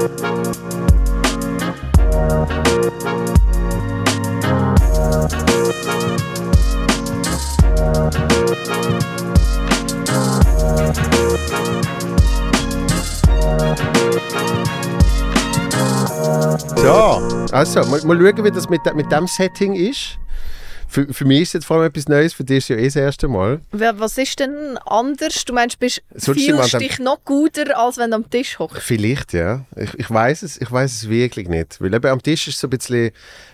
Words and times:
So, 0.00 0.06
also, 17.52 17.84
mal, 17.84 18.00
mal 18.04 18.16
schauen, 18.16 18.44
wie 18.44 18.50
das 18.50 18.70
mit, 18.70 18.80
mit 18.94 19.12
dem 19.12 19.26
Setting 19.26 19.74
ist. 19.74 20.18
Für, 20.90 21.14
für 21.14 21.24
mich 21.24 21.42
ist 21.42 21.52
jetzt 21.52 21.66
vor 21.66 21.76
allem 21.76 21.86
etwas 21.86 22.08
Neues, 22.08 22.32
für 22.32 22.42
dich 22.42 22.58
ist 22.58 22.68
ja 22.68 22.76
eh 22.76 22.84
das 22.84 22.96
erste 22.96 23.28
Mal. 23.28 23.60
Was 23.70 24.18
ist 24.18 24.40
denn 24.40 24.76
anders? 24.78 25.44
Du 25.44 25.52
meinst, 25.52 25.76
du 25.76 25.78
bist 25.78 26.02
Sonst 26.16 26.44
fühlst 26.44 26.72
wir 26.72 26.80
dich 26.80 26.98
noch 26.98 27.24
guter, 27.24 27.78
als 27.78 27.96
wenn 27.96 28.10
du 28.10 28.16
am 28.16 28.28
Tisch 28.28 28.58
hockst. 28.58 28.82
Vielleicht, 28.82 29.32
ja. 29.32 29.64
Ich, 29.76 29.94
ich 29.94 30.10
weiß 30.10 30.42
es, 30.42 30.60
ich 30.60 30.70
weiß 30.70 30.90
es 30.92 31.08
wirklich 31.08 31.48
nicht. 31.48 31.80
Weil 31.80 31.94
eben 31.94 32.06
am 32.10 32.20
Tisch 32.20 32.48
ist 32.48 32.58
so 32.58 32.66
ein 32.66 32.70
bisschen 32.70 33.12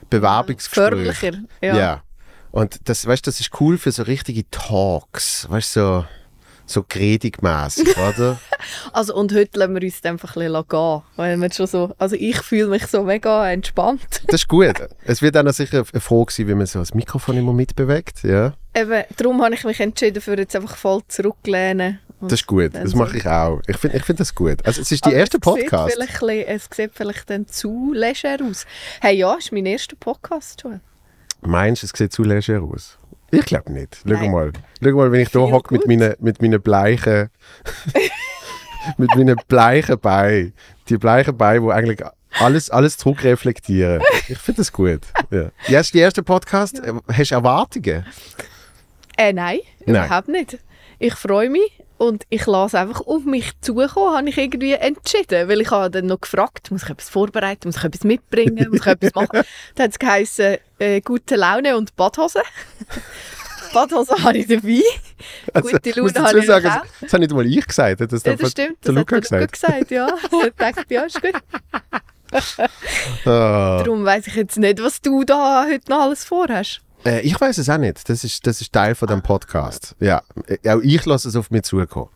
Bewerbungsgespräch. 0.09 1.19
Förmlicher. 1.19 1.43
Ja. 1.61 1.77
Ja. 1.77 2.03
Und 2.53 2.89
das, 2.89 3.07
weißt, 3.07 3.27
das 3.27 3.39
ist 3.39 3.51
cool 3.61 3.77
für 3.77 3.93
so 3.93 4.05
richtige 4.05 4.49
Talks. 4.51 5.47
Weißt 5.51 5.77
du, 5.77 5.81
so, 5.81 6.05
so 6.67 6.85
gredigmässig, 6.89 7.97
oder? 8.09 8.39
Also, 8.93 9.15
und 9.15 9.33
heute 9.33 9.59
lassen 9.59 9.75
wir 9.75 9.83
uns 9.83 10.05
einfach 10.05 10.37
ein 10.37 10.45
bisschen 10.45 10.69
gehen. 10.69 11.03
Weil 11.17 11.41
wir 11.41 11.53
schon 11.53 11.67
so, 11.67 11.95
also 11.99 12.17
ich 12.17 12.41
fühle 12.43 12.69
mich 12.69 12.87
so 12.87 13.03
mega 13.05 13.49
entspannt. 13.51 14.23
Das 14.27 14.43
ist 14.43 14.49
gut. 14.49 14.75
Es 15.05 15.23
wird 15.23 15.37
auch 15.37 15.43
noch 15.43 15.53
sicher 15.53 15.85
eine 15.91 16.01
Frage 16.01 16.33
sein, 16.33 16.49
wie 16.49 16.55
man 16.55 16.67
so 16.67 16.81
das 16.81 16.95
Mikrofon 16.95 17.37
immer 17.37 17.53
mitbewegt. 17.53 18.23
Ja, 18.25 18.55
Eben, 18.75 19.05
darum 19.17 19.43
habe 19.43 19.55
ich 19.55 19.65
mich 19.65 19.81
entschieden, 19.81 20.21
für 20.21 20.37
jetzt 20.37 20.55
einfach 20.55 20.77
voll 20.77 21.01
zurücklehnen. 21.09 21.99
Das 22.21 22.35
ist 22.35 22.47
gut. 22.47 22.75
dann 22.75 22.85
Das 22.85 22.95
mache 22.95 23.17
ich 23.19 23.27
auch. 23.27 23.61
Ich 23.67 23.77
finde 23.77 23.97
ich 23.97 24.05
find 24.05 24.21
das 24.21 24.35
gut. 24.35 24.65
Also 24.67 24.81
es 24.81 24.91
ist 24.91 25.05
die 25.05 25.11
Aber 25.11 25.17
erste 25.17 25.39
es 25.39 25.45
Sieht 25.45 25.69
Podcast. 25.71 25.95
vielleicht 25.95 26.23
ein 26.23 26.27
bisschen, 26.27 26.47
es 26.49 26.69
sieht 26.75 26.91
vielleicht 26.95 27.31
dann 27.31 27.47
zu 27.47 27.93
leger 27.95 28.39
aus. 28.43 28.67
Hey, 29.01 29.17
ja, 29.17 29.35
ist 29.35 29.53
mein 29.53 29.67
erster 29.67 29.97
Podcast 29.97 30.63
schon. 30.63 30.81
Meinst 31.43 31.83
du, 31.83 31.87
es 31.87 31.93
sieht 31.97 32.13
zu 32.13 32.23
leger 32.23 32.63
aus? 32.63 32.99
Ich 33.37 33.45
glaube 33.45 33.73
nicht. 33.73 33.99
Schau 34.07 34.15
Nein. 34.15 34.31
mal. 34.31 34.53
Schau 34.83 34.91
mal, 34.93 35.13
wenn 35.13 35.21
ich 35.21 35.29
hier 35.31 35.41
hocke 35.41 35.75
mit 35.75 35.87
meinen, 35.87 36.15
mit 36.21 36.41
meinen 36.41 36.61
bleichen 36.61 37.31
mit 38.99 39.15
meinen 39.15 39.37
bleichen 39.49 39.99
Beinen. 39.99 40.53
Die 40.89 40.99
bleichen 40.99 41.37
Beine, 41.37 41.61
die 41.61 41.73
eigentlich 41.73 42.01
alles, 42.39 42.71
alles 42.71 42.97
zurückreflektieren. 42.97 44.03
Ich 44.29 44.39
finde 44.39 44.61
das 44.61 44.73
gut. 44.73 45.01
Ja. 45.31 45.51
Jetzt 45.69 45.95
die 45.95 45.99
erste 45.99 46.23
Podcast. 46.23 46.81
Hast 47.13 47.31
du 47.31 47.35
Erwartungen? 47.35 48.07
Äh, 49.17 49.33
nein, 49.33 49.61
Nein. 49.87 50.05
überhaupt 50.07 50.29
nicht. 50.29 50.59
Ich 50.99 51.15
freue 51.15 51.51
mich 51.51 51.83
und 51.99 52.25
ich 52.29 52.47
lasse 52.47 52.79
einfach 52.79 53.01
auf 53.07 53.25
mich 53.25 53.53
zukommen, 53.61 54.17
habe 54.17 54.29
ich 54.29 54.37
irgendwie 54.37 54.73
entschieden. 54.73 55.49
Weil 55.49 55.61
ich 55.61 55.71
habe 55.71 55.91
dann 55.91 56.07
noch 56.07 56.21
gefragt, 56.21 56.71
muss 56.71 56.83
ich 56.83 56.91
etwas 56.91 57.09
vorbereiten, 57.09 57.69
muss 57.69 57.77
ich 57.77 57.85
etwas 57.85 58.05
mitbringen, 58.05 58.69
muss 58.71 58.81
ich 58.81 58.87
etwas 58.87 59.15
machen. 59.15 59.43
Dann 59.75 59.85
hat 59.85 59.91
es 59.93 59.99
geheißen, 59.99 60.57
äh, 60.79 61.01
gute 61.01 61.37
Laune 61.37 61.77
und 61.77 61.97
Badhose. 61.97 62.43
Badhose 63.73 64.15
habe 64.23 64.39
ich 64.39 64.47
dabei. 64.47 64.83
Gute 65.61 65.91
ich 65.91 65.97
muss 65.97 66.15
Laune 66.15 66.29
habe 66.29 66.39
ich 66.39 66.47
sagen, 66.47 66.69
auch. 66.69 66.83
das 67.01 67.13
habe 67.13 67.21
nicht 67.21 67.33
mal 67.33 67.47
ich 67.47 67.67
gesagt. 67.67 68.01
Das, 68.01 68.23
Ja, 68.25 68.37
das 68.37 68.51
stimmt, 68.51 68.79
das 68.83 68.95
Luca 68.95 69.17
hat 69.17 69.31
der 69.31 69.41
Luca 69.41 69.47
gesagt. 69.47 69.53
gesagt, 69.53 69.91
ja. 69.91 70.09
Ich 70.47 70.55
dachte, 70.55 70.95
ja, 70.95 71.03
ist 71.05 71.21
gut. 71.21 71.35
Ah. 73.25 73.83
Darum 73.83 74.05
weiss 74.05 74.27
ich 74.27 74.35
jetzt 74.35 74.59
nicht, 74.59 74.83
was 74.83 75.01
du 75.01 75.25
da 75.25 75.65
heute 75.65 75.91
noch 75.91 76.01
alles 76.03 76.25
vorhast. 76.25 76.83
Äh, 77.07 77.21
ich 77.21 77.41
weiß 77.41 77.59
es 77.59 77.69
auch 77.71 77.79
nicht. 77.79 78.09
Das 78.09 78.25
ist, 78.25 78.47
das 78.47 78.61
ist 78.61 78.73
Teil 78.73 78.95
von 78.95 79.09
dem 79.09 79.23
Podcast. 79.23 79.95
Ja, 80.01 80.23
äh, 80.47 80.71
auch 80.71 80.81
ich 80.83 81.05
lasse 81.07 81.29
es 81.29 81.37
auf 81.37 81.51
mich 81.51 81.63
zukommen. 81.63 82.11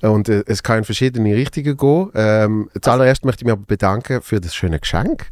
Und 0.00 0.28
äh, 0.28 0.44
es 0.46 0.62
kann 0.62 0.78
in 0.78 0.84
verschiedene 0.84 1.34
Richtungen 1.34 1.76
gehen. 1.76 2.10
Ähm, 2.14 2.70
zuallererst 2.80 3.24
möchte 3.24 3.42
ich 3.42 3.46
mich 3.46 3.52
aber 3.52 3.64
bedanken 3.66 4.22
für 4.22 4.40
das 4.40 4.54
schöne 4.54 4.78
Geschenk. 4.78 5.26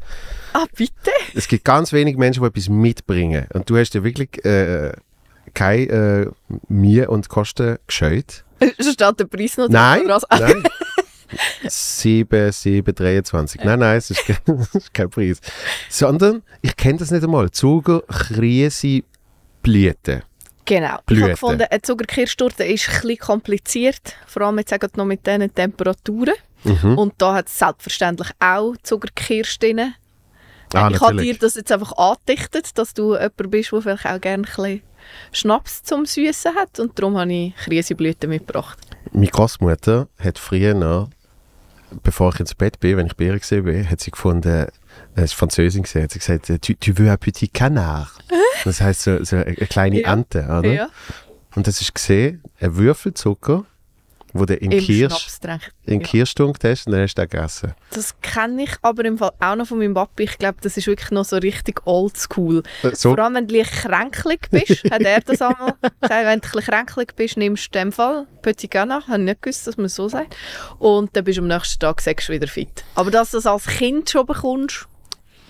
Ah, 0.52 0.66
bitte? 0.76 1.10
Es 1.34 1.46
gibt 1.46 1.64
ganz 1.64 1.92
wenige 1.92 2.18
Menschen, 2.18 2.42
die 2.42 2.48
etwas 2.48 2.68
mitbringen. 2.68 3.46
Und 3.54 3.70
du 3.70 3.76
hast 3.76 3.94
ja 3.94 4.02
wirklich 4.02 4.44
äh, 4.44 4.92
keine 5.54 5.86
äh, 5.86 6.26
Mir- 6.68 7.10
und 7.10 7.28
Kosten 7.28 7.78
gescheut. 7.86 8.44
Steht 8.80 9.00
der 9.00 9.24
Preis 9.26 9.56
noch 9.56 9.68
Nein, 9.68 10.06
nein. 10.06 10.64
7, 11.66 12.52
7, 12.52 12.94
23. 12.94 13.64
Nein, 13.64 13.78
nein, 13.78 13.96
es 13.96 14.10
ist, 14.10 14.24
kein, 14.24 14.36
es 14.60 14.74
ist 14.74 14.94
kein 14.94 15.10
Preis. 15.10 15.40
Sondern, 15.88 16.42
ich 16.62 16.76
kenne 16.76 16.98
das 16.98 17.10
nicht 17.10 17.24
einmal, 17.24 17.50
Zuger, 17.50 18.02
Krise, 18.02 19.02
Blüten. 19.62 20.22
Genau. 20.64 20.96
Ich 20.96 21.04
Blüten. 21.06 21.22
habe 21.22 21.32
gefunden, 21.32 21.66
eine 21.70 21.82
Zuckerkirstorte 21.82 22.64
ist 22.64 22.88
ein 22.88 22.94
bisschen 23.00 23.18
kompliziert, 23.18 24.16
vor 24.26 24.42
allem 24.42 24.58
jetzt 24.58 24.70
sagen 24.70 24.90
noch 24.96 25.04
mit 25.04 25.26
diesen 25.26 25.54
Temperaturen. 25.54 26.34
Mhm. 26.64 26.98
Und 26.98 27.14
da 27.18 27.34
hat 27.34 27.46
es 27.46 27.58
selbstverständlich 27.58 28.30
auch 28.40 28.74
Zuckerkirsch 28.82 29.58
drin. 29.58 29.94
Ah, 30.74 30.90
ich 30.92 31.00
habe 31.00 31.16
dir 31.16 31.36
das 31.38 31.54
jetzt 31.54 31.70
einfach 31.70 31.92
angedichtet, 31.92 32.76
dass 32.76 32.92
du 32.92 33.14
jemand 33.14 33.50
bist, 33.50 33.72
der 33.72 33.82
vielleicht 33.82 34.06
auch 34.06 34.20
gerne 34.20 34.42
ein 34.42 34.42
bisschen 34.42 34.82
Schnaps 35.32 35.82
zum 35.84 36.04
Süßen 36.04 36.54
hat. 36.56 36.80
Und 36.80 36.98
darum 36.98 37.16
habe 37.16 37.32
ich 37.32 37.56
Kriseblüten 37.56 38.28
mitgebracht. 38.28 38.78
Meine 39.12 39.28
Großmutter 39.28 40.08
hat 40.18 40.38
früher 40.38 40.74
noch, 40.74 41.08
bevor 42.02 42.32
ich 42.34 42.40
ins 42.40 42.54
Bett 42.54 42.80
bin, 42.80 42.96
wenn 42.96 43.06
ich 43.06 43.16
bei 43.16 43.24
ihr 43.24 43.38
gesehen 43.38 43.64
bin, 43.64 43.88
hat 43.88 44.00
sie 44.00 44.10
gefunden, 44.10 44.66
es 45.14 45.24
ist 45.24 45.34
Französin 45.34 45.82
gesehen, 45.82 46.04
hat 46.04 46.12
sie 46.12 46.18
gesagt, 46.18 46.46
tu, 46.46 46.74
tu 46.74 46.92
veux 46.96 47.10
un 47.10 47.18
petit 47.18 47.52
canard. 47.52 48.10
Das 48.64 48.80
heißt 48.80 49.02
so, 49.02 49.24
so 49.24 49.36
eine 49.36 49.54
kleine 49.54 50.00
Ja. 50.00 50.12
Ente, 50.12 50.42
oder? 50.44 50.72
Ja. 50.72 50.88
Und 51.54 51.66
das 51.66 51.80
ist 51.80 51.94
gesehen, 51.94 52.42
ein 52.60 52.76
Würfelzucker, 52.76 53.64
wo 54.38 54.44
du 54.44 54.54
in 54.54 54.70
Kirsch, 54.70 55.28
in 55.84 56.00
Ja. 56.00 56.06
Kirsch 56.06 56.34
tunkt 56.34 56.64
hast 56.64 56.86
und 56.86 56.92
dann 56.92 57.02
hast 57.02 57.14
du 57.14 57.22
den 57.22 57.28
gegessen. 57.30 57.74
Das 57.90 58.18
kenne 58.20 58.64
ich 58.64 58.72
aber 58.82 59.04
im 59.04 59.18
Fall 59.18 59.32
auch 59.40 59.56
noch 59.56 59.66
von 59.66 59.78
meinem 59.78 59.94
Papi. 59.94 60.24
Ich 60.24 60.38
glaube, 60.38 60.58
das 60.60 60.76
ist 60.76 60.86
wirklich 60.86 61.10
noch 61.10 61.24
so 61.24 61.36
richtig 61.36 61.86
oldschool. 61.86 62.62
Äh, 62.82 62.94
So, 62.94 63.14
Vor 63.14 63.24
allem, 63.24 63.34
wenn 63.34 63.48
du 63.48 63.58
ein 63.58 63.64
kränklich 63.64 64.40
bist, 64.50 64.84
hat 64.90 65.02
er 65.02 65.20
das 65.20 65.40
einmal 65.42 65.74
gesagt, 65.80 66.26
wenn 66.26 66.40
du 66.40 66.48
ein 66.58 66.64
kränklich 66.64 67.08
bist, 67.16 67.36
nimmst 67.36 67.74
du 67.74 67.78
in 67.78 67.84
dem 67.86 67.92
Fall 67.92 68.26
Petit. 68.42 68.74
Habe 68.74 69.02
ich 69.08 69.18
nicht 69.18 69.42
gewusst, 69.42 69.66
dass 69.66 69.76
man 69.76 69.88
so 69.88 70.08
sagt. 70.08 70.36
Und 70.78 71.16
dann 71.16 71.24
bist 71.24 71.38
du 71.38 71.42
am 71.42 71.48
nächsten 71.48 71.78
Tag 71.80 72.02
du 72.04 72.32
wieder 72.32 72.46
fit. 72.46 72.84
Aber 72.94 73.10
dass 73.10 73.30
du 73.30 73.38
das 73.38 73.46
als 73.46 73.66
Kind 73.66 74.10
schon 74.10 74.26
bekommst, 74.26 74.86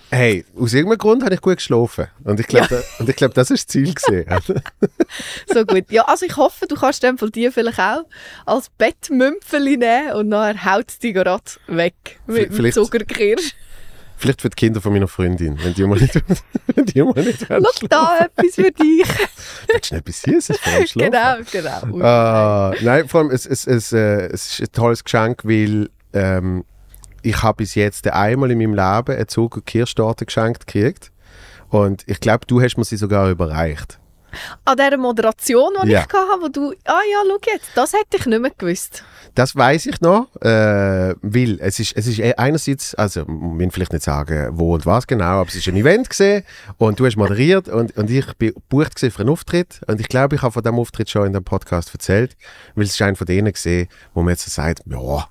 hey, 0.09 0.45
aus 0.57 0.73
irgendeinem 0.73 0.97
Grund 0.99 1.23
habe 1.23 1.33
ich 1.35 1.41
gut 1.41 1.57
geschlafen. 1.57 2.07
Und 2.23 2.39
ich 2.39 2.47
glaube, 2.47 2.67
Ja. 2.71 2.77
da, 2.81 2.83
und 2.99 3.09
ich 3.09 3.15
glaube, 3.15 3.33
das 3.33 3.51
ist 3.51 3.67
das 3.67 3.73
Ziel 3.73 3.93
so 5.53 5.65
gut. 5.65 5.85
Ja, 5.91 6.03
also 6.03 6.25
ich 6.25 6.35
hoffe, 6.37 6.65
du 6.67 6.75
kannst 6.75 7.03
dem 7.03 7.17
Fall 7.17 7.29
die 7.29 7.49
vielleicht 7.51 7.79
auch 7.79 8.03
als 8.45 8.69
Bettmümpfeli 8.77 9.77
nehmen 9.77 10.11
und 10.13 10.29
nachher 10.29 10.65
haut 10.75 10.85
es 10.89 10.99
dich 10.99 11.13
gerade 11.13 11.43
weg 11.67 12.19
mit 12.27 12.45
dem 12.49 12.53
Vielleicht- 12.53 12.75
Zuckerkirsch. 12.75 13.53
Vielleicht 14.19 14.41
für 14.41 14.49
die 14.49 14.55
Kinder 14.55 14.81
von 14.81 14.93
meiner 14.93 15.07
Freundin, 15.07 15.59
wenn 15.63 15.75
die 15.75 15.83
mal 15.83 15.99
nicht, 15.99 16.15
wenn 16.75 16.85
die 16.87 17.03
mal 17.03 17.13
nicht 17.23 17.47
wollen 17.51 17.63
Schau 17.79 17.87
da, 17.87 18.17
etwas 18.25 18.55
für 18.55 18.71
dich. 18.71 19.05
Willst 19.67 19.91
du 19.91 19.95
nicht 19.95 20.07
etwas 20.07 20.21
Süßes 20.23 20.57
vor 20.57 20.73
dem 20.73 20.87
Schlafen? 20.87 21.11
genau, 21.51 21.81
genau. 21.91 22.03
Ah, 22.03 22.73
nein, 22.81 23.07
vor 23.07 23.21
allem, 23.21 23.29
es, 23.29 23.45
es, 23.45 23.67
es, 23.67 23.93
äh, 23.93 24.25
es 24.33 24.53
ist 24.53 24.61
ein 24.61 24.71
tolles 24.71 25.03
Geschenk, 25.03 25.45
weil 25.45 25.91
ähm, 26.13 26.63
ich 27.27 27.43
habe 27.43 27.57
bis 27.57 27.75
jetzt 27.75 28.07
einmal 28.07 28.51
in 28.51 28.57
meinem 28.57 28.73
Leben 28.73 29.15
eine 29.15 29.27
Zucker 29.27 29.61
Kirschtorte 29.61 30.25
geschenkt 30.25 30.65
gekriegt. 30.67 31.11
Und 31.69 32.03
ich 32.07 32.19
glaube, 32.19 32.45
du 32.47 32.61
hast 32.61 32.77
mir 32.77 32.85
sie 32.85 32.95
sogar 32.97 33.29
überreicht. 33.29 33.99
An 34.65 34.77
dieser 34.77 34.97
Moderation, 34.97 35.73
die 35.83 35.89
Ja. 35.91 35.99
ich 36.01 36.05
hatte, 36.13 36.41
wo 36.41 36.47
du, 36.47 36.71
ah 36.85 36.99
ja, 37.11 37.23
schau 37.27 37.37
jetzt, 37.53 37.69
das 37.75 37.93
hätte 37.93 38.17
ich 38.17 38.25
nicht 38.25 38.41
mehr 38.41 38.51
gewusst. 38.57 39.03
Das 39.35 39.55
weiß 39.55 39.85
ich 39.87 40.01
noch, 40.01 40.27
äh, 40.41 41.15
weil 41.21 41.59
es 41.59 41.79
ist, 41.79 41.95
es 41.95 42.07
ist 42.07 42.21
einerseits, 42.37 42.93
also 42.95 43.21
ich 43.21 43.27
will 43.27 43.71
vielleicht 43.71 43.93
nicht 43.93 44.03
sagen, 44.03 44.49
wo 44.53 44.73
und 44.73 44.85
was 44.85 45.07
genau, 45.07 45.41
aber 45.41 45.49
es 45.49 45.55
ist 45.55 45.67
ein 45.67 45.75
Event 45.75 46.09
gesehen 46.09 46.43
und 46.77 46.99
du 46.99 47.05
hast 47.05 47.15
moderiert 47.17 47.69
und, 47.69 47.95
und 47.97 48.09
ich 48.09 48.25
bin 48.37 48.53
gebucht 48.53 48.99
für 48.99 49.19
einen 49.19 49.29
Auftritt 49.29 49.81
und 49.87 49.99
ich 50.01 50.09
glaube, 50.09 50.35
ich 50.35 50.41
habe 50.41 50.51
von 50.51 50.63
dem 50.63 50.75
Auftritt 50.79 51.09
schon 51.09 51.27
in 51.27 51.33
dem 51.33 51.43
Podcast 51.43 51.93
erzählt, 51.93 52.35
weil 52.75 52.85
es 52.85 52.91
ist 52.91 53.01
einer 53.01 53.15
von 53.15 53.27
denen 53.27 53.51
gesehen, 53.53 53.87
wo 54.13 54.21
man 54.21 54.31
jetzt 54.31 54.43
so 54.45 54.51
sagt, 54.51 54.81
ja, 54.85 55.27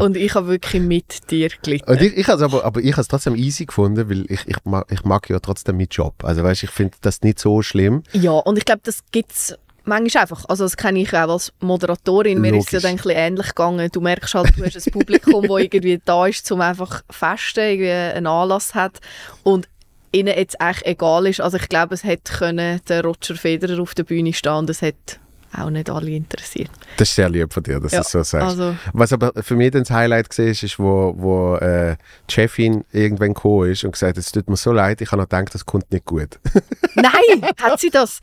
Und 0.00 0.16
ich 0.16 0.34
habe 0.34 0.48
wirklich 0.48 0.82
mit 0.82 1.30
dir 1.30 1.50
gelitten. 1.62 1.90
Und 1.90 2.00
ich, 2.00 2.16
ich 2.16 2.28
has 2.28 2.42
aber, 2.42 2.64
aber 2.64 2.80
ich 2.80 2.92
habe 2.92 3.02
es 3.02 3.08
trotzdem 3.08 3.34
easy 3.34 3.66
gefunden, 3.66 4.08
weil 4.08 4.24
ich, 4.30 4.46
ich, 4.46 4.56
mag, 4.64 4.86
ich 4.90 5.04
mag 5.04 5.28
ja 5.28 5.38
trotzdem 5.40 5.76
meinen 5.76 5.88
Job. 5.90 6.14
Also 6.24 6.42
weißt, 6.42 6.64
ich 6.64 6.70
finde 6.70 6.96
das 7.00 7.22
nicht 7.22 7.38
so 7.38 7.62
schlimm. 7.62 8.02
Ja, 8.12 8.32
und 8.32 8.58
ich 8.58 8.64
glaube, 8.64 8.80
das 8.84 9.00
gibt 9.10 9.32
es 9.32 9.54
manchmal 9.84 10.22
einfach. 10.22 10.44
Also 10.48 10.64
das 10.64 10.76
kenne 10.76 11.00
ich 11.00 11.12
auch 11.12 11.30
als 11.30 11.52
Moderatorin. 11.60 12.40
Mir 12.40 12.54
ist 12.54 12.66
es 12.66 12.82
ja 12.82 12.90
Logisch. 12.90 13.04
dann 13.04 13.12
ein 13.12 13.16
ähnlich 13.16 13.48
gegangen. 13.48 13.88
Du 13.90 14.00
merkst 14.00 14.34
halt, 14.34 14.56
du 14.56 14.64
hast 14.64 14.86
ein 14.86 14.92
Publikum, 14.92 15.42
das 15.42 15.50
irgendwie 15.60 16.00
da 16.04 16.26
ist, 16.26 16.50
um 16.52 16.60
einfach 16.60 17.02
festen, 17.10 17.60
irgendwie 17.60 17.90
einen 17.90 18.26
Anlass 18.26 18.74
hat. 18.74 19.00
Und 19.42 19.68
ihnen 20.12 20.36
jetzt 20.36 20.60
eigentlich 20.60 20.86
egal 20.86 21.26
ist. 21.26 21.40
Also 21.40 21.56
ich 21.56 21.68
glaube, 21.68 21.94
es 21.94 22.04
hätte 22.04 22.32
können 22.32 22.80
der 22.88 23.04
Roger 23.04 23.34
Federer 23.34 23.80
auf 23.80 23.94
der 23.94 24.04
Bühne 24.04 24.32
stehen 24.32 24.52
und 24.52 24.70
es 24.70 24.82
hätte 24.82 25.16
auch 25.56 25.70
nicht 25.70 25.88
alle 25.90 26.10
interessiert. 26.10 26.70
Das 26.96 27.08
ist 27.08 27.14
sehr 27.14 27.28
lieb 27.28 27.52
von 27.52 27.62
dir, 27.62 27.80
dass 27.80 27.92
Ja, 27.92 27.98
du 28.00 28.02
es 28.04 28.10
so 28.10 28.22
sagst. 28.22 28.46
Also, 28.48 28.76
Was 28.92 29.12
aber 29.12 29.32
für 29.42 29.56
mich 29.56 29.70
dann 29.70 29.82
das 29.82 29.90
Highlight 29.90 30.36
war, 30.38 30.44
ist, 30.46 30.62
ist, 30.62 30.78
wo, 30.78 31.14
wo 31.16 31.56
äh, 31.56 31.96
die 32.28 32.34
Chefin 32.34 32.84
irgendwann 32.92 33.34
gekommen 33.34 33.70
ist 33.70 33.84
und 33.84 33.92
gesagt 33.92 34.16
hat, 34.16 34.18
es 34.18 34.32
tut 34.32 34.48
mir 34.48 34.56
so 34.56 34.72
leid, 34.72 35.00
ich 35.00 35.10
habe 35.10 35.22
noch 35.22 35.28
gedacht, 35.28 35.54
das 35.54 35.64
kommt 35.64 35.90
nicht 35.92 36.04
gut. 36.04 36.38
nein, 36.94 37.50
hat 37.60 37.80
sie 37.80 37.90
das? 37.90 38.20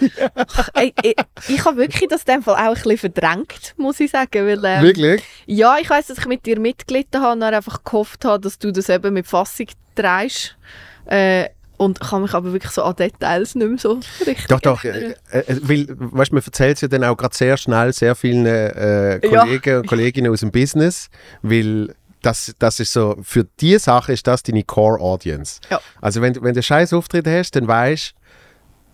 Ey, 0.74 0.94
ey, 1.04 1.16
ich 1.48 1.66
habe 1.66 1.78
wirklich 1.78 2.10
das 2.10 2.24
in 2.24 2.36
dem 2.36 2.44
Fall 2.44 2.56
auch 2.56 2.76
ein 2.76 2.82
bisschen 2.82 2.98
verdrängt, 2.98 3.74
muss 3.78 4.00
ich 4.00 4.12
sagen. 4.12 4.46
Weil, 4.48 4.64
ähm, 4.64 4.84
Wirklich? 4.84 5.24
Ja, 5.46 5.78
ich 5.80 5.90
weiß, 5.90 6.08
dass 6.08 6.20
ich 6.20 6.26
mit 6.28 6.46
dir 6.46 6.60
mitgelitten 6.60 7.22
habe 7.22 7.34
und 7.34 7.44
einfach 7.44 7.84
gehofft 7.84 8.26
habe, 8.26 8.42
dass 8.42 8.60
du 8.60 8.72
das 8.72 8.90
eben 8.90 9.14
mit 9.14 9.28
Fassung 9.28 9.68
drehst. 9.96 10.58
Äh, 11.06 11.50
und 11.78 12.00
kann 12.00 12.22
mich 12.22 12.34
aber 12.34 12.52
wirklich 12.54 12.72
so 12.72 12.84
an 12.84 12.96
Details 12.96 13.56
nicht 13.56 13.68
mehr 13.68 13.78
so 13.78 14.00
richtig 14.26 14.48
Doch, 14.48 14.60
doch. 14.62 14.84
Äh, 14.84 15.16
äh, 15.32 15.44
weil, 15.62 15.88
weißt, 15.90 16.32
man 16.34 16.42
erzählt 16.44 16.76
es 16.78 16.82
ja 16.82 16.88
dann 16.88 17.04
auch 17.04 17.16
gerade 17.18 17.36
sehr 17.36 17.58
schnell 17.58 17.92
sehr 17.94 18.16
vielen 18.16 18.46
äh, 18.46 19.26
Ja. 19.26 19.42
Kollegen 19.44 19.78
und 19.80 19.88
Kolleginnen 19.88 20.32
aus 20.32 20.40
dem 20.42 20.52
Business, 20.52 21.10
weil 21.42 21.94
das, 22.22 22.56
das 22.58 22.80
ist 22.80 22.92
so, 22.94 23.18
für 23.22 23.46
die 23.60 23.78
Sache 23.78 24.14
ist 24.14 24.26
das 24.26 24.42
deine 24.44 24.64
Core 24.64 25.00
Audience. 25.00 25.60
Ja. 25.70 25.80
Also 26.02 26.22
wenn, 26.22 26.34
du- 26.34 26.42
wenn 26.42 26.54
du 26.54 26.58
einen 26.60 26.64
scheiß 26.64 26.94
Auftritt 26.94 27.28
hast, 27.28 27.56
dann 27.56 27.68
weißt 27.68 28.14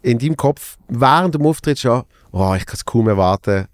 in 0.01 0.17
deinem 0.19 0.35
Kopf 0.35 0.77
während 0.87 1.35
dem 1.35 1.45
Auftritt 1.45 1.79
schon, 1.79 2.03
oh, 2.31 2.53
ich 2.57 2.65
kann 2.65 2.75
es 2.75 2.83
kaum 2.85 3.07
erwarten, 3.07 3.67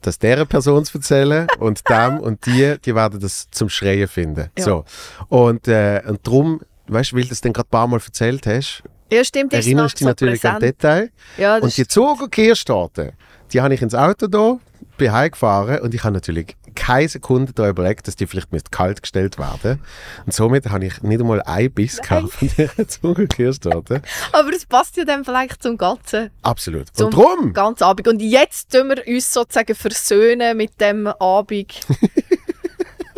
das 0.00 0.18
dieser 0.18 0.46
Person 0.46 0.84
zu 0.84 0.98
erzählen 0.98 1.48
und 1.58 1.82
dem 1.90 2.20
und 2.20 2.46
die, 2.46 2.76
die 2.84 2.94
werden 2.94 3.18
das 3.20 3.48
zum 3.50 3.68
Schreien 3.68 4.06
finden. 4.06 4.48
Ja. 4.56 4.64
So. 4.64 4.84
Und, 5.28 5.66
äh, 5.66 6.00
und 6.06 6.24
darum, 6.24 6.60
weißt 6.92 7.12
du, 7.12 7.16
weil 7.16 7.24
du 7.24 7.32
es 7.32 7.40
dann 7.40 7.52
gerade 7.52 7.68
ein 7.68 7.70
paar 7.70 7.86
Mal 7.86 8.00
erzählt 8.04 8.46
hast, 8.46 8.82
Ja, 9.10 9.24
stimmt. 9.24 9.52
erinnerst 9.52 10.00
dich 10.00 10.06
natürlich 10.06 10.44
an. 10.46 10.60
Detail. 10.60 11.10
Ja, 11.38 11.58
Und 11.58 11.76
die 11.76 11.86
Zug- 11.86 12.22
und 12.22 12.30
Kehrstaaten, 12.32 13.12
die 13.52 13.60
habe 13.60 13.74
ich 13.74 13.82
ins 13.82 13.94
Auto 13.94 14.26
da, 14.26 14.58
bin 14.98 15.12
heimgefahren 15.12 15.80
und 15.80 15.94
ich 15.94 16.04
habe 16.04 16.14
natürlich 16.14 16.56
keine 16.74 17.06
Sekunde 17.08 17.52
da 17.52 17.68
überlegt, 17.68 18.08
dass 18.08 18.16
die 18.16 18.26
vielleicht 18.26 18.50
mit 18.50 18.72
kalt 18.72 19.02
gestellt 19.02 19.38
werden. 19.38 19.78
Und 20.24 20.32
somit 20.32 20.70
habe 20.70 20.86
ich 20.86 21.02
nicht 21.02 21.20
einmal 21.20 21.42
ein 21.42 21.70
Biss 21.70 22.00
gehabt 22.00 22.32
von 22.32 22.48
dieser 22.56 22.88
Zug- 22.88 23.18
und 23.18 23.28
Kehrstaaten. 23.28 24.00
Aber 24.32 24.50
es 24.54 24.64
passt 24.64 24.96
ja 24.96 25.04
dann 25.04 25.22
vielleicht 25.24 25.62
zum 25.62 25.76
Ganzen. 25.76 26.30
Absolut. 26.40 26.88
Zum 26.96 27.06
und 27.06 27.14
drum, 27.14 27.52
ganzen 27.52 27.84
Abend. 27.84 28.08
Und 28.08 28.22
jetzt 28.22 28.72
tun 28.72 28.88
wir 28.88 29.06
uns 29.06 29.30
sozusagen 29.32 29.74
versöhnen 29.74 30.56
mit 30.56 30.80
dem 30.80 31.06
Abend. 31.08 31.78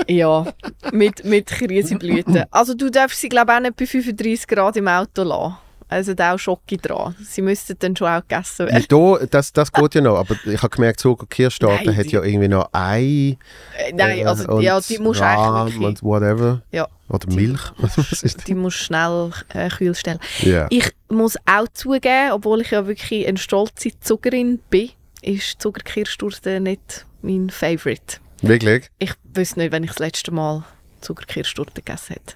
ja, 0.08 0.46
mit, 0.92 1.24
mit 1.24 1.46
Krisenblüten. 1.46 2.44
Also 2.50 2.74
du 2.74 2.90
darfst 2.90 3.20
sie 3.20 3.28
glaube 3.28 3.52
ich 3.52 3.58
auch 3.58 3.62
nicht 3.62 3.76
bei 3.76 3.86
35 3.86 4.46
Grad 4.46 4.76
im 4.76 4.88
Auto 4.88 5.22
lassen. 5.22 5.56
Also 5.86 6.14
da 6.14 6.34
auch 6.34 6.38
Schocke 6.38 6.78
dran. 6.78 7.14
Sie 7.22 7.42
müssten 7.42 7.76
dann 7.78 7.94
schon 7.94 8.08
auch 8.08 8.22
gegessen 8.26 8.66
werden. 8.66 8.84
da, 8.88 9.26
das, 9.30 9.52
das 9.52 9.70
geht 9.70 9.94
ja 9.94 10.00
noch, 10.00 10.16
aber 10.16 10.34
ich 10.46 10.60
habe 10.62 10.70
gemerkt, 10.74 11.04
Kehrstaaten 11.28 11.84
Nein, 11.86 11.96
hat 11.96 12.06
die- 12.06 12.10
ja 12.10 12.22
irgendwie 12.22 12.48
noch 12.48 12.68
Ei 12.72 13.36
Äh, 13.78 13.92
Nein, 13.92 14.18
äh, 14.18 14.24
also 14.24 14.60
ja, 14.60 14.80
die 14.80 14.98
musst 14.98 15.20
du 15.20 15.24
eigentlich 15.24 15.76
und 15.78 16.02
whatever. 16.02 16.62
ja, 16.72 16.88
Oder 17.08 17.32
Milch. 17.32 17.60
Ist 18.22 18.48
die 18.48 18.54
musst 18.54 18.80
du 18.80 18.84
schnell 18.84 19.30
äh, 19.50 19.68
kühl 19.68 19.94
stellen. 19.94 20.18
Ja. 20.40 20.66
Ich 20.70 20.90
muss 21.10 21.36
auch 21.46 21.68
zugeben, 21.74 22.32
obwohl 22.32 22.62
ich 22.62 22.70
ja 22.70 22.86
wirklich 22.86 23.28
eine 23.28 23.38
stolze 23.38 23.90
Zuckerin 24.00 24.60
bin, 24.70 24.88
ist 25.22 25.60
Zuckerkirschtorte 25.60 26.60
nicht 26.60 27.04
mein 27.22 27.50
Favorite. 27.50 28.16
Wirklich? 28.42 28.90
Ich 28.98 29.12
wüsste 29.32 29.60
nicht, 29.60 29.72
wenn 29.72 29.84
ich 29.84 29.90
das 29.90 29.98
letzte 29.98 30.30
Mal 30.30 30.64
Zuckerkirschtorte 31.00 31.82
gegessen 31.82 32.14
hätte. 32.14 32.34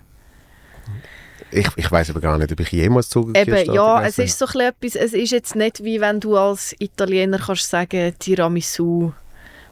Ich, 1.50 1.68
ich 1.76 1.90
weiß 1.90 2.10
aber 2.10 2.20
gar 2.20 2.36
nicht, 2.36 2.52
ob 2.52 2.60
ich 2.60 2.72
jemals 2.72 3.14
und 3.16 3.36
Eben, 3.36 3.72
ja, 3.72 4.04
es 4.04 4.18
ist 4.18 4.38
so 4.38 4.44
etwas, 4.44 4.94
es 4.94 5.14
ist 5.14 5.30
jetzt 5.30 5.56
nicht 5.56 5.82
wie 5.82 6.00
wenn 6.00 6.20
du 6.20 6.36
als 6.36 6.74
Italiener 6.78 7.38
kannst 7.38 7.70
sagen 7.70 8.14
Tiramisu 8.18 9.12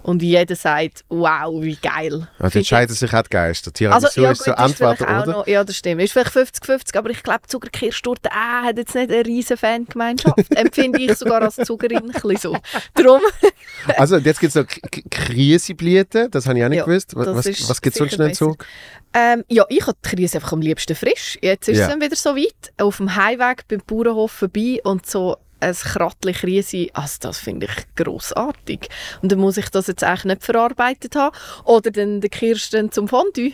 und 0.06 0.22
jeder 0.22 0.54
sagt, 0.54 1.04
wow, 1.08 1.52
wie 1.60 1.74
geil. 1.74 2.28
Also 2.38 2.50
Find 2.50 2.54
entscheiden 2.56 2.94
sich 2.94 3.12
auch 3.12 3.22
die 3.22 3.28
Geister. 3.30 3.72
Also, 3.92 4.08
Tiramisu 4.08 4.20
ja, 4.20 4.30
ist 4.30 4.44
so 4.44 4.52
gut, 4.52 4.66
ist 4.66 4.76
vielleicht 4.76 5.00
entweder 5.00 5.22
oder. 5.24 5.32
noch, 5.32 5.46
ja, 5.48 5.64
das 5.64 5.76
stimmt. 5.76 6.00
Ist 6.00 6.12
vielleicht 6.12 6.30
50-50, 6.30 6.96
aber 6.96 7.10
ich 7.10 7.24
glaube, 7.24 7.40
Zuckerkirschtorte 7.48 8.28
äh, 8.28 8.66
hat 8.68 8.78
jetzt 8.78 8.94
nicht 8.94 9.10
eine 9.10 9.26
riesen 9.26 9.56
Fangemeinschaft. 9.56 10.36
Empfinde 10.56 11.00
ich 11.00 11.14
sogar 11.16 11.42
als 11.42 11.56
Zuckerin 11.56 12.12
ein 12.12 12.36
so. 12.36 12.56
Darum, 12.94 13.20
Also, 13.96 14.18
jetzt 14.18 14.38
gibt 14.38 14.54
es 14.54 14.62
noch 14.62 14.66
Krisenblüten, 15.10 16.30
das 16.30 16.46
habe 16.46 16.56
ich 16.58 16.64
auch 16.64 16.68
nicht 16.68 16.78
Ja, 16.78 16.84
gewusst. 16.84 17.16
Was, 17.16 17.68
was, 17.68 17.82
gibt 17.82 17.96
es 17.96 17.98
sonst 17.98 18.16
noch 18.18 18.26
im 18.26 18.34
Zug? 18.34 18.64
ähm, 19.12 19.44
ja, 19.48 19.64
ich 19.68 19.82
habe 19.86 19.96
die 20.04 20.08
Krise 20.08 20.36
einfach 20.38 20.52
am 20.52 20.60
liebsten 20.60 20.94
frisch. 20.94 21.36
Jetzt 21.42 21.68
ist 21.68 21.78
Ja. 21.78 21.84
es 21.84 21.90
dann 21.90 22.00
wieder 22.00 22.14
so 22.16 22.36
weit. 22.36 22.72
Auf 22.78 22.98
dem 22.98 23.16
Heimweg 23.16 23.66
beim 23.66 23.80
Bauernhof 23.84 24.30
vorbei 24.30 24.78
und 24.84 25.04
so 25.04 25.36
ein 25.60 25.74
Krattli 25.74 26.32
Krise, 26.32 26.88
also 26.92 27.16
das 27.20 27.38
finde 27.38 27.66
ich 27.66 27.94
grossartig. 27.96 28.88
Und 29.22 29.32
dann 29.32 29.38
muss 29.38 29.56
ich 29.56 29.68
das 29.70 29.86
jetzt 29.86 30.04
eigentlich 30.04 30.24
nicht 30.24 30.44
verarbeitet 30.44 31.16
haben. 31.16 31.34
Oder 31.64 31.90
dann 31.90 32.20
der 32.20 32.30
Kirsten 32.30 32.92
zum 32.92 33.08
Fondue. 33.08 33.52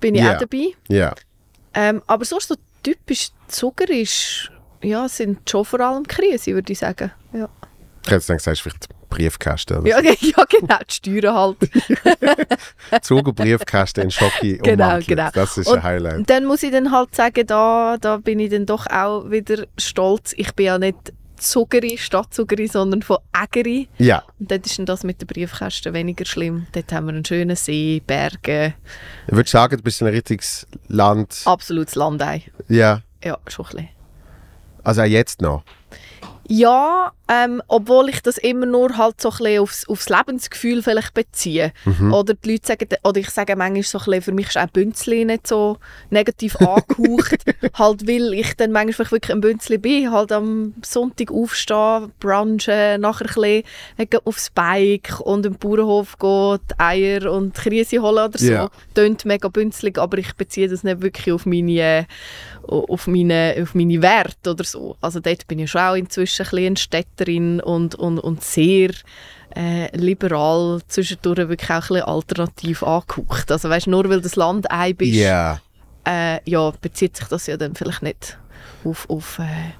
Bin 0.00 0.14
ich 0.14 0.22
Ja. 0.22 0.34
auch 0.34 0.38
dabei. 0.38 0.68
Ja. 0.88 1.14
Ähm, 1.74 2.02
aber 2.06 2.24
sonst 2.24 2.48
so 2.48 2.54
typisch 2.82 3.30
Zucker 3.48 3.88
ist, 3.90 4.50
ja, 4.82 5.08
sind 5.08 5.48
schon 5.48 5.64
vor 5.64 5.80
allem 5.80 6.04
Krise, 6.06 6.52
würde 6.54 6.72
ich 6.72 6.78
sagen. 6.78 7.10
Ja, 7.32 7.48
Ich 8.04 8.10
hätte 8.10 8.20
sagst 8.20 8.46
du 8.46 8.54
vielleicht 8.70 8.88
Briefkästen. 9.08 9.78
Oder 9.78 9.88
ja, 9.88 9.98
ja 10.20 10.44
genau, 10.48 10.78
die 10.88 10.92
Steuern 10.94 11.34
halt. 11.34 11.56
so. 11.60 12.98
Zug- 13.16 13.28
und 13.28 13.34
Briefkästen 13.36 14.04
in 14.04 14.10
Schocki 14.10 14.58
Genau, 14.62 14.98
genau. 15.06 15.28
Das 15.34 15.56
ist 15.58 15.66
Und- 15.68 15.78
ein 15.78 15.82
Highlight. 15.82 16.16
Und 16.16 16.30
dann 16.30 16.44
muss 16.46 16.62
ich 16.62 16.70
dann 16.72 16.90
halt 16.90 17.14
sagen, 17.14 17.46
da, 17.46 17.96
da 18.00 18.16
bin 18.16 18.38
ich 18.40 18.50
dann 18.50 18.66
doch 18.66 18.86
auch 18.86 19.30
wieder 19.30 19.66
stolz. 19.78 20.32
Ich 20.36 20.52
bin 20.54 20.66
ja 20.66 20.78
nicht 20.78 21.12
Zuggeri, 21.42 21.98
Stadtzuggeri, 21.98 22.66
sondern 22.68 23.02
von 23.02 23.18
Ägeri. 23.32 23.88
Ja, 23.98 24.22
Und 24.38 24.50
dort 24.50 24.64
ist 24.66 24.78
das 24.84 25.04
mit 25.04 25.20
den 25.20 25.26
Briefkästen 25.26 25.92
weniger 25.94 26.24
schlimm. 26.24 26.66
Dort 26.72 26.92
haben 26.92 27.06
wir 27.06 27.12
einen 27.14 27.24
schönen 27.24 27.56
See, 27.56 28.00
Berge, 28.06 28.74
ich 29.28 29.34
würde 29.34 29.50
sagen, 29.50 29.76
du 29.76 29.82
bist 29.82 30.00
in 30.00 30.06
ein 30.06 30.14
richtiges 30.14 30.66
Land. 30.88 31.42
absolutes 31.44 31.94
Landei. 31.94 32.42
Ja, 32.68 33.02
Ja, 33.24 33.38
schon 33.48 33.66
ein 33.66 33.70
bisschen. 33.72 33.88
also 34.84 35.02
auch 35.02 35.06
jetzt 35.06 35.40
noch. 35.42 35.62
Ja, 36.48 37.12
ähm, 37.28 37.62
obwohl 37.68 38.08
ich 38.08 38.20
das 38.20 38.36
immer 38.36 38.66
nur 38.66 38.96
halt 38.96 39.20
so 39.20 39.32
ein 39.40 39.58
aufs, 39.58 39.88
aufs 39.88 40.08
Lebensgefühl 40.08 40.82
vielleicht 40.82 41.14
beziehe. 41.14 41.72
Mhm. 41.84 42.12
Oder 42.12 42.34
die 42.34 42.52
Leute 42.52 42.66
sagen, 42.66 42.88
oder 43.04 43.20
ich 43.20 43.30
sage 43.30 43.56
manchmal 43.56 43.82
so 43.84 43.98
ein 43.98 44.04
bisschen, 44.04 44.22
für 44.22 44.32
mich 44.32 44.48
ist 44.48 44.58
auch 44.58 44.66
Bünzli 44.66 45.24
nicht 45.24 45.46
so 45.46 45.78
negativ 46.10 46.56
angehaucht. 46.56 47.44
halt, 47.74 48.06
weil 48.08 48.34
ich 48.34 48.54
dann 48.56 48.72
manchmal 48.72 49.10
wirklich 49.10 49.32
ein 49.32 49.40
Bünzli 49.40 49.78
bin, 49.78 50.10
halt 50.10 50.32
am 50.32 50.74
Sonntag 50.84 51.30
aufstehen, 51.30 52.12
brunchen, 52.20 53.00
nachher 53.00 53.26
ein 53.26 53.34
bisschen 53.34 53.62
wegen 53.96 54.20
aufs 54.24 54.50
Bike 54.50 55.20
und 55.20 55.46
im 55.46 55.54
Bauernhof 55.54 56.18
gehen, 56.18 56.58
die 56.70 56.80
Eier 56.80 57.32
und 57.32 57.54
Krise 57.54 58.02
holen 58.02 58.28
oder 58.28 58.38
so. 58.38 58.52
Ja. 58.52 58.70
Tönt 58.94 59.24
mega 59.24 59.48
bünzlig, 59.48 59.98
aber 59.98 60.18
ich 60.18 60.34
beziehe 60.34 60.68
das 60.68 60.82
nicht 60.82 61.00
wirklich 61.00 61.32
auf 61.32 61.46
meine, 61.46 61.72
äh, 61.72 62.04
auf 62.66 63.06
meine, 63.06 63.54
auf 63.62 63.74
meine 63.74 64.02
Werte 64.02 64.50
oder 64.50 64.64
so. 64.64 64.96
Also 65.00 65.20
dort 65.20 65.46
bin 65.46 65.60
ich 65.60 65.70
schon 65.70 65.80
auch 65.80 65.94
inzwischen 65.94 66.31
ein 66.40 66.44
bisschen 66.50 66.66
eine 66.66 66.76
Städterin 66.76 67.60
und, 67.60 67.94
und, 67.94 68.18
und 68.18 68.42
sehr 68.42 68.90
äh, 69.54 69.94
liberal, 69.96 70.80
zwischendurch 70.88 71.48
wirklich 71.48 71.70
auch 71.70 71.74
ein 71.74 71.80
bisschen 71.88 72.02
alternativ 72.02 72.82
angehaucht. 72.82 73.50
Also 73.52 73.68
weißt, 73.68 73.86
nur 73.86 74.08
weil 74.08 74.20
das 74.20 74.36
Land 74.36 74.70
ein 74.70 74.96
bist, 74.96 75.12
Ja. 75.14 75.60
äh, 76.06 76.38
ja, 76.48 76.72
bezieht 76.80 77.16
sich 77.16 77.28
das 77.28 77.46
ja 77.46 77.56
dann 77.56 77.74
vielleicht 77.74 78.02
nicht 78.02 78.38
auf, 78.84 79.08
auf 79.10 79.38
äh, 79.38 79.72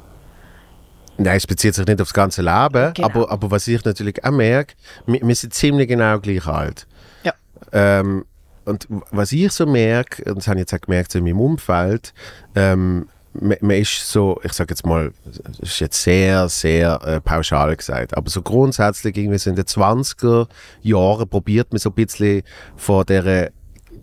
Nein, 1.19 1.37
es 1.37 1.47
bezieht 1.47 1.75
sich 1.75 1.87
nicht 1.87 2.01
aufs 2.01 2.15
ganze 2.15 2.43
Leben, 2.43 2.95
Genau. 2.95 3.07
aber, 3.07 3.31
aber 3.31 3.51
was 3.51 3.69
ich 3.69 3.85
natürlich 3.85 4.25
auch 4.25 4.31
merke, 4.31 4.75
wir, 5.07 5.21
wir 5.23 5.35
sind 5.35 5.53
ziemlich 5.55 5.89
genau 5.89 6.19
gleich 6.19 6.47
alt. 6.47 6.87
Ja. 7.23 7.33
Ähm, 7.73 8.25
und 8.65 8.87
was 9.11 9.33
ich 9.33 9.53
so 9.53 9.67
merke, 9.67 10.25
und 10.25 10.39
das 10.39 10.49
habe 10.49 10.59
ich 10.59 10.63
jetzt 10.63 10.75
auch 10.75 10.81
gemerkt 10.81 11.13
so 11.13 11.19
in 11.19 11.25
meinem 11.25 11.41
Umfeld, 11.41 12.15
ähm, 12.55 13.09
man, 13.35 13.57
man 13.61 13.77
ist 13.77 14.09
so, 14.11 14.41
ich 14.45 14.53
sage 14.53 14.73
jetzt 14.73 14.85
mal, 14.87 15.13
das 15.25 15.59
ist 15.71 15.81
jetzt 15.81 16.03
sehr, 16.03 16.49
sehr 16.49 17.01
äh, 17.05 17.21
pauschal 17.21 17.75
gesagt, 17.77 18.17
aber 18.17 18.29
so 18.31 18.43
grundsätzlich 18.43 19.17
irgendwie 19.17 19.39
so 19.39 19.51
in 19.51 19.57
den 19.57 19.65
20er 19.65 20.47
Jahren 20.83 21.29
probiert 21.29 21.73
man 21.73 21.79
so 21.79 21.91
ein 21.91 21.95
bisschen 21.95 22.43
von 22.77 23.05
der 23.07 23.51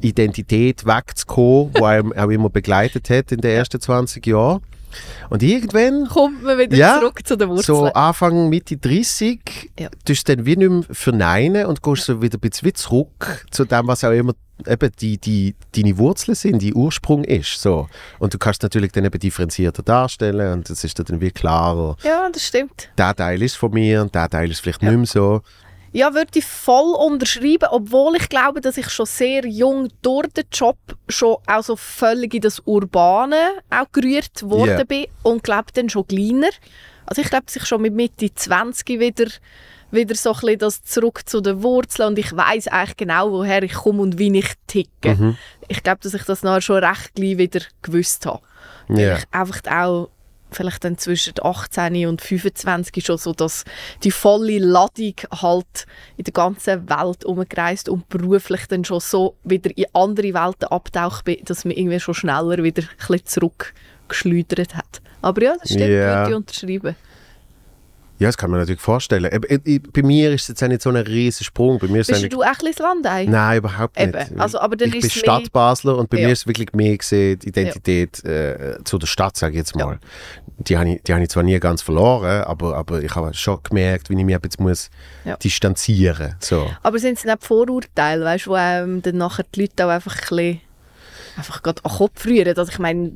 Identität 0.02 0.86
wegzukommen, 0.86 1.74
die 1.74 1.84
einem 1.84 2.14
auch 2.14 2.30
immer 2.30 2.50
begleitet 2.50 3.10
hat 3.10 3.32
in 3.32 3.42
den 3.42 3.52
ersten 3.52 3.80
20 3.82 4.26
Jahren. 4.26 4.62
Und 5.30 5.44
irgendwann 5.44 6.08
kommt 6.08 6.42
man 6.42 6.58
wieder 6.58 6.76
Ja, 6.76 7.00
zurück 7.00 7.22
zu 7.24 7.36
den 7.38 7.50
Wurzeln. 7.50 7.78
so 7.78 7.86
Anfang, 7.94 8.50
Mitte 8.50 8.78
30, 8.78 9.72
Ja. 9.80 9.90
tust 10.04 10.28
du 10.28 10.36
dann 10.36 10.46
wie 10.48 10.56
nicht 10.56 10.70
mehr 10.70 10.84
verneinen 10.90 11.68
und 11.68 11.84
gehst 11.84 12.06
so 12.06 12.22
wieder 12.22 12.38
ein 12.38 12.42
bisschen 12.42 12.74
zurück 12.74 13.46
zu 13.52 13.66
dem, 13.66 13.86
was 13.88 14.04
auch 14.04 14.12
immer 14.12 14.34
eben 14.68 14.92
die, 15.00 15.18
die, 15.18 15.56
deine 15.76 15.98
Wurzeln 15.98 16.36
sind, 16.36 16.62
die 16.62 16.74
Ursprung 16.74 17.24
ist. 17.24 17.62
So. 17.62 17.88
Und 18.20 18.34
du 18.34 18.38
kannst 18.38 18.64
natürlich 18.64 18.92
dann 18.92 19.06
eben 19.06 19.20
differenzierter 19.20 19.84
darstellen 19.84 20.54
und 20.54 20.70
es 20.70 20.84
ist 20.84 21.00
dann 21.00 21.22
wie 21.22 21.32
klarer, 21.32 21.96
ja, 22.04 22.28
das 22.32 22.46
stimmt. 22.46 22.90
der 22.98 23.16
Teil 23.16 23.42
ist 23.42 23.56
von 23.56 23.72
mir 23.72 24.02
und 24.02 24.14
der 24.14 24.30
Teil 24.30 24.50
ist 24.52 24.60
vielleicht 24.62 24.82
nicht 24.82 24.96
mehr 24.96 25.06
so. 25.06 25.42
Ja, 25.92 26.14
würde 26.14 26.30
ich 26.38 26.46
voll 26.46 26.94
unterschreiben, 26.96 27.68
obwohl 27.72 28.16
ich 28.18 28.30
glaube, 28.30 28.62
dass 28.62 28.78
ich 28.78 28.90
schon 28.92 29.08
sehr 29.08 29.44
jung 29.48 29.90
durch 30.04 30.28
den 30.34 30.46
Job 30.52 30.78
schon 31.08 31.38
auch 31.48 31.64
so 31.64 31.76
völlig 31.76 32.36
in 32.36 32.42
das 32.42 32.60
Urbane 32.66 33.36
auch 33.72 33.92
gerührt 33.92 34.44
worden 34.44 34.78
Ja. 34.78 34.84
bin 34.84 35.08
und 35.24 35.44
glaube 35.44 35.72
dann 35.74 35.90
schon 35.90 36.06
kleiner. 36.06 36.50
Also 37.08 37.24
ich 37.24 37.30
glaube, 37.30 37.46
dass 37.48 37.56
ich 37.56 37.66
schon 37.66 37.82
mit 37.82 37.96
Mitte 37.96 38.32
20 38.32 39.00
wieder 39.00 39.32
wieder 39.92 40.16
so 40.16 40.32
ein 40.32 40.40
bisschen 40.40 40.60
das 40.60 40.84
zurück 40.84 41.22
zu 41.28 41.42
den 41.42 41.64
Wurzeln 41.64 42.10
und 42.10 42.20
ich 42.20 42.36
weiß 42.36 42.68
eigentlich 42.68 42.98
genau, 42.98 43.32
woher 43.32 43.64
ich 43.64 43.74
komme 43.74 44.02
und 44.02 44.18
wie 44.20 44.38
ich 44.38 44.54
ticke. 44.68 45.16
Mhm. 45.16 45.38
Ich 45.68 45.84
glaube, 45.84 46.00
dass 46.02 46.14
ich 46.14 46.24
das 46.24 46.44
nachher 46.44 46.62
schon 46.62 46.84
recht 46.84 47.16
gleich 47.16 47.38
wieder 47.38 47.62
gewusst 47.82 48.26
habe. 48.26 48.42
Weil 48.88 49.00
Ja. 49.00 49.18
ich 49.18 49.24
einfach 49.32 49.62
auch 49.72 50.10
vielleicht 50.52 50.84
dann 50.84 50.98
zwischen 50.98 51.34
18 51.40 52.08
und 52.08 52.22
25 52.22 53.06
schon 53.06 53.18
so, 53.20 53.34
dass 53.34 53.66
die 54.04 54.10
volle 54.10 54.58
Ladung 54.58 55.14
halt 55.44 55.86
in 56.18 56.24
der 56.24 56.34
ganzen 56.34 56.90
Welt 56.90 57.24
umgereist 57.24 57.88
und 57.88 58.10
beruflich 58.10 58.66
dann 58.68 58.84
schon 58.84 59.00
so 59.00 59.36
wieder 59.44 59.70
in 59.78 59.86
andere 59.94 60.34
Welten 60.34 60.68
abtaucht 60.70 61.26
bin, 61.26 61.38
dass 61.46 61.66
mir 61.66 61.78
irgendwie 61.78 62.00
schon 62.00 62.16
schneller 62.16 62.64
wieder 62.64 62.82
ein 62.82 62.90
bisschen 62.98 63.26
zurückgeschleudert 64.08 64.76
hat. 64.76 65.02
Aber 65.22 65.42
ja, 65.44 65.56
das 65.60 65.70
stimmt, 65.70 65.82
Ja. 65.90 66.18
würde 66.20 66.30
ich 66.32 66.36
unterschreiben. 66.36 66.96
Ja, 68.20 68.28
das 68.28 68.38
kann 68.38 68.52
man 68.52 68.60
natürlich 68.60 68.82
vorstellen. 68.82 69.30
Ich- 69.50 69.60
ich- 69.64 69.84
Bei 69.94 70.04
mir 70.04 70.34
ist 70.34 70.44
es 70.44 70.48
jetzt 70.50 70.62
nicht 70.70 70.82
so 70.82 70.90
ein 70.90 70.98
riesiger 70.98 71.46
Sprung. 71.46 71.80
Bei 71.80 71.88
mir 71.88 72.02
ist 72.02 72.08
Bist 72.08 72.20
eigentlich- 72.20 72.32
du 72.32 72.42
auch 72.42 72.48
ein 72.48 72.52
bisschen 72.52 72.72
das 72.74 72.80
Landei? 72.80 73.26
Nein, 73.26 73.58
überhaupt 73.60 73.98
nicht. 73.98 74.10
Eben. 74.10 74.40
Also, 74.40 74.60
aber 74.60 74.76
dann 74.76 74.90
ich 74.90 74.96
ist 74.96 75.02
bin 75.02 75.10
Stadtbasler 75.12 75.98
und 75.98 76.10
bei 76.10 76.20
Ja. 76.20 76.28
mir 76.28 76.34
ist 76.34 76.46
wirklich 76.46 76.74
mehr 76.74 76.98
gesehen, 76.98 77.40
die 77.40 77.48
Identität 77.48 78.24
äh, 78.26 78.78
zu 78.84 78.98
der 78.98 79.08
Stadt, 79.08 79.38
sage 79.38 79.54
ich 79.54 79.60
jetzt 79.60 79.76
mal. 79.76 80.00
Die 80.58 80.78
habe 80.78 80.90
ich, 80.96 81.02
die 81.04 81.14
habe 81.14 81.24
ich 81.24 81.30
zwar 81.30 81.44
nie 81.44 81.58
ganz 81.62 81.82
verloren, 81.82 82.44
aber, 82.44 82.76
aber 82.76 83.02
ich 83.02 83.16
habe 83.16 83.34
schon 83.34 83.60
gemerkt, 83.64 84.10
wie 84.10 84.20
ich 84.20 84.26
mich 84.26 84.38
jetzt 84.44 84.60
muss 84.60 84.90
Ja. 85.24 85.38
distanzieren 85.38 86.36
so. 86.42 86.70
Aber 86.84 87.00
sind 87.00 87.18
es 87.18 87.24
nicht 87.24 87.44
Vorurteile, 87.46 88.26
weißt, 88.26 88.48
wo 88.48 88.58
ähm, 88.58 89.02
dann 89.02 89.16
nachher 89.16 89.46
die 89.56 89.62
Leute 89.62 89.86
auch 89.86 89.90
einfach 89.90 90.16
ein 90.16 90.20
bisschen 90.20 90.62
einfach 91.38 91.64
gerade 91.64 91.86
an 91.86 91.92
den 91.92 91.98
Kopf 91.98 92.26
rühren? 92.26 92.58
Also 92.58 92.70
ich 92.70 92.80
meine, 92.80 93.14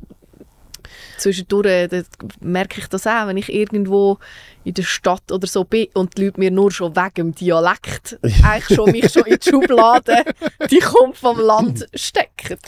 zwischendurch 1.18 1.66
äh, 1.66 2.04
merke 2.40 2.80
ich 2.80 2.88
das 2.88 3.06
auch, 3.06 3.26
wenn 3.26 3.36
ich 3.36 3.52
irgendwo 3.52 4.18
in 4.64 4.74
der 4.74 4.82
Stadt 4.82 5.30
oder 5.30 5.46
so 5.46 5.64
bin 5.64 5.88
und 5.94 6.16
die 6.16 6.24
Leute 6.24 6.40
mir 6.40 6.50
nur 6.50 6.70
schon 6.70 6.96
wegen 6.96 7.14
dem 7.14 7.34
Dialekt 7.34 8.18
eigentlich 8.22 8.76
schon 8.76 8.90
mich 8.90 9.12
schon 9.12 9.24
in 9.24 9.38
die 9.38 9.50
Schublade, 9.50 10.24
die 10.70 10.78
kommt 10.78 11.16
vom 11.16 11.38
Land 11.38 11.86
stecken. 11.94 12.58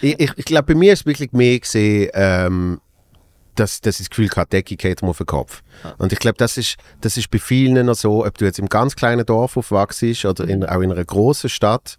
Ich, 0.00 0.18
ich, 0.20 0.32
ich 0.36 0.44
glaube, 0.44 0.74
bei 0.74 0.78
mir 0.78 0.92
ist 0.92 1.00
es 1.00 1.06
wirklich 1.06 1.32
mehr 1.32 1.58
gesehen, 1.58 2.10
ähm, 2.14 2.80
dass, 3.56 3.80
dass 3.80 4.00
ich 4.00 4.06
das 4.06 4.10
Gefühl 4.10 4.30
hatte, 4.36 4.50
Decke 4.50 4.76
geht 4.76 5.02
mir 5.02 5.08
auf 5.08 5.18
den 5.18 5.26
Kopf. 5.26 5.62
Und 5.98 6.12
ich 6.12 6.18
glaube, 6.18 6.36
das 6.38 6.56
ist, 6.56 6.76
das 7.00 7.16
ist 7.16 7.30
bei 7.30 7.38
vielen 7.38 7.92
so, 7.94 8.24
ob 8.24 8.36
du 8.38 8.44
jetzt 8.44 8.58
im 8.58 8.68
ganz 8.68 8.94
kleinen 8.96 9.24
Dorf 9.24 9.56
aufwachst 9.56 10.02
oder 10.24 10.46
in, 10.46 10.64
auch 10.64 10.80
in 10.80 10.92
einer 10.92 11.04
großen 11.04 11.48
Stadt, 11.50 11.98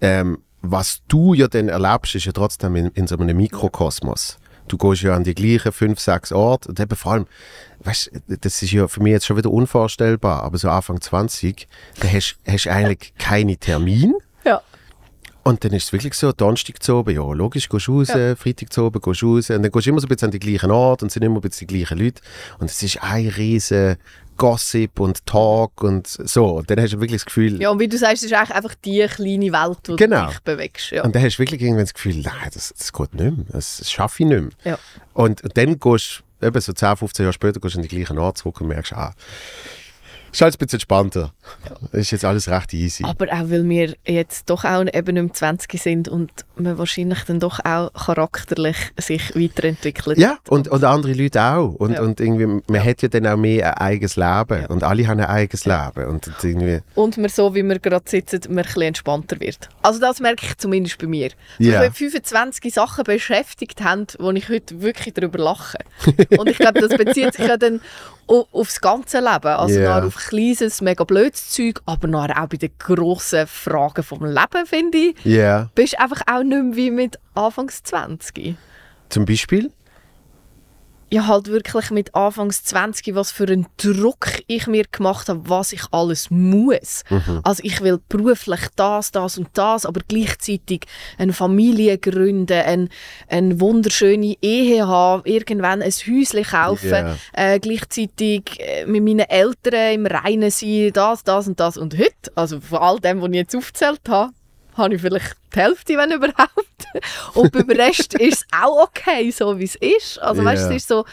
ähm, 0.00 0.42
was 0.62 1.02
du 1.08 1.34
ja 1.34 1.48
dann 1.48 1.68
erlebst, 1.68 2.14
ist 2.14 2.26
ja 2.26 2.32
trotzdem 2.32 2.76
in, 2.76 2.88
in 2.88 3.06
so 3.06 3.16
einem 3.16 3.36
Mikrokosmos. 3.36 4.38
Du 4.68 4.76
gehst 4.76 5.02
ja 5.02 5.14
an 5.14 5.24
die 5.24 5.34
gleichen 5.34 5.72
fünf, 5.72 6.00
sechs 6.00 6.32
Orte 6.32 6.68
und 6.68 6.80
eben 6.80 6.96
vor 6.96 7.12
allem, 7.12 7.26
weißt, 7.84 8.10
das 8.40 8.62
ist 8.62 8.72
ja 8.72 8.88
für 8.88 9.02
mich 9.02 9.12
jetzt 9.12 9.26
schon 9.26 9.36
wieder 9.36 9.50
unvorstellbar, 9.50 10.42
aber 10.42 10.58
so 10.58 10.68
Anfang 10.68 11.00
20, 11.00 11.68
da 12.00 12.08
hast 12.08 12.38
du 12.44 12.70
eigentlich 12.70 13.12
keine 13.18 13.56
Termine. 13.56 14.14
Ja. 14.44 14.62
Und 15.44 15.64
dann 15.64 15.72
ist 15.72 15.84
es 15.84 15.92
wirklich 15.92 16.14
so, 16.14 16.32
Donnerstag 16.32 16.82
zu 16.82 16.96
oben, 16.96 17.14
ja, 17.14 17.22
logisch, 17.22 17.68
gehst 17.68 17.86
du 17.86 17.98
raus, 17.98 18.08
Freitag 18.08 18.72
zu 18.72 18.84
oben, 18.84 19.00
gehst 19.00 19.22
du 19.22 19.36
raus. 19.36 19.50
Und 19.50 19.62
dann 19.62 19.70
gehst 19.70 19.86
du 19.86 19.90
immer 19.90 20.00
so 20.00 20.06
ein 20.06 20.08
bisschen 20.08 20.26
an 20.26 20.32
die 20.32 20.40
gleichen 20.40 20.72
Ort 20.72 21.04
und 21.04 21.12
sind 21.12 21.22
immer 21.22 21.36
ein 21.36 21.40
bisschen 21.40 21.68
die 21.68 21.76
gleichen 21.78 21.98
Leute. 21.98 22.20
Und 22.58 22.68
es 22.68 22.82
ist 22.82 23.00
ein 23.00 23.28
riesen 23.28 23.96
Gossip 24.36 25.00
und 25.00 25.24
Talk 25.26 25.82
und 25.82 26.06
so. 26.06 26.46
Und 26.58 26.70
dann 26.70 26.80
hast 26.80 26.92
du 26.92 27.00
wirklich 27.00 27.20
das 27.22 27.26
Gefühl, 27.26 27.60
ja, 27.60 27.70
und 27.70 27.78
wie 27.80 27.88
du 27.88 27.96
sagst, 27.98 28.18
es 28.22 28.30
ist 28.30 28.32
eigentlich 28.32 28.54
einfach 28.56 28.74
die 28.76 29.06
kleine 29.08 29.52
Welt, 29.52 29.78
wo 29.86 29.96
Genau. 29.96 30.26
du 30.26 30.30
dich 30.30 30.40
bewegst. 30.40 30.90
Ja. 30.90 31.04
und 31.04 31.14
dann 31.14 31.22
hast 31.22 31.36
du 31.36 31.38
wirklich 31.40 31.60
irgendwann 31.60 31.84
das 31.84 31.94
Gefühl, 31.94 32.16
nein, 32.22 32.50
das, 32.52 32.72
das 32.76 32.92
geht 32.92 33.14
nicht 33.14 33.36
mehr, 33.36 33.46
das, 33.50 33.78
das 33.78 33.90
schaffe 33.90 34.22
ich 34.22 34.28
nicht 34.28 34.40
mehr. 34.42 34.50
Ja. 34.72 34.78
Und, 35.14 35.42
und 35.42 35.56
dann 35.56 35.78
gehst 35.78 36.22
du, 36.40 36.46
eben 36.46 36.60
so 36.60 36.72
10, 36.72 36.96
15 36.96 37.24
Jahre 37.24 37.32
später, 37.32 37.60
gehst 37.60 37.74
du 37.74 37.78
an 37.78 37.82
die 37.82 37.88
gleichen 37.88 38.18
Ort 38.18 38.38
zurück 38.38 38.60
und 38.60 38.68
merkst, 38.68 38.92
ah, 38.92 39.14
ist 40.32 40.42
alles 40.42 40.56
ein 40.56 40.58
bisschen 40.58 40.76
entspannter. 40.76 41.32
Ist 41.92 42.10
jetzt 42.10 42.24
alles 42.24 42.48
recht 42.48 42.74
easy. 42.74 43.04
Aber 43.04 43.26
auch, 43.32 43.48
weil 43.50 43.66
wir 43.68 43.96
jetzt 44.06 44.50
doch 44.50 44.64
auch 44.64 44.84
eben 44.92 45.14
mehr 45.14 45.32
20 45.32 45.80
sind 45.80 46.08
und 46.08 46.30
man 46.60 46.78
wahrscheinlich 46.78 47.22
dann 47.24 47.40
doch 47.40 47.60
auch 47.64 47.92
charakterlich 47.92 48.76
sich 48.98 49.34
weiterentwickelt. 49.34 50.18
Ja, 50.18 50.38
und, 50.48 50.68
und 50.68 50.84
andere 50.84 51.12
Leute 51.12 51.42
auch. 51.42 51.74
Und, 51.74 51.92
Ja. 51.92 52.02
und 52.02 52.20
irgendwie, 52.20 52.62
man 52.70 52.84
hat 52.84 53.02
ja 53.02 53.08
dann 53.08 53.26
auch 53.26 53.36
mehr 53.36 53.78
ein 53.80 53.86
eigenes 53.86 54.16
Leben. 54.16 54.66
Und 54.66 54.82
alle 54.82 55.06
haben 55.06 55.20
ein 55.20 55.26
eigenes 55.26 55.64
Leben. 55.64 56.06
Und 56.08 56.30
irgendwie, 56.42 56.80
Und 56.94 57.16
man 57.18 57.28
so, 57.28 57.54
wie 57.54 57.62
wir 57.62 57.78
gerade 57.78 58.04
sitzen, 58.08 58.40
man 58.48 58.58
ein 58.58 58.64
bisschen 58.64 58.82
entspannter 58.82 59.40
wird. 59.40 59.68
Also 59.82 60.00
das 60.00 60.20
merke 60.20 60.46
ich 60.46 60.56
zumindest 60.58 60.98
bei 60.98 61.06
mir. 61.06 61.30
So, 61.58 61.64
Ja. 61.70 61.80
Wenn 61.82 61.92
25 61.92 62.72
Sachen 62.74 63.04
beschäftigt 63.04 63.82
haben, 63.82 64.06
wo 64.18 64.30
ich 64.32 64.48
heute 64.48 64.80
wirklich 64.82 65.14
darüber 65.14 65.38
lache. 65.38 65.78
und 66.38 66.48
ich 66.48 66.58
glaube, 66.58 66.80
das 66.80 66.96
bezieht 66.96 67.34
sich 67.34 67.46
ja 67.46 67.56
dann 67.56 67.80
au- 68.28 68.46
aufs 68.52 68.80
ganze 68.80 69.18
Leben. 69.18 69.46
Also 69.46 69.78
Ja. 69.80 69.88
nachher 69.96 70.06
auf 70.06 70.16
kleines, 70.16 70.80
mega 70.80 71.04
blödes 71.04 71.50
Zeug, 71.50 71.80
aber 71.86 72.08
auch 72.08 72.46
bei 72.48 72.56
den 72.56 72.70
grossen 72.78 73.46
Fragen 73.46 74.02
vom 74.02 74.24
Leben, 74.24 74.66
finde 74.66 74.98
ich, 74.98 75.24
ja. 75.24 75.68
bist 75.74 75.98
einfach 75.98 76.22
auch 76.30 76.42
nicht 76.48 76.62
mehr 76.64 76.76
wie 76.76 76.90
mit 76.90 77.18
Anfangs 77.34 77.82
20. 77.82 78.54
Zum 79.08 79.24
Beispiel? 79.24 79.70
ja 81.08 81.28
halt 81.28 81.46
wirklich 81.46 81.92
mit 81.92 82.16
Anfangs 82.16 82.64
20, 82.64 83.14
was 83.14 83.30
für 83.30 83.44
einen 83.46 83.66
Druck 83.76 84.26
ich 84.48 84.66
mir 84.66 84.84
gemacht 84.90 85.28
habe, 85.28 85.48
was 85.48 85.72
ich 85.72 85.82
alles 85.92 86.30
muss. 86.30 87.04
Also 87.44 87.62
ich 87.64 87.80
will 87.80 88.00
beruflich 88.08 88.60
das, 88.74 89.12
das 89.12 89.38
und 89.38 89.48
das, 89.54 89.86
aber 89.86 90.00
gleichzeitig 90.08 90.80
eine 91.16 91.32
Familie 91.32 91.96
gründen, 91.98 92.60
eine, 92.60 92.88
eine 93.28 93.60
wunderschöne 93.60 94.34
Ehe 94.42 94.86
haben, 94.88 95.22
irgendwann 95.26 95.80
ein 95.80 95.92
Häuschen 95.92 96.42
kaufen, 96.42 96.90
Ja. 96.90 97.16
äh, 97.34 97.60
gleichzeitig 97.60 98.58
äh, 98.58 98.84
mit 98.86 99.04
meinen 99.04 99.20
Eltern 99.20 99.94
im 99.94 100.06
Reinen 100.06 100.50
sein, 100.50 100.90
das, 100.92 101.22
das 101.22 101.46
und 101.46 101.60
das. 101.60 101.76
Und 101.76 101.96
heute, 101.96 102.32
also 102.34 102.60
von 102.60 102.78
all 102.78 102.98
dem, 102.98 103.22
was 103.22 103.28
ich 103.28 103.34
jetzt 103.36 103.54
aufgezählt 103.54 104.00
habe, 104.08 104.32
habe 104.76 104.94
ich 104.94 105.00
vielleicht 105.00 105.36
die 105.54 105.58
Hälfte, 105.60 105.96
wenn 105.96 106.12
überhaupt. 106.12 106.86
Und 107.34 107.52
beim 107.52 107.70
Rest 107.70 108.14
ist 108.20 108.44
es 108.44 108.46
auch 108.52 108.84
okay, 108.84 109.30
so 109.30 109.58
wie 109.58 109.64
es 109.64 109.76
ist. 109.76 110.18
Also 110.20 110.44
weißt 110.44 110.64
du, 110.64 110.68
Ja. 110.68 110.76
es 110.76 110.82
ist 110.82 110.88
so, 110.88 111.04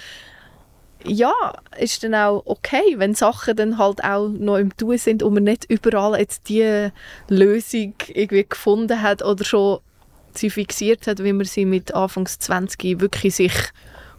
ja, 1.06 1.34
ist 1.78 2.04
dann 2.04 2.16
auch 2.16 2.44
okay, 2.46 2.96
wenn 2.98 3.14
Sachen 3.14 3.56
dann 3.56 3.78
halt 3.78 4.04
auch 4.04 4.30
noch 4.30 4.58
im 4.58 4.76
Tun 4.78 4.98
sind 4.98 5.22
und 5.22 5.34
man 5.34 5.44
nicht 5.44 5.66
überall 5.70 6.18
jetzt 6.20 6.48
die 6.48 6.90
Lösung 7.28 7.94
irgendwie 8.08 8.46
gefunden 8.48 9.02
hat 9.02 9.22
oder 9.22 9.44
schon 9.44 9.80
sie 10.34 10.50
fixiert 10.50 11.06
hat, 11.08 11.24
wie 11.24 11.34
man 11.34 11.46
sie 11.46 11.66
mit 11.66 11.94
Anfangs 11.94 12.40
20 12.40 13.00
wirklich 13.02 13.36
sich 13.36 13.54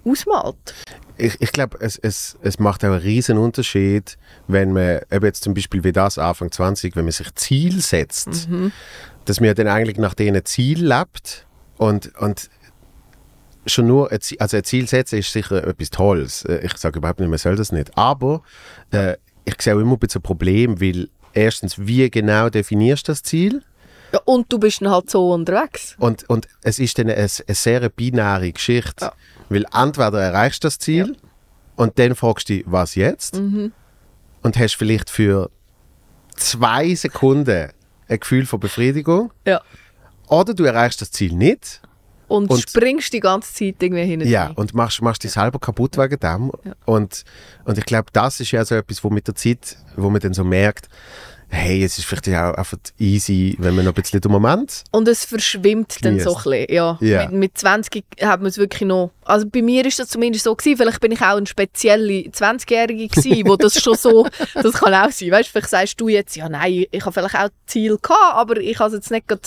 ausmalt. 0.04 0.74
Ich, 1.16 1.40
ich 1.40 1.52
glaube, 1.52 1.78
es, 1.80 1.96
es, 1.96 2.36
es 2.42 2.58
macht 2.58 2.84
auch 2.84 2.88
einen 2.90 2.98
riesen 3.00 3.38
Unterschied, 3.38 4.18
wenn 4.48 4.72
man, 4.72 5.00
eben 5.10 5.24
jetzt 5.24 5.44
zum 5.44 5.54
Beispiel 5.54 5.82
wie 5.84 5.92
das 5.92 6.18
Anfang 6.18 6.50
20, 6.52 6.96
wenn 6.96 7.04
man 7.04 7.12
sich 7.12 7.32
Ziel 7.36 7.80
setzt, 7.80 8.48
dass 9.25 9.40
man 9.40 9.54
dann 9.54 9.69
eigentlich 9.69 9.99
nach 9.99 10.14
diesen 10.14 10.45
Ziel 10.45 10.87
lebt 10.87 11.47
und, 11.78 12.14
und 12.19 12.50
schon 13.66 13.87
nur, 13.87 14.12
ein 14.12 14.21
Ziel, 14.21 14.38
also 14.38 14.57
ein 14.57 14.64
Ziel 14.64 14.87
setzen 14.88 15.19
ist 15.19 15.33
sicher 15.33 15.66
etwas 15.66 15.90
Tolles. 15.90 16.45
Äh, 16.45 16.64
Ich 16.64 16.76
sage 16.76 16.99
überhaupt 16.99 17.21
nicht, 17.21 17.28
man 17.28 17.38
soll 17.38 17.57
das 17.57 17.73
nicht. 17.73 17.97
Aber 17.97 18.43
äh, 18.90 19.16
ich 19.45 19.61
sehe 19.61 19.75
auch 19.75 19.81
immer 19.81 19.93
ein 19.93 19.99
bisschen 19.99 20.21
ein 20.21 20.23
Problem, 20.23 20.81
weil 20.81 21.09
erstens, 21.33 21.78
wie 21.78 22.09
genau 22.11 22.49
definierst 22.49 23.09
du 23.09 23.12
das 23.12 23.23
Ziel? 23.23 23.62
Ja, 24.12 24.21
und 24.26 24.52
du 24.52 24.59
bist 24.59 24.81
dann 24.81 24.90
halt 24.90 25.11
so 25.11 25.33
unterwegs. 25.33 25.97
Und, 25.99 26.28
und 26.28 26.47
es 26.62 26.78
ist 26.78 26.99
dann 26.99 27.11
eine, 27.11 27.16
eine 27.16 27.28
sehr 27.28 27.88
binäre 27.88 28.52
Geschichte. 28.52 29.07
Ja. 29.07 29.12
Weil 29.49 29.66
entweder 29.75 30.21
erreichst 30.21 30.62
du 30.62 30.69
das 30.69 30.78
Ziel 30.78 31.16
und 31.76 31.99
dann 31.99 32.14
fragst 32.14 32.49
du 32.49 32.54
dich, 32.54 32.64
was 32.66 32.95
jetzt? 32.95 33.37
Mhm. 33.37 33.73
Und 34.43 34.59
hast 34.59 34.76
vielleicht 34.76 35.11
für 35.11 35.50
zwei 36.37 36.95
Sekunden 36.95 37.71
ein 38.08 38.20
Gefühl 38.20 38.46
von 38.46 38.61
Befriedigung. 38.61 39.32
Ja. 39.46 39.61
Oder 40.28 40.54
du 40.54 40.64
erreichst 40.64 41.00
das 41.00 41.11
Ziel 41.11 41.34
nicht 41.34 41.80
Und, 42.28 42.50
Und- 42.50 42.61
springst 42.61 43.12
die 43.12 43.20
ganze 43.20 43.52
Zeit 43.52 43.76
irgendwie 43.82 44.04
hin 44.04 44.23
und 44.23 44.28
ja, 44.28 44.50
und 44.54 44.73
machst, 44.75 45.02
machst 45.02 45.25
dich 45.25 45.32
selber 45.32 45.58
kaputt 45.58 45.99
wegen 45.99 46.18
dem. 46.18 46.50
Und, 46.87 47.25
und 47.64 47.78
ich 47.78 47.84
glaube, 47.84 48.06
das 48.12 48.40
ist 48.40 48.50
ja 48.50 48.64
so 48.64 48.75
etwas, 48.75 49.04
wo 49.04 49.11
mit 49.11 49.26
der 49.28 49.34
Zeit, 49.34 49.76
wo 49.96 50.08
man 50.11 50.20
dann 50.20 50.32
so 50.34 50.42
merkt, 50.44 50.88
hey, 51.54 51.82
es 51.84 51.99
ist 51.99 52.04
vielleicht 52.04 52.28
auch 52.28 52.54
einfach 52.54 52.78
easy, 52.99 53.56
wenn 53.58 53.75
man 53.75 53.84
noch 53.84 53.92
ein 53.92 54.02
bisschen 54.02 54.20
den 54.20 54.30
Moment 54.32 54.84
Und 54.90 55.08
es 55.08 55.25
verschwimmt 55.25 56.04
dann 56.04 56.20
so 56.20 56.37
ein 56.37 56.42
Genießt. 56.42 56.68
bisschen. 56.68 56.75
Ja. 56.75 56.99
Ja. 57.00 57.23
Mit, 57.28 57.32
mit 57.32 57.58
20 57.58 58.04
hat 58.23 58.40
man 58.40 58.49
es 58.49 58.58
wirklich 58.58 58.87
noch. 58.87 59.12
Also 59.25 59.46
bei 59.49 59.62
mir 59.62 59.87
ist 59.87 59.99
das 59.99 60.08
zumindest 60.08 60.44
so 60.44 60.54
gewesen. 60.54 60.76
Vielleicht 60.76 61.00
bin 61.00 61.12
ich 61.12 61.20
auch 61.20 61.37
eine 61.37 61.46
spezielle 61.46 62.12
20-Jährige 62.28 63.08
gewesen, 63.08 63.42
wo 63.49 63.56
das 63.56 63.80
schon 63.80 63.96
so, 63.96 64.26
das 64.54 64.73
kann 64.75 64.94
auch 64.94 65.11
sein. 65.11 65.30
Weißt, 65.30 65.49
vielleicht 65.49 65.70
sagst 65.70 66.00
du 66.00 66.08
jetzt, 66.08 66.37
ja 66.37 66.49
nein, 66.49 66.87
ich 66.90 67.04
habe 67.04 67.12
vielleicht 67.12 67.37
auch 67.37 67.49
Ziel 67.66 67.99
gehabt, 68.02 68.34
aber 68.34 68.56
ich 68.58 68.78
habe 68.78 68.88
es 68.88 68.94
jetzt 68.94 69.11
nicht 69.11 69.28
gerade 69.28 69.42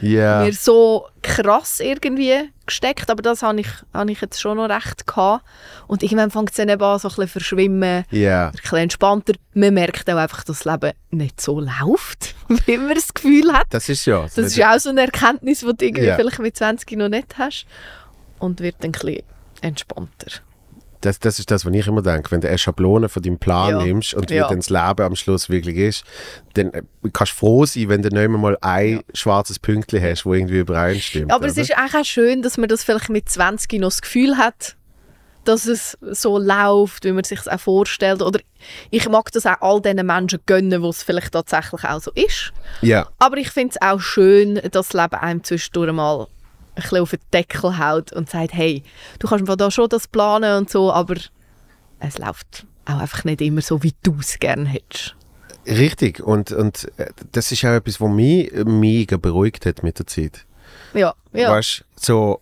ja, 0.00 0.42
mir 0.42 0.52
so 0.52 1.06
krass 1.22 1.80
irgendwie 1.80 2.50
gesteckt, 2.70 3.10
aber 3.10 3.22
das 3.22 3.42
habe 3.42 3.60
ich, 3.60 3.68
habe 3.92 4.10
ich 4.10 4.20
jetzt 4.20 4.40
schon 4.40 4.56
noch 4.56 4.68
recht 4.68 5.06
gehabt. 5.06 5.44
Und 5.86 6.02
irgendwann 6.02 6.30
fängt 6.30 6.50
es 6.50 6.56
dann 6.56 6.68
eben 6.68 6.82
an, 6.82 6.98
so 6.98 7.08
ein 7.08 7.10
bisschen 7.10 7.28
verschwimmen, 7.28 8.04
ja, 8.10 8.46
ein 8.46 8.52
bisschen 8.52 8.78
entspannter. 8.78 9.34
Man 9.54 9.74
merkt 9.74 10.08
auch 10.10 10.16
einfach, 10.16 10.42
dass 10.44 10.60
das 10.62 10.64
Leben 10.64 10.92
nicht 11.10 11.40
so 11.40 11.60
läuft, 11.60 12.34
wie 12.66 12.78
man 12.78 12.94
das 12.94 13.12
Gefühl 13.12 13.52
hat. 13.52 13.66
das 13.70 13.88
ist 13.88 14.06
ja. 14.06 14.22
Das 14.22 14.38
ist 14.38 14.56
ja 14.56 14.74
auch 14.74 14.78
so 14.80 14.90
eine 14.90 15.02
Erkenntnis, 15.02 15.60
die 15.60 15.66
du 15.66 15.84
irgendwie 15.84 16.04
Ja. 16.06 16.16
vielleicht 16.16 16.38
mit 16.38 16.56
20 16.56 16.90
noch 16.96 17.08
nicht 17.08 17.36
hast. 17.38 17.66
Und 18.38 18.60
wird 18.60 18.76
dann 18.80 18.88
ein 18.88 18.92
bisschen 18.92 19.22
entspannter. 19.60 20.40
Das, 21.00 21.18
das 21.18 21.38
ist 21.38 21.50
das, 21.50 21.64
was 21.64 21.72
ich 21.74 21.86
immer 21.86 22.02
denke. 22.02 22.30
Wenn 22.30 22.40
du 22.40 22.48
eine 22.48 22.58
Schablone 22.58 23.08
von 23.08 23.22
deinem 23.22 23.38
Plan 23.38 23.70
Ja. 23.78 23.82
nimmst 23.84 24.14
und 24.14 24.30
wie 24.30 24.34
Ja. 24.36 24.48
dann 24.48 24.58
das 24.58 24.68
Leben 24.70 25.00
am 25.02 25.16
Schluss 25.16 25.48
wirklich 25.48 25.76
ist, 25.76 26.04
dann 26.54 26.72
äh, 26.72 26.82
kannst 27.12 27.32
du 27.32 27.36
froh 27.38 27.64
sein, 27.66 27.88
wenn 27.88 28.02
du 28.02 28.08
nicht 28.10 28.28
mehr 28.28 28.38
mal 28.38 28.58
ein 28.60 29.00
schwarzes 29.14 29.58
Pünktchen 29.58 30.02
hast, 30.02 30.26
wo 30.26 30.34
irgendwie 30.34 30.58
übereinstimmt. 30.58 31.32
Aber 31.32 31.46
es 31.46 31.54
oder? 31.54 31.62
ist 31.62 31.74
auch 31.76 32.04
schön, 32.04 32.42
dass 32.42 32.58
man 32.58 32.68
das 32.68 32.84
vielleicht 32.84 33.08
mit 33.08 33.28
20 33.28 33.72
noch 33.80 33.88
das 33.88 34.02
Gefühl 34.02 34.36
hat, 34.36 34.76
dass 35.44 35.64
es 35.64 35.96
so 36.02 36.38
läuft, 36.38 37.04
wie 37.06 37.12
man 37.12 37.24
sich 37.24 37.40
es 37.40 37.48
auch 37.48 37.58
vorstellt. 37.58 38.20
Oder 38.20 38.40
ich 38.90 39.08
mag 39.08 39.32
das 39.32 39.46
auch 39.46 39.60
all 39.62 39.80
diesen 39.80 40.04
Menschen 40.06 40.40
gönnen, 40.44 40.82
wo 40.82 40.90
es 40.90 41.02
vielleicht 41.02 41.32
tatsächlich 41.32 41.82
auch 41.84 42.00
so 42.00 42.10
ist. 42.14 42.52
ja, 42.82 43.08
Aber 43.18 43.38
ich 43.38 43.48
finde 43.50 43.70
es 43.74 43.80
auch 43.80 44.00
schön, 44.00 44.56
dass 44.56 44.88
das 44.88 44.92
Leben 44.92 45.14
einem 45.14 45.42
zwischendurch 45.42 45.92
mal 45.92 46.26
ein 46.80 46.90
bisschen 46.90 47.02
auf 47.02 47.10
den 47.10 47.20
Deckel 47.32 47.78
haut 47.78 48.12
und 48.12 48.28
sagt, 48.30 48.52
hey, 48.54 48.82
du 49.18 49.28
kannst 49.28 49.46
mir 49.46 49.56
da 49.56 49.70
schon 49.70 49.88
das 49.88 50.06
planen 50.08 50.56
und 50.58 50.70
so, 50.70 50.92
aber 50.92 51.16
es 51.98 52.18
läuft 52.18 52.66
auch 52.86 52.98
einfach 52.98 53.24
nicht 53.24 53.40
immer 53.40 53.60
so, 53.60 53.82
wie 53.82 53.94
du 54.02 54.16
es 54.20 54.38
gerne 54.38 54.66
hättest. 54.68 55.14
richtig. 55.66 56.20
Und, 56.20 56.52
und 56.52 56.90
äh, 56.96 57.10
das 57.32 57.52
ist 57.52 57.64
auch 57.64 57.74
etwas, 57.74 58.00
was 58.00 58.10
mich 58.10 58.50
mega 58.64 59.16
beruhigt 59.16 59.66
hat 59.66 59.82
mit 59.82 59.98
der 59.98 60.06
Zeit. 60.06 60.46
Ja, 60.94 61.14
ja. 61.32 61.50
Weißt 61.52 61.84
so, 61.96 62.40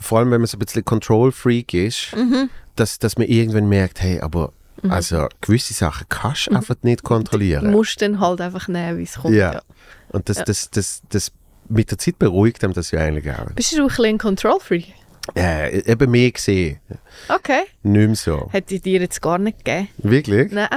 vor 0.00 0.18
allem 0.18 0.30
wenn 0.30 0.40
man 0.40 0.46
so 0.46 0.56
ein 0.56 0.60
bisschen 0.60 0.84
Control-Freak 0.84 1.74
ist, 1.74 2.14
Mhm. 2.16 2.48
dass, 2.76 2.98
dass 2.98 3.18
man 3.18 3.26
irgendwann 3.26 3.68
merkt, 3.68 4.00
hey, 4.00 4.20
aber 4.20 4.52
also 4.88 5.26
gewisse 5.42 5.74
Sachen 5.74 6.06
kannst 6.08 6.46
du 6.46 6.52
einfach 6.56 6.76
nicht 6.82 7.00
Du 7.00 7.04
kontrollieren. 7.08 7.70
musst 7.70 8.00
dann 8.00 8.18
halt 8.20 8.40
einfach 8.40 8.66
nehmen, 8.68 8.98
wie 8.98 9.02
es 9.02 9.16
kommt. 9.16 9.34
Ja. 9.34 9.52
Ja. 9.54 9.62
Und 10.08 10.30
das, 10.30 10.38
Ja. 10.38 10.44
das, 10.44 10.70
das, 10.70 11.02
das, 11.10 11.32
mit 11.70 11.90
der 11.90 11.98
Zeit 11.98 12.18
beruhigt 12.18 12.62
einem 12.64 12.72
das 12.74 12.90
ja 12.90 13.00
eigentlich 13.00 13.30
auch. 13.32 13.50
Bist 13.54 13.72
du 13.76 13.82
ein 13.82 13.88
bisschen 13.88 14.18
Control-Freak? 14.18 14.94
Äh, 15.36 15.90
eben 15.90 16.10
mehr 16.10 16.30
gesehen, 16.32 16.80
Okay. 17.28 17.60
nicht 17.82 18.06
mehr 18.06 18.16
so. 18.16 18.48
Hätte 18.52 18.74
ich 18.74 18.82
dir 18.82 19.00
jetzt 19.00 19.20
gar 19.22 19.38
nicht 19.38 19.64
gegeben. 19.64 19.88
Wirklich? 19.98 20.50
Nein. 20.50 20.68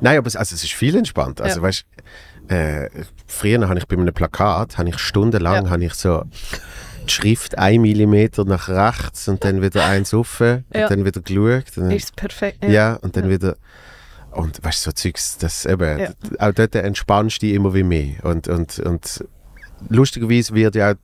Nein, 0.00 0.18
aber 0.18 0.26
es, 0.26 0.36
also 0.36 0.54
es 0.54 0.64
ist 0.64 0.72
viel 0.72 0.96
entspannt. 0.96 1.40
Also 1.40 1.58
Ja. 1.58 1.62
weißt, 1.62 1.84
äh, 2.48 2.88
früher 3.26 3.68
habe 3.68 3.78
ich 3.78 3.86
bei 3.86 3.96
einem 3.96 4.12
Plakat, 4.12 4.78
habe 4.78 4.88
ich 4.88 4.98
stundenlang 4.98 5.66
Ja. 5.66 5.70
habe 5.70 5.84
ich 5.84 5.94
so 5.94 6.24
die 7.06 7.10
Schrift 7.10 7.58
ein 7.58 7.82
Millimeter 7.82 8.44
nach 8.44 8.68
rechts 8.68 9.28
und 9.28 9.44
dann 9.44 9.62
wieder 9.62 9.84
eins 9.84 10.12
und 10.12 10.26
Ja. 10.74 10.88
dann 10.88 11.04
wieder 11.04 11.20
geschaut. 11.20 11.76
Und 11.76 11.84
dann, 11.84 11.90
Ist 11.92 12.16
perfekt. 12.16 12.64
ja. 12.64 12.94
und 12.96 13.16
dann 13.16 13.24
Ja. 13.24 13.30
wieder 13.30 13.56
und 14.32 14.62
weißt 14.64 14.86
du, 14.86 14.90
so 14.90 14.92
Zeugs, 14.92 15.38
das 15.38 15.66
eben, 15.66 15.98
Ja. 16.00 16.10
auch 16.38 16.52
dort 16.52 16.74
entspannst 16.74 17.42
du 17.42 17.46
dich 17.46 17.54
immer 17.54 17.74
wie 17.74 17.82
mehr. 17.82 18.24
Und, 18.24 18.48
und, 18.48 18.78
und 18.80 19.24
lustigerweise 19.88 20.54
wird 20.54 20.74
ja 20.74 20.94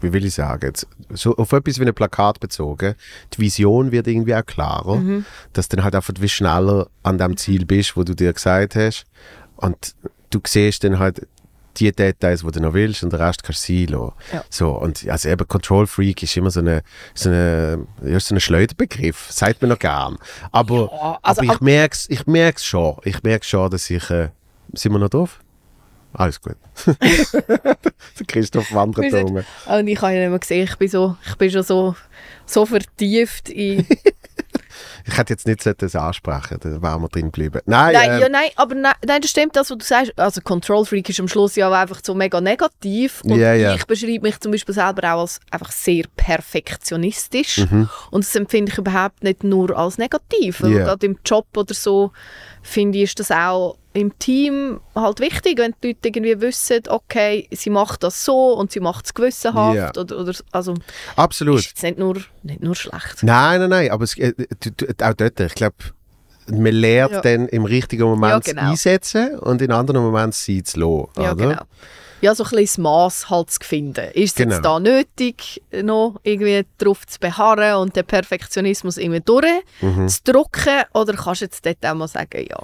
wie 0.00 0.12
will 0.12 0.24
ich 0.24 0.34
sagen, 0.34 0.66
jetzt, 0.66 0.86
so 1.10 1.36
auf 1.36 1.52
etwas 1.52 1.78
wie 1.78 1.86
ein 1.86 1.94
Plakat 1.94 2.40
bezogen, 2.40 2.96
die 3.34 3.38
Vision 3.38 3.92
wird 3.92 4.08
irgendwie 4.08 4.34
auch 4.34 4.44
klarer, 4.44 4.96
Mhm. 4.96 5.24
dass 5.52 5.68
du 5.68 5.76
dann 5.76 5.84
halt 5.84 5.94
einfach 5.94 6.12
wie 6.18 6.28
schneller 6.28 6.88
an 7.04 7.18
dem 7.18 7.36
Ziel 7.36 7.64
bist, 7.64 7.96
wo 7.96 8.02
du 8.02 8.14
dir 8.16 8.32
gesagt 8.32 8.74
hast. 8.74 9.04
Und 9.54 9.94
du 10.30 10.40
siehst 10.44 10.82
dann 10.82 10.98
halt 10.98 11.28
die 11.76 11.92
Details, 11.92 12.42
die 12.42 12.50
du 12.50 12.60
noch 12.60 12.74
willst, 12.74 13.04
und 13.04 13.12
den 13.12 13.20
Rest 13.20 13.44
kannst 13.44 13.68
du 13.68 13.72
sein 13.74 13.86
lassen. 13.86 14.12
Ja. 14.32 14.44
So, 14.50 14.70
und 14.72 15.08
also 15.08 15.28
eben 15.28 15.46
Control 15.46 15.86
Freak 15.86 16.20
ist 16.24 16.36
immer 16.36 16.50
so 16.50 16.58
eine, 16.58 16.82
so 17.14 17.28
eine, 17.28 17.86
ja, 18.04 18.18
so 18.18 18.34
ein 18.34 18.40
Schleuderbegriff, 18.40 19.30
sagt 19.30 19.62
man 19.62 19.68
noch 19.68 19.78
gern. 19.78 20.18
Aber, 20.50 20.90
Ja, 20.92 21.18
also 21.22 21.42
aber 21.42 21.52
ich 21.54 21.60
merke 21.60 21.94
es 21.94 22.10
ich 22.10 22.26
merk's 22.26 22.64
schon. 22.64 22.96
Ich 23.04 23.22
merke 23.22 23.46
schon, 23.46 23.70
dass 23.70 23.88
ich. 23.88 24.10
Äh, 24.10 24.30
sind 24.74 24.90
wir 24.92 24.98
noch 24.98 25.10
drauf? 25.10 25.38
Alles 26.14 26.40
gut. 26.40 26.56
Der 26.86 28.26
Christoph 28.26 28.72
wandert 28.72 29.12
da 29.12 29.20
rum. 29.20 29.42
Und 29.66 29.88
ich 29.88 30.00
habe 30.00 30.12
ja 30.12 30.20
nicht 30.20 30.30
mehr 30.30 30.38
gesehen, 30.38 30.64
ich 30.64 30.76
bin, 30.76 30.88
so, 30.88 31.16
ich 31.26 31.36
bin 31.36 31.50
schon 31.50 31.62
so, 31.62 31.94
so 32.46 32.66
vertieft 32.66 33.48
in... 33.48 33.86
Ich 35.06 35.16
hätte 35.16 35.32
jetzt 35.32 35.46
nicht 35.46 35.66
das 35.82 35.96
ansprechen 35.96 36.58
da 36.60 36.82
wären 36.82 37.02
wir 37.02 37.08
drin 37.08 37.26
geblieben. 37.26 37.60
Nein, 37.66 37.92
nein, 37.92 38.10
ähm, 38.12 38.20
ja, 38.20 38.28
nein, 38.28 38.50
aber 38.56 38.74
nein, 38.74 38.94
nein, 39.04 39.20
das 39.20 39.30
stimmt, 39.30 39.56
das, 39.56 39.70
was 39.70 39.78
du 39.78 39.84
sagst. 39.84 40.18
Also 40.18 40.40
Control 40.40 40.84
Freak 40.84 41.08
ist 41.08 41.20
am 41.20 41.28
Schluss 41.28 41.56
ja 41.56 41.68
auch 41.68 41.72
einfach 41.72 42.00
so 42.02 42.14
mega 42.14 42.40
negativ. 42.40 43.22
Und 43.24 43.38
Ja, 43.38 43.54
ja. 43.54 43.74
ich 43.74 43.84
beschreibe 43.84 44.22
mich 44.22 44.38
zum 44.40 44.52
Beispiel 44.52 44.74
selber 44.74 45.14
auch 45.14 45.22
als 45.22 45.40
einfach 45.50 45.72
sehr 45.72 46.04
perfektionistisch. 46.16 47.58
Mhm. 47.58 47.88
Und 48.10 48.24
das 48.24 48.34
empfinde 48.34 48.72
ich 48.72 48.78
überhaupt 48.78 49.22
nicht 49.22 49.44
nur 49.44 49.76
als 49.76 49.98
negativ. 49.98 50.60
Ja. 50.60 50.68
Gerade 50.68 51.06
im 51.06 51.18
Job 51.24 51.46
oder 51.56 51.74
so 51.74 52.12
finde 52.62 52.98
ich, 52.98 53.04
ist 53.04 53.20
das 53.20 53.30
auch 53.30 53.76
im 53.94 54.18
Team 54.18 54.80
halt 54.94 55.20
wichtig, 55.20 55.58
wenn 55.58 55.74
die 55.82 55.88
Leute 55.88 56.08
irgendwie 56.08 56.40
wissen, 56.40 56.80
okay, 56.88 57.48
sie 57.50 57.70
macht 57.70 58.02
das 58.02 58.24
so 58.24 58.54
und 58.54 58.72
sie 58.72 58.80
macht 58.80 59.06
es 59.06 59.14
gewissenhaft. 59.14 59.76
Ja. 59.76 59.90
Oder, 59.90 60.18
oder, 60.18 60.32
also 60.50 60.74
absolut. 61.16 61.60
ist 61.60 61.68
jetzt 61.68 61.82
nicht 61.82 61.98
nur, 61.98 62.16
nicht 62.42 62.62
nur 62.62 62.74
schlecht. 62.74 63.22
Nein, 63.22 63.60
nein, 63.60 63.70
nein, 63.70 63.90
aber 63.90 64.04
es, 64.04 64.16
äh, 64.18 64.32
auch 65.02 65.14
dort, 65.14 65.40
ich 65.40 65.54
glaube, 65.54 65.76
man 66.48 66.72
lernt 66.72 67.12
Ja. 67.12 67.20
dann 67.20 67.48
im 67.48 67.64
richtigen 67.64 68.04
Moment 68.04 68.46
Ja, 68.46 68.52
genau. 68.52 68.70
einsetzen 68.70 69.38
und 69.38 69.62
in 69.62 69.70
anderen 69.72 70.02
Momenten 70.02 70.32
sein 70.32 70.64
zu 70.64 70.80
lassen. 70.80 71.08
Ja, 71.22 71.34
genau. 71.34 71.62
Ja, 72.22 72.34
so 72.34 72.44
ein 72.44 72.50
bisschen 72.50 72.64
das 72.66 72.78
Maß 72.78 73.30
halt 73.30 73.50
zu 73.50 73.58
finden. 73.62 74.10
Ist 74.14 74.30
es 74.30 74.34
Genau. 74.36 74.54
jetzt 74.54 74.64
da 74.64 74.78
nötig, 74.80 75.60
noch 75.82 76.20
irgendwie 76.22 76.64
drauf 76.78 77.06
zu 77.06 77.18
beharren 77.18 77.74
und 77.82 77.96
den 77.96 78.06
Perfektionismus 78.06 78.96
irgendwie 78.96 79.20
Mhm. 79.20 79.24
durchzudrücken? 80.06 80.84
Oder 80.94 81.14
kannst 81.14 81.40
du 81.42 81.44
jetzt 81.46 81.66
dort 81.66 81.84
auch 81.84 81.94
mal 81.94 82.08
sagen, 82.08 82.46
ja, 82.48 82.58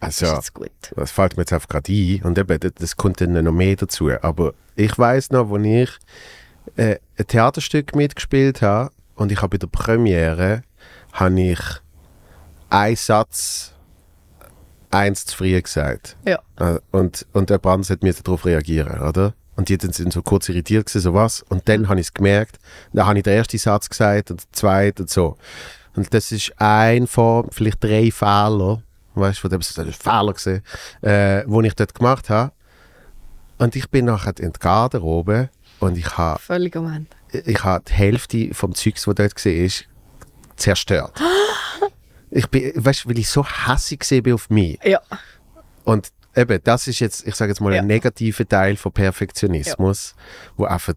Also, 0.00 0.26
ist 0.26 0.32
jetzt 0.32 0.54
gut. 0.54 0.70
das 0.96 1.10
fällt 1.10 1.36
mir 1.36 1.42
jetzt 1.42 1.52
einfach 1.52 1.68
gerade 1.68 1.92
ein 1.92 2.22
und 2.22 2.38
eben, 2.38 2.72
das, 2.76 2.96
kommt 2.96 3.20
dann 3.20 3.32
noch 3.44 3.52
mehr 3.52 3.76
dazu. 3.76 4.10
Aber 4.22 4.54
ich 4.76 4.96
weiß 4.96 5.30
noch, 5.32 5.50
als 5.52 5.64
ich 5.66 5.90
äh, 6.76 6.96
ein 7.18 7.26
Theaterstück 7.26 7.96
mitgespielt 7.96 8.62
habe 8.62 8.90
und 9.16 9.32
ich 9.32 9.38
habe 9.42 9.48
bei 9.50 9.58
der 9.58 9.66
Premiere 9.66 10.62
habe 11.12 11.40
ich 11.40 11.58
einen 12.68 12.94
Satz 12.96 13.72
eins 14.90 15.24
zu 15.26 15.36
früh 15.36 15.60
gesagt. 15.60 16.16
Ja. 16.26 16.38
Äh, 16.58 16.78
Und, 16.90 17.26
und 17.32 17.50
jemand 17.50 17.66
anderes 17.66 17.90
hat 17.90 18.02
mir 18.02 18.12
darauf 18.12 18.44
reagieren, 18.44 19.00
oder? 19.00 19.34
Und 19.56 19.68
die 19.68 19.76
sind 19.80 20.12
so 20.12 20.22
kurz 20.22 20.48
irritiert 20.48 20.86
gewesen, 20.86 21.02
so 21.02 21.12
was. 21.14 21.42
Und 21.42 21.68
dann 21.68 21.88
habe 21.88 22.00
ich 22.00 22.06
es 22.06 22.14
gemerkt. 22.14 22.58
Dann 22.92 23.06
habe 23.06 23.18
ich 23.18 23.24
den 23.24 23.34
ersten 23.36 23.58
Satz 23.58 23.88
gesagt 23.90 24.30
und 24.30 24.42
den 24.42 24.52
zweiten 24.52 25.02
und 25.02 25.10
so. 25.10 25.36
Und 25.96 26.14
das 26.14 26.32
ist 26.32 26.52
ein 26.58 27.06
von 27.06 27.48
vielleicht 27.50 27.82
drei 27.82 28.10
Fehler, 28.10 28.82
weißt 29.14 29.38
du, 29.38 29.40
von 29.42 29.50
dem 29.50 29.60
ist 29.60 29.78
ein 29.78 29.92
Fehler 29.92 30.32
gesehen, 30.32 30.62
äh, 31.02 31.42
wo 31.46 31.60
ich 31.60 31.74
dort 31.74 31.94
gemacht 31.94 32.30
habe. 32.30 32.52
Und 33.58 33.76
ich 33.76 33.90
bin 33.90 34.06
nachher 34.06 34.32
in 34.38 34.52
die 34.52 34.58
Garderobe 34.58 35.50
und 35.80 35.98
ich 35.98 36.16
habe 36.16 36.40
Völlig 36.40 36.74
Ende. 36.76 37.06
ich 37.32 37.62
habe 37.62 37.84
die 37.86 37.92
Hälfte 37.92 38.54
vom 38.54 38.74
Zeugs, 38.74 39.04
das 39.04 39.14
dort 39.14 39.44
war, 39.44 39.70
zerstört. 40.56 41.20
ich 42.30 42.46
bin, 42.48 42.72
weißt 42.74 43.08
weil 43.08 43.18
ich 43.18 43.28
so 43.28 43.44
gesehen 43.98 44.22
bin 44.22 44.34
auf 44.34 44.50
mich. 44.50 44.78
Ja. 44.84 45.00
Und 45.84 46.08
eben, 46.36 46.60
das 46.62 46.86
ist 46.86 47.00
jetzt, 47.00 47.26
ich 47.26 47.34
sage 47.34 47.50
jetzt 47.52 47.60
mal, 47.60 47.74
Ja. 47.74 47.80
ein 47.80 47.86
negativer 47.86 48.46
Teil 48.48 48.76
von 48.76 48.92
Perfektionismus, 48.92 50.14
wo 50.56 50.64
einfach, 50.64 50.94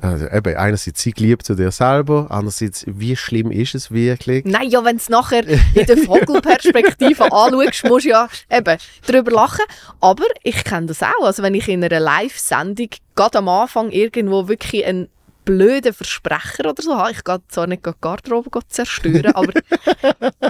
also 0.00 0.26
eben, 0.28 0.56
einerseits 0.56 1.02
sei 1.02 1.12
lieb 1.16 1.44
zu 1.44 1.54
dir 1.54 1.70
selber, 1.70 2.26
andererseits, 2.30 2.84
wie 2.86 3.14
schlimm 3.16 3.50
ist 3.50 3.74
es 3.74 3.90
wirklich? 3.90 4.44
Nein, 4.44 4.68
ja, 4.70 4.84
wenn 4.84 4.96
du 4.96 5.02
es 5.02 5.08
nachher 5.08 5.46
in 5.46 5.86
der 5.86 5.96
Vogelperspektive 6.06 7.24
anschaust, 7.32 7.84
musst 7.84 8.06
du 8.06 8.10
ja 8.10 8.28
eben 8.50 8.78
darüber 9.06 9.30
lachen. 9.30 9.64
Aber 10.00 10.24
ich 10.42 10.64
kenne 10.64 10.86
das 10.86 11.02
auch. 11.02 11.24
Also 11.24 11.42
wenn 11.42 11.54
ich 11.54 11.68
in 11.68 11.84
einer 11.84 12.00
Live-Sendung 12.00 12.88
gerade 13.14 13.38
am 13.38 13.48
Anfang 13.48 13.90
irgendwo 13.90 14.48
wirklich 14.48 14.84
einen 14.86 15.08
blöden 15.50 15.92
Versprecher 15.92 16.70
oder 16.70 16.82
so 16.82 16.96
habe, 16.96 17.10
ich 17.10 17.24
gehe 17.24 17.40
zwar 17.48 17.66
nicht 17.66 17.84
die 17.84 17.90
Garderobe 18.00 18.50
zerstören, 18.68 19.32
aber 19.34 19.52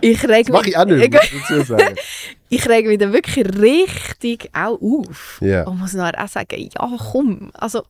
ich 0.01 0.23
reg 0.29 0.47
Das 0.47 0.53
mache 0.53 0.69
ich 0.69 0.77
auch 0.77 0.85
nicht, 0.85 1.15
ich 2.51 2.69
reg 2.69 2.87
mich 2.87 2.99
dann 2.99 3.13
wirklich 3.13 3.47
richtig 3.59 4.51
auch 4.53 4.79
auf. 4.81 5.39
Ja. 5.41 5.65
Und 5.65 5.79
muss 5.79 5.95
nachher 5.95 6.23
auch 6.23 6.29
sagen, 6.29 6.61
ja 6.61 6.91
komm, 7.13 7.51
also 7.55 7.83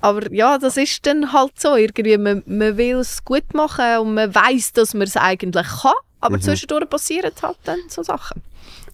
aber 0.00 0.32
ja, 0.32 0.58
das 0.58 0.76
ist 0.76 1.04
dann 1.06 1.32
halt 1.32 1.58
so, 1.58 1.74
irgendwie, 1.74 2.16
man, 2.18 2.42
man 2.46 2.76
will 2.76 2.98
es 2.98 3.24
gut 3.24 3.52
machen 3.52 3.98
und 3.98 4.14
man 4.14 4.32
weiß, 4.32 4.72
dass 4.74 4.94
man 4.94 5.02
es 5.02 5.16
eigentlich 5.16 5.66
kann, 5.66 5.92
aber 6.20 6.36
Mhm. 6.36 6.42
zwischendurch 6.42 6.88
passieren 6.88 7.32
halt 7.42 7.56
dann 7.64 7.78
so 7.88 8.02
Sachen. 8.02 8.42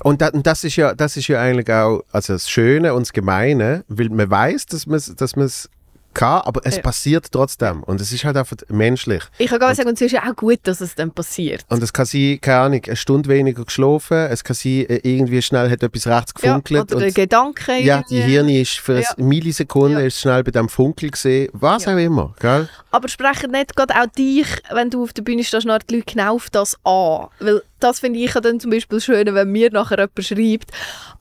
Und, 0.03 0.23
da, 0.23 0.29
und 0.29 0.47
das, 0.47 0.65
ist 0.65 0.77
ja, 0.77 0.95
das 0.95 1.17
ist 1.17 1.29
ja 1.29 1.41
eigentlich 1.41 1.71
auch 1.71 2.03
also 2.13 2.33
das 2.35 2.49
Schöne 2.49 2.95
und 2.95 3.03
das 3.03 3.13
Gemeine, 3.13 3.85
weil 3.89 4.09
man 4.09 4.31
weiß, 4.31 4.67
dass 4.67 4.87
man 4.87 4.97
es 4.97 5.15
dass 5.15 5.37
man's 5.37 5.69
kann, 6.15 6.41
aber 6.43 6.61
es 6.65 6.77
Ja. 6.77 6.83
passiert 6.83 7.27
trotzdem. 7.31 7.83
Und 7.83 8.01
es 8.01 8.13
ist 8.13 8.25
halt 8.25 8.37
einfach 8.37 8.57
menschlich. 8.69 9.23
Ich 9.39 9.49
kann 9.51 9.59
gar 9.59 9.75
sagen, 9.75 9.89
und 9.89 9.95
es 9.95 10.01
ist 10.01 10.13
ja 10.13 10.23
auch 10.31 10.37
gut, 10.37 10.61
dass 10.63 10.81
es 10.81 10.95
dann 10.95 11.11
passiert. 11.11 11.65
Und 11.69 11.83
es 11.83 11.93
kann 11.93 12.07
sein, 12.07 12.39
keine 12.41 12.59
Ahnung, 12.61 12.81
eine 12.87 12.97
Stunde 12.97 13.29
weniger 13.29 13.65
geschlafen, 13.65 14.17
es 14.31 14.43
kann 14.45 14.55
sein, 14.55 14.87
äh, 14.89 15.01
irgendwie 15.03 15.43
schnell 15.43 15.71
hat 15.71 15.83
etwas 15.83 16.07
rechts 16.07 16.33
Ja, 16.43 16.57
gefunkelt. 16.59 16.93
oder 16.93 17.01
der 17.01 17.09
und 17.09 17.15
Gedanke. 17.15 17.79
ja, 17.83 18.03
die. 18.09 18.21
Hirn 18.23 18.49
ist 18.49 18.79
für 18.79 19.01
Ja. 19.01 19.11
eine 19.17 19.27
Millisekunde 19.27 20.01
Ja. 20.01 20.07
ist 20.07 20.21
schnell 20.21 20.43
bei 20.45 20.51
dem 20.53 20.69
Funkel 20.69 21.11
gesehen, 21.11 21.49
was 21.53 21.85
Ja. 21.85 21.95
auch 21.95 21.99
immer, 21.99 22.35
gell? 22.41 22.69
Aber 22.91 23.09
sprechen 23.09 23.51
nicht 23.51 23.75
gerade 23.75 23.95
auch 23.95 24.07
dich, 24.07 24.47
wenn 24.73 24.89
du 24.91 25.03
auf 25.03 25.13
der 25.13 25.23
Bühne 25.23 25.43
stehst, 25.43 25.67
nachher 25.67 25.81
die 25.81 25.97
Leute 25.97 26.13
genau 26.15 26.37
auf 26.37 26.49
das 26.51 26.77
an. 26.85 27.27
Weil 27.41 27.63
das 27.81 28.01
finde 28.01 28.21
ich 28.21 28.33
ja 28.33 28.41
dann 28.41 28.61
zum 28.61 28.71
Beispiel 28.71 29.01
schön, 29.01 29.35
wenn 29.35 29.51
mir 29.51 29.71
nachher 29.71 29.99
jemand 29.99 30.25
schreibt, 30.25 30.71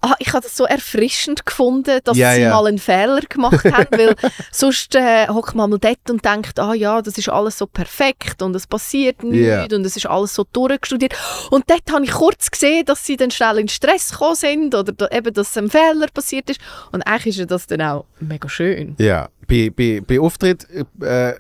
ah, 0.02 0.14
ich 0.20 0.30
habe 0.32 0.44
das 0.44 0.56
so 0.56 0.66
erfrischend 0.66 1.46
gefunden, 1.46 2.00
dass 2.04 2.16
Ja, 2.16 2.34
sie 2.36 2.42
ja. 2.42 2.52
mal 2.52 2.68
einen 2.68 2.78
Fehler 2.78 3.20
gemacht 3.28 3.66
haben, 3.66 3.88
weil 3.92 4.16
sonst 4.52 4.83
sonst 4.84 4.96
äh, 4.96 5.28
hockt 5.28 5.56
man 5.56 5.70
mal 5.70 5.80
dort 5.80 6.10
und 6.10 6.24
denkt, 6.24 6.60
ah 6.60 6.74
ja, 6.74 7.02
das 7.02 7.18
ist 7.18 7.30
alles 7.30 7.58
so 7.58 7.66
perfekt 7.68 8.42
und 8.42 8.56
es 8.56 8.68
passiert 8.68 9.24
nichts 9.24 9.48
Ja. 9.48 9.64
und 9.64 9.86
es 9.86 9.96
ist 9.96 10.06
alles 10.06 10.34
so 10.36 10.46
durchgestudiert. 10.52 11.16
Und 11.52 11.70
dort 11.70 11.92
habe 11.92 12.06
ich 12.06 12.12
kurz 12.12 12.52
gesehen, 12.52 12.86
dass 12.86 13.06
sie 13.06 13.18
dann 13.18 13.32
schnell 13.32 13.60
in 13.60 13.68
Stress 13.68 14.12
gekommen 14.12 14.36
sind 14.36 14.76
oder 14.76 14.92
da, 14.92 15.08
eben, 15.12 15.34
dass 15.34 15.58
ein 15.58 15.70
Fehler 15.70 16.08
passiert 16.14 16.50
ist. 16.50 16.60
Und 16.92 17.02
eigentlich 17.04 17.28
ist 17.36 17.40
ja 17.40 17.46
das 17.46 17.68
dann 17.68 17.82
auch 17.82 18.06
mega 18.20 18.50
schön. 18.50 18.96
Ja, 19.00 19.30
bei, 19.48 19.72
bei, 19.76 20.02
bei 20.06 20.20
Auftritt 20.20 20.68
äh, 21.02 21.34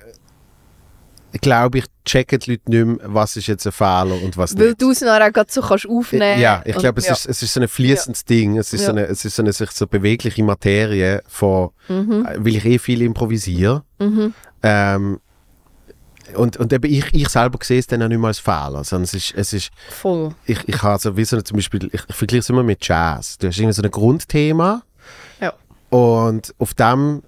glaube 1.41 1.79
ich, 1.79 1.85
checken 2.05 2.39
die 2.39 2.51
Leute 2.51 2.69
nicht 2.71 2.85
mehr, 2.85 3.13
was 3.13 3.35
ist 3.37 3.47
jetzt 3.47 3.65
ein 3.65 3.71
Fehler 3.71 4.21
und 4.23 4.37
was 4.37 4.57
Weil 4.57 4.67
nicht. 4.69 4.81
du 4.81 4.91
es 4.91 5.01
nachher 5.01 5.31
gerade 5.31 5.51
so 5.51 5.61
kannst 5.61 5.87
aufnehmen 5.87 6.39
Ja, 6.39 6.61
ich 6.65 6.75
glaube, 6.75 6.99
es, 6.99 7.07
ja. 7.07 7.13
ist, 7.13 7.25
es 7.27 7.41
ist 7.43 7.53
so 7.53 7.61
ein 7.61 7.67
fließendes 7.67 8.25
Ding. 8.25 8.57
Es 8.57 8.73
ist, 8.73 8.81
Ja. 8.81 8.87
so 8.87 8.91
eine, 8.93 9.05
es 9.07 9.23
ist 9.25 9.35
so 9.35 9.41
eine 9.43 9.53
sich 9.53 9.71
so 9.71 9.87
bewegliche 9.87 10.43
Materie 10.43 11.21
von, 11.27 11.69
Mhm. 11.87 12.25
äh, 12.27 12.35
weil 12.45 12.55
ich 12.55 12.65
eh 12.65 12.77
viel 12.79 13.01
improvisiere. 13.01 13.83
Mhm. 13.99 14.33
Ähm, 14.63 15.19
und, 16.35 16.57
und 16.57 16.71
eben 16.73 16.91
ich, 16.91 17.13
ich 17.13 17.29
selber 17.29 17.59
sehe 17.61 17.79
es 17.79 17.87
dann 17.87 18.01
auch 18.01 18.07
nicht 18.07 18.17
mehr 18.17 18.27
als 18.29 18.39
Fehler, 18.39 18.83
sondern 18.83 19.03
es 19.03 19.13
ist, 19.13 19.33
es 19.35 19.53
ist 19.53 19.71
Voll. 19.89 20.33
ich, 20.45 20.57
ich 20.67 20.81
habe 20.81 20.97
so 20.99 21.15
wie 21.17 21.25
so 21.25 21.35
eine, 21.35 21.43
zum 21.43 21.57
Beispiel, 21.57 21.89
ich, 21.91 22.01
ich 22.07 22.15
vergleiche 22.15 22.39
es 22.39 22.49
immer 22.49 22.63
mit 22.63 22.87
Jazz. 22.87 23.37
Du 23.37 23.47
hast 23.47 23.57
irgendwie 23.57 23.73
so 23.73 23.81
ein 23.83 23.91
Grundthema 23.91 24.81
Ja. 25.41 25.53
und 25.89 26.55
auf 26.57 26.73
dem 26.73 27.23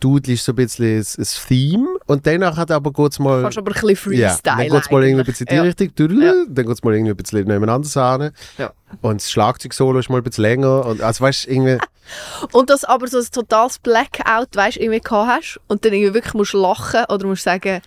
dudelst 0.00 0.44
so 0.44 0.52
ein 0.52 0.56
bisschen 0.56 0.98
das, 0.98 1.14
das 1.14 1.44
Theme 1.46 1.88
und 2.06 2.26
danach 2.26 2.56
hat 2.56 2.70
aber 2.70 2.92
kurz 2.92 3.18
mal 3.18 3.42
Kannst 3.42 3.58
aber 3.58 3.70
ein 3.70 3.74
bisschen 3.74 3.90
ja, 4.14 4.30
Freestyle 4.30 4.40
dann 4.42 4.68
geht 4.68 4.84
es 4.84 4.90
mal 4.90 5.02
irgendwie 5.04 5.22
ein 5.22 5.26
bisschen 5.26 5.46
in 5.46 5.50
die 5.50 5.56
ja. 5.56 5.62
Richtung, 5.62 5.94
dudel, 5.94 6.22
Ja. 6.22 6.32
dann 6.48 6.66
geht 6.66 6.74
es 6.74 6.82
mal 6.82 6.94
irgendwie 6.94 7.12
ein 7.12 7.16
bisschen 7.16 7.44
nebeneinander 7.44 8.18
hin. 8.18 8.30
Ja. 8.58 8.72
Und 9.00 9.20
das 9.20 9.30
Schlagzeug-Solo 9.30 9.98
ist 9.98 10.10
mal 10.10 10.18
ein 10.18 10.22
bisschen 10.24 10.42
länger. 10.42 10.84
Und, 10.86 11.00
also 11.00 11.24
weißt 11.24 11.46
du, 11.46 11.50
irgendwie, 11.50 11.78
Und 12.52 12.70
dass 12.70 12.84
aber 12.84 13.06
so 13.06 13.18
ein 13.18 13.26
totales 13.30 13.78
Blackout, 13.78 14.54
weißt, 14.54 14.76
irgendwie 14.76 15.00
gehabt 15.00 15.28
hast 15.28 15.60
und 15.68 15.84
dann 15.84 15.92
irgendwie 15.92 16.14
wirklich 16.14 16.34
musst 16.34 16.52
lachen 16.52 17.04
oder 17.08 17.26
musst 17.26 17.44
sagen, 17.44 17.80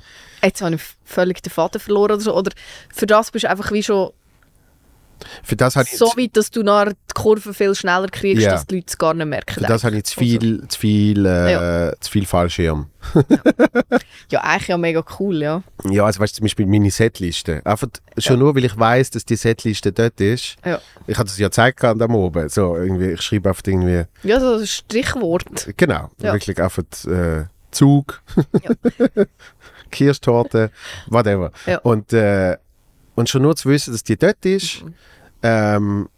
jetzt 0.43 0.61
habe 0.61 0.75
ich 0.75 0.81
völlig 1.03 1.41
den 1.41 1.51
Faden 1.51 1.81
verloren 1.81 2.11
oder 2.11 2.21
so. 2.21 2.35
Oder 2.35 2.51
für 2.93 3.05
das 3.05 3.31
bist 3.31 3.43
du 3.43 3.49
einfach 3.49 3.71
wie 3.71 3.83
schon 3.83 4.11
für 5.43 5.55
das 5.55 5.75
habe 5.75 5.87
ich, 5.91 5.97
so 5.97 6.05
weit, 6.17 6.35
dass 6.37 6.51
du 6.51 6.61
nachher 6.63 6.91
die 6.93 7.13
Kurve 7.13 7.53
viel 7.53 7.73
schneller 7.75 8.07
kriegst, 8.07 8.43
Ja. 8.43 8.51
dass 8.51 8.65
die 8.67 8.75
Leute 8.75 8.87
es 8.89 8.97
gar 8.97 9.13
nicht 9.13 9.25
merken. 9.25 9.53
für 9.55 9.61
das 9.61 9.83
habe 9.83 9.97
ich 9.97 10.03
zu 10.05 10.19
viel, 10.19 10.67
zu 10.67 10.79
viel, 10.79 11.25
äh, 11.25 11.93
zu 11.99 12.11
viel 12.11 12.25
Fallschirm. 12.25 12.87
Ja, 14.31 14.41
eigentlich 14.41 14.67
ja 14.67 14.77
mega 14.77 15.03
cool, 15.19 15.41
ja. 15.41 15.61
Ja, 15.89 16.05
also 16.05 16.19
weißt 16.19 16.33
du, 16.33 16.37
zum 16.37 16.45
Beispiel 16.45 16.65
meine 16.65 16.89
Setliste. 16.91 17.61
Einfach 17.65 17.87
schon 18.17 18.35
Ja. 18.37 18.39
nur, 18.39 18.55
weil 18.55 18.65
ich 18.65 18.77
weiß, 18.77 19.11
dass 19.11 19.25
die 19.25 19.35
Setliste 19.35 19.91
dort 19.91 20.19
ist. 20.19 20.55
Ja, 20.65 20.79
Ich 21.07 21.17
hatte 21.17 21.29
es 21.29 21.37
ja 21.37 21.47
gezeigt 21.47 21.79
gehabt 21.79 22.01
am 22.01 22.15
oben. 22.15 22.49
So, 22.49 22.75
irgendwie, 22.75 23.11
ich 23.11 23.21
schreibe 23.21 23.49
einfach 23.49 23.63
irgendwie, 23.65 24.05
ja 24.23 24.39
so 24.39 24.55
ein 24.55 24.67
Strichwort. 24.67 25.69
genau, 25.77 26.09
Ja. 26.21 26.33
wirklich 26.33 26.59
einfach 26.61 26.83
äh, 27.07 27.43
Zug, 27.71 28.21
Kirschtorte, 29.91 30.71
whatever. 31.07 31.51
Ja. 31.65 31.77
Und, 31.79 32.11
äh, 32.13 32.57
und 33.15 33.29
schon 33.29 33.41
nur 33.41 33.55
zu 33.55 33.69
wissen, 33.69 33.93
dass 33.93 34.03
die 34.03 34.17
dort 34.17 34.45
ist, 34.45 34.83
Mhm. 34.83 34.93
ähm, 35.43 36.09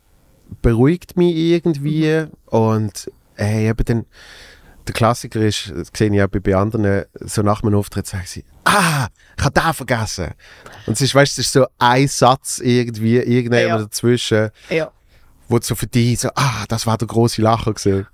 beruhigt 0.62 1.18
mich 1.18 1.36
irgendwie 1.36 2.08
Mhm. 2.26 2.32
und 2.48 3.12
hey, 3.36 3.70
eben 3.70 3.86
dann, 3.86 4.06
der 4.88 4.94
Klassiker 4.94 5.42
ist, 5.42 5.72
das 5.76 5.90
sehe 5.96 6.14
ich 6.14 6.22
auch 6.24 6.28
bei, 6.28 6.56
anderen, 6.56 7.06
so 7.20 7.42
nach 7.42 7.62
meinem 7.62 7.76
Auftritt 7.76 8.08
sagen 8.08 8.24
sie, 8.26 8.46
ah, 8.64 9.08
ich 9.38 9.44
habe 9.44 9.54
da 9.54 9.74
vergessen. 9.74 10.32
Und 10.86 10.94
es 10.94 11.02
ist, 11.02 11.14
weißt 11.14 11.38
es 11.38 11.46
ist 11.48 11.54
so 11.54 11.66
ein 11.78 12.08
Satz 12.08 12.60
irgendwie, 12.64 13.18
irgendjemand 13.18 13.62
Ja. 13.68 13.78
dazwischen, 13.80 14.50
Ja. 14.70 14.92
wo 15.50 15.60
so 15.60 15.76
für 15.76 15.88
dich 15.88 16.20
so, 16.22 16.30
ah, 16.36 16.64
das 16.70 16.88
war 16.88 16.98
der 16.98 17.08
große 17.08 17.42
Lacher 17.42 17.74
gesehen. 17.74 18.08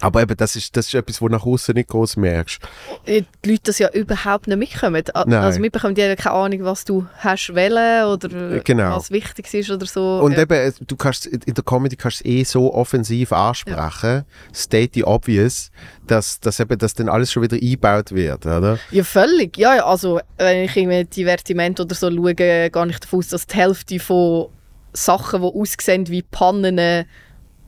Aber 0.00 0.22
eben, 0.22 0.36
das 0.36 0.56
ist, 0.56 0.76
das 0.76 0.86
ist 0.86 0.94
etwas, 0.94 1.20
wo 1.20 1.28
nach 1.28 1.44
außen 1.44 1.74
nicht 1.74 1.88
groß 1.88 2.16
merkst. 2.16 2.60
Die 3.06 3.24
Leute 3.44 3.60
das 3.64 3.78
ja 3.78 3.90
überhaupt 3.90 4.46
nicht 4.48 4.56
mitkommen. 4.56 5.02
Nein. 5.14 5.34
Also 5.34 5.60
mitbekommen 5.60 5.94
die 5.94 6.00
ja 6.00 6.16
keine 6.16 6.34
Ahnung, 6.34 6.64
was 6.64 6.84
du 6.84 7.06
hast 7.18 7.54
wollen 7.54 8.04
oder 8.06 8.56
Äh, 8.56 8.60
genau. 8.64 8.96
was 8.96 9.10
wichtig 9.10 9.52
ist 9.52 9.70
oder 9.70 9.86
so. 9.86 10.20
Und 10.20 10.32
ja. 10.32 10.42
eben, 10.42 10.54
äh, 10.54 10.72
du 10.86 10.96
kannst 10.96 11.26
in 11.26 11.54
der 11.54 11.64
Comedy 11.64 11.96
kannst 11.96 12.24
du 12.24 12.28
es 12.28 12.30
eh 12.30 12.44
so 12.44 12.72
offensiv 12.72 13.32
ansprechen, 13.32 14.24
state 14.54 14.90
the 14.94 15.04
obvious, 15.04 15.70
dass, 16.06 16.40
dass 16.40 16.60
eben 16.60 16.78
das 16.78 16.94
dann 16.94 17.08
alles 17.08 17.30
schon 17.30 17.42
wieder 17.42 17.56
eingebaut 17.56 18.12
wird, 18.12 18.46
oder? 18.46 18.78
Ja, 18.90 19.04
völlig. 19.04 19.56
Ja, 19.58 19.76
ja, 19.76 19.84
also 19.84 20.20
wenn 20.38 20.64
ich 20.64 20.76
irgendwie 20.76 21.04
Divertiment 21.04 21.78
oder 21.80 21.94
so 21.94 22.10
schaue, 22.10 22.34
gehe 22.34 22.66
ich 22.66 22.98
davon 22.98 23.18
aus, 23.18 23.28
dass 23.28 23.46
die 23.46 23.56
Hälfte 23.56 23.98
von 24.00 24.48
Sachen, 24.92 25.42
die 25.42 25.46
aussehen 25.46 26.08
wie 26.08 26.22
Pannen, 26.22 27.04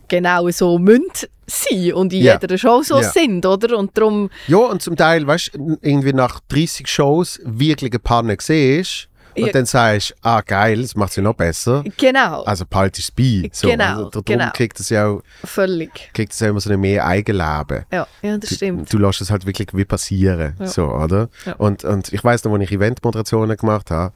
genau 0.09 0.49
so 0.51 0.79
müssen 0.79 1.05
sein 1.47 1.93
und 1.95 2.13
in 2.13 2.23
Ja. 2.23 2.39
jeder 2.41 2.57
Show 2.59 2.83
so 2.83 3.01
Ja. 3.01 3.11
sind, 3.11 3.45
oder? 3.47 3.77
Und 3.79 3.97
darum, 3.97 4.31
Ja, 4.47 4.59
und 4.59 4.81
zum 4.83 4.97
Teil, 4.97 5.27
weißt 5.27 5.53
du, 5.55 5.77
irgendwie 5.83 6.13
nach 6.13 6.41
30 6.49 6.87
Shows 6.89 7.41
wirklich 7.45 7.93
eine 7.93 7.99
Panne 7.99 8.37
siehst 8.41 9.09
und 9.37 9.47
Ja. 9.47 9.53
dann 9.53 9.67
sagst 9.67 10.15
ah 10.23 10.41
geil, 10.43 10.83
das 10.83 10.95
macht 10.95 11.13
sie 11.15 11.21
noch 11.23 11.35
besser. 11.35 11.83
genau, 11.97 12.43
Also 12.45 12.65
behaltest 12.67 13.09
es 13.09 13.11
bei. 13.11 13.49
So. 13.53 13.69
Genau, 13.69 13.85
Also, 13.85 14.11
darum 14.11 14.25
genau. 14.25 14.51
kriegt 14.53 14.79
es 14.81 14.89
ja 14.91 15.07
auch, 15.09 15.23
völlig. 15.45 16.11
kriegt 16.15 16.33
es 16.33 16.41
ja 16.41 16.49
immer 16.49 16.61
so 16.61 16.71
ein 16.71 16.81
mehr 16.81 17.05
Eigenleben. 17.07 17.85
Ja, 17.91 18.07
ja 18.23 18.39
das 18.39 18.55
stimmt. 18.55 18.93
Du 18.93 18.99
lässt 18.99 19.21
es 19.21 19.31
halt 19.31 19.45
wirklich 19.47 19.69
wie 19.73 19.85
passieren, 19.85 20.55
Ja. 20.59 20.67
so, 20.67 20.85
oder? 20.87 21.29
Ja. 21.47 21.55
Und, 21.57 21.85
und 21.85 22.13
ich 22.13 22.23
weiß 22.23 22.45
noch, 22.45 22.53
als 22.55 22.63
ich 22.65 22.73
Eventmoderationen 22.73 23.57
gemacht 23.57 23.91
habe, 23.91 24.13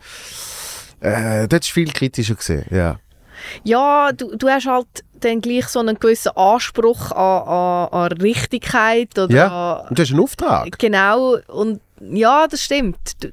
äh, 1.00 1.46
dort 1.48 1.64
ist 1.64 1.72
viel 1.72 1.90
kritischer 1.92 2.34
gesehen, 2.34 2.64
ja. 2.70 2.98
Ja, 3.64 4.12
du, 4.12 4.36
du 4.36 4.48
hast 4.48 4.66
halt 4.66 4.86
dann 5.20 5.40
gleich 5.40 5.66
so 5.68 5.80
einen 5.80 5.98
gewissen 5.98 6.36
Anspruch 6.36 7.10
an, 7.12 7.48
an, 7.48 7.88
an 7.92 8.12
Richtigkeit 8.18 9.18
oder 9.18 9.34
Ja, 9.34 9.76
an, 9.80 9.88
und 9.88 9.98
du 9.98 10.02
hast 10.02 10.10
einen 10.10 10.20
Auftrag. 10.20 10.78
Genau, 10.78 11.36
und 11.48 11.80
ja, 12.10 12.46
das 12.46 12.60
stimmt. 12.60 12.98
Du, 13.20 13.30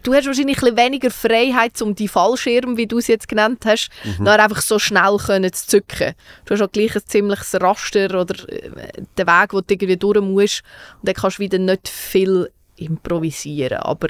du 0.00 0.14
hast 0.14 0.26
wahrscheinlich 0.28 0.58
ein 0.58 0.60
bisschen 0.60 0.76
weniger 0.76 1.10
Freiheit, 1.10 1.82
um 1.82 1.96
die 1.96 2.06
Fallschirm, 2.06 2.76
wie 2.76 2.86
du 2.86 2.98
es 2.98 3.08
jetzt 3.08 3.26
genannt 3.26 3.64
hast, 3.66 3.88
Mhm. 4.04 4.28
einfach 4.28 4.62
so 4.62 4.78
schnell 4.78 5.16
können 5.16 5.52
zu 5.52 5.66
zücken. 5.66 6.14
Du 6.44 6.54
hast 6.54 6.62
auch 6.62 6.70
gleich 6.70 6.94
ein 6.94 7.02
ziemliches 7.04 7.54
Raster 7.60 8.20
oder 8.20 8.36
äh, 8.48 8.70
den 9.18 9.26
Weg, 9.26 9.52
wo 9.52 9.60
du 9.60 9.64
irgendwie 9.68 9.96
durch 9.96 10.20
musst. 10.20 10.62
Und 11.00 11.08
dann 11.08 11.14
kannst 11.16 11.38
du 11.38 11.42
wieder 11.42 11.58
nicht 11.58 11.88
viel 11.88 12.50
improvisieren. 12.76 13.78
Aber 13.78 14.08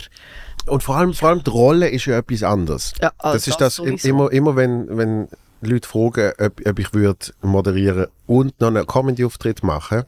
Und 0.66 0.82
vor 0.82 0.96
allem, 0.96 1.14
vor 1.14 1.30
allem 1.30 1.42
die 1.42 1.50
Rolle 1.50 1.88
ist 1.88 2.04
ja 2.06 2.18
etwas 2.18 2.42
anderes. 2.42 2.92
ja, 3.00 3.10
also 3.18 3.36
das 3.36 3.46
ist 3.48 3.60
das, 3.60 3.74
sowieso. 3.76 4.06
immer, 4.08 4.32
immer 4.32 4.54
wenn, 4.56 4.86
wenn 4.96 5.28
Leute 5.64 5.88
fragen, 5.88 6.32
ob, 6.38 6.60
ob 6.66 6.78
ich 6.78 6.92
würde 6.94 7.26
moderieren 7.42 8.06
und 8.26 8.60
noch 8.60 8.68
einen 8.68 8.86
Comedy-Auftritt 8.86 9.62
machen, 9.62 10.04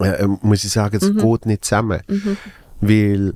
äh, 0.00 0.08
äh, 0.08 0.26
muss 0.42 0.64
ich 0.64 0.70
sagen, 0.72 0.96
es 1.00 1.08
Mhm. 1.12 1.18
geht 1.18 1.46
nicht 1.46 1.64
zusammen. 1.64 2.00
Weil 2.80 3.34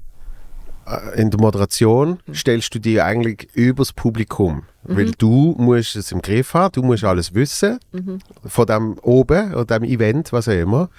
äh, 0.87 1.21
in 1.21 1.31
der 1.31 1.41
Moderation 1.41 2.19
Mhm. 2.27 2.35
stellst 2.35 2.75
du 2.75 2.79
dir 2.81 3.05
eigentlich 3.05 3.49
übers 3.55 3.93
Publikum. 3.93 4.65
Weil 4.85 5.13
du 5.13 5.55
musst 5.59 5.95
es 5.95 6.11
im 6.11 6.21
Griff 6.23 6.55
haben, 6.55 6.73
du 6.73 6.83
musst 6.83 7.05
alles 7.05 7.33
wissen 7.35 7.79
Mhm. 7.93 8.19
von 8.45 8.67
dem 8.67 8.99
oben 9.03 9.55
oder 9.55 9.79
dem 9.79 9.85
Event, 9.85 10.33
was 10.33 10.49
auch 10.49 10.53
immer. 10.53 10.91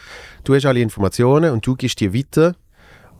Du 0.45 0.56
hast 0.56 0.65
alle 0.65 0.79
Informationen 0.79 1.51
und 1.51 1.67
du 1.67 1.75
gibst 1.75 1.99
die 1.99 2.13
weiter. 2.13 2.56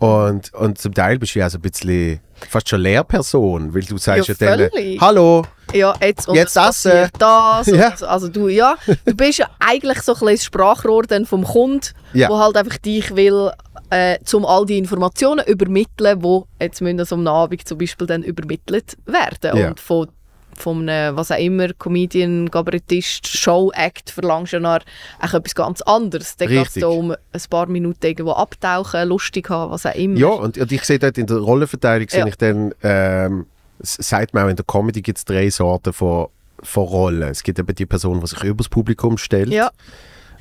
Und, 0.04 0.54
und 0.54 0.78
zum 0.78 0.94
Teil 0.94 1.18
bist 1.18 1.34
du 1.36 1.40
ja 1.40 1.50
so 1.50 1.58
ein 1.58 1.62
bisschen 1.62 2.20
fast 2.50 2.68
schon 2.68 2.82
Lehrperson, 2.82 3.74
weil 3.74 3.84
du 3.84 3.98
sagst 3.98 4.28
ja, 4.28 4.36
Ja, 4.56 4.70
völlig. 4.70 5.00
hallo, 5.00 5.44
Ja, 5.74 5.94
jetzt, 6.02 6.28
und 6.28 6.36
Jetzt 6.36 6.58
es 6.58 6.68
essen. 6.68 6.92
passiert 6.92 7.12
Das, 7.20 7.68
Ja. 7.68 7.90
also, 7.92 8.06
also 8.08 8.28
du, 8.28 8.48
ja, 8.50 8.76
du 9.06 9.16
bist 9.16 9.40
ja 9.40 9.48
eigentlich 9.60 10.02
so 10.02 10.12
ein 10.14 10.20
bisschen 10.20 10.36
das 10.36 10.44
Sprachrohr 10.44 11.04
dann 11.04 11.26
vom 11.26 11.46
Kunden, 11.46 11.88
Ja. 12.14 12.28
wo 12.30 12.38
halt 12.38 12.58
einfach 12.58 12.78
dich 12.80 13.16
will, 13.16 13.50
äh, 13.92 14.18
zum 14.26 14.46
all 14.46 14.66
die 14.66 14.78
Informationen 14.78 15.46
übermitteln, 15.48 16.22
wo 16.22 16.48
jetzt 16.60 16.82
müssen 16.82 16.98
das 16.98 17.14
am 17.14 17.26
Abend 17.26 17.66
zum 17.66 17.78
Beispiel 17.78 18.06
dann 18.06 18.24
übermittelt 18.24 18.98
werden. 19.06 19.58
Ja. 19.58 19.70
Und 19.70 19.80
von 19.80 20.10
von 20.58 20.88
einem, 20.90 21.16
was 21.16 21.32
auch 21.32 21.38
immer, 21.40 21.74
Comedian, 21.74 22.50
Kabarettist, 22.52 23.28
Show-Act 23.28 24.10
verlangst 24.10 24.54
du 24.54 24.58
ja 24.58 24.80
etwas 25.22 25.56
ganz 25.56 25.82
anderes. 25.82 26.38
Dann 26.38 26.48
geht 26.50 26.68
es 26.76 26.84
um 26.84 27.12
ein 27.12 27.42
paar 27.50 27.68
Minuten 27.68 28.06
irgendwo 28.06 28.32
abtauchen, 28.34 29.08
lustig 29.10 29.50
haben, 29.50 29.72
was 29.72 29.86
auch 29.86 29.96
immer. 29.96 30.18
Ja, 30.18 30.28
und, 30.28 30.58
und 30.58 30.72
ich 30.72 30.84
sehe 30.84 31.00
dort 31.00 31.18
in 31.18 31.28
der 31.28 31.38
Rollenverteilung, 31.38 32.08
sehe 32.10 32.20
Ja. 32.22 32.28
ich 32.28 32.38
dann, 32.38 32.74
ähm, 32.84 33.46
sagt 33.80 34.34
man 34.34 34.46
auch 34.46 34.50
in 34.50 34.56
der 34.56 34.66
Comedy 34.66 35.02
gibt 35.02 35.18
es 35.18 35.26
drei 35.26 35.50
Sorten 35.50 35.94
von, 35.94 36.28
von 36.62 36.84
Rollen. 36.86 37.30
Es 37.30 37.44
gibt 37.44 37.60
eben 37.60 37.76
die 37.76 37.86
Person, 37.86 38.20
die 38.22 38.28
sich 38.28 38.44
übers 38.44 38.70
Publikum 38.70 39.18
stellt. 39.18 39.50
Ja. 39.50 39.72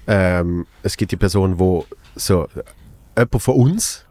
Ähm, 0.07 0.67
es 0.83 0.97
gibt 0.97 1.13
die 1.13 1.17
Person, 1.17 1.59
wo 1.59 1.87
so, 2.17 2.47
jemand 3.17 3.43
von 3.43 3.55
uns, 3.55 4.05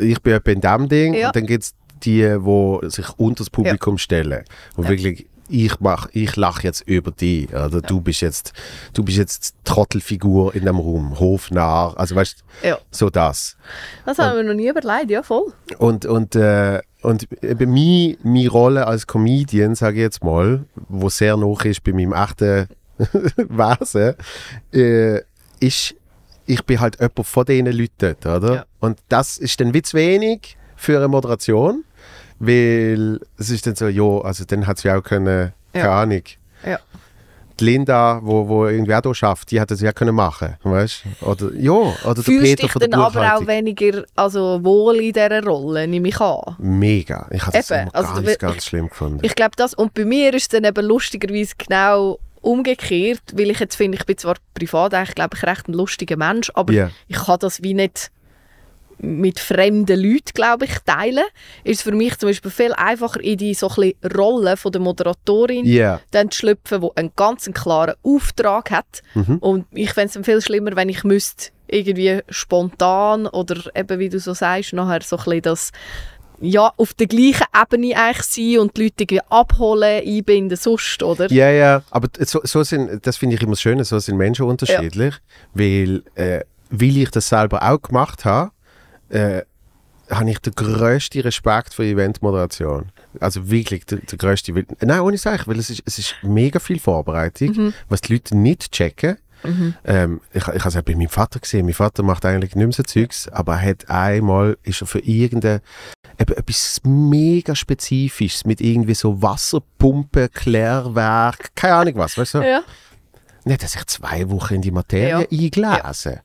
ich 0.00 0.20
bin 0.20 0.34
etwa 0.34 0.50
in 0.50 0.60
dem 0.60 0.88
Ding, 0.88 1.14
Ja. 1.14 1.28
und 1.28 1.36
dann 1.36 1.46
gibt 1.46 1.64
es 1.64 1.74
die, 2.06 2.22
die 2.22 2.90
sich 2.90 3.06
unter 3.18 3.42
das 3.44 3.50
Publikum 3.50 3.98
stellen. 3.98 4.44
Wo 4.74 4.82
Ja. 4.82 4.88
wirklich, 4.88 5.26
ich 5.48 5.78
mach, 5.80 6.08
ich 6.12 6.34
lache 6.36 6.62
jetzt 6.64 6.82
über 6.88 7.10
dich, 7.12 7.48
oder 7.54 7.80
du 7.80 8.00
bist 8.00 8.20
jetzt, 8.20 8.52
du 8.94 9.04
bist 9.04 9.18
jetzt 9.18 9.54
Trottelfigur 9.64 10.54
in 10.54 10.64
dem 10.64 10.76
Raum, 10.76 11.18
Hofnarr, 11.20 11.94
also 11.98 12.16
weißt 12.16 12.42
Ja. 12.62 12.78
so 12.90 13.10
das. 13.10 13.56
Das 14.04 14.18
haben 14.18 14.36
wir 14.36 14.42
noch 14.44 14.54
nie 14.54 14.68
überlegt, 14.68 15.10
ja 15.10 15.22
voll. 15.22 15.52
Und, 15.78 16.04
und, 16.06 16.34
äh, 16.34 16.80
und 17.02 17.28
eben 17.44 17.72
meine, 17.72 18.16
meine 18.24 18.48
Rolle 18.48 18.86
als 18.86 19.06
Comedian, 19.06 19.74
sage 19.76 19.96
ich 19.98 20.02
jetzt 20.02 20.24
mal, 20.24 20.64
wo 20.88 21.08
sehr 21.08 21.36
noch 21.36 21.64
ist 21.64 21.84
bei 21.84 21.92
meinem 21.92 22.12
echten 22.12 22.68
Wesen, 23.36 24.14
äh, 24.72 25.20
ist 25.60 25.94
ich 26.48 26.64
bin 26.64 26.78
halt 26.80 27.00
jemand 27.00 27.26
von 27.26 27.44
diesen 27.44 27.66
Leuten 27.66 28.14
dort, 28.20 28.24
oder? 28.26 28.54
Ja. 28.54 28.64
Und 28.78 29.00
das 29.08 29.36
ist 29.36 29.60
dann 29.60 29.74
wie 29.74 29.82
zu 29.82 29.96
wenig 29.96 30.56
für 30.76 30.96
eine 30.96 31.08
Moderation, 31.08 31.82
weil 32.38 33.20
es 33.38 33.50
ist 33.50 33.66
dann 33.66 33.74
so, 33.76 33.88
ja, 33.88 34.20
also 34.24 34.44
dann 34.44 34.66
hat 34.66 34.78
sie 34.78 34.90
auch 34.90 35.02
können, 35.02 35.52
keine 35.72 35.84
Ja. 35.84 36.02
Ahnung, 36.02 36.22
Ja. 36.64 36.78
die 37.58 37.64
Linda, 37.64 38.20
wo, 38.22 38.46
wo 38.48 38.66
irgendwie 38.66 38.94
auch 38.94 39.02
hier 39.02 39.14
schafft, 39.14 39.50
die 39.50 39.58
hätte 39.60 39.74
es 39.74 39.80
ja 39.80 39.92
können 39.92 40.14
machen, 40.14 40.56
weißt? 40.62 41.04
Oder 41.22 41.52
ja, 41.54 41.72
oder 41.72 42.14
der 42.14 42.24
Fühlst 42.24 42.44
Peter 42.44 42.62
dich 42.62 42.72
von 42.72 42.80
der 42.80 42.88
dann 42.90 43.00
aber 43.00 43.36
auch 43.36 43.46
weniger 43.46 44.04
also, 44.14 44.62
wohl 44.62 44.96
in 44.96 45.12
dieser 45.12 45.42
Rolle, 45.42 45.86
nehme 45.88 46.08
ich 46.08 46.20
an. 46.20 46.56
Mega, 46.58 47.26
ich 47.30 47.42
habe 47.46 47.56
das 47.56 47.70
Eben, 47.70 47.88
also 47.92 48.14
ganz, 48.14 48.26
du- 48.26 48.36
ganz 48.38 48.64
schlimm 48.66 48.88
gefunden. 48.88 49.20
Ich 49.22 49.34
glaube 49.34 49.52
das, 49.56 49.72
und 49.74 49.94
bei 49.94 50.04
mir 50.04 50.34
ist 50.34 50.42
es 50.42 50.48
dann 50.48 50.64
eben 50.64 50.84
lustigerweise 50.86 51.54
genau 51.56 52.18
umgekehrt, 52.42 53.22
weil 53.34 53.50
ich 53.50 53.58
jetzt 53.58 53.74
finde, 53.76 53.98
ich 53.98 54.06
bin 54.06 54.16
zwar 54.18 54.36
privat 54.54 54.94
eigentlich, 54.94 55.14
glaube 55.14 55.36
ich, 55.36 55.42
recht 55.42 55.68
ein 55.68 55.72
lustiger 55.72 56.16
Mensch, 56.16 56.50
aber 56.54 56.72
Ja. 56.72 56.90
ich 57.08 57.16
kann 57.16 57.38
das 57.40 57.62
wie 57.62 57.74
nicht 57.74 58.10
mit 58.98 59.38
fremden 59.40 60.00
Leuten, 60.00 60.32
glaube 60.34 60.64
ich, 60.64 60.78
teilen. 60.84 61.24
Ist 61.64 61.78
es 61.78 61.82
für 61.82 61.92
mich 61.92 62.16
zum 62.18 62.28
Beispiel 62.28 62.50
viel 62.50 62.72
einfacher, 62.72 63.20
in 63.20 63.36
die 63.36 63.54
so 63.54 63.68
ein 63.68 63.92
Rolle 64.16 64.56
von 64.56 64.72
der 64.72 64.80
Moderatorin 64.80 65.64
Ja, 65.66 66.00
dann 66.10 66.30
zu 66.30 66.40
schlüpfen, 66.40 66.80
die 66.80 66.88
einen 66.96 67.12
ganz 67.16 67.50
klaren 67.52 67.94
Auftrag 68.02 68.70
hat. 68.70 69.02
Mhm. 69.14 69.38
Und 69.38 69.66
ich 69.72 69.92
fände 69.92 70.08
es 70.08 70.12
dann 70.14 70.24
viel 70.24 70.40
schlimmer, 70.40 70.76
wenn 70.76 70.88
ich 70.88 71.04
müsste 71.04 71.50
irgendwie 71.68 72.20
spontan 72.28 73.26
oder 73.26 73.56
eben, 73.74 73.98
wie 73.98 74.08
du 74.08 74.20
so 74.20 74.34
sagst, 74.34 74.72
nachher 74.72 75.02
so 75.02 75.16
ein 75.16 75.24
bisschen 75.24 75.42
das 75.42 75.72
ja, 76.40 76.72
auf 76.76 76.94
der 76.94 77.06
gleichen 77.06 77.46
Ebene 77.58 77.96
eigentlich 77.96 78.26
sein 78.26 78.58
und 78.58 78.76
die 78.76 78.84
Leute 78.84 79.04
irgendwie 79.04 79.22
abholen, 79.30 80.02
einbinden, 80.06 80.56
sonst, 80.56 81.02
oder? 81.02 81.30
Ja, 81.32 81.50
ja, 81.50 81.82
aber 81.90 82.08
so, 82.20 82.40
so 82.44 82.62
sind, 82.62 83.06
das 83.06 83.16
finde 83.16 83.36
ich 83.36 83.42
immer 83.42 83.52
das 83.52 83.62
Schöne, 83.62 83.84
so 83.84 83.98
sind 83.98 84.16
Menschen 84.16 84.44
unterschiedlich, 84.44 85.14
weil, 85.54 86.02
äh, 86.14 86.40
weil 86.70 86.96
ich 86.98 87.10
das 87.10 87.28
selber 87.28 87.62
auch 87.62 87.80
gemacht 87.80 88.24
habe, 88.24 88.50
äh, 89.08 89.42
habe 90.10 90.30
ich 90.30 90.38
den 90.38 90.54
grössten 90.54 91.20
Respekt 91.22 91.74
für 91.74 91.84
Eventmoderation. 91.84 92.92
Also 93.20 93.50
wirklich 93.50 93.86
der, 93.86 93.98
der 93.98 94.18
grösste. 94.18 94.52
Nein, 94.80 95.00
ohne 95.00 95.18
Sache, 95.18 95.46
weil 95.48 95.58
es 95.58 95.70
ist, 95.70 95.82
es 95.84 95.98
ist 95.98 96.14
mega 96.22 96.58
viel 96.60 96.78
Vorbereitung, 96.78 97.72
was 97.88 98.02
die 98.02 98.12
Leute 98.14 98.36
nicht 98.36 98.70
checken. 98.72 99.16
Ähm, 99.84 100.20
ich 100.32 100.42
ich 100.42 100.46
habe 100.48 100.68
es 100.68 100.76
auch 100.76 100.82
bei 100.82 100.94
meinem 100.94 101.08
Vater 101.08 101.38
gesehen. 101.38 101.66
Mein 101.66 101.74
Vater 101.74 102.02
macht 102.02 102.24
eigentlich 102.24 102.56
nicht 102.56 102.64
mehr 102.66 102.72
so 102.72 102.82
Zeugs, 102.82 103.28
aber 103.28 103.54
er 103.54 103.70
hat 103.70 103.88
einmal, 103.90 104.56
ist 104.64 104.80
er 104.80 104.86
für 104.86 104.98
irgendeine, 104.98 105.60
eben 106.18 106.34
etwas 106.36 106.80
mega 106.84 107.54
Spezifisches 107.54 108.44
mit 108.44 108.60
irgendwie 108.60 108.94
so 108.94 109.22
Wasserpumpe, 109.22 110.30
Klärwerk, 110.30 111.54
keine 111.54 111.74
Ahnung 111.74 111.94
was, 111.96 112.18
weißt 112.18 112.34
du? 112.34 112.38
Ja. 112.38 112.62
Hat 113.48 113.62
er 113.62 113.68
sich 113.68 113.86
zwei 113.86 114.28
Wochen 114.30 114.54
in 114.54 114.62
die 114.62 114.72
Materie 114.72 115.26
Ja. 115.30 115.44
eingelesen. 115.46 116.12
ja 116.14 116.20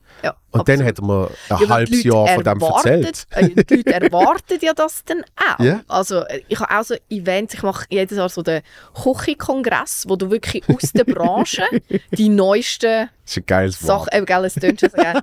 Und 0.51 0.67
dann 0.67 0.83
hat 0.83 1.01
mir 1.01 1.29
ein 1.49 1.57
Ja, 1.61 1.69
halbes 1.69 2.03
Jahr 2.03 2.27
von 2.27 2.43
dem 2.43 2.59
erzählt. 2.61 3.25
äh, 3.31 3.49
Die 3.49 3.75
Leute 3.77 3.93
erwarten 3.93 4.57
ja 4.61 4.73
das 4.73 5.03
dann 5.05 5.23
auch. 5.37 5.63
Ja. 5.63 5.79
Also 5.87 6.21
äh, 6.25 6.41
ich 6.49 6.59
habe 6.59 6.77
auch 6.77 6.83
so 6.83 6.95
Events, 7.09 7.53
ich 7.53 7.63
mache 7.63 7.85
jedes 7.89 8.17
Jahr 8.17 8.27
so 8.27 8.41
den 8.41 8.61
Küchenkongress, 9.01 10.05
wo 10.07 10.15
du 10.15 10.29
wirklich 10.29 10.63
aus 10.67 10.91
der 10.91 11.05
Branche 11.05 11.63
die 12.11 12.29
neuesten 12.29 13.09
Das 13.23 13.31
ist 13.31 13.37
ein 13.37 13.45
geiles 13.45 13.83
Wort. 13.87 13.87
Sachen, 14.11 14.17
eben, 14.17 14.25
gell, 14.25 14.45
es 14.45 14.53
tönt 14.55 14.79
schon 14.81 14.89
so 14.89 14.97
geil. 14.97 15.21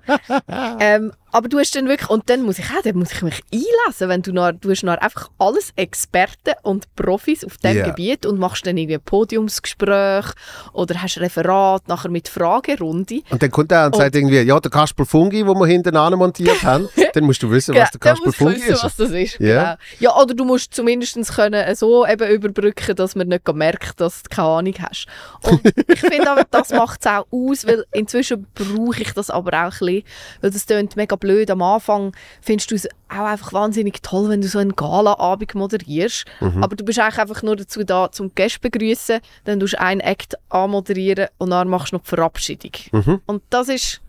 ähm, 0.81 1.13
aber 1.31 1.49
du 1.49 1.59
hast 1.59 1.75
dann 1.77 1.89
wirklich, 1.89 2.09
und 2.09 2.31
dann 2.31 2.43
muss 2.43 2.59
ich 2.59 2.65
auch, 2.71 2.83
dann 2.83 2.97
muss 2.97 3.13
ich 3.13 3.21
mich 3.21 3.43
einlesen, 3.53 4.09
wenn 4.09 4.23
du 4.23 4.33
noch, 4.33 4.53
du 4.53 4.71
hast 4.71 4.83
noch 4.83 4.97
einfach 4.97 5.29
alles 5.39 5.73
Experten 5.77 6.55
und 6.63 6.87
Profis 6.97 7.45
auf 7.45 7.59
diesem 7.59 7.77
Ja. 7.79 7.85
Gebiet 7.85 8.25
und 8.25 8.39
machst 8.39 8.67
dann 8.67 8.79
irgendwie 8.79 8.95
ein 8.95 9.03
Podiumsgespräch 9.03 10.25
oder 10.73 11.03
hast 11.03 11.19
Referat 11.19 11.87
nachher 11.87 12.11
mit 12.11 12.29
Fragerunde. 12.29 13.21
Und 13.29 13.43
dann 13.43 13.51
kommt 13.51 13.71
er 13.73 13.87
und 13.87 13.97
sagt 13.97 14.15
irgendwie, 14.17 14.41
ja, 14.41 14.59
der 14.59 14.71
Kasper 14.89 15.05
Fungi, 15.05 15.45
den 15.45 15.47
wir 15.59 15.67
hinten 15.67 15.95
montiert 16.17 16.63
haben, 16.63 16.89
dann 17.15 17.25
musst 17.25 17.43
du 17.43 17.51
wissen, 17.51 17.75
was 17.75 17.91
der 17.91 18.01
Kasper 18.01 18.25
dann 18.25 18.27
musst 18.27 18.41
du 18.41 18.45
Fungi 18.45 18.57
wissen, 18.57 18.73
ist. 18.73 18.85
was 18.85 18.97
das 18.97 19.11
ist. 19.11 19.39
Ja. 19.41 19.63
Genau. 19.63 19.77
Ja, 20.01 20.23
oder 20.23 20.35
du 20.35 20.45
musst 20.45 20.73
zumindest 20.75 21.19
können 21.35 21.75
so 21.75 22.07
eben 22.07 22.29
überbrücken, 22.31 22.97
dass 22.97 23.15
man 23.15 23.29
nicht 23.29 23.47
merkt, 23.55 24.01
dass 24.01 24.23
du 24.23 24.35
keine 24.35 24.49
Ahnung 24.49 24.75
hast. 24.81 25.07
Und 25.43 25.61
ich 25.89 26.01
finde 26.01 26.31
aber, 26.31 26.45
das 26.51 26.71
macht 26.71 27.01
es 27.01 27.07
auch 27.07 27.27
aus, 27.31 27.67
weil 27.67 27.85
inzwischen 27.93 28.47
brauche 28.55 29.03
ich 29.03 29.13
das 29.13 29.31
aber 29.31 29.51
auch 29.53 29.73
ein 29.73 29.87
bisschen, 29.87 30.03
weil 30.41 30.51
das 30.51 30.67
klingt 30.67 30.97
mega 30.97 31.17
blöd. 31.17 31.51
Am 31.51 31.63
Anfang 31.63 32.13
findest 32.41 32.71
du 32.71 32.75
es 32.75 32.89
auch 33.11 33.25
einfach 33.25 33.53
wahnsinnig 33.53 34.03
toll, 34.03 34.29
wenn 34.29 34.41
du 34.41 34.49
so 34.49 34.59
einen 34.59 34.75
Gala-Abend 34.77 35.55
moderierst, 35.55 36.25
Mhm. 36.41 36.63
aber 36.63 36.77
du 36.77 36.85
bist 36.85 36.99
eigentlich 36.99 37.19
einfach 37.19 37.43
nur 37.43 37.57
dazu 37.57 37.83
da, 37.85 38.11
zum 38.13 38.35
Gäste 38.35 38.61
begrüßen, 38.61 39.21
dann 39.45 39.61
tust 39.61 39.75
du 39.75 39.81
einen 39.81 40.01
Act 40.01 40.35
anmoderieren 40.51 41.29
und 41.39 41.51
dann 41.51 41.69
machst 41.69 41.93
du 41.93 41.97
noch 41.97 42.03
die 42.03 42.09
Verabschiedung. 42.09 42.73
Mhm. 42.93 43.21
Und 43.27 43.43
das 43.51 43.69
ist, 43.69 44.01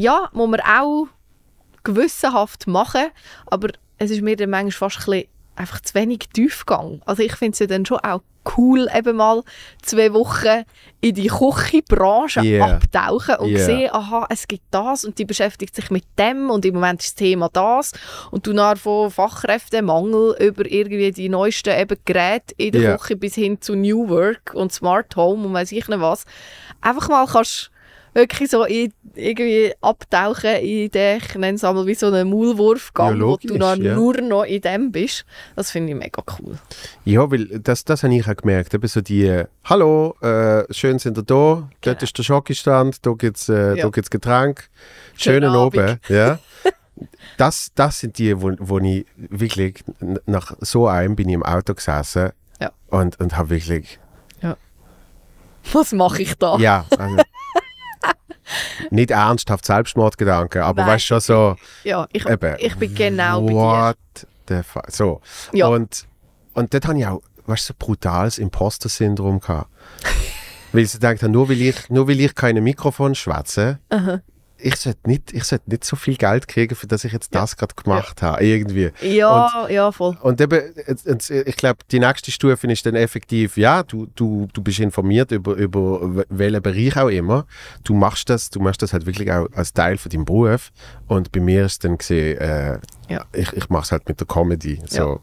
ja, 0.00 0.28
muss 0.32 0.48
man 0.48 0.60
auch 0.60 1.06
gewissenhaft 1.82 2.66
machen, 2.66 3.08
aber 3.46 3.68
es 3.98 4.10
ist 4.10 4.22
mir 4.22 4.36
dann 4.36 4.50
manchmal 4.50 4.90
fast 4.90 5.08
ein 5.08 5.12
bisschen 5.12 5.28
einfach 5.56 5.80
zu 5.80 5.94
wenig 5.94 6.20
Tiefgang. 6.32 7.02
Also 7.04 7.22
ich 7.22 7.34
finde 7.36 7.52
es 7.52 7.58
ja 7.58 7.66
dann 7.66 7.84
schon 7.84 7.98
auch 7.98 8.22
cool, 8.56 8.88
eben 8.96 9.16
mal 9.16 9.42
zwei 9.82 10.14
Wochen 10.14 10.64
in 11.02 11.14
die 11.14 11.26
Küchenbranche 11.26 12.40
Yeah. 12.40 12.76
abtauchen 12.76 13.36
und 13.36 13.50
Yeah. 13.50 13.64
sehen, 13.64 13.90
aha, 13.92 14.26
es 14.30 14.48
gibt 14.48 14.64
das 14.70 15.04
und 15.04 15.18
die 15.18 15.26
beschäftigt 15.26 15.74
sich 15.74 15.90
mit 15.90 16.04
dem 16.18 16.48
und 16.48 16.64
im 16.64 16.74
Moment 16.74 17.00
ist 17.02 17.10
das 17.10 17.14
Thema 17.16 17.50
das 17.52 17.92
und 18.30 18.46
du 18.46 18.54
nach 18.54 18.78
von 18.78 19.10
Fachkräftemangel 19.10 20.36
über 20.40 20.64
irgendwie 20.64 21.12
die 21.12 21.28
neuesten 21.28 21.78
eben 21.78 21.98
Geräte 22.06 22.54
in 22.56 22.72
der 22.72 22.80
Yeah. 22.80 22.96
Küche 22.96 23.16
bis 23.16 23.34
hin 23.34 23.60
zu 23.60 23.74
New 23.76 24.08
Work 24.08 24.52
und 24.54 24.72
Smart 24.72 25.14
Home 25.16 25.46
und 25.46 25.52
weiß 25.52 25.72
ich 25.72 25.86
nicht 25.86 26.00
was, 26.00 26.24
einfach 26.80 27.08
mal 27.10 27.26
kannst 27.26 27.70
wirklich 28.14 28.50
so 28.50 28.64
in, 28.64 28.92
irgendwie 29.14 29.72
abtauchen 29.80 30.56
in 30.56 30.90
den, 30.90 31.18
ich 31.18 31.34
nenne 31.34 31.54
es 31.56 31.64
einmal 31.64 31.86
wie 31.86 31.94
so 31.94 32.06
einen 32.06 32.28
Maulwurfgang, 32.30 33.18
Ja, 33.20 33.26
wo 33.26 33.36
du 33.36 33.58
dann 33.58 33.82
ja. 33.82 33.94
nur 33.94 34.14
noch 34.20 34.44
in 34.44 34.60
dem 34.60 34.92
bist. 34.92 35.24
Das 35.56 35.70
finde 35.70 35.92
ich 35.92 35.98
mega 35.98 36.22
cool. 36.38 36.58
Ja, 37.04 37.30
weil 37.30 37.46
das, 37.60 37.84
das 37.84 38.02
habe 38.02 38.14
ich 38.14 38.26
auch 38.28 38.36
gemerkt. 38.36 38.74
Eben 38.74 38.86
so 38.88 39.00
die, 39.00 39.44
hallo, 39.64 40.16
äh, 40.22 40.64
schön 40.72 40.98
sind 40.98 41.18
ihr 41.18 41.22
da, 41.22 41.34
dort 41.34 41.68
Genau. 41.80 41.98
ist 42.02 42.18
der 42.18 42.22
Schokistand, 42.22 43.04
da 43.06 43.12
gibt 43.12 43.36
es 43.36 43.48
äh, 43.48 43.76
Ja. 43.76 43.88
gibt's 43.90 44.10
Getränk, 44.10 44.68
Schönen 45.16 45.50
Abend. 45.50 45.76
oben. 45.78 46.00
Ja. 46.08 46.38
Das, 47.38 47.70
das 47.74 48.00
sind 48.00 48.18
die, 48.18 48.40
wo, 48.40 48.52
wo 48.58 48.78
ich 48.78 49.06
wirklich, 49.16 49.82
nach 50.26 50.52
so 50.60 50.86
einem 50.86 51.16
bin 51.16 51.28
ich 51.28 51.34
im 51.34 51.42
Auto 51.42 51.74
gesessen 51.74 52.30
Ja. 52.60 52.72
und, 52.88 53.18
und 53.20 53.36
habe 53.36 53.50
wirklich, 53.50 53.98
Was 55.72 55.92
mache 55.92 56.22
ich 56.22 56.34
da? 56.36 56.56
ja, 56.58 56.84
also, 56.98 57.16
nicht 58.90 59.10
ernsthaft 59.10 59.64
Selbstmordgedanken, 59.66 60.62
aber 60.62 60.86
weißt 60.86 61.04
schon 61.06 61.20
so, 61.20 61.56
Ja, 61.84 62.06
ich, 62.12 62.26
eben, 62.26 62.56
ich 62.58 62.76
bin 62.76 62.94
genau 62.94 63.42
bei 63.42 63.48
dir. 63.48 63.54
what 63.56 63.96
the 64.48 64.62
fuck, 64.62 64.90
so. 64.90 65.20
Ja. 65.52 65.68
Und, 65.68 66.06
und 66.54 66.72
dort 66.74 66.86
habe 66.86 66.98
ich 66.98 67.06
auch, 67.06 67.20
weißt 67.46 67.66
so 67.66 67.74
brutales 67.78 68.38
Imposter-Syndrom 68.38 69.40
gehabt. 69.40 69.68
weil 70.72 70.86
sie 70.86 70.98
gedacht 70.98 71.22
haben, 71.22 71.32
nur 71.32 71.48
weil 71.48 71.60
ich, 71.60 71.88
nur 71.90 72.08
weil 72.08 72.20
ich 72.20 72.34
keine 72.34 72.60
Mikrofon 72.60 73.14
schwätze, 73.14 73.78
ich 74.62 74.76
sollte 74.76 75.08
nicht, 75.08 75.32
ich 75.32 75.44
sollte 75.44 75.70
nicht 75.70 75.84
so 75.84 75.96
viel 75.96 76.16
Geld 76.16 76.48
kriegen, 76.48 76.74
für 76.74 76.86
das 76.86 77.04
ich 77.04 77.12
jetzt 77.12 77.34
das 77.34 77.56
gerade 77.56 77.74
gemacht 77.74 78.22
habe, 78.22 78.44
irgendwie. 78.44 78.90
Ja, 79.02 79.68
ja, 79.68 79.92
voll. 79.92 80.16
Und 80.22 80.40
eben, 80.40 80.74
ich 81.46 81.56
glaube, 81.56 81.78
die 81.90 82.00
nächste 82.00 82.30
Stufe 82.30 82.66
ist 82.66 82.86
dann 82.86 82.94
effektiv, 82.94 83.56
ja, 83.56 83.82
du, 83.82 84.06
du, 84.14 84.48
du 84.52 84.62
bist 84.62 84.80
informiert 84.80 85.32
über, 85.32 85.54
über 85.54 86.24
welchen 86.28 86.62
Bereich 86.62 86.96
auch 86.96 87.08
immer. 87.08 87.46
Du 87.84 87.94
machst 87.94 88.28
das, 88.30 88.50
du 88.50 88.60
machst 88.60 88.82
das 88.82 88.92
halt 88.92 89.06
wirklich 89.06 89.30
auch 89.32 89.46
als 89.54 89.72
Teil 89.72 89.98
von 89.98 90.10
deinem 90.10 90.24
Beruf. 90.24 90.70
Und 91.06 91.32
bei 91.32 91.40
mir 91.40 91.66
ist 91.66 91.84
dann 91.84 91.98
gesehen, 91.98 92.38
äh, 92.38 92.78
Ja. 93.10 93.24
ich, 93.32 93.52
ich 93.52 93.68
mache 93.68 93.82
es 93.84 93.92
halt 93.92 94.08
mit 94.08 94.20
der 94.20 94.26
Comedy. 94.26 94.80
So. 94.86 95.20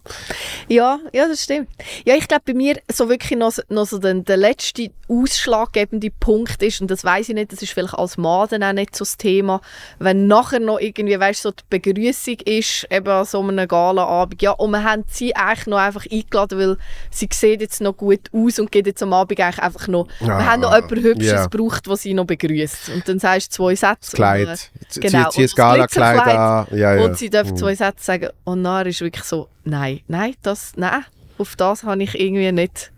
Ja, 0.67 0.99
ja, 1.13 1.27
das 1.27 1.43
stimmt. 1.43 1.69
Ja, 2.05 2.15
ich 2.15 2.27
glaube, 2.27 2.43
bei 2.47 2.53
mir 2.53 2.77
so 2.91 3.07
wirklich 3.09 3.37
noch, 3.39 3.53
noch 3.69 3.85
so 3.85 3.97
der, 3.97 4.13
der 4.15 4.37
letzte 4.37 4.89
ausschlaggebende 5.07 6.09
Punkt 6.19 6.61
ist, 6.63 6.81
und 6.81 6.91
das 6.91 7.03
weiß 7.03 7.29
ich 7.29 7.35
nicht, 7.35 7.51
das 7.53 7.61
ist 7.61 7.71
vielleicht 7.71 7.93
als 7.93 8.17
Mann 8.17 8.47
dann 8.49 8.63
auch 8.63 8.73
nicht 8.73 8.95
so 8.95 9.03
das 9.05 9.17
Thema, 9.17 9.61
wenn 9.99 10.27
nachher 10.27 10.59
noch 10.59 10.79
irgendwie, 10.79 11.19
weißt 11.19 11.41
so 11.43 11.51
die 11.51 11.63
Begrüßung 11.69 12.37
ist, 12.45 12.85
eben 12.89 13.07
an 13.07 13.25
so 13.25 13.41
einem 13.41 13.67
Galaabend, 13.67 14.41
ja, 14.41 14.51
und 14.51 14.71
wir 14.71 14.83
haben 14.83 15.03
sie 15.07 15.35
eigentlich 15.35 15.67
noch 15.67 15.77
einfach 15.77 16.05
eingeladen, 16.11 16.59
weil 16.59 16.77
sie 17.09 17.29
sieht 17.31 17.61
jetzt 17.61 17.81
noch 17.81 17.95
gut 17.95 18.21
aus 18.33 18.59
und 18.59 18.71
geht 18.71 18.87
jetzt 18.87 19.01
am 19.03 19.13
Abend 19.13 19.39
eigentlich 19.39 19.59
einfach 19.59 19.87
noch, 19.87 20.07
wir 20.19 20.33
Ah, 20.33 20.45
haben 20.45 20.61
noch 20.61 20.73
jemanden 20.75 21.03
Hübsches 21.03 21.31
ja. 21.31 21.45
gebraucht, 21.47 21.87
was 21.87 22.01
sie 22.01 22.13
noch 22.13 22.25
begrüßt. 22.25 22.89
Und 22.93 23.07
dann 23.07 23.19
sagst 23.19 23.51
du 23.53 23.55
zwei 23.63 23.75
Sätze. 23.75 23.97
Das 24.01 24.11
Kleid. 24.11 24.47
und, 24.47 24.53
äh, 24.53 24.57
Zieh- 24.89 24.99
genau. 25.01 25.29
Zieh 25.29 25.41
Und 25.41 25.43
das 25.51 25.55
Gala-Kleid 25.55 26.19
an. 26.27 26.67
Ja, 26.71 26.95
ja. 26.95 27.03
Und 27.05 27.17
sie 27.17 27.29
dürfen 27.29 27.51
Mhm. 27.51 27.57
zwei 27.57 27.75
Sätze 27.77 28.03
sagen. 28.03 28.29
Und 28.43 28.63
dann 28.63 28.87
ist 28.87 29.01
wirklich 29.01 29.23
so, 29.23 29.49
nein, 29.63 30.01
nein, 30.07 30.35
das, 30.41 30.73
nein, 30.75 31.05
auf 31.37 31.55
das 31.55 31.83
habe 31.83 32.01
ich 32.03 32.19
irgendwie 32.19 32.51
nicht 32.51 32.91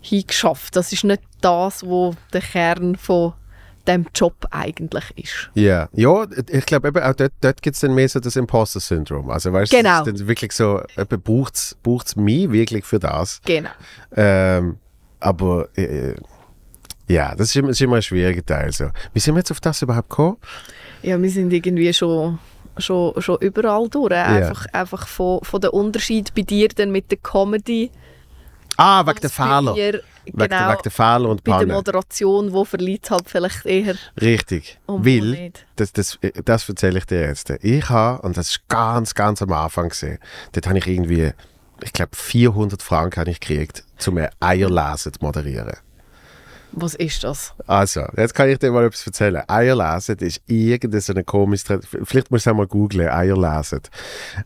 hingeschafft. 0.00 0.76
Das 0.76 0.92
ist 0.92 1.04
nicht 1.04 1.22
das, 1.40 1.84
wo 1.84 2.14
der 2.32 2.40
Kern 2.40 2.96
von 2.96 3.32
dem 3.86 4.06
Job 4.14 4.34
eigentlich 4.50 5.04
ist. 5.16 5.50
Ja, 5.54 5.88
ja 5.92 6.26
ich 6.48 6.66
glaube 6.66 6.88
eben 6.88 7.02
auch 7.02 7.14
dort, 7.14 7.32
dort 7.40 7.62
gibt 7.62 7.74
es 7.74 7.80
dann 7.80 7.94
mehr 7.94 8.08
so 8.08 8.20
das 8.20 8.36
Imposter-Syndrom. 8.36 9.30
Also 9.30 9.52
weißt 9.52 9.72
du, 9.72 9.76
Genau. 9.76 10.02
es 10.02 10.08
ist 10.08 10.20
dann 10.20 10.28
wirklich 10.28 10.52
so, 10.52 10.80
braucht 11.22 12.06
es 12.06 12.16
mich 12.16 12.50
wirklich 12.50 12.84
für 12.84 12.98
das? 12.98 13.40
Genau. 13.44 13.70
Ähm, 14.16 14.78
aber 15.20 15.68
äh, 15.76 16.14
ja, 17.08 17.34
das 17.34 17.48
ist 17.48 17.56
immer, 17.56 17.70
ist 17.70 17.80
immer 17.80 17.96
ein 17.96 18.02
schwieriger 18.02 18.44
Teil. 18.44 18.72
So. 18.72 18.90
Wie 19.12 19.20
sind 19.20 19.34
wir 19.34 19.40
jetzt 19.40 19.50
auf 19.50 19.60
das 19.60 19.82
überhaupt 19.82 20.08
gekommen? 20.08 20.36
Ja, 21.02 21.20
wir 21.20 21.30
sind 21.30 21.52
irgendwie 21.52 21.92
schon, 21.92 22.38
schon, 22.78 23.20
schon 23.20 23.38
überall 23.40 23.88
durch. 23.88 24.12
Einfach, 24.12 24.66
einfach 24.72 25.06
von, 25.06 25.40
von 25.42 25.60
der 25.60 25.74
Unterschied 25.74 26.34
bei 26.34 26.42
dir 26.42 26.68
dann 26.68 26.90
mit 26.90 27.10
der 27.10 27.18
Comedy. 27.18 27.90
Ah, 28.76 29.06
wegen 29.06 29.20
der 29.20 29.30
Fehler. 29.30 29.74
mir, 29.74 30.02
Wegen, 30.24 30.38
genau, 30.38 30.70
wegen 30.70 30.82
der 30.82 30.92
Fehler 30.92 31.28
und 31.28 31.44
bei 31.44 31.52
der 31.52 31.58
Pannen. 31.58 31.72
Moderation, 31.72 32.52
wo 32.52 32.64
verliert 32.64 33.10
halt 33.10 33.28
vielleicht 33.28 33.66
eher 33.66 33.94
Richtig. 34.20 34.78
um 34.86 35.04
Weil, 35.04 35.52
das, 35.76 35.92
das, 35.92 36.18
das 36.44 36.68
erzähle 36.68 36.98
ich 36.98 37.04
dir 37.04 37.20
jetzt. 37.20 37.50
Ich 37.62 37.88
habe, 37.88 38.22
und 38.22 38.36
das 38.36 38.48
ist 38.50 38.68
ganz, 38.68 39.14
ganz 39.14 39.42
am 39.42 39.52
Anfang 39.52 39.90
gesehen, 39.90 40.18
dort 40.52 40.66
habe 40.66 40.78
ich 40.78 40.86
irgendwie, 40.86 41.32
ich 41.82 41.92
glaube 41.92 42.16
400 42.16 42.82
Franken 42.82 43.20
habe 43.20 43.30
ich 43.30 43.40
gekriegt, 43.40 43.84
um 44.06 44.18
ein 44.18 44.28
Eierlesen 44.40 45.12
zu 45.12 45.18
moderieren. 45.20 45.76
Was 46.76 46.94
ist 46.94 47.22
das? 47.24 47.52
Also, 47.66 48.02
jetzt 48.16 48.34
kann 48.34 48.48
ich 48.48 48.58
dir 48.58 48.70
mal 48.72 48.84
etwas 48.84 49.06
erzählen. 49.06 49.42
Eierlesen 49.48 50.16
ist 50.18 50.40
irgendeine 50.46 51.00
so 51.00 51.12
eine 51.12 51.24
komische, 51.24 51.80
vielleicht 52.04 52.30
musst 52.30 52.46
du 52.46 52.50
auch 52.50 52.54
mal 52.54 52.66
googlen, 52.66 53.08
Eierlesen. 53.08 53.80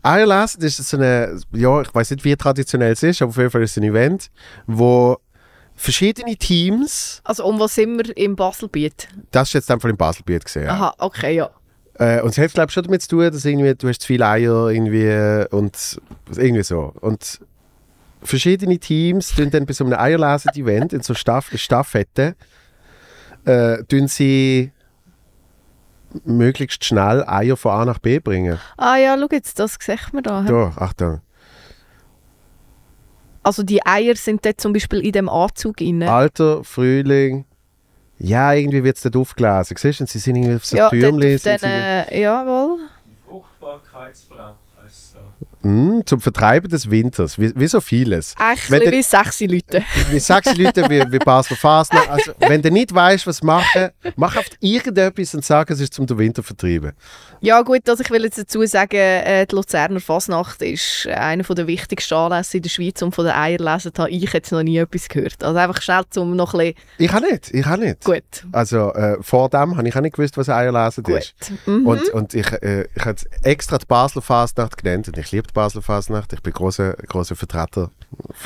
Eierlesen 0.03 0.61
ist 0.61 0.77
so 0.77 0.97
eine, 0.97 1.39
ja, 1.53 1.81
ich 1.81 1.93
weiß 1.93 2.11
nicht, 2.11 2.23
wie 2.23 2.35
traditionell 2.35 2.93
es 2.93 3.03
ist, 3.03 3.21
aber 3.21 3.29
auf 3.29 3.37
jeden 3.37 3.49
Fall 3.49 3.63
ist 3.63 3.71
es 3.71 3.77
ein 3.77 3.83
Event, 3.83 4.29
wo 4.67 5.17
verschiedene 5.75 6.35
Teams, 6.35 7.21
Also 7.23 7.45
um 7.45 7.59
was 7.59 7.75
sind 7.75 7.97
wir 7.97 8.15
im 8.17 8.35
Baselbiet? 8.35 9.07
das 9.31 9.47
ist 9.49 9.53
jetzt 9.53 9.71
einfach 9.71 9.89
im 9.89 9.97
Baselbiet 9.97 10.45
gesehen, 10.45 10.65
ja. 10.65 10.71
Aha, 10.71 10.93
okay, 10.99 11.35
ja. 11.35 11.49
Äh, 11.95 12.21
und 12.21 12.29
es 12.29 12.37
hat, 12.37 12.53
glaube 12.53 12.69
ich, 12.69 12.73
schon 12.73 12.83
damit 12.83 13.01
zu 13.01 13.09
tun, 13.09 13.31
dass 13.31 13.43
irgendwie, 13.43 13.73
du 13.75 13.87
hast 13.89 14.01
zu 14.01 14.07
viele 14.07 14.25
Eier 14.27 14.69
irgendwie 14.69 15.45
und 15.55 15.99
irgendwie 16.35 16.63
so. 16.63 16.93
Und 17.01 17.39
verschiedene 18.21 18.77
Teams 18.79 19.35
tun 19.35 19.49
dann 19.49 19.65
bei 19.65 19.73
so 19.73 19.85
einem 19.85 19.97
Eierlesen-Event 19.99 20.93
in 20.93 21.01
so 21.01 21.13
Staff 21.13 21.51
Staffetten, 21.55 22.35
äh, 23.45 23.83
tun 23.85 24.07
sie 24.07 24.71
möglichst 26.25 26.83
schnell 26.83 27.23
Eier 27.27 27.55
von 27.55 27.71
A 27.71 27.85
nach 27.85 27.99
B 27.99 28.19
bringen. 28.19 28.57
Ah 28.77 28.97
ja, 28.97 29.17
schau 29.17 29.27
jetzt, 29.31 29.59
das 29.59 29.77
sieht 29.79 30.13
man 30.13 30.23
da. 30.23 30.41
Da, 30.43 30.73
Achtung. 30.75 31.21
Also 33.43 33.63
die 33.63 33.85
Eier 33.85 34.15
sind 34.15 34.45
dort 34.45 34.59
zum 34.59 34.73
Beispiel 34.73 34.99
in 34.99 35.11
dem 35.11 35.29
Anzug 35.29 35.81
inne. 35.81 36.11
Alter, 36.11 36.63
Frühling. 36.63 37.45
Ja, 38.17 38.53
irgendwie 38.53 38.83
wird 38.83 38.97
es 38.97 39.03
dort 39.03 39.15
aufgelesen. 39.15 39.77
Siehst 39.77 40.01
du, 40.01 40.05
sie 40.05 40.19
sind 40.19 40.35
irgendwie 40.35 40.55
auf 40.55 40.65
so 40.65 40.75
ja, 40.75 40.89
Türmchen. 40.89 41.35
auf 41.35 41.41
den, 41.41 41.63
äh, 41.63 42.21
jawohl. 42.21 42.79
So. 43.29 43.45
Mm, 45.61 46.01
zum 46.05 46.21
Vertreiben 46.21 46.69
des 46.69 46.89
Winters, 46.89 47.37
wie, 47.37 47.51
wie 47.55 47.67
so 47.67 47.81
vieles. 47.81 48.33
Echt 48.51 48.71
Wenn 48.71 48.91
wie 48.91 49.03
sexy 49.03 49.45
Leute. 49.45 49.83
wie 50.09 50.19
sechs 50.19 50.55
Leute 50.55 50.89
wie, 50.89 51.03
wie 51.11 51.19
Basler 51.19 51.57
Fasnacht. 51.57 52.09
Also, 52.19 52.31
wenn 52.39 52.61
du 52.61 52.71
nicht 52.71 52.93
weißt, 52.93 53.27
was 53.27 53.43
machen, 53.43 53.89
mach 54.15 54.35
einfach 54.35 54.51
irgendetwas 54.61 55.35
und 55.35 55.45
sag, 55.45 55.69
es 55.69 55.79
ist 55.79 55.93
zum 55.93 56.07
Winter 56.17 56.41
vertreiben. 56.41 56.93
Ja 57.41 57.61
gut, 57.61 57.87
also 57.87 58.03
ich 58.03 58.09
will 58.09 58.23
jetzt 58.23 58.37
dazu 58.37 58.65
sagen, 58.65 58.95
äh, 58.97 59.45
die 59.45 59.55
Luzerner 59.55 59.99
Fasnacht 59.99 60.61
ist 60.61 61.07
einer 61.07 61.43
der 61.43 61.67
wichtigsten 61.67 62.13
Anlässe 62.13 62.57
in 62.57 62.63
der 62.63 62.69
Schweiz 62.69 63.01
und 63.01 63.13
von 63.13 63.25
den 63.25 63.33
Eierlesen 63.33 63.91
habe 63.97 64.09
ich 64.09 64.31
jetzt 64.33 64.51
noch 64.51 64.63
nie 64.63 64.77
etwas 64.77 65.07
gehört. 65.07 65.43
Also 65.43 65.57
einfach 65.57 65.81
schnell 65.81 66.03
zum 66.09 66.35
noch 66.35 66.53
ein 66.53 66.73
bisschen 66.73 66.75
Ich 66.97 67.13
auch 67.13 67.21
nicht, 67.21 67.53
ich 67.53 67.65
auch 67.65 67.77
nicht. 67.77 68.03
gut. 68.03 68.23
Also 68.51 68.93
äh, 68.93 69.17
vor 69.21 69.49
dem 69.49 69.77
habe 69.77 69.87
ich 69.87 69.95
auch 69.95 70.01
nicht 70.01 70.15
gewusst, 70.15 70.37
was 70.37 70.49
Eierlesen 70.49 71.05
ist. 71.05 71.33
Mhm. 71.65 71.85
Und, 71.85 72.09
und 72.09 72.33
ich, 72.33 72.51
äh, 72.51 72.87
ich 72.95 73.05
habe 73.05 73.19
extra 73.43 73.77
die 73.77 73.85
Basler 73.85 74.21
Fasnacht 74.21 74.81
genannt 74.81 75.07
und 75.07 75.17
ich 75.17 75.31
liebe 75.31 75.48
die 75.49 75.53
Basler 75.53 75.81
Fasnacht. 75.81 76.33
Ich 76.33 76.41
bin 76.41 76.53
großer 76.53 76.93
großer 76.93 77.35
Vertreter 77.35 77.91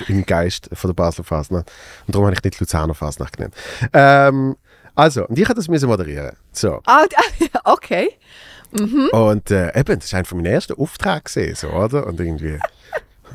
im 0.08 0.26
Geist 0.26 0.70
von 0.74 0.90
der 0.90 0.96
Basler 0.96 1.24
Fasnacht. 1.24 1.72
Und 2.08 2.16
darum 2.16 2.28
habe 2.28 2.36
ich 2.36 2.44
nicht 2.44 2.60
Luzerner 2.60 2.94
Fasnacht 2.94 3.38
genannt. 3.38 3.56
Ähm, 3.94 4.56
also, 4.96 5.28
und 5.28 5.38
ich 5.38 5.46
habe 5.46 5.56
das 5.56 5.68
müssen 5.68 5.90
moderieren. 5.90 6.36
So. 6.52 6.82
Ah, 6.86 7.06
okay. 7.66 8.10
Und 9.12 9.52
äh, 9.52 9.80
eben, 9.80 10.00
das 10.00 10.12
war 10.12 10.18
einer 10.18 10.26
von 10.26 10.38
meinen 10.40 10.54
ersten 10.54 10.74
Aufträgen, 10.74 11.24
gewesen, 11.24 11.56
so, 11.56 11.70
oder? 11.70 12.08
Und 12.08 12.20
irgendwie, 12.20 12.58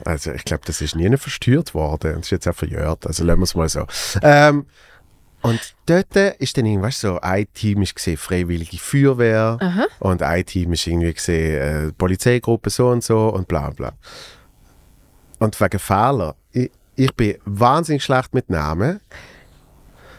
also 0.05 0.33
ich 0.33 0.45
glaube, 0.45 0.63
das 0.67 0.81
ist 0.81 0.97
nie 0.97 1.17
verstört 1.17 1.75
worden. 1.75 2.15
Und 2.15 2.21
es 2.21 2.27
ist 2.27 2.31
jetzt 2.31 2.49
auch 2.49 2.55
verjährt, 2.55 3.07
also 3.07 3.25
lassen 3.25 3.41
wir 3.41 3.45
es 3.45 3.55
mal 3.55 3.69
so. 3.69 3.87
Ähm, 4.23 4.67
und 5.43 5.75
dort 5.87 6.17
ist 6.17 6.57
dann 6.57 6.67
irgendwie, 6.67 6.87
weißt 6.87 7.01
so, 7.01 7.21
ein 7.21 7.47
Team 7.55 7.83
ist 7.83 7.95
gesehen, 7.95 8.17
Freiwillige 8.17 8.79
Feuerwehr 8.79 9.57
Aha. 9.61 9.87
und 10.01 10.23
ein 10.23 10.45
Team 10.45 10.73
ist 10.73 10.87
irgendwie 10.87 11.15
gesehen, 11.15 11.89
äh, 11.89 11.93
Polizeigruppe 11.93 12.71
so 12.71 12.89
und 12.89 13.05
so 13.05 13.29
und 13.29 13.47
bla 13.47 13.71
bla. 13.71 13.93
Und 15.39 15.61
wegen 15.61 15.79
Fehler, 15.79 16.35
ich, 16.53 16.71
ich 16.97 17.15
bin 17.15 17.37
wahnsinnig 17.45 18.03
schlecht 18.03 18.35
mit 18.35 18.51
Namen. 18.51 19.01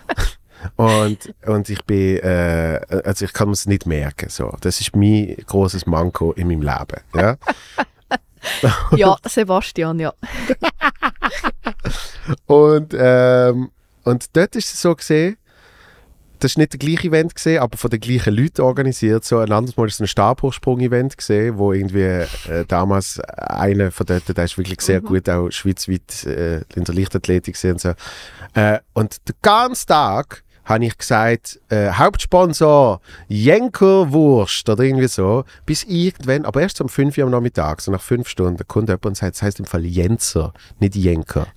Und, 0.75 1.33
und 1.45 1.69
ich 1.69 1.85
bin, 1.85 2.17
äh, 2.17 2.81
also 3.05 3.23
ich 3.23 3.31
kann 3.31 3.49
es 3.51 3.65
nicht 3.65 3.85
merken. 3.85 4.27
So. 4.29 4.53
Das 4.59 4.81
ist 4.81 4.93
mein 4.93 5.37
großes 5.45 5.85
Manko 5.85 6.33
in 6.33 6.49
meinem 6.49 6.63
Leben. 6.63 7.01
Ja? 7.15 7.37
Ja, 8.95 9.17
Sebastian, 9.25 9.99
ja. 9.99 10.13
Und, 12.45 12.95
ähm, 12.97 13.69
und 14.09 14.35
dort 14.35 14.55
ist 14.55 14.73
es 14.73 14.81
so 14.81 14.95
gesehen, 14.95 15.37
das 16.39 16.51
ist 16.51 16.57
nicht 16.57 16.71
der 16.71 16.79
gleiche 16.79 17.09
Event 17.09 17.35
gesehen, 17.35 17.61
aber 17.61 17.77
von 17.77 17.89
den 17.89 17.99
gleichen 17.99 18.33
Leuten 18.33 18.61
organisiert. 18.61 19.25
So 19.25 19.39
ein 19.39 19.51
anderes 19.51 19.75
Mal 19.75 19.87
ist 19.87 19.95
es 19.95 19.99
ein 19.99 20.07
Stabhochsprung-Event 20.07 21.17
gesehen, 21.17 21.57
wo 21.57 21.73
irgendwie 21.73 22.01
äh, 22.01 22.27
damals 22.67 23.19
einer 23.19 23.91
von 23.91 24.05
dort, 24.05 24.37
der 24.37 24.45
ist 24.45 24.57
wirklich 24.57 24.79
sehr 24.79 25.01
gut 25.01 25.29
auch 25.29 25.49
schweizweit 25.51 26.25
äh, 26.25 26.61
in 26.75 26.85
der 26.85 26.95
Leichtathletik 26.95 27.55
gesehen 27.55 27.73
und 27.73 27.81
so. 27.81 27.93
Äh, 28.53 28.79
und 28.93 29.17
den 29.27 29.35
ganzen 29.41 29.87
Tag 29.87 30.43
habe 30.69 30.85
ich 30.85 30.97
gesagt, 30.97 31.59
äh, 31.69 31.91
Hauptsponsor 31.91 33.01
Jenkerwurst 33.27 34.69
oder 34.69 34.83
irgendwie 34.83 35.07
so, 35.07 35.43
bis 35.65 35.83
irgendwann, 35.83 36.45
aber 36.45 36.61
erst 36.61 36.79
um 36.81 36.87
5 36.89 37.17
Uhr 37.17 37.23
am 37.25 37.31
Nachmittag, 37.31 37.81
so 37.81 37.91
nach 37.91 38.01
5 38.01 38.27
Stunden, 38.29 38.65
kommt 38.67 38.87
jemand 38.87 39.05
und 39.05 39.17
sagt, 39.17 39.35
es 39.35 39.41
heißt 39.41 39.59
im 39.59 39.65
Fall 39.65 39.83
Jenser, 39.85 40.53
nicht 40.79 40.95
Jenker. 40.95 41.47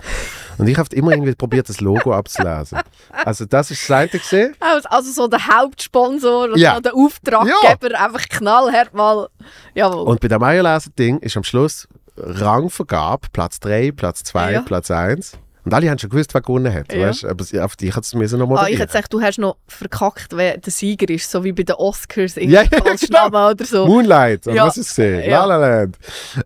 Und 0.58 0.66
ich 0.66 0.78
habe 0.78 0.94
immer 0.96 1.12
irgendwie 1.12 1.34
probiert, 1.34 1.68
das 1.68 1.80
Logo 1.80 2.12
abzulesen. 2.14 2.78
Also 3.24 3.44
das 3.44 3.70
ist 3.70 3.88
das 3.88 3.96
eine 3.96 4.08
gesehen. 4.08 4.56
Also, 4.60 4.88
also 4.88 5.12
so 5.12 5.28
der 5.28 5.46
Hauptsponsor 5.46 6.44
oder 6.44 6.56
Ja. 6.56 6.74
so 6.76 6.80
der 6.80 6.94
Auftraggeber, 6.94 8.00
einfach 8.00 8.28
knallhart 8.28 8.94
mal. 8.94 9.28
Jawohl. 9.74 10.02
Und 10.06 10.20
bei 10.20 10.28
dem 10.28 10.42
Eierlesen-Ding 10.42 11.18
ist 11.18 11.36
am 11.36 11.44
Schluss 11.44 11.86
Rangvergabe, 12.16 13.28
Platz 13.32 13.60
3, 13.60 13.92
Platz 13.92 14.22
2, 14.24 14.52
Ja. 14.52 14.60
Platz 14.62 14.90
1. 14.90 15.32
Und 15.64 15.72
alle 15.74 15.88
haben 15.90 15.98
schon 15.98 16.10
gewusst, 16.10 16.34
wer 16.34 16.40
gewonnen 16.40 16.72
hat, 16.74 16.92
Ja. 16.92 17.08
weißt? 17.08 17.24
aber 17.24 17.44
sie- 17.44 17.60
auf 17.60 17.76
dich 17.76 17.94
hat 17.94 18.02
es 18.04 18.14
müssen 18.14 18.38
noch 18.38 18.46
ah, 18.46 18.48
ich 18.48 18.50
moderieren. 18.58 18.78
hätte 18.80 18.86
gesagt, 18.88 19.12
du 19.12 19.20
hast 19.22 19.38
noch 19.38 19.56
verkackt, 19.68 20.28
wer 20.36 20.58
der 20.58 20.72
Sieger 20.72 21.08
ist, 21.08 21.30
so 21.30 21.44
wie 21.44 21.52
bei 21.52 21.62
den 21.62 21.76
Oscars, 21.76 22.34
Ja, 22.36 22.62
ja, 22.62 22.68
genau. 22.68 23.50
Oder 23.50 23.64
so. 23.64 23.86
Moonlight, 23.86 24.46
oder 24.46 24.56
Ja. 24.56 24.66
was 24.66 24.76
ist 24.76 24.90
es 24.90 24.96
gesehen? 24.96 25.30
Ja. 25.30 25.44
La 25.44 25.56
La 25.56 25.68
Land. 25.80 25.98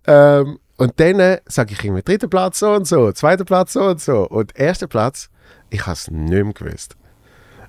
Ähm, 0.06 0.58
und 0.76 0.92
dann 1.00 1.20
äh, 1.20 1.40
sage 1.46 1.72
ich 1.72 1.82
irgendwie, 1.82 2.02
dritter 2.02 2.28
Platz 2.28 2.58
so 2.58 2.70
und 2.72 2.86
so, 2.86 3.10
zweiter 3.12 3.44
Platz 3.46 3.72
so 3.72 3.84
und 3.84 4.00
so. 4.00 4.28
Und 4.28 4.58
erster 4.58 4.86
Platz, 4.86 5.30
ich 5.70 5.80
habe 5.86 5.94
es 5.94 6.10
nicht 6.10 6.30
mehr 6.44 6.52
gewusst. 6.52 6.94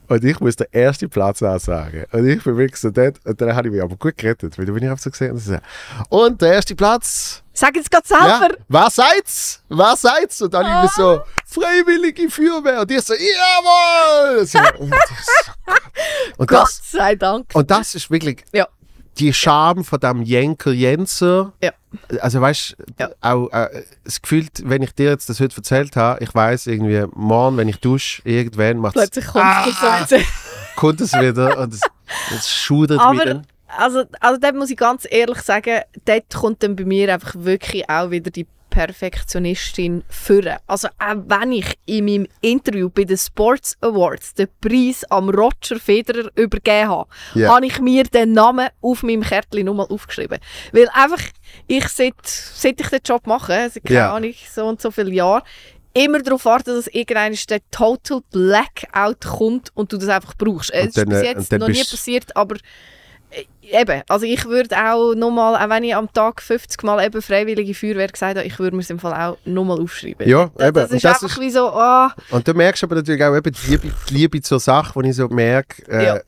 Und 0.09 0.23
ich 0.23 0.39
muss 0.39 0.55
den 0.55 0.67
ersten 0.71 1.09
Platz 1.09 1.41
ansagen. 1.43 2.05
Und 2.13 2.27
ich 2.27 2.41
bin 2.43 2.55
wirklich 2.57 2.79
so 2.79 2.89
dort. 2.91 3.25
Und 3.25 3.41
dann 3.41 3.53
habe 3.55 3.67
ich 3.67 3.73
mich 3.73 3.83
aber 3.83 3.95
gut 3.97 4.15
gerettet, 4.17 4.57
weil 4.57 4.65
da 4.65 4.71
bin 4.71 4.83
ich 4.83 4.89
einfach 4.89 5.03
so 5.03 5.09
gesehen. 5.09 5.31
Und, 5.31 5.39
so, 5.39 5.57
und 6.09 6.41
der 6.41 6.53
erste 6.53 6.75
Platz, 6.75 7.43
Sag 7.59 7.75
jetzt 7.75 7.89
gerade 7.89 8.05
ja, 8.07 8.37
selber. 8.39 8.55
was 8.67 8.95
seid's? 8.95 9.63
Was 9.67 10.01
seid's? 10.01 10.39
Und 10.43 10.53
dann 10.53 10.63
ah. 10.67 10.85
ich 10.85 10.91
so, 10.91 11.21
freiwillige 11.47 12.29
Feuerwehr. 12.29 12.81
Und 12.81 12.91
ich 12.91 13.01
so, 13.01 13.15
jawohl! 13.15 14.45
So, 14.45 14.59
und, 14.77 14.91
das, 14.91 15.27
und, 16.37 16.47
Gott 16.47 16.61
das, 16.67 16.81
sei 16.91 17.15
Dank. 17.15 17.47
und 17.55 17.71
das 17.71 17.95
ist 17.95 18.11
wirklich 18.11 18.43
Ja. 18.53 18.67
die 19.17 19.33
Scham 19.33 19.83
von 19.83 19.99
dem 19.99 20.21
Jenker 20.21 20.71
Jenser. 20.71 21.53
Ja. 21.63 21.71
Also 22.21 22.41
weißt 22.41 22.77
Ja. 22.99 23.09
auch 23.21 23.47
äh, 23.49 23.83
das 24.03 24.21
Gefühl, 24.21 24.45
wenn 24.61 24.83
ich 24.83 24.93
dir 24.93 25.09
jetzt 25.09 25.27
das 25.27 25.39
heute 25.39 25.55
erzählt 25.57 25.95
habe, 25.95 26.23
ich 26.23 26.35
weiß 26.35 26.67
irgendwie, 26.67 27.05
morgen, 27.15 27.57
wenn 27.57 27.69
ich 27.69 27.79
dusche, 27.79 28.21
irgendwann 28.23 28.77
macht 28.77 28.93
Plötzlich 28.93 29.25
kommt 29.25 29.43
es 29.67 29.81
Ah. 29.81 30.05
so. 30.07 30.17
kommt 30.75 31.01
es 31.01 31.11
wieder 31.13 31.57
und 31.57 31.73
es, 31.73 31.81
es 32.35 32.51
schudert 32.53 32.99
wieder. 33.13 33.41
Also, 33.67 34.03
also 34.19 34.39
dort 34.39 34.55
muss 34.55 34.69
ich 34.69 34.77
ganz 34.77 35.07
ehrlich 35.09 35.39
sagen, 35.41 35.81
dort 36.05 36.33
kommt 36.33 36.63
dann 36.63 36.75
bei 36.75 36.85
mir 36.85 37.13
einfach 37.13 37.33
wirklich 37.37 37.89
auch 37.89 38.11
wieder 38.11 38.31
die 38.31 38.47
Perfektionistin 38.69 40.03
führen. 40.07 40.57
Also 40.67 40.87
auch 40.99 41.15
wenn 41.27 41.51
ich 41.51 41.77
in 41.85 42.05
meinem 42.05 42.27
Interview 42.41 42.89
bei 42.89 43.05
den 43.05 43.17
Sports 43.17 43.75
Awards 43.81 44.35
den 44.35 44.47
Preis 44.61 45.03
am 45.09 45.29
Roger 45.29 45.79
Federer 45.79 46.29
übergeben 46.35 46.89
habe, 46.89 47.09
Ja. 47.33 47.55
habe 47.55 47.65
ich 47.65 47.79
mir 47.79 48.03
den 48.03 48.33
Namen 48.33 48.67
auf 48.81 49.01
meinem 49.03 49.23
Kärtchen 49.23 49.65
nochmal 49.65 49.87
aufgeschrieben. 49.89 50.37
Weil 50.73 50.89
einfach, 50.93 51.23
ich 51.67 51.87
seit, 51.87 52.13
seit 52.23 52.79
ich 52.79 52.89
den 52.89 52.99
Job 53.03 53.25
mache, 53.25 53.69
seit 53.73 53.83
keine 53.83 53.99
Ja. 53.99 54.13
Ahnung, 54.15 54.33
so 54.53 54.65
und 54.65 54.79
so 54.81 54.91
viele 54.91 55.11
Jahre, 55.11 55.43
immer 55.93 56.21
darauf 56.21 56.45
warte, 56.45 56.75
dass 56.75 56.87
irgendwann 56.87 57.35
der 57.49 57.61
Total 57.71 58.21
Blackout 58.31 59.21
kommt 59.25 59.71
und 59.73 59.91
du 59.91 59.97
das 59.97 60.09
einfach 60.09 60.35
brauchst. 60.37 60.71
Es 60.71 60.95
ist 60.95 61.05
bis 61.09 61.17
äh, 61.19 61.25
jetzt 61.25 61.51
noch 61.51 61.67
nie 61.67 61.83
passiert, 61.83 62.35
aber 62.35 62.57
eben, 63.61 64.01
also 64.07 64.25
ich 64.25 64.45
würde 64.45 64.75
auch 64.77 65.13
nochmal, 65.13 65.55
auch 65.55 65.69
wenn 65.69 65.83
ich 65.83 65.95
am 65.95 66.11
Tag 66.13 66.41
50 66.41 66.81
Mal 66.83 67.05
eben 67.05 67.21
freiwillige 67.21 67.73
Feuerwehr 67.73 68.07
gesagt 68.07 68.37
habe, 68.37 68.47
ich 68.47 68.57
würde 68.59 68.75
mir 68.75 68.81
es 68.81 68.89
im 68.89 68.99
Fall 68.99 69.13
auch 69.13 69.37
nochmal 69.45 69.79
aufschreiben. 69.81 70.27
Ja, 70.27 70.49
das, 70.55 70.67
eben. 70.67 70.73
Das 70.75 70.91
ist 70.91 71.03
das 71.05 71.23
einfach 71.23 71.37
ist- 71.37 71.41
wie 71.41 71.49
so, 71.51 71.67
ah, 71.69 72.13
Und 72.31 72.47
du 72.47 72.53
merkst 72.53 72.83
aber 72.83 72.95
natürlich 72.95 73.23
auch 73.23 73.35
eben 73.35 73.51
die 73.53 73.69
Liebe, 73.71 73.91
die 74.09 74.13
Liebe 74.13 74.41
zur 74.41 74.59
Sache, 74.59 74.91
wo 74.95 75.01
ich 75.01 75.15
so 75.15 75.27
merke, 75.27 75.83
äh, 75.91 76.05
Ja. 76.05 76.19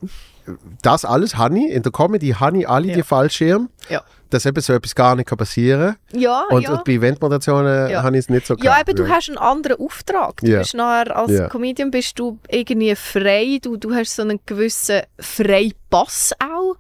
das 0.81 1.05
alles 1.05 1.37
habe 1.37 1.57
ich, 1.59 1.71
in 1.71 1.83
der 1.83 1.91
Comedy 1.91 2.29
habe 2.31 2.57
ich 2.59 2.67
alle 2.69 2.87
Ja. 2.87 2.95
die 2.95 3.03
Fallschirme, 3.03 3.67
Ja. 3.89 4.03
Dass 4.29 4.45
eben 4.45 4.61
so 4.61 4.73
etwas 4.73 4.93
gar 4.95 5.15
nicht 5.15 5.27
kann 5.27 5.37
passieren 5.37 5.95
Ja, 6.11 6.45
kann. 6.47 6.57
Und, 6.57 6.63
ja. 6.63 6.71
und 6.73 6.83
bei 6.85 6.93
Eventmoderationen 6.93 7.89
Ja. 7.89 8.03
habe 8.03 8.15
ich 8.17 8.25
es 8.25 8.29
nicht 8.29 8.45
so 8.45 8.55
Ja, 8.55 8.73
gehabt. 8.75 8.89
eben, 8.89 8.97
du 8.97 9.07
hast 9.09 9.29
einen 9.29 9.37
anderen 9.37 9.79
Auftrag. 9.79 10.37
Du 10.37 10.47
Ja. 10.47 10.59
bist 10.59 10.73
nachher, 10.75 11.15
als 11.15 11.31
Ja. 11.31 11.47
Comedian 11.47 11.91
bist 11.91 12.17
du 12.19 12.37
irgendwie 12.47 12.95
frei, 12.95 13.59
du, 13.61 13.77
du 13.77 13.93
hast 13.93 14.15
so 14.15 14.21
einen 14.21 14.39
gewissen 14.45 15.01
Freipass 15.19 16.33
auch, 16.39 16.75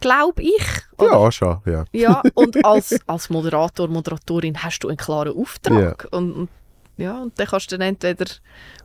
glaube 0.00 0.42
ich. 0.42 0.62
Oder? 0.98 1.12
Ja, 1.12 1.32
schon, 1.32 1.58
ja. 1.66 1.84
Ja, 1.92 2.22
und 2.34 2.56
als, 2.64 2.98
als 3.06 3.30
Moderator, 3.30 3.88
Moderatorin 3.88 4.62
hast 4.62 4.80
du 4.80 4.88
einen 4.88 4.96
klaren 4.96 5.36
Auftrag. 5.36 6.08
Und, 6.10 6.32
und, 6.32 6.48
ja, 6.96 7.20
und 7.22 7.38
dann 7.38 7.46
kannst 7.46 7.72
du 7.72 7.78
dann 7.78 7.88
entweder 7.88 8.26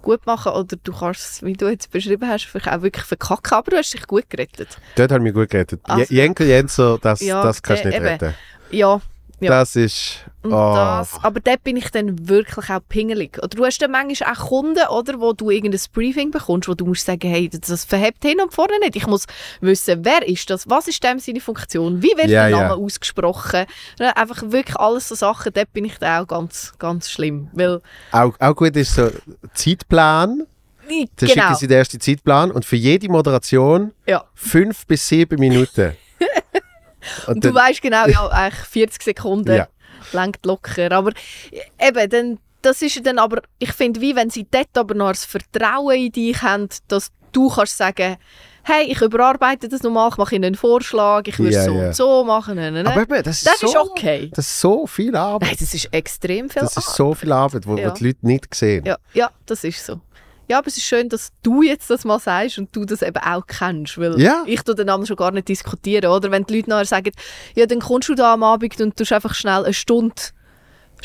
gut 0.01 0.26
machen 0.26 0.53
oder 0.53 0.78
du 0.82 0.91
kannst 0.93 1.22
es, 1.22 1.43
wie 1.43 1.53
du 1.53 1.68
jetzt 1.70 1.91
beschrieben 1.91 2.28
hast, 2.28 2.45
vielleicht 2.45 2.70
auch 2.70 2.82
wirklich 2.82 3.05
verkacken, 3.05 3.53
aber 3.53 3.72
du 3.72 3.78
hast 3.78 3.93
dich 3.93 4.08
gut 4.08 4.30
gerettet. 4.30 4.78
Dort 4.95 5.12
habe 5.12 5.20
ich 5.22 5.24
mich 5.26 5.34
gut 5.34 5.49
gerettet. 5.49 5.82
Also- 5.84 6.01
Je- 6.14 6.22
Jenkel 6.22 6.47
Jenser, 6.47 6.97
das, 7.01 7.22
Ja, 7.22 7.43
das 7.43 7.62
kannst 7.62 7.84
du 7.84 7.89
äh, 7.89 7.91
nicht 7.91 7.97
eben. 7.97 8.05
retten. 8.08 8.34
Ja, 8.72 9.01
Ja. 9.39 9.51
Das 9.51 9.75
ist... 9.75 10.25
Oh. 10.43 10.49
das, 10.49 11.19
aber 11.23 11.39
dort 11.41 11.63
bin 11.63 11.75
ich 11.75 11.91
dann 11.91 12.27
wirklich 12.27 12.69
auch 12.69 12.79
pingelig. 12.88 13.38
Oder 13.38 13.49
du 13.49 13.65
hast 13.65 13.79
dann 13.79 13.91
manchmal 13.91 14.33
auch 14.33 14.47
Kunden, 14.47 14.88
oder, 14.88 15.19
wo 15.19 15.33
du 15.33 15.51
irgendein 15.51 15.81
Briefing 15.93 16.31
bekommst, 16.31 16.69
wo 16.69 16.73
du 16.73 16.85
musst 16.85 17.05
sagen, 17.05 17.29
hey, 17.29 17.49
das 17.49 17.85
verhebt 17.85 18.23
hin 18.23 18.39
und 18.41 18.53
vorne 18.53 18.79
nicht. 18.79 18.95
Ich 18.95 19.05
muss 19.07 19.25
wissen, 19.59 20.05
wer 20.05 20.25
ist 20.27 20.49
das, 20.49 20.69
was 20.69 20.88
ist 20.88 21.03
dem 21.03 21.19
seine 21.19 21.41
Funktion, 21.41 22.01
wie 22.01 22.15
wird 22.15 22.29
Ja, 22.29 22.47
der. 22.47 22.57
Name 22.57 22.75
ausgesprochen. 22.75 23.65
Ja, 23.99 24.11
Einfach 24.11 24.41
wirklich 24.43 24.77
alles 24.77 25.09
so 25.09 25.15
Sachen, 25.15 25.51
dort 25.53 25.73
bin 25.73 25.85
ich 25.85 25.97
dann 25.97 26.23
auch 26.23 26.27
ganz, 26.27 26.73
ganz 26.79 27.09
schlimm. 27.09 27.49
Weil, 27.51 27.81
Auch, 28.11 28.33
auch 28.39 28.55
gut 28.55 28.75
ist 28.75 28.95
so 28.95 29.09
Zeitplan. 29.53 30.43
Dann 30.88 31.07
schicken 31.19 31.41
genau, 31.41 31.53
sie 31.53 31.67
den 31.67 31.77
ersten 31.77 31.99
Zeitplan 31.99 32.49
und 32.51 32.63
für 32.63 32.77
jede 32.77 33.09
Moderation 33.09 33.91
ja. 34.07 34.23
fünf 34.33 34.85
bis 34.88 35.05
sieben 35.07 35.38
Minuten. 35.39 35.97
Und 37.28 37.43
du 37.43 37.51
dann- 37.51 37.55
weißt 37.55 37.82
genau, 37.82 38.08
ja, 38.08 38.28
eigentlich 38.30 38.60
40 38.66 39.01
Sekunden 39.03 39.55
Ja. 39.55 39.68
lenkt 40.14 40.45
locker. 40.45 40.91
Aber 40.91 41.12
eben, 41.80 42.10
dann, 42.10 42.39
das 42.62 42.82
ist 42.82 43.05
dann 43.05 43.20
aber, 43.20 43.41
ich 43.60 43.72
finde, 43.74 44.01
wie 44.01 44.16
wenn 44.16 44.30
sie 44.30 44.45
dort 44.49 44.76
aber 44.78 44.93
noch 44.95 45.10
das 45.10 45.26
Vertrauen 45.26 45.95
in 45.95 46.12
dich 46.12 46.41
haben, 46.41 46.70
dass 46.88 47.12
du 47.32 47.49
kannst 47.49 47.78
sagen, 47.78 48.18
hey, 48.64 48.86
ich 48.91 49.01
überarbeite 49.01 49.70
das 49.70 49.82
nochmal, 49.84 50.10
ich 50.12 50.18
mache 50.18 50.36
ihnen 50.36 50.43
einen 50.45 50.55
Vorschlag, 50.55 51.22
ich 51.26 51.39
würde 51.39 51.53
Ja, 51.53 51.64
so 51.64 51.72
ja. 51.74 51.88
und 51.88 51.95
so 51.95 52.24
machen. 52.26 52.55
Ne, 52.55 52.70
ne, 52.72 52.84
ne. 52.84 52.91
Aber 52.91 53.01
eben, 53.03 53.24
das 53.24 53.38
ist, 53.38 53.47
das 53.47 53.60
so, 53.62 53.68
ist 53.68 53.78
okay. 53.78 54.30
Das 54.34 54.45
ist 54.45 54.60
so 54.60 54.86
viel 54.88 55.16
Arbeit. 55.16 55.49
Nein, 55.49 55.58
das 55.60 55.74
ist 55.74 55.93
extrem 55.93 56.49
viel 56.49 56.62
Das 56.64 56.72
ist 56.72 56.78
Arbeit. 56.80 56.95
so 56.95 57.14
viel 57.14 57.32
Arbeit, 57.32 57.66
wo, 57.68 57.78
Ja. 57.78 57.91
die 57.91 58.08
Leute 58.08 58.20
nicht 58.28 58.53
sehen. 58.53 58.84
Ja, 58.86 58.97
ja, 59.14 59.30
das 59.45 59.64
ist 59.64 59.86
so. 59.86 60.01
Ja, 60.47 60.59
aber 60.59 60.67
es 60.67 60.77
ist 60.77 60.85
schön, 60.85 61.09
dass 61.09 61.31
du 61.43 61.61
jetzt 61.61 61.89
das 61.89 62.05
mal 62.05 62.19
sagst 62.19 62.57
und 62.57 62.73
du 62.75 62.85
das 62.85 63.01
eben 63.01 63.17
auch 63.17 63.45
kennst, 63.47 63.97
weil 63.97 64.19
Ja. 64.19 64.43
ich 64.45 64.61
tu 64.63 64.73
dann 64.73 65.05
schon 65.05 65.17
gar 65.17 65.31
nicht 65.31 65.47
diskutieren, 65.49 66.09
oder? 66.09 66.31
Wenn 66.31 66.45
die 66.45 66.55
Leute 66.57 66.69
nachher 66.69 66.85
sagen, 66.85 67.11
ja, 67.55 67.65
dann 67.65 67.79
kommst 67.79 68.09
du 68.09 68.15
da 68.15 68.33
am 68.33 68.43
Abend 68.43 68.79
und 68.79 68.95
tust 68.95 69.11
einfach 69.11 69.33
schnell 69.33 69.65
eine 69.65 69.73
Stunde 69.73 70.15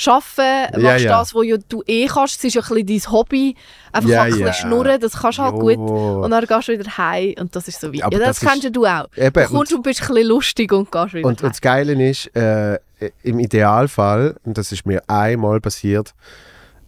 arbeiten, 0.07 0.82
machst 0.82 1.05
ja. 1.05 1.18
das, 1.18 1.34
was 1.34 1.45
ja 1.47 1.57
du 1.68 1.82
eh 1.86 2.07
kannst, 2.07 2.38
es 2.38 2.45
ist 2.45 2.55
ja 2.55 2.62
ein 2.62 2.68
bisschen 2.84 2.86
dein 3.03 3.12
Hobby, 3.12 3.57
einfach 3.93 4.09
mal 4.09 4.20
ein 4.20 4.30
bisschen 4.30 4.53
schnurren, 4.55 5.01
das 5.01 5.12
kannst 5.12 5.38
du 5.38 5.43
halt 5.43 5.55
Jo. 5.55 5.59
gut 5.61 5.78
und 6.24 6.30
dann 6.30 6.45
gehst 6.47 6.68
du 6.68 6.72
wieder 6.78 6.97
heim 6.99 7.34
und 7.38 7.55
das 7.55 7.68
ist 7.68 7.80
so 7.80 7.93
wie, 7.93 8.03
Aber 8.03 8.18
ja, 8.18 8.26
das, 8.26 8.40
das 8.40 8.49
kennst 8.49 8.74
du 8.74 8.86
auch. 8.86 9.07
Eben, 9.16 9.32
du 9.45 9.49
kommst 9.51 9.72
und 9.74 9.82
bist 9.82 10.01
ein 10.03 10.09
bisschen 10.09 10.28
lustig 10.28 10.72
und 10.72 10.90
gehst 10.90 11.12
wieder 11.14 11.26
Und, 11.28 11.32
und 11.34 11.43
heim. 11.43 11.51
das 11.51 11.61
Geile 11.61 12.09
ist, 12.09 12.34
äh, 12.34 12.78
im 13.22 13.38
Idealfall, 13.40 14.36
und 14.45 14.57
das 14.57 14.72
ist 14.72 14.86
mir 14.86 15.03
einmal 15.09 15.61
passiert, 15.61 16.14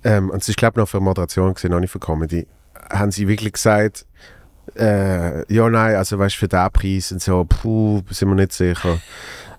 ähm, 0.05 0.30
und 0.30 0.42
es 0.42 0.48
ist 0.48 0.57
glaube 0.59 0.72
ich 0.74 0.76
noch 0.78 0.88
für 0.88 1.00
Moderation 1.00 1.55
gesehen, 1.55 1.70
noch 1.72 1.80
nicht 1.80 1.90
für 1.90 1.98
Comedy, 1.98 2.46
haben 2.90 3.11
sie 3.11 3.26
wirklich 3.28 3.52
gesagt, 3.55 4.07
äh, 4.76 5.52
ja 5.52 5.68
nein, 5.68 5.96
also 5.96 6.18
weißt 6.18 6.36
für 6.36 6.48
den 6.48 6.70
Preis 6.72 7.12
und 7.12 7.22
so, 7.22 7.44
puh, 7.44 8.02
sind 8.11 8.28
wir 8.28 8.34
nicht 8.34 8.52
sicher. 8.52 8.98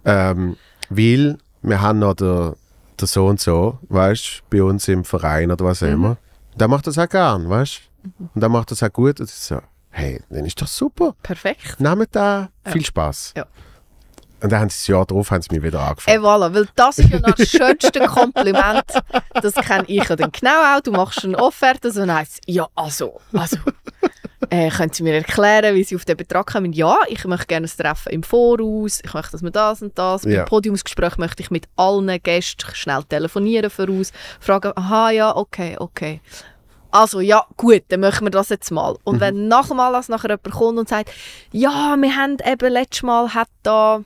ähm, 0.06 0.56
weil 0.90 1.38
wir 1.62 1.82
haben 1.82 2.00
noch 2.00 2.14
der, 2.14 2.56
der 3.00 3.08
so 3.08 3.28
und 3.28 3.40
so, 3.40 3.80
weißt 3.90 4.44
bei 4.50 4.62
uns 4.64 4.88
im 4.88 5.04
Verein 5.04 5.52
oder 5.52 5.66
was 5.66 5.82
auch 5.84 5.88
Mhm. 5.88 5.94
immer. 5.94 6.18
Der 6.56 6.68
macht 6.68 6.88
das 6.88 6.98
auch 6.98 7.10
gern, 7.10 7.50
weißt 7.50 7.82
du? 8.04 8.10
Und 8.36 8.42
der 8.42 8.50
macht 8.50 8.70
das 8.72 8.82
auch 8.84 8.94
gut. 8.94 9.20
Und 9.20 9.30
ich 9.30 9.36
so, 9.36 9.60
hey, 9.90 10.22
dann 10.30 10.46
ist 10.46 10.62
doch 10.62 10.68
super. 10.68 11.16
Perfekt. 11.24 11.80
Nehmt 11.80 12.10
da 12.16 12.50
viel 12.66 12.86
Spaß. 12.86 13.34
Ja. 13.36 13.46
Und 14.46 14.52
dann 14.52 14.60
haben 14.62 14.70
sie 14.70 14.78
das 14.78 14.88
Jahr 14.88 15.06
drauf 15.08 15.32
haben 15.32 15.42
sie 15.42 15.56
mich 15.56 15.64
wieder 15.64 15.80
angefangen. 15.80 16.18
Eh, 16.18 16.24
voilà, 16.24 16.54
weil 16.54 16.68
das 16.76 17.00
ist 17.00 17.10
ja 17.10 17.20
noch 17.20 17.34
das 17.34 17.50
schönste 17.50 18.00
Kompliment. 18.02 18.84
Das 19.42 19.56
kenne 19.56 19.86
ich 19.88 20.08
ja 20.08 20.16
dann 20.16 20.32
genau 20.32 20.76
auch. 20.76 20.82
Du 20.82 20.92
machst 20.92 21.26
eine 21.26 21.40
Offerte, 21.40 21.90
so 21.90 22.06
nice. 22.06 22.40
Ja, 22.46 22.68
also, 22.76 23.20
also. 23.34 23.58
Äh, 24.52 24.70
können 24.70 24.94
Sie 24.94 25.02
mir 25.02 25.16
erklären, 25.16 25.74
wie 25.74 25.84
Sie 25.84 25.96
auf 25.96 26.06
den 26.06 26.16
Betrag 26.16 26.46
kommen? 26.46 26.74
Ja, 26.74 27.00
ich 27.08 27.26
möchte 27.26 27.48
gerne 27.48 27.66
ein 27.66 27.76
Treffen 27.76 28.12
im 28.12 28.22
Voraus. 28.22 29.02
Ich 29.04 29.12
möchte, 29.16 29.32
dass 29.32 29.42
wir 29.42 29.50
das 29.50 29.82
und 29.82 29.98
das. 29.98 30.26
Ja. 30.26 30.42
Beim 30.42 30.46
Podiumsgespräch 30.46 31.18
möchte 31.18 31.42
ich 31.42 31.50
mit 31.50 31.66
allen 31.76 32.22
Gästen 32.22 32.68
schnell 32.76 33.04
telefonieren 33.06 33.72
voraus. 33.72 34.12
Fragen, 34.40 34.74
aha, 34.76 35.10
ja, 35.10 35.36
okay, 35.36 35.76
okay. 35.80 36.22
Also, 36.92 37.20
ja, 37.20 37.44
gut, 37.58 37.82
dann 37.88 38.02
machen 38.02 38.28
wir 38.28 38.32
das 38.32 38.50
jetzt 38.50 38.70
mal. 38.70 38.96
Und 39.04 39.20
wenn 39.20 39.48
nach 39.48 39.70
dem 39.70 39.80
Anlass 39.80 40.08
nachher 40.08 40.30
jemand 40.30 40.52
kommt 40.52 40.78
und 40.78 40.88
sagt, 40.88 41.10
ja, 41.52 41.96
wir 42.00 42.16
haben 42.16 42.38
eben 42.46 42.72
letztes 42.72 43.02
Mal 43.02 43.34
hat 43.34 43.50
da 43.64 44.04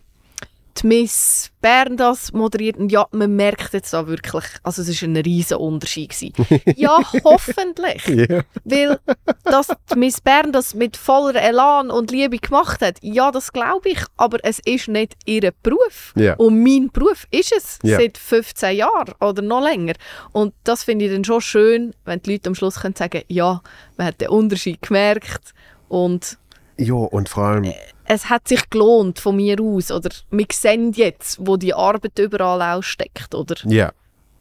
die 0.82 0.88
Miss 0.88 1.52
Bern 1.62 1.98
das 1.98 2.32
moderiert 2.32 2.78
und 2.78 2.92
ja, 2.92 3.06
man 3.12 3.36
merkt 3.36 3.74
jetzt 3.74 3.92
da 3.94 4.08
wirklich, 4.08 4.46
also 4.64 4.82
es 4.82 5.02
war 5.02 5.10
ein 5.10 5.18
riesen 5.18 5.58
Unterschied. 5.58 6.10
gewesen. 6.12 6.62
ja, 6.78 6.98
hoffentlich. 7.24 8.06
Ja. 8.08 8.42
Weil, 8.64 9.00
dass 9.44 9.68
die 9.92 9.98
Miss 9.98 10.22
Bern 10.22 10.52
das 10.52 10.74
mit 10.74 10.96
voller 10.98 11.42
Elan 11.42 11.92
und 11.92 12.12
Liebe 12.12 12.38
gemacht 12.38 12.82
hat, 12.82 12.98
ja, 13.02 13.32
das 13.32 13.52
glaube 13.52 13.90
ich, 13.90 14.00
aber 14.18 14.38
es 14.44 14.60
ist 14.60 14.88
nicht 14.88 15.16
ihr 15.26 15.52
Beruf. 15.64 16.14
Ja. 16.16 16.36
Und 16.36 16.64
mein 16.64 16.90
Beruf 16.92 17.26
ist 17.32 17.52
es, 17.56 17.80
Ja. 17.84 17.98
seit 17.98 18.18
15 18.18 18.78
Jahren 18.78 19.14
oder 19.20 19.42
noch 19.42 19.62
länger. 19.64 19.94
Und 20.32 20.54
das 20.64 20.84
finde 20.86 21.06
ich 21.06 21.12
dann 21.12 21.26
schon 21.26 21.42
schön, 21.42 21.94
wenn 22.06 22.22
die 22.22 22.34
Leute 22.34 22.50
am 22.50 22.56
Schluss 22.56 22.80
können 22.80 22.96
sagen 22.96 23.24
ja, 23.28 23.62
man 23.98 24.08
hat 24.08 24.22
den 24.22 24.30
Unterschied 24.30 24.82
gemerkt 24.82 25.54
und 25.90 26.38
ja, 26.78 26.94
und 26.94 27.28
vor 27.28 27.44
allem, 27.44 27.74
es 28.12 28.28
hat 28.30 28.48
sich 28.48 28.70
gelohnt 28.72 29.20
von 29.20 29.36
mir 29.36 29.62
aus. 29.62 29.92
Oder 29.92 30.10
wir 30.32 30.46
sehen 30.52 30.92
jetzt, 30.94 31.38
wo 31.40 31.58
die 31.58 31.76
Arbeit 31.76 32.18
überall 32.18 32.62
auch 32.62 32.82
steckt. 32.82 33.36
Oder 33.36 33.56
ja. 33.66 33.92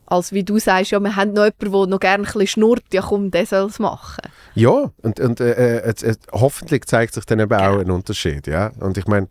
als 0.07 0.33
wie 0.33 0.43
du 0.43 0.59
sagst, 0.59 0.91
ja, 0.91 0.99
wir 1.01 1.15
haben 1.17 1.35
noch 1.35 1.45
jemanden, 1.45 1.73
der 1.73 1.87
noch 1.87 2.01
gerne 2.01 2.23
ein 2.23 2.33
bisschen 2.33 2.47
schnurrt, 2.47 2.85
ja 2.93 3.03
komm, 3.03 3.31
der 3.31 3.45
soll 3.45 3.69
es 3.69 3.79
machen. 3.79 4.23
Ja, 4.55 4.91
und, 5.03 5.21
und 5.21 5.41
äh, 5.41 5.81
äh, 5.81 5.91
äh, 5.91 6.17
hoffentlich 6.33 6.87
zeigt 6.87 7.13
sich 7.13 7.27
dann 7.27 7.41
eben 7.41 7.51
Genau. 7.51 7.75
auch 7.77 7.79
ein 7.79 7.91
Unterschied, 7.91 8.47
ja. 8.47 8.73
Und 8.81 8.97
ich 8.97 9.07
meine, 9.07 9.29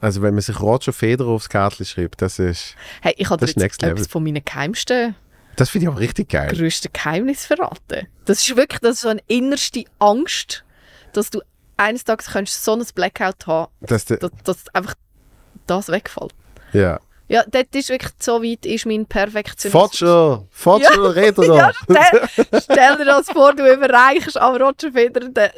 also 0.00 0.20
wenn 0.20 0.34
man 0.34 0.42
sich 0.42 0.60
Roger 0.60 0.92
Federer 0.92 1.30
aufs 1.30 1.48
Kärtchen 1.48 1.86
schreibt, 1.86 2.20
das 2.20 2.38
ist, 2.38 2.76
Hey, 3.00 3.14
ich 3.16 3.30
habe 3.30 3.42
next 3.44 3.60
jetzt 3.60 3.82
etwas 3.82 4.06
von 4.08 4.22
meinen 4.22 4.44
geheimsten, 4.44 5.14
das 5.56 5.70
finde 5.70 5.86
ich 5.86 5.92
auch 5.92 5.98
richtig 5.98 6.28
geil. 6.28 6.54
grössten 6.54 6.92
Geheimnissen 6.92 7.46
verraten. 7.56 8.06
Das 8.26 8.40
ist 8.46 8.56
wirklich 8.56 8.80
das 8.80 8.96
ist 8.96 9.00
so 9.00 9.08
eine 9.08 9.22
innerste 9.26 9.84
Angst, 9.98 10.64
dass 11.14 11.30
du 11.30 11.40
eines 11.80 12.04
Tages 12.04 12.26
könntest 12.30 12.64
so 12.64 12.74
ein 12.74 12.84
Blackout 12.94 13.46
haben, 13.46 13.72
Dass 13.80 14.04
dass, 14.04 14.18
dass 14.44 14.74
einfach 14.74 14.94
das 15.66 15.88
wegfällt. 15.88 16.32
ja. 16.72 17.00
Ja, 17.32 17.44
dort 17.48 17.72
ist 17.76 17.90
wirklich 17.90 18.10
so 18.18 18.42
weit, 18.42 18.66
ist 18.66 18.86
mein 18.86 19.06
Perfektionismus. 19.06 19.82
Fotscher, 19.82 20.44
Fotscher, 20.50 21.14
red 21.14 21.38
er 21.38 21.44
Ja, 21.54 21.72
da. 21.86 22.04
stell, 22.34 22.60
stell 22.60 22.96
dir 22.96 23.04
das 23.04 23.30
vor, 23.30 23.54
du 23.54 23.72
überreichst 23.72 24.36
am 24.36 24.56
Roger 24.60 24.90
Federer 24.90 25.28
den 25.28 25.50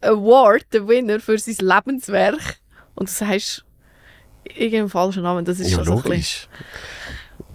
Award, 0.00 0.64
den 0.72 0.88
Winner 0.88 1.20
für 1.20 1.36
sein 1.38 1.56
Lebenswerk 1.60 2.56
und 2.94 3.10
du 3.10 3.12
sagst 3.12 3.66
irgendeinen 4.44 4.88
falschen 4.88 5.22
Namen, 5.22 5.44
das 5.44 5.60
ist 5.60 5.72
Ja, 5.72 5.76
schon 5.76 5.84
so 5.84 5.92
ein 5.96 6.02
bisschen... 6.04 6.48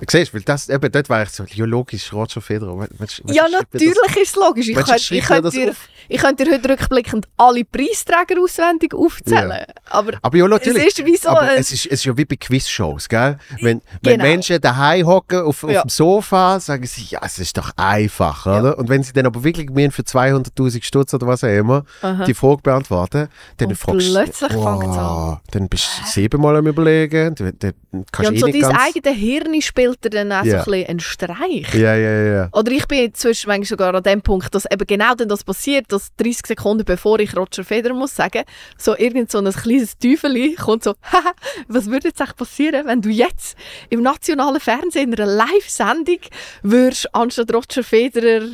Siehst 0.10 0.34
weil 0.34 0.42
das, 0.42 0.70
eben, 0.70 0.92
dort 0.92 1.10
war 1.10 1.24
ich 1.24 1.30
so, 1.30 1.44
ja 1.46 1.66
logisch, 1.66 2.12
Roger 2.12 2.42
Federer. 2.42 2.78
Was- 2.78 2.90
was 2.98 3.22
Ja, 3.36 3.44
das? 3.44 3.64
natürlich 3.74 3.96
ist 4.22 4.30
es 4.30 4.36
logisch. 4.36 4.68
Ich 4.70 4.76
Willst 4.76 4.90
könnte, 4.90 5.16
ich, 5.16 5.26
könnte 5.26 5.50
dir, 5.52 5.76
ich 6.10 6.22
könnte 6.22 6.44
dir 6.44 6.54
heute 6.54 6.70
rückblickend 6.70 7.28
alle 7.38 7.64
Preisträger 7.64 8.42
auswendig 8.42 8.94
aufzählen. 8.94 9.64
Aber 9.90 10.14
Aber 10.22 10.38
ja, 10.38 10.48
natürlich. 10.48 10.86
Es 10.88 11.00
ist 11.00 11.06
wie 11.06 11.16
so 11.18 11.30
es, 11.40 11.72
ist, 11.72 11.86
es 11.86 11.92
ist 11.94 12.06
ja 12.06 12.18
wie 12.18 12.26
bei 12.26 12.36
Quizshows, 12.36 13.08
gell? 13.08 13.38
Wenn, 13.62 13.82
wenn 14.04 14.14
Genau. 14.18 14.24
Menschen 14.24 14.60
daheim 14.60 15.08
hocken 15.08 15.40
auf, 15.42 15.64
auf 15.64 15.72
Ja. 15.72 15.82
dem 15.84 15.90
Sofa, 15.90 16.60
sagen 16.60 16.86
sie, 16.86 17.06
ja, 17.10 17.22
es 17.24 17.40
ist 17.40 17.58
doch 17.58 17.72
einfach, 17.78 18.46
oder? 18.46 18.78
Und 18.78 18.90
wenn 18.90 19.02
sie 19.02 19.14
dann 19.14 19.26
aber 19.26 19.44
wirklich 19.44 19.70
mir 19.70 19.92
für 19.92 20.04
200'000 20.04 20.84
Stutz 20.84 21.14
oder 21.14 21.26
was 21.26 21.44
auch 21.44 21.48
immer 21.48 21.86
Aha. 22.02 22.26
die 22.26 22.34
Frage 22.34 22.62
beantworten, 22.62 23.30
dann 23.58 23.70
Und 23.70 23.76
fragst 23.78 24.12
plötzlich 24.12 24.52
du, 24.52 24.62
fängt's 24.62 24.98
wow, 24.98 25.38
dann 25.52 25.70
bist 25.70 25.88
du 26.04 26.08
siebenmal 26.10 26.58
am 26.58 26.68
überlegen, 26.68 27.34
dann, 27.36 27.54
dann 27.60 27.74
kannst 28.12 28.32
ja, 28.40 28.46
und 28.46 28.54
eh 28.56 28.62
so 28.62 28.70
dein 28.70 28.78
eigenes 28.78 29.16
Hirn 29.18 29.62
spielt 29.62 29.85
dir 29.94 30.10
dann 30.10 30.32
auch 30.32 30.44
Ja. 30.44 30.64
so 30.64 30.72
ein 30.72 30.86
einen 30.86 31.00
Streich. 31.00 31.74
Ja, 31.74 31.96
ja, 31.96 32.24
ja. 32.24 32.50
Oder 32.52 32.72
ich 32.72 32.88
bin 32.88 33.06
inzwischen 33.06 33.48
manchmal 33.48 33.66
sogar 33.68 33.96
an 33.96 34.04
dem 34.04 34.22
Punkt, 34.22 34.54
dass 34.56 34.66
eben 34.70 34.86
genau 34.86 35.14
dann 35.16 35.30
das 35.30 35.44
passiert, 35.44 35.92
dass 35.92 36.16
30 36.16 36.48
Sekunden 36.48 36.86
bevor 36.86 37.20
ich 37.20 37.36
Roger 37.36 37.64
Federer 37.64 37.94
muss 37.94 38.16
sagen, 38.16 38.44
so 38.78 38.98
irgend 38.98 39.32
so 39.32 39.40
ein 39.40 39.52
kleines 39.52 39.98
Teufel 39.98 40.56
kommt 40.56 40.84
so, 40.84 40.96
«Haha, 41.04 41.32
was 41.68 41.86
würde 41.88 42.08
jetzt 42.10 42.22
echt 42.22 42.36
passieren, 42.36 42.88
wenn 42.88 43.02
du 43.02 43.10
jetzt 43.10 43.58
im 43.90 44.02
nationalen 44.02 44.60
Fernsehen 44.60 45.14
in 45.14 45.20
einer 45.20 45.32
Live-Sendung 45.32 46.20
würdest, 46.64 47.14
anstatt 47.14 47.54
Roger 47.54 47.84
Federer, 47.84 48.48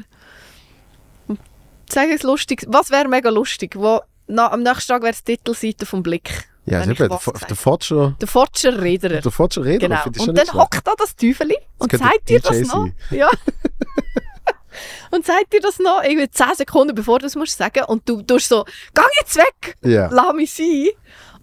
sag 1.89 2.09
es 2.09 2.23
lustig, 2.23 2.63
was 2.67 2.89
wäre 2.91 3.07
mega 3.07 3.29
lustig, 3.29 3.75
wo 3.75 4.01
na, 4.27 4.51
am 4.51 4.63
nächsten 4.63 4.87
Tag 4.93 5.01
wäre 5.01 5.11
es 5.11 5.23
die 5.23 5.35
Titelseite 5.37 5.85
vom 5.85 6.03
Blick. 6.03 6.50
Ja, 6.65 6.83
eben, 6.83 6.93
der, 6.95 7.07
der 7.09 7.55
Forger, 7.55 8.15
Der 8.21 8.27
Fortscher 8.27 8.81
Rederer. 8.81 9.21
der 9.21 9.31
Forger 9.31 9.65
Reder, 9.65 9.87
Genau. 9.87 10.01
finde 10.03 10.19
ich 10.19 10.25
schon 10.25 10.29
Und 10.37 10.47
dann 10.47 10.53
hockt 10.53 10.85
da 10.87 10.93
das 10.97 11.15
Teufeli 11.15 11.57
und 11.79 11.91
sagt 11.91 12.29
dir 12.29 12.39
das 12.39 12.59
noch. 12.67 12.87
Ja. 13.09 13.29
und 15.11 15.25
sagt 15.25 15.51
dir 15.53 15.59
das 15.59 15.79
noch 15.79 16.01
irgendwie 16.03 16.29
10 16.29 16.55
Sekunden 16.57 16.95
bevor 16.95 17.19
du 17.19 17.25
es 17.25 17.35
musst 17.35 17.57
sagen 17.57 17.83
und 17.85 18.07
du 18.07 18.21
tust 18.21 18.49
so, 18.49 18.63
geh 18.93 19.01
jetzt 19.19 19.35
weg, 19.37 19.75
Ja. 19.81 20.07
lass 20.11 20.33
mich 20.33 20.53
sein. 20.53 20.89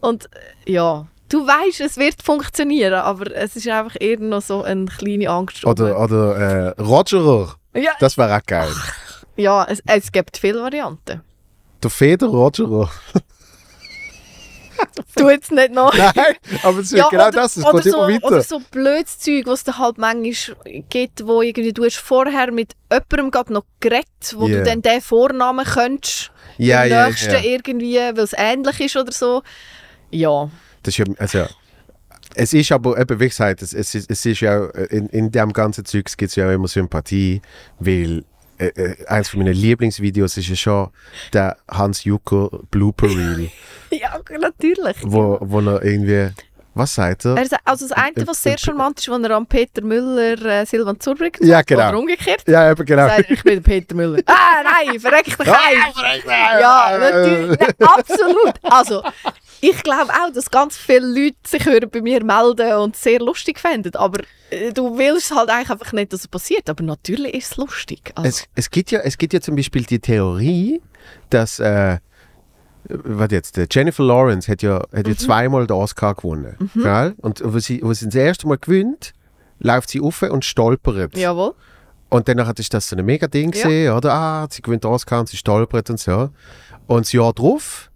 Und 0.01 0.27
äh, 0.66 0.73
ja, 0.73 1.07
du 1.29 1.47
weißt, 1.47 1.81
es 1.81 1.97
wird 1.97 2.23
funktionieren, 2.23 2.95
aber 2.95 3.35
es 3.35 3.57
ist 3.57 3.66
einfach 3.69 3.97
eher 4.01 4.19
noch 4.21 4.41
so 4.43 4.62
eine 4.62 4.87
kleine 4.87 5.29
Angst. 5.29 5.64
Oder, 5.66 6.01
oder 6.01 6.37
äh, 6.77 6.81
Rogerer, 6.81 7.57
ja, 7.75 7.91
das 8.01 8.16
wäre 8.16 8.37
auch 8.37 8.47
geil. 8.47 8.73
ja 9.37 9.64
es, 9.69 9.83
es 9.87 10.12
gibt 10.12 10.37
viele 10.39 10.62
Varianten. 10.62 11.23
Der 11.83 11.91
Feder 11.91 12.29
Rogerer. 12.29 12.91
Du 15.16 15.29
jetzt 15.29 15.51
nicht 15.51 15.72
noch. 15.72 15.93
Nein, 15.97 16.12
aber 16.62 16.79
es 16.79 16.93
ist 16.93 16.95
genau 16.95 17.09
oder, 17.09 17.31
das, 17.31 17.57
es 17.57 17.64
geht 17.64 17.85
so, 17.85 18.05
immer 18.05 18.09
weiter. 18.09 18.26
Oder 18.26 18.43
so 18.43 18.61
blödes 18.70 19.18
Zeug, 19.18 19.47
was 19.47 19.61
es 19.61 19.64
da 19.64 19.79
halt 19.79 19.99
manchmal 19.99 20.57
gibt, 20.89 21.26
wo 21.26 21.43
irgendwie 21.43 21.72
du 21.72 21.85
hast 21.85 21.97
vorher 21.97 22.53
mit 22.53 22.74
jemandem 22.93 23.31
gerade 23.31 23.53
noch 23.53 23.64
geredet, 23.81 24.07
wo 24.37 24.47
Yeah. 24.47 24.59
du 24.59 24.64
dann 24.64 24.83
den 24.83 25.01
Vornamen 25.01 25.64
könntest, 25.64 26.31
ja, 26.57 26.83
den 26.83 26.93
ja, 26.93 27.07
nächsten 27.09 27.33
ja. 27.33 27.41
irgendwie, 27.41 27.97
weil 27.97 28.18
es 28.18 28.33
ähnlich 28.37 28.81
ist 28.81 28.97
oder 28.97 29.12
so. 29.12 29.43
Ja, 30.11 30.51
Das 30.83 30.97
ist 30.97 30.99
ja, 30.99 31.14
also, 31.18 31.47
es 32.35 32.53
ist 32.53 32.72
aber 32.72 32.99
eben, 32.99 33.20
wie 33.20 33.29
gesagt, 33.29 33.62
es, 33.62 33.72
es, 33.72 33.95
ist, 33.95 34.11
es 34.11 34.24
ist 34.24 34.41
ja, 34.41 34.66
in, 34.91 35.09
in 35.09 35.31
dem 35.31 35.53
ganzen 35.53 35.85
Zeugs 35.85 36.16
gibt 36.16 36.31
es 36.31 36.37
ja 36.37 36.51
immer 36.53 36.68
Sympathie, 36.68 37.43
weil 37.79 38.24
äh, 38.59 38.67
äh, 38.67 39.07
eins 39.07 39.29
von 39.29 39.41
meinen 39.41 39.55
Lieblingsvideos 39.55 40.37
ist 40.37 40.49
ja 40.49 40.57
schon 40.57 40.89
der 41.33 41.57
Hans 41.71 42.05
Jucker 42.05 42.51
Blooper 42.71 43.07
Reel, 43.09 43.51
ja 43.91 44.19
natürlich. 44.41 44.97
wo, 45.03 45.39
wo 45.41 45.61
er 45.61 45.83
irgendwie, 45.83 46.31
was 46.75 46.95
sagt 46.95 47.25
er? 47.25 47.37
Er 47.37 47.61
Also 47.65 47.89
das 47.89 47.93
eine, 47.93 48.27
was 48.27 48.43
sehr 48.43 48.59
charmant 48.59 48.99
ist, 48.99 49.09
wenn 49.11 49.25
er 49.25 49.37
an 49.37 49.47
Peter 49.47 49.83
Müller 49.83 50.45
äh, 50.45 50.65
Silvan 50.67 50.99
Zurbrück 51.01 51.39
Ja, 51.41 51.63
genau. 51.63 51.89
Oder 51.89 51.99
umgekehrt. 51.99 52.43
Ja, 52.47 52.71
eben 52.71 52.85
genau. 52.85 53.09
Sagt, 53.09 53.31
ich 53.31 53.43
bin 53.43 53.63
Peter 53.63 53.95
Müller. 53.95 54.21
ah, 54.27 54.63
nein, 54.63 54.99
verreck 55.01 55.25
dich 55.25 55.39
heim. 55.39 55.93
Ja, 56.61 56.97
natürlich. 56.99 57.59
Nein, 57.59 57.75
absolut. 57.81 58.55
Also, 58.63 59.03
ich 59.61 59.83
glaube 59.83 60.13
auch, 60.13 60.33
dass 60.33 60.51
ganz 60.51 60.77
viele 60.77 61.07
Leute 61.07 61.37
sich 61.47 61.65
hören 61.65 61.89
bei 61.91 62.01
mir 62.01 62.23
melden 62.25 62.73
und 62.75 62.95
es 62.97 63.03
sehr 63.03 63.19
lustig 63.21 63.59
finden. 63.59 63.95
Aber 63.97 64.21
äh, 64.51 64.73
du 64.73 64.97
willst 64.99 65.35
halt 65.35 65.51
eigentlich 65.51 65.71
einfach 65.71 65.93
nicht, 65.93 66.13
dass 66.13 66.21
es 66.21 66.29
passiert. 66.29 66.69
Aber 66.71 66.83
natürlich 66.85 67.35
ist 67.35 67.53
es 67.53 67.57
lustig. 67.57 68.13
Also, 68.15 68.29
Es, 68.29 68.45
es, 68.55 68.71
gibt 68.71 68.91
ja, 68.91 69.01
es 69.01 69.19
gibt 69.19 69.33
ja 69.33 69.41
zum 69.41 69.57
Beispiel 69.57 69.83
die 69.85 69.99
Theorie, 69.99 70.81
dass 71.31 71.59
äh, 71.61 71.99
was 72.85 73.31
jetzt, 73.33 73.59
Jennifer 73.71 74.03
Lawrence 74.05 74.51
hat 74.51 74.63
ja, 74.63 74.77
hat 74.79 75.07
ja 75.07 75.13
Mhm. 75.13 75.19
zweimal 75.19 75.67
den 75.67 75.77
Oscar 75.77 76.15
gewonnen. 76.15 76.57
Gell? 76.75 77.15
Und 77.19 77.43
wo 77.45 77.59
sie, 77.59 77.81
wo 77.83 77.93
sie 77.93 78.07
das 78.07 78.15
erste 78.15 78.47
Mal 78.49 78.59
gewinnt, 78.59 79.13
läuft 79.59 79.91
sie 79.91 80.01
auf 80.01 80.23
und 80.23 80.45
stolpert. 80.45 81.17
jawohl. 81.17 81.55
Und 82.11 82.27
dann 82.29 82.39
ist 82.39 82.73
das 82.73 82.89
so 82.89 82.97
ein 82.97 83.05
mega 83.05 83.27
Ding 83.27 83.53
Ja. 83.53 83.63
gesehen, 83.63 83.93
oder? 83.93 84.15
Ah, 84.15 84.47
sie 84.51 84.63
gewinnt 84.63 84.85
den 84.85 84.91
Oscar 84.91 85.21
und 85.21 85.29
sie 85.29 85.37
stolpert 85.37 85.91
und 85.91 86.01
so. 86.01 86.31
Und 86.87 87.05
das 87.05 87.13
Jahr 87.13 87.35
drauf 87.35 87.91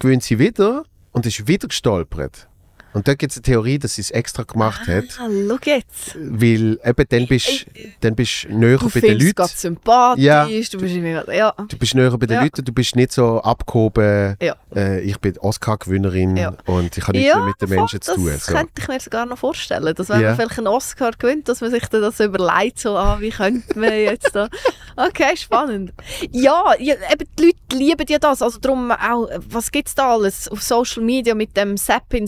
gewinnt 0.00 0.24
sie 0.24 0.38
wieder 0.38 0.84
und 1.12 1.26
ist 1.26 1.46
wieder 1.46 1.68
gestolpert. 1.68 2.49
Und 2.92 3.06
da 3.06 3.14
gibt 3.14 3.30
es 3.32 3.38
eine 3.38 3.42
Theorie, 3.42 3.78
dass 3.78 3.94
sie 3.94 4.00
es 4.02 4.10
extra 4.10 4.42
gemacht 4.42 4.86
hat, 4.88 5.04
Ah, 5.20 5.28
schau 5.48 5.58
jetzt. 5.64 6.16
weil 6.18 6.78
eben 6.84 7.04
dann 7.08 7.26
bist 7.28 7.66
dann 8.00 8.14
bist 8.16 8.44
du 8.44 8.56
näher 8.58 8.78
Du 8.78 8.88
bei 8.90 9.00
den 9.00 9.00
findest 9.00 9.20
es 9.20 9.24
Leuten. 9.26 9.34
gerade 9.36 9.52
sympathisch. 9.54 10.24
Ja. 10.24 10.44
Du 10.46 10.50
bist 10.50 10.74
irgendwie, 10.74 11.36
ja. 11.36 11.54
Du 11.68 11.76
bist 11.78 11.94
näher 11.94 12.10
bei 12.18 12.26
den 12.26 12.34
Ja. 12.36 12.42
Leuten, 12.42 12.64
du 12.64 12.72
bist 12.72 12.96
nicht 12.96 13.12
so 13.12 13.40
abgehoben. 13.42 14.36
Ja. 14.42 14.56
Äh, 14.74 15.00
ich 15.02 15.18
bin 15.18 15.38
Oscar-Gewinnerin 15.38 16.36
Ja. 16.36 16.52
und 16.66 16.96
ich 16.96 17.06
habe 17.06 17.16
nichts 17.18 17.34
mehr 17.34 17.44
mit 17.44 17.60
den 17.62 17.68
Menschen 17.70 18.00
zu 18.00 18.14
tun. 18.14 18.26
Das 18.26 18.46
So. 18.46 18.54
könnte 18.54 18.72
ich 18.78 18.88
mir 18.88 19.00
sogar 19.00 19.26
noch 19.26 19.38
vorstellen. 19.38 19.94
Dass 19.94 20.08
wenn 20.08 20.22
man 20.22 20.34
vielleicht 20.36 20.58
einen 20.58 20.66
Oscar 20.66 21.12
gewinnt, 21.12 21.48
dass 21.48 21.60
man 21.60 21.70
sich 21.70 21.84
dann 21.86 22.02
das 22.02 22.18
überlegt, 22.20 22.78
so, 22.80 22.96
ah, 22.96 23.18
wie 23.20 23.30
könnte 23.30 23.78
man 23.78 23.92
jetzt 23.92 24.34
da... 24.34 24.48
Okay, 24.96 25.36
spannend. 25.36 25.92
Ja, 26.32 26.74
ja 26.78 26.94
eben, 27.10 27.24
die 27.38 27.44
Leute 27.44 27.56
lieben 27.76 28.06
ja 28.08 28.18
das. 28.18 28.42
Also 28.42 28.58
darum 28.58 28.90
auch, 28.90 29.28
was 29.48 29.70
gibt 29.70 29.88
es 29.88 29.94
da 29.94 30.12
alles 30.14 30.48
auf 30.48 30.62
Social 30.62 31.02
Media 31.02 31.34
mit 31.34 31.56
dem 31.56 31.76
Seppin, 31.76 32.26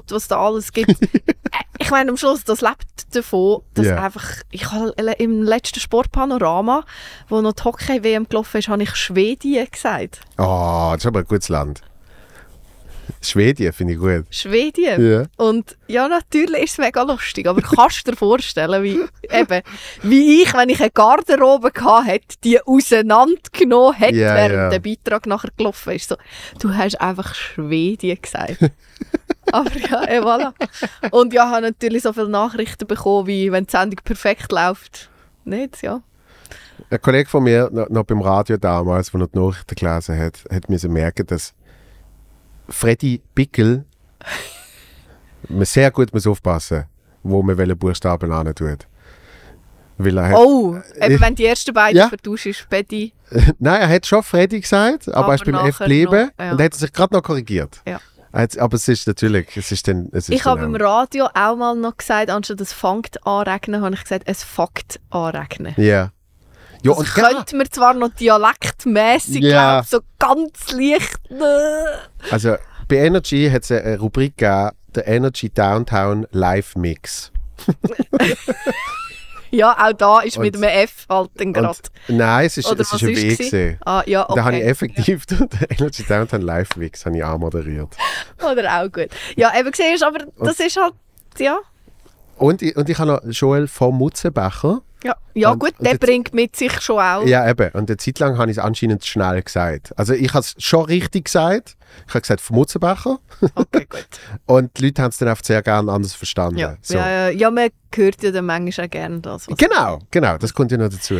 Seppelot, 0.00 0.10
was 0.12 0.28
da 0.28 0.40
alles 0.40 0.72
gibt. 0.72 0.96
Ich 1.82 1.90
meine, 1.90 2.10
am 2.10 2.18
Schluss, 2.18 2.44
das 2.44 2.60
lebt 2.60 3.14
davon, 3.16 3.62
dass 3.72 3.86
Ja. 3.86 4.04
einfach... 4.04 4.24
Ich 4.50 4.70
habe 4.70 4.90
im 5.18 5.42
letzten 5.42 5.80
Sportpanorama, 5.80 6.84
wo 7.30 7.40
noch 7.40 7.54
die 7.54 7.64
Hockey-WM 7.64 8.28
gelaufen 8.28 8.58
ist, 8.58 8.68
habe 8.68 8.82
ich 8.82 8.94
Schwedien 8.94 9.66
gesagt. 9.70 10.20
Oh, 10.36 10.90
das 10.92 10.98
ist 11.04 11.06
aber 11.06 11.20
ein 11.20 11.24
gutes 11.24 11.48
Land. 11.48 11.80
Schweden 13.22 13.72
finde 13.72 13.94
ich 13.94 13.98
gut. 13.98 14.26
Schwedien. 14.30 15.10
Ja. 15.10 15.24
Und 15.44 15.76
ja, 15.88 16.06
natürlich 16.06 16.64
ist 16.64 16.72
es 16.72 16.78
mega 16.78 17.02
lustig, 17.02 17.46
aber 17.48 17.62
kannst 17.62 18.06
du 18.06 18.10
dir 18.10 18.16
vorstellen, 18.16 18.82
wie, 18.82 19.00
eben, 19.34 19.62
wie 20.02 20.42
ich, 20.42 20.52
wenn 20.54 20.68
ich 20.68 20.80
eine 20.80 20.90
Garderobe 20.90 21.70
hatte, 21.82 22.36
die 22.44 22.60
auseinandergenommen 22.60 23.94
hätte, 23.94 24.16
Ja, 24.18 24.34
während 24.34 24.54
ja. 24.54 24.68
der 24.68 24.78
Beitrag 24.80 25.26
nachher 25.26 25.50
gelaufen 25.56 25.94
ist. 25.94 26.10
So, 26.10 26.16
du 26.60 26.74
hast 26.74 27.00
einfach 27.00 27.34
Schwedien 27.34 28.18
gesagt. 28.20 28.58
aber 29.52 29.76
ja, 29.76 30.04
eh, 30.08 30.20
voilà. 30.20 30.52
Und 31.10 31.32
ja, 31.32 31.44
ich 31.46 31.50
habe 31.50 31.62
natürlich 31.62 32.02
so 32.02 32.12
viele 32.12 32.28
Nachrichten 32.28 32.86
bekommen, 32.86 33.26
wie 33.26 33.50
wenn 33.52 33.64
die 33.66 33.70
Sendung 33.70 33.98
perfekt 34.04 34.52
läuft. 34.52 35.10
Nicht, 35.44 35.82
ja. 35.82 36.02
Ein 36.90 37.00
Kollege 37.00 37.28
von 37.28 37.44
mir, 37.44 37.70
noch, 37.88 38.04
beim 38.04 38.20
Radio 38.20 38.56
damals, 38.56 39.10
der 39.10 39.20
noch 39.20 39.28
die 39.28 39.38
Nachrichten 39.38 39.74
gelesen 39.74 40.18
hat, 40.18 40.44
hat 40.50 40.68
mir 40.68 40.78
merken, 40.88 41.26
dass 41.26 41.54
Freddy 42.68 43.20
Pickel 43.34 43.84
man 45.48 45.64
sehr 45.64 45.90
gut 45.90 46.12
muss 46.12 46.26
aufpassen 46.26 46.84
wo 47.22 47.42
man 47.42 47.58
welche 47.58 47.76
Buchstaben 47.76 48.32
an 48.32 48.54
tut. 48.54 48.86
Weil 49.98 50.16
er 50.16 50.28
hat, 50.30 50.36
Oh, 50.38 50.74
eben 50.98 51.14
ich- 51.14 51.20
wenn 51.20 51.34
die 51.34 51.44
ersten 51.44 51.74
beiden 51.74 51.98
Ja. 51.98 52.08
vertauscht 52.08 52.46
ist, 52.46 52.66
Betty. 52.70 53.12
Nein, 53.58 53.82
er 53.82 53.88
hat 53.90 54.06
schon 54.06 54.22
Freddy 54.22 54.60
gesagt, 54.60 55.08
aber, 55.08 55.16
Aber 55.18 55.28
er 55.28 55.34
ist 55.34 55.44
beim 55.44 55.66
F 55.66 55.78
geblieben 55.78 56.30
ja. 56.38 56.52
und 56.52 56.62
hat 56.62 56.72
sich 56.74 56.90
gerade 56.90 57.14
noch 57.14 57.22
korrigiert. 57.22 57.82
Ja. 57.86 58.00
Er 58.32 58.48
Aber 58.58 58.76
es 58.76 58.86
ist 58.88 59.06
natürlich, 59.06 59.56
es 59.56 59.72
ist 59.72 59.88
dann, 59.88 60.08
es 60.12 60.28
ist 60.28 60.34
Ich 60.34 60.44
habe 60.44 60.62
im 60.64 60.74
Radio 60.76 61.26
auch 61.34 61.56
mal 61.56 61.74
noch 61.74 61.96
gesagt, 61.96 62.30
anstatt 62.30 62.60
es 62.60 62.72
fangt 62.72 63.26
anregnen, 63.26 63.82
habe 63.82 63.94
ich 63.94 64.02
gesagt, 64.02 64.22
es 64.26 64.44
fängt 64.44 65.00
anregnen. 65.10 65.74
Ja. 65.76 66.12
Ja, 66.82 66.92
Das 66.92 66.98
und 66.98 67.16
ja, 67.16 67.28
könnte 67.28 67.56
man 67.56 67.70
zwar 67.70 67.92
noch 67.94 68.08
dialektmäßig, 68.14 69.42
Ja. 69.42 69.80
glaub, 69.82 69.86
so 69.86 70.00
ganz 70.18 70.70
leicht. 70.72 71.18
äh, 71.30 72.30
also 72.32 72.56
bei 72.88 72.96
Energy 72.96 73.50
hat 73.52 73.64
es 73.64 73.70
eine 73.72 73.98
Rubrik 73.98 74.38
gegeben, 74.38 74.70
der 74.94 75.06
Energy 75.06 75.50
Downtown 75.50 76.26
Live 76.30 76.76
Mix. 76.76 77.30
Ja, 79.50 79.76
auch 79.78 79.92
da 79.92 80.20
ist 80.20 80.38
mit 80.38 80.56
Und- 80.56 80.64
einem 80.64 80.84
F 80.84 81.06
halt 81.08 81.30
gerade. 81.36 81.66
Und, 81.68 81.90
nein, 82.08 82.46
es 82.46 82.56
ist, 82.58 82.70
Oder 82.70 82.80
es 82.82 82.92
ist 82.92 83.02
ein 83.02 83.08
gewesen? 83.08 83.36
gewesen. 83.36 83.78
Ah, 83.84 84.02
ja, 84.06 84.24
Da 84.32 84.44
habe 84.44 84.56
ich 84.56 84.62
okay. 84.62 84.70
effektiv 84.70 85.26
den 85.26 85.48
Energy 85.70 86.02
Downtown 86.04 86.42
Live 86.42 86.76
Mix 86.76 87.04
habe 87.04 87.16
ich 87.16 87.24
auch 87.24 87.38
moderiert. 87.38 87.96
Oder 88.38 88.80
auch 88.82 88.90
gut. 88.92 89.08
Ja, 89.36 89.52
eben 89.58 89.72
siehst 89.72 90.02
aber 90.04 90.24
das 90.38 90.60
ist 90.60 90.76
halt, 90.76 90.94
ja. 91.38 91.58
Und 92.36 92.62
ich, 92.62 92.76
und 92.76 92.88
ich 92.88 92.98
habe 92.98 93.10
noch 93.12 93.20
Joel 93.24 93.66
von 93.68 93.94
Mutzenbecher. 93.94 94.82
Ja, 95.02 95.16
ja 95.34 95.50
Und- 95.52 95.58
gut, 95.60 95.72
und 95.78 95.84
der 95.84 95.92
jetzt- 95.92 96.00
bringt 96.00 96.34
mit 96.34 96.56
sich 96.56 96.80
schon 96.80 96.98
auch. 97.00 97.24
Ja, 97.26 97.48
eben. 97.48 97.70
Und 97.72 97.88
eine 97.90 97.96
Zeit 97.96 98.18
lang 98.18 98.36
habe 98.38 98.50
ich 98.50 98.58
es 98.58 98.62
anscheinend 98.62 99.04
schnell 99.04 99.42
gesagt. 99.42 99.92
Also 99.96 100.12
ich 100.12 100.28
habe 100.30 100.40
es 100.40 100.54
schon 100.58 100.84
richtig 100.84 101.24
gesagt. 101.26 101.76
Ich 102.06 102.14
habe 102.14 102.20
gesagt 102.20 102.40
von 102.40 102.56
Mutzenbecher. 102.56 103.18
Okay, 103.54 103.86
gut. 103.90 104.06
Und 104.46 104.76
die 104.78 104.84
Leute 104.86 105.02
haben 105.02 105.10
es 105.10 105.18
dann 105.18 105.28
einfach 105.28 105.44
sehr 105.44 105.62
gerne 105.62 105.90
anders 105.90 106.14
verstanden. 106.14 106.58
Ja, 106.58 106.76
So. 106.82 106.94
ja, 106.98 107.30
ja, 107.30 107.50
man 107.50 107.70
hört 107.94 108.22
ja 108.22 108.30
dann 108.30 108.46
manchmal 108.46 108.86
auch 108.86 108.90
gerne 108.90 109.20
das. 109.20 109.46
Genau, 109.46 109.98
genau. 110.10 110.36
Das 110.38 110.52
kommt 110.54 110.70
ja 110.70 110.78
noch 110.78 110.88
dazu. 110.90 111.16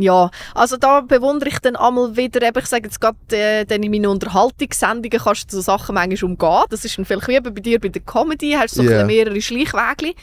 Ja, 0.00 0.30
also 0.54 0.76
da 0.76 1.00
bewundere 1.00 1.48
ich 1.48 1.58
dann 1.58 1.74
einmal 1.74 2.16
wieder, 2.16 2.46
eben, 2.46 2.58
ich 2.58 2.66
sage 2.66 2.84
jetzt 2.84 3.00
gerade, 3.00 3.16
äh, 3.30 3.64
dann 3.64 3.82
in 3.82 3.90
meinen 3.90 4.06
Unterhaltungssendungen 4.06 5.18
kannst 5.18 5.50
du 5.52 5.56
so 5.56 5.62
Sachen 5.62 5.94
manchmal 5.94 6.30
umgehen. 6.30 6.64
Das 6.70 6.84
ist 6.84 6.96
dann 6.98 7.04
vielleicht 7.04 7.26
wie 7.26 7.40
bei 7.40 7.50
dir 7.60 7.80
bei 7.80 7.88
der 7.88 8.02
Comedy, 8.02 8.52
hast 8.52 8.76
du 8.76 8.82
so 8.82 8.88
bisschen 8.88 9.06
mehrere 9.06 9.40
Schleichwege. 9.40 10.14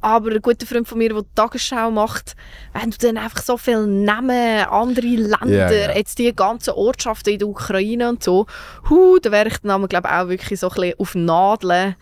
Aber 0.00 0.30
ein 0.30 0.40
guter 0.40 0.66
Freund 0.66 0.88
von 0.88 0.98
mir, 0.98 1.10
der 1.10 1.22
die 1.22 1.28
Tagesschau 1.34 1.90
macht, 1.90 2.34
wenn 2.72 2.90
du 2.90 2.96
dann 2.98 3.18
einfach 3.18 3.42
so 3.42 3.56
viele 3.56 3.86
Namen, 3.86 4.64
andere 4.64 5.06
Länder, 5.06 5.46
Ja, 5.46 5.70
ja. 5.70 5.96
jetzt 5.96 6.18
die 6.18 6.34
ganzen 6.34 6.74
Ortschaften 6.74 7.34
in 7.34 7.38
der 7.38 7.48
Ukraine 7.48 8.08
und 8.08 8.22
so, 8.22 8.46
hu, 8.88 9.18
da 9.18 9.30
wäre 9.30 9.48
ich 9.48 9.58
dann 9.58 9.86
glaube 9.88 10.10
auch 10.10 10.28
wirklich 10.28 10.58
so 10.60 10.68
ein 10.68 10.74
bisschen 10.74 10.98
auf 10.98 11.14
Nadeln, 11.14 11.96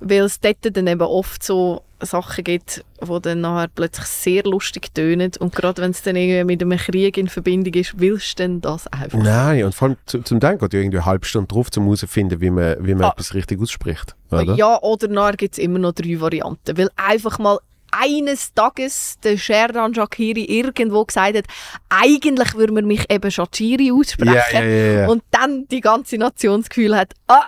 weil 0.00 0.24
es 0.24 0.40
dort 0.40 0.56
dann 0.76 0.86
eben 0.86 1.00
oft 1.02 1.42
so 1.42 1.82
Sachen 2.02 2.44
gibt, 2.44 2.82
die 3.02 3.20
dann 3.20 3.42
nachher 3.42 3.68
plötzlich 3.74 4.06
sehr 4.06 4.42
lustig 4.44 4.94
tönen 4.94 5.32
und 5.38 5.54
gerade 5.54 5.82
wenn 5.82 5.90
es 5.90 6.02
dann 6.02 6.16
irgendwie 6.16 6.44
mit 6.44 6.62
einem 6.62 6.78
Krieg 6.78 7.18
in 7.18 7.28
Verbindung 7.28 7.74
ist, 7.74 8.00
willst 8.00 8.38
du 8.38 8.42
denn 8.44 8.60
das 8.62 8.86
einfach? 8.86 9.18
Nein, 9.18 9.64
und 9.64 9.74
vor 9.74 9.88
allem 9.88 9.96
zu, 10.06 10.22
zum 10.22 10.40
Teil 10.40 10.56
geht 10.56 10.72
ja 10.72 10.80
irgendwie 10.80 10.96
eine 10.98 11.06
halbe 11.06 11.26
Stunde 11.26 11.48
drauf, 11.48 11.68
um 11.76 11.84
herauszufinden, 11.84 12.40
wie 12.40 12.50
man, 12.50 12.76
wie 12.80 12.94
man 12.94 13.04
Ah. 13.04 13.10
etwas 13.10 13.34
richtig 13.34 13.60
ausspricht. 13.60 14.16
Oder? 14.30 14.54
Ja, 14.54 14.80
oder 14.80 15.08
nachher 15.08 15.36
gibt 15.36 15.54
es 15.54 15.58
immer 15.58 15.78
noch 15.78 15.92
drei 15.92 16.18
Varianten, 16.20 16.78
weil 16.78 16.88
einfach 16.96 17.38
mal 17.38 17.58
eines 17.92 18.54
Tages 18.54 19.18
der 19.22 19.36
Sherdan 19.36 19.92
Shakiri 19.94 20.44
irgendwo 20.44 21.04
gesagt 21.04 21.36
hat, 21.36 21.44
eigentlich 21.88 22.54
würde 22.54 22.72
man 22.72 22.86
mich 22.86 23.10
eben 23.12 23.30
Shachiri 23.30 23.90
aussprechen. 23.92 24.34
Ja, 24.54 24.64
ja, 24.64 24.92
ja. 25.02 25.08
Und 25.08 25.22
dann 25.32 25.66
die 25.68 25.80
ganze 25.80 26.16
Nation 26.16 26.60
das 26.60 26.70
Gefühl 26.70 26.96
hat, 26.96 27.12
ah, 27.26 27.46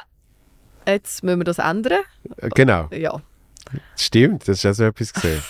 jetzt 0.87 1.23
müssen 1.23 1.41
wir 1.41 1.45
das 1.45 1.59
ändern. 1.59 2.01
Genau, 2.55 2.89
Ja, 2.93 3.21
stimmt, 3.97 4.43
das 4.49 4.59
ist 4.59 4.63
ja 4.65 4.75
so 4.75 4.85
etwas 4.85 5.13
gesehen. 5.13 5.43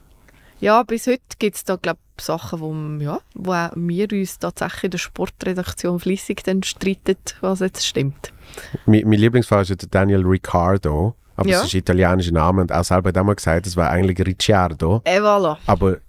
ja 0.60 0.82
bis 0.82 1.06
heute 1.06 1.20
gibt 1.38 1.56
es 1.56 1.64
da, 1.64 1.76
glaube 1.76 1.98
ich, 2.18 2.24
Sachen, 2.24 2.60
wo, 2.60 2.74
ja, 3.02 3.20
wo 3.34 3.52
auch 3.52 3.70
wir 3.74 4.08
uns 4.12 4.38
tatsächlich 4.38 4.84
in 4.84 4.90
der 4.92 4.98
Sportredaktion 4.98 5.98
dann 6.44 6.62
streiten, 6.62 7.16
was 7.40 7.60
jetzt 7.60 7.86
stimmt. 7.86 8.32
mein, 8.86 9.02
mein 9.08 9.18
Lieblingsfahrer 9.18 9.62
ist 9.62 9.70
der 9.82 9.88
Daniel 9.90 10.22
Ricciardo, 10.26 11.14
aber 11.36 11.48
Ja. 11.48 11.58
das 11.58 11.68
ist 11.68 11.74
ein 11.74 11.78
italienischer 11.78 12.32
Name 12.32 12.60
und 12.62 12.70
er 12.70 12.84
selber 12.84 13.08
hat 13.08 13.16
einmal 13.16 13.36
gesagt, 13.36 13.66
es 13.66 13.76
war 13.76 13.88
eigentlich 13.90 14.18
Ricciardo, 14.26 15.00
Et 15.04 15.20
voilà. 15.22 15.56
aber 15.66 15.92
er 15.92 16.00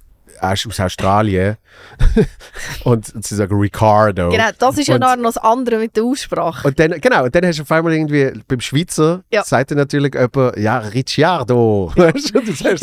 aus 0.41 0.79
Australien 0.79 1.57
und 2.83 3.05
sie 3.25 3.35
sagen 3.35 3.55
Ricciardo. 3.59 4.29
Genau, 4.29 4.49
das 4.57 4.77
ist 4.77 4.87
ja 4.87 4.95
Und- 4.95 5.01
noch 5.01 5.15
das 5.23 5.37
andere 5.37 5.77
mit 5.77 5.95
der 5.95 6.03
Aussprache. 6.03 6.67
Und 6.67 6.79
dann, 6.79 6.99
genau, 6.99 7.25
und 7.25 7.35
dann 7.35 7.45
hast 7.45 7.59
du 7.59 7.63
auf 7.63 7.71
einmal 7.71 7.93
irgendwie, 7.93 8.31
beim 8.47 8.59
Schweizer, 8.59 9.23
Ja. 9.31 9.43
sagt 9.43 9.71
er 9.71 9.77
natürlich 9.77 10.13
jemand, 10.15 10.57
ja, 10.57 10.79
Ricciardo. 10.79 11.91
Weißt 11.95 12.33
du, 12.35 12.39
und 12.39 12.59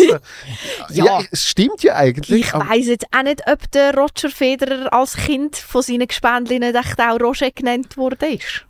ja. 0.90 1.04
Ja. 1.04 1.20
es 1.30 1.46
stimmt 1.46 1.82
ja 1.82 1.96
eigentlich. 1.96 2.46
Ich 2.46 2.54
weiss 2.54 2.86
jetzt 2.86 3.06
auch 3.16 3.22
nicht, 3.22 3.42
ob 3.50 3.70
der 3.72 3.94
Roger 3.94 4.30
Federer 4.30 4.92
als 4.92 5.16
Kind 5.16 5.56
von 5.56 5.82
seinen 5.82 6.08
echt 6.08 7.00
auch 7.00 7.20
Roger 7.20 7.50
genannt 7.50 7.96
worden 7.96 8.34
ist. 8.34 8.64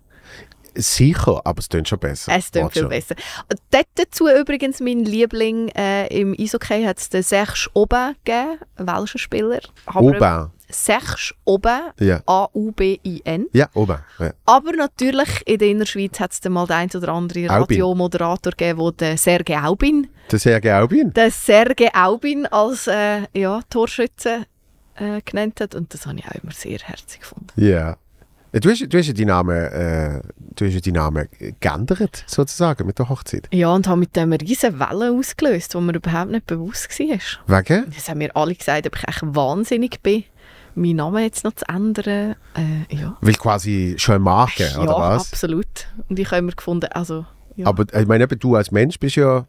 Sicher, 0.81 1.41
aber 1.45 1.59
es 1.59 1.69
klingt 1.69 1.89
schon 1.89 1.99
besser. 1.99 2.33
Es 2.37 2.51
klingt 2.51 2.73
viel 2.73 2.87
besser. 2.87 3.15
Dort 3.71 3.87
dazu 3.97 4.29
übrigens 4.29 4.81
mein 4.81 5.05
Liebling 5.05 5.69
äh, 5.71 6.07
im 6.09 6.35
Eishockey 6.39 6.85
hat 6.85 6.99
es 6.99 7.09
den 7.09 7.23
Serge 7.23 7.69
Aubin 7.75 8.15
gegeben, 8.25 8.59
ein 8.77 8.87
Welscher 8.87 9.19
Spieler. 9.19 9.61
Oben. 9.95 10.51
Serge 10.71 11.33
Aubin, 11.47 11.81
Ja. 11.99 12.21
A-U-B-I-N. 12.27 13.47
Ja, 13.53 13.69
oben. 13.75 13.99
Ja. 14.19 14.33
Aber 14.45 14.73
natürlich 14.73 15.29
in 15.47 15.59
der 15.59 15.69
Innerschweiz 15.69 16.21
hat 16.21 16.33
es 16.33 16.41
dann 16.41 16.53
mal 16.53 16.67
den 16.67 16.77
ein 16.77 16.91
oder 16.95 17.09
anderen 17.09 17.49
Aubin. 17.51 17.61
Radiomoderator 17.81 18.53
gegeben, 18.53 18.93
der 18.99 19.17
Serge 19.17 19.63
Aubin, 19.63 20.09
Der 20.31 20.39
Sergei 20.39 20.79
Aubin. 20.79 21.13
den 21.13 21.31
Serge 21.31 21.89
Aubin 21.95 22.47
als 22.47 22.87
äh, 22.87 23.23
ja, 23.33 23.61
Torschütze 23.71 24.45
äh, 24.97 25.23
genannt 25.25 25.61
hat. 25.63 25.75
Und 25.75 25.95
das 25.95 26.07
habe 26.07 26.19
ich 26.19 26.27
auch 26.27 26.43
immer 26.43 26.53
sehr 26.53 26.79
herzig 26.81 27.21
gefunden. 27.21 27.47
Ja. 27.57 27.97
Ja, 28.53 28.61
Du 28.61 28.71
hast, 28.71 28.81
du 28.89 28.99
hast 28.99 29.07
ja 29.07 29.13
die 29.13 29.25
Namen, 29.25 29.57
äh, 29.57 30.21
du 30.57 30.67
hast 30.67 30.75
ja 30.75 30.81
die 30.81 30.93
Namen 30.93 31.29
geändert, 31.61 32.25
sozusagen, 32.27 32.87
mit 32.87 32.99
der 32.99 33.09
Hochzeit. 33.09 33.49
Ja, 33.53 33.75
und 33.75 33.87
habe 33.87 34.01
mit 34.01 34.17
dem 34.17 34.33
riesen 34.33 34.79
Welle 34.79 35.13
ausgelöst, 35.13 35.75
wo 35.75 35.81
mir 35.81 35.95
überhaupt 35.95 36.31
nicht 36.31 36.47
bewusst 36.47 36.89
war. 36.99 37.59
Wegen? 37.61 37.93
Das 37.95 38.09
haben 38.09 38.19
mir 38.19 38.35
alle 38.35 38.55
gesagt, 38.55 38.87
ob 38.87 38.97
ich 38.97 39.07
echt 39.07 39.21
wahnsinnig 39.23 40.03
bin, 40.03 40.25
meinen 40.75 40.97
Namen 40.97 41.23
jetzt 41.23 41.45
noch 41.45 41.55
zu 41.55 41.69
ändern. 41.69 42.37
Äh, 42.55 42.97
ja. 42.97 43.17
Weil 43.21 43.35
quasi 43.35 43.97
schon 43.99 44.23
Marke, 44.23 44.65
ja, 44.65 44.81
oder 44.81 44.99
was? 44.99 45.33
absolut. 45.33 45.89
Und 46.09 46.19
ich 46.19 46.27
habe 46.29 46.39
immer 46.39 46.53
gefunden, 46.53 46.87
also... 46.93 47.27
Ja. 47.57 47.67
Aber 47.67 47.85
ich 47.93 48.07
meine, 48.07 48.29
du 48.29 48.55
als 48.55 48.71
Mensch 48.71 49.01
bist 49.01 49.17
ja 49.17 49.45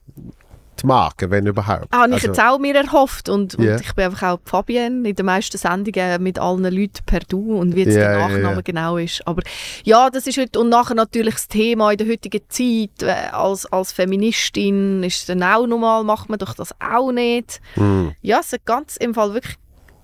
die 0.82 0.88
Marke, 0.88 1.30
wenn 1.32 1.45
überhaupt. 1.45 1.93
Habe 1.93 2.07
ich 2.09 2.13
Also- 2.15 2.27
jetzt 2.27 2.39
auch 2.41 2.59
mir 2.59 2.75
erhofft 2.75 3.30
und, 3.30 3.55
und 3.55 3.63
Ja. 3.65 3.75
ich 3.80 3.93
bin 3.93 4.05
einfach 4.05 4.34
auch 4.34 4.39
die 4.43 4.49
Fabienne 4.49 5.09
in 5.09 5.15
den 5.15 5.25
meisten 5.25 5.57
Sendungen 5.57 6.21
mit 6.23 6.39
allen 6.39 6.63
Leuten 6.63 7.03
per 7.05 7.19
Du 7.21 7.57
und 7.57 7.75
wie 7.75 7.84
jetzt 7.84 7.95
Ja, 7.95 8.09
der 8.09 8.17
Nachname 8.19 8.55
ja. 8.55 8.61
genau 8.61 8.97
ist. 8.97 9.25
Aber 9.27 9.41
ja, 9.84 10.09
das 10.09 10.27
ist 10.27 10.38
heute 10.38 10.59
und 10.59 10.69
nachher 10.69 10.95
natürlich 10.95 11.36
das 11.36 11.47
Thema 11.47 11.91
in 11.91 11.97
der 11.97 12.07
heutigen 12.07 12.41
Zeit 12.49 13.01
äh, 13.03 13.30
als, 13.32 13.65
als 13.71 13.91
Feministin 13.91 15.03
ist 15.03 15.30
dann 15.30 15.43
auch 15.43 15.65
normal, 15.67 16.03
macht 16.03 16.30
man 16.30 16.39
doch 16.39 16.53
das 16.53 16.73
auch 16.80 17.11
nicht. 17.11 17.61
Hm. 17.75 18.13
Ja, 18.21 18.39
es 18.41 18.51
hat 18.53 18.65
ganz 18.65 18.97
im 18.97 19.13
Fall 19.13 19.34
wirklich 19.34 19.55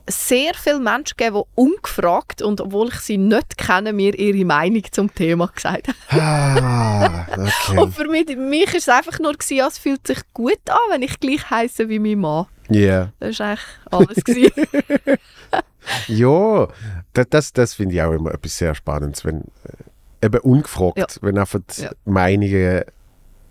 sehr 0.08 0.54
viele 0.54 0.80
Menschen 0.80 1.18
gegeben, 1.18 1.42
die 1.44 1.62
ungefragt 1.62 2.42
und 2.42 2.62
obwohl 2.62 2.90
ich 2.90 3.00
sie 3.00 3.18
nicht 3.18 3.58
kenne, 3.58 3.92
mir 3.94 4.14
ihre 4.18 4.46
Meinung 4.46 4.84
zum 4.92 5.14
Thema 5.14 5.48
gesagt 5.48 5.88
haben. 6.10 6.20
Ah, 6.20 7.26
okay. 7.32 7.78
Und 7.80 7.96
für 7.96 8.08
mich, 8.08 8.28
mich 8.38 8.68
ist 8.76 8.88
es 8.88 8.90
einfach 8.90 9.20
nur, 9.20 9.34
gewesen, 9.34 9.58
ja, 9.58 9.68
es 9.68 9.78
fühlt 9.78 10.06
sich 10.06 10.20
gut 10.34 10.60
an, 10.70 10.78
wenn 10.92 11.02
ich 11.02 11.20
gleich 11.20 11.50
heiße 11.50 11.90
wie 11.90 12.00
mein 12.00 12.20
Mann. 12.20 12.46
Ja. 12.70 13.10
Das 13.20 13.40
war 13.40 13.58
eigentlich 13.92 14.24
alles. 14.26 15.20
Ja, 16.08 16.68
das, 17.14 17.28
das, 17.30 17.54
das 17.54 17.74
finde 17.76 17.94
ich 17.96 18.02
auch 18.02 18.12
immer 18.12 18.34
etwas 18.34 18.58
sehr 18.58 18.74
Spannendes, 18.74 19.24
wenn 19.24 19.42
äh, 20.22 20.26
eben 20.26 20.40
ungefragt, 20.40 20.98
Ja. 20.98 21.06
wenn 21.22 21.38
einfach 21.38 21.60
Ja. 21.78 21.92
Meinungen 22.06 22.84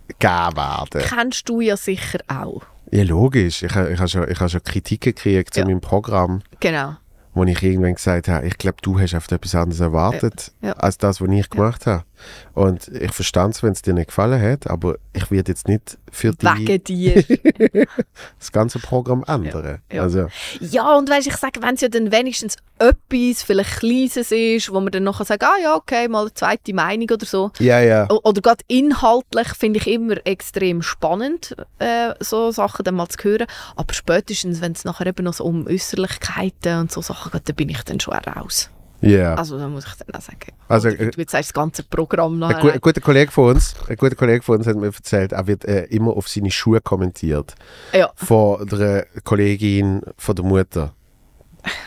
gegeben 0.08 0.56
werden. 0.56 1.02
Kennst 1.02 1.48
du 1.48 1.60
ja 1.60 1.76
sicher 1.76 2.18
auch. 2.26 2.62
Ja, 2.94 3.02
logisch. 3.02 3.62
Ich, 3.64 3.70
ich 3.74 3.76
habe 3.98 4.08
schon, 4.08 4.30
ich 4.30 4.36
schon 4.50 4.62
Kritiken 4.62 5.14
gekriegt 5.14 5.52
zu 5.54 5.60
Ja. 5.60 5.66
meinem 5.66 5.80
Programm, 5.80 6.42
Genau. 6.60 6.94
wo 7.34 7.42
ich 7.44 7.60
irgendwann 7.60 7.94
gesagt 7.94 8.28
habe, 8.28 8.46
ich 8.46 8.56
glaube, 8.56 8.76
du 8.82 9.00
hast 9.00 9.14
auf 9.16 9.28
etwas 9.32 9.54
anderes 9.56 9.80
erwartet. 9.80 10.52
Ja. 10.62 10.72
als 10.74 10.96
das, 10.98 11.20
was 11.20 11.28
ich 11.28 11.50
gemacht 11.50 11.86
habe. 11.86 12.04
Und 12.54 12.88
ich 12.88 13.12
verstand 13.12 13.54
es, 13.54 13.62
wenn 13.62 13.72
es 13.72 13.82
dir 13.82 13.94
nicht 13.94 14.08
gefallen 14.08 14.40
hat, 14.40 14.68
aber 14.68 14.96
ich 15.12 15.30
werde 15.30 15.52
jetzt 15.52 15.68
nicht 15.68 15.98
für 16.10 16.32
dich 16.32 16.82
das 18.38 18.52
ganze 18.52 18.78
Programm 18.78 19.24
ändern. 19.26 19.80
Ja. 19.92 20.02
Also, 20.02 20.28
ja, 20.60 20.96
und 20.96 21.10
weißt, 21.10 21.26
ich 21.26 21.36
sage, 21.36 21.62
wenn 21.62 21.74
es 21.74 21.80
ja 21.80 21.88
dann 21.88 22.12
wenigstens 22.12 22.56
etwas, 22.78 23.42
vielleicht 23.42 23.78
Kleines 23.78 24.30
ist, 24.30 24.72
wo 24.72 24.80
man 24.80 24.92
dann 24.92 25.04
nachher 25.04 25.24
sagt, 25.24 25.42
ah 25.42 25.56
ja, 25.62 25.74
okay, 25.74 26.08
mal 26.08 26.22
eine 26.22 26.34
zweite 26.34 26.74
Meinung 26.74 27.08
oder 27.10 27.26
so. 27.26 27.50
ja, 27.58 27.80
ja. 27.80 28.08
Oder 28.10 28.40
gerade 28.40 28.64
inhaltlich 28.68 29.48
finde 29.48 29.80
ich 29.80 29.86
immer 29.86 30.16
extrem 30.24 30.82
spannend, 30.82 31.56
äh, 31.78 32.14
so 32.20 32.50
Sachen 32.50 32.84
dann 32.84 32.94
mal 32.94 33.08
zu 33.08 33.22
hören. 33.22 33.46
Aber 33.76 33.92
spätestens, 33.94 34.60
wenn 34.60 34.72
es 34.72 34.84
nachher 34.84 35.06
eben 35.06 35.24
noch 35.24 35.34
so 35.34 35.44
um 35.44 35.66
Äußerlichkeiten 35.66 36.80
und 36.80 36.92
so 36.92 37.02
Sachen 37.02 37.32
geht, 37.32 37.48
dann 37.48 37.56
bin 37.56 37.68
ich 37.68 37.82
dann 37.82 38.00
schon 38.00 38.14
raus. 38.14 38.70
Ja. 39.08 39.34
Also 39.34 39.58
da 39.58 39.68
muss 39.68 39.86
ich 39.86 39.94
dann 39.94 40.14
auch 40.14 40.20
sagen. 40.20 40.52
Also, 40.68 40.88
Oder 40.88 41.10
du 41.10 41.18
sagst, 41.18 41.34
das 41.34 41.52
ganze 41.52 41.82
Programm 41.82 42.34
Ein, 42.34 42.38
nachher. 42.38 42.60
gu 42.60 42.68
ein 42.68 42.80
guter 42.80 43.00
Kollege 43.00 43.30
von 43.30 43.54
uns, 43.54 43.74
ein 43.88 43.96
guter 43.96 44.16
Kollege 44.16 44.42
von 44.42 44.58
uns 44.58 44.66
hat 44.66 44.76
mir 44.76 44.86
erzählt, 44.86 45.32
er 45.32 45.46
wird 45.46 45.64
äh, 45.64 45.84
immer 45.84 46.16
auf 46.16 46.28
seine 46.28 46.50
Schuhe 46.50 46.80
kommentiert. 46.80 47.54
ja. 47.92 48.10
Von 48.16 48.66
der 48.66 49.06
Kollegin, 49.24 50.02
von 50.16 50.34
der 50.36 50.44
Mutter. 50.44 50.94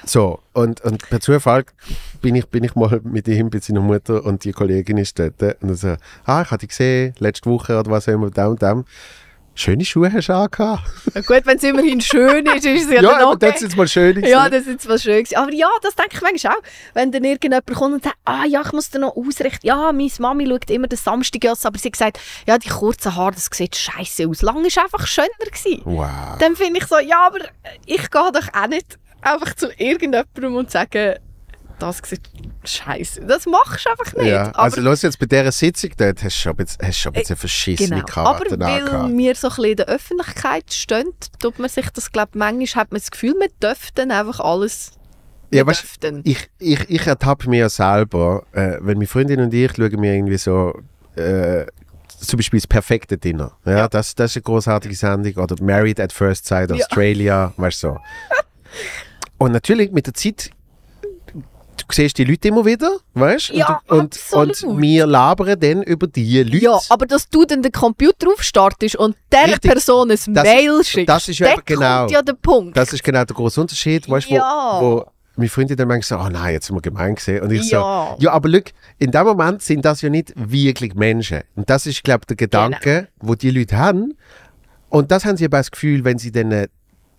So, 0.05 0.39
und, 0.53 0.81
und 0.81 1.07
per 1.09 1.19
Zufall 1.19 1.65
bin 2.21 2.33
ich, 2.35 2.47
bin 2.47 2.63
ich 2.63 2.73
mal 2.75 2.99
mit 3.03 3.27
ihm, 3.27 3.49
bei 3.49 3.59
seiner 3.59 3.81
Mutter 3.81 4.25
und 4.25 4.43
die 4.43 4.51
Kollegin 4.51 4.97
ist 4.97 5.19
dort. 5.19 5.41
Und 5.61 5.69
er 5.69 5.75
so, 5.75 5.95
ah, 6.25 6.41
ich 6.41 6.51
habe 6.51 6.57
dich 6.57 6.69
gesehen, 6.69 7.13
letzte 7.19 7.49
Woche 7.49 7.79
oder 7.79 7.91
was 7.91 8.07
auch 8.07 8.13
immer, 8.13 8.31
da 8.31 8.47
und 8.47 8.61
da. 8.61 8.83
Schöne 9.57 9.83
Schuhe 9.85 10.11
hast 10.13 10.29
du 10.29 10.33
angehabt. 10.33 10.83
Ja, 11.15 11.21
Gut, 11.21 11.41
wenn 11.45 11.57
es 11.57 11.63
immerhin 11.63 11.99
schön 11.99 12.45
ist, 12.45 12.63
ist 12.65 12.85
es 12.85 12.91
ja, 12.91 12.95
Ja, 13.01 13.01
dann 13.01 13.21
aber 13.21 13.31
okay. 13.31 13.49
das 13.51 13.59
sind 13.61 13.75
mal 13.75 13.87
schöne 13.87 14.27
Ja, 14.29 14.47
gewesen. 14.47 14.51
das 14.51 14.61
ist 14.61 14.67
jetzt 14.67 14.87
was 14.89 15.01
schön 15.03 15.23
gewesen. 15.23 15.35
Aber 15.35 15.51
ja, 15.53 15.67
das 15.81 15.95
denke 15.95 16.11
ich 16.15 16.21
manchmal 16.21 16.53
auch. 16.53 16.61
Wenn 16.93 17.11
dann 17.11 17.23
irgendjemand 17.23 17.65
kommt 17.65 17.93
und 17.95 18.03
sagt, 18.03 18.17
ah 18.25 18.45
ja, 18.45 18.61
ich 18.63 18.71
muss 18.71 18.89
dir 18.91 18.99
noch 18.99 19.15
ausrichten. 19.15 19.65
Ja, 19.65 19.91
meine 19.91 20.11
Mami 20.19 20.47
schaut 20.47 20.69
immer 20.69 20.87
den 20.87 20.97
Samstag 20.97 21.45
aus, 21.49 21.65
aber 21.65 21.79
sie 21.79 21.89
gesagt, 21.91 22.19
ja, 22.45 22.57
die 22.59 22.69
kurzen 22.69 23.15
Haare, 23.15 23.31
das 23.31 23.49
sieht 23.51 23.75
scheiße 23.75 24.27
aus. 24.29 24.43
Lang 24.43 24.63
ist 24.63 24.77
einfach 24.77 25.07
schöner 25.07 25.27
gewesen. 25.43 25.81
Wow. 25.85 26.37
Dann 26.39 26.55
finde 26.55 26.79
ich 26.79 26.85
so, 26.85 26.99
ja, 26.99 27.25
aber 27.25 27.39
ich 27.85 28.11
gehe 28.11 28.31
doch 28.31 28.53
auch 28.53 28.67
nicht 28.67 28.97
einfach 29.21 29.55
zu 29.55 29.69
irgendjemandem 29.77 30.55
und 30.55 30.69
sage, 30.71 31.19
das 31.79 31.97
sieht 32.03 32.21
scheiße. 32.63 33.21
Das 33.25 33.45
machst 33.45 33.85
du 33.85 33.89
einfach 33.91 34.13
nicht. 34.13 34.25
Ja, 34.27 34.47
aber, 34.47 34.59
also 34.59 34.81
los 34.81 35.01
jetzt 35.03 35.19
bei 35.19 35.25
dieser 35.25 35.51
Sitzung 35.51 35.91
dort, 35.97 36.23
hast 36.23 36.35
du 36.35 36.39
schon 36.41 36.55
bisschen, 36.55 36.85
hast 36.87 36.97
schon 36.97 37.13
ein 37.13 37.21
bisschen 37.21 37.35
verschissene 37.35 38.01
genau. 38.03 38.25
aber 38.27 38.39
Karten 38.45 38.59
weil 38.61 38.81
angehabt. 38.81 39.17
wir 39.17 39.35
so 39.35 39.47
ein 39.47 39.51
bisschen 39.55 39.65
in 39.71 39.75
der 39.77 39.87
Öffentlichkeit 39.87 40.73
stehen, 40.73 41.13
tut 41.39 41.59
man 41.59 41.69
sich 41.69 41.89
das, 41.91 42.11
glaube 42.11 42.31
manchmal 42.37 42.83
hat 42.83 42.91
man 42.91 42.99
das 42.99 43.11
Gefühl, 43.11 43.35
man 43.37 43.49
dürfte 43.61 43.91
dann 43.95 44.11
einfach 44.11 44.39
alles 44.39 44.91
Ja, 45.51 45.59
wir 45.59 45.67
weißt, 45.67 45.81
dürften. 46.03 46.21
ich, 46.25 46.49
ich, 46.59 46.89
ich 46.89 47.05
ertappe 47.07 47.49
mir 47.49 47.59
ja 47.59 47.69
selber, 47.69 48.43
äh, 48.53 48.77
wenn 48.81 48.97
meine 48.97 49.07
Freundin 49.07 49.39
und 49.41 49.53
ich 49.53 49.71
schauen 49.75 49.99
mir 49.99 50.13
irgendwie 50.15 50.37
so 50.37 50.73
äh, 51.15 51.65
zum 52.19 52.37
Beispiel 52.37 52.59
das 52.59 52.67
perfekte 52.67 53.17
Dinner. 53.17 53.55
Ja, 53.65 53.71
Ja. 53.77 53.87
Das, 53.87 54.15
das 54.15 54.31
ist 54.31 54.37
eine 54.37 54.43
großartige 54.43 54.95
Sendung. 54.95 55.35
Oder 55.35 55.55
Married 55.63 55.99
at 55.99 56.11
First 56.11 56.47
Sight 56.47 56.71
Ja. 56.71 56.77
Australia, 56.77 57.53
weißt 57.57 57.83
du 57.83 57.87
so. 57.89 57.97
Und 59.37 59.51
natürlich 59.51 59.91
mit 59.91 60.07
der 60.07 60.15
Zeit, 60.15 60.49
siehst 61.93 62.17
die 62.17 62.23
Leute 62.23 62.47
immer 62.49 62.65
wieder, 62.65 62.97
weißt 63.13 63.49
du? 63.49 63.53
Ja, 63.55 63.81
und, 63.87 64.19
und, 64.31 64.63
wir 64.81 65.05
labern 65.05 65.59
dann 65.59 65.83
über 65.83 66.07
die 66.07 66.43
Leute. 66.43 66.57
Ja, 66.65 66.79
aber 66.89 67.05
dass 67.05 67.29
du 67.29 67.45
dann 67.45 67.61
den 67.61 67.71
Computer 67.71 68.27
aufstartest 68.29 68.95
und 68.95 69.15
der 69.31 69.45
Richtig. 69.45 69.71
Person 69.71 70.11
ein 70.11 70.19
Mail 70.27 70.83
schickst, 70.83 71.09
das 71.09 71.27
ist 71.29 71.39
ja 71.39 71.55
genau- 71.65 72.07
ja 72.07 72.21
der 72.21 72.33
Punkt. 72.33 72.75
Das 72.77 72.91
ist 72.93 73.03
genau 73.03 73.23
der 73.25 73.35
große 73.35 73.59
Unterschied, 73.61 74.09
weißt 74.09 74.29
du, 74.29 74.35
Ja. 74.35 74.77
wo, 74.81 74.85
wo 74.97 75.05
meine 75.37 75.49
Freundin 75.49 75.77
dann 75.77 75.87
manchmal 75.87 76.19
so, 76.19 76.25
oh 76.25 76.29
nein, 76.29 76.53
jetzt 76.53 76.65
sind 76.67 76.75
wir 76.75 76.81
gemein 76.81 77.15
gesehen. 77.15 77.43
Und 77.43 77.51
ich 77.51 77.69
Ja. 77.69 78.15
so, 78.17 78.23
ja, 78.23 78.31
aber 78.31 78.49
look, 78.49 78.65
in 78.97 79.11
dem 79.11 79.23
Moment 79.25 79.61
sind 79.61 79.85
das 79.85 80.01
ja 80.01 80.09
nicht 80.09 80.33
wirklich 80.35 80.95
Menschen. 80.95 81.41
Und 81.55 81.69
das 81.69 81.85
ist, 81.85 82.03
glaube 82.03 82.21
ich, 82.23 82.27
der 82.27 82.37
Gedanke, 82.37 82.79
Genau. 83.19 83.29
wo 83.31 83.35
die 83.35 83.51
Leute 83.51 83.77
haben. 83.77 84.15
Und 84.89 85.11
das 85.11 85.25
haben 85.25 85.37
sie 85.37 85.45
aber 85.45 85.57
das 85.57 85.69
Gefühl, 85.69 86.03
wenn 86.05 86.17
sie 86.17 86.31
dann 86.31 86.51
äh, 86.51 86.67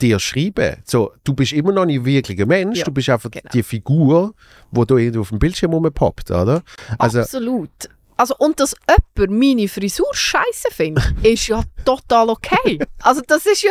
dir 0.00 0.18
schreiben, 0.18 0.76
so, 0.84 1.12
du 1.24 1.34
bist 1.34 1.52
immer 1.52 1.72
noch 1.72 1.84
nicht 1.84 2.04
wirklich 2.04 2.40
ein 2.40 2.48
Mensch, 2.48 2.78
Ja, 2.78 2.84
du 2.84 2.92
bist 2.92 3.08
einfach 3.10 3.30
genau. 3.30 3.50
die 3.52 3.62
Figur, 3.62 4.34
wo 4.70 4.84
da 4.84 4.94
irgendwo 4.96 5.20
auf 5.22 5.28
dem 5.30 5.38
Bildschirm 5.38 5.72
rumpoppt, 5.72 6.30
oder? 6.30 6.62
Also, 6.98 7.20
Absolut. 7.20 7.70
Also, 8.16 8.34
und 8.38 8.58
dass 8.58 8.74
jemand 9.16 9.38
meine 9.38 9.68
Frisur 9.68 10.08
scheiße 10.12 10.68
findet, 10.72 11.04
ist 11.22 11.46
ja 11.46 11.62
total 11.84 12.30
okay. 12.30 12.78
Also, 13.02 13.22
das 13.26 13.46
ist 13.46 13.62
ja, 13.62 13.70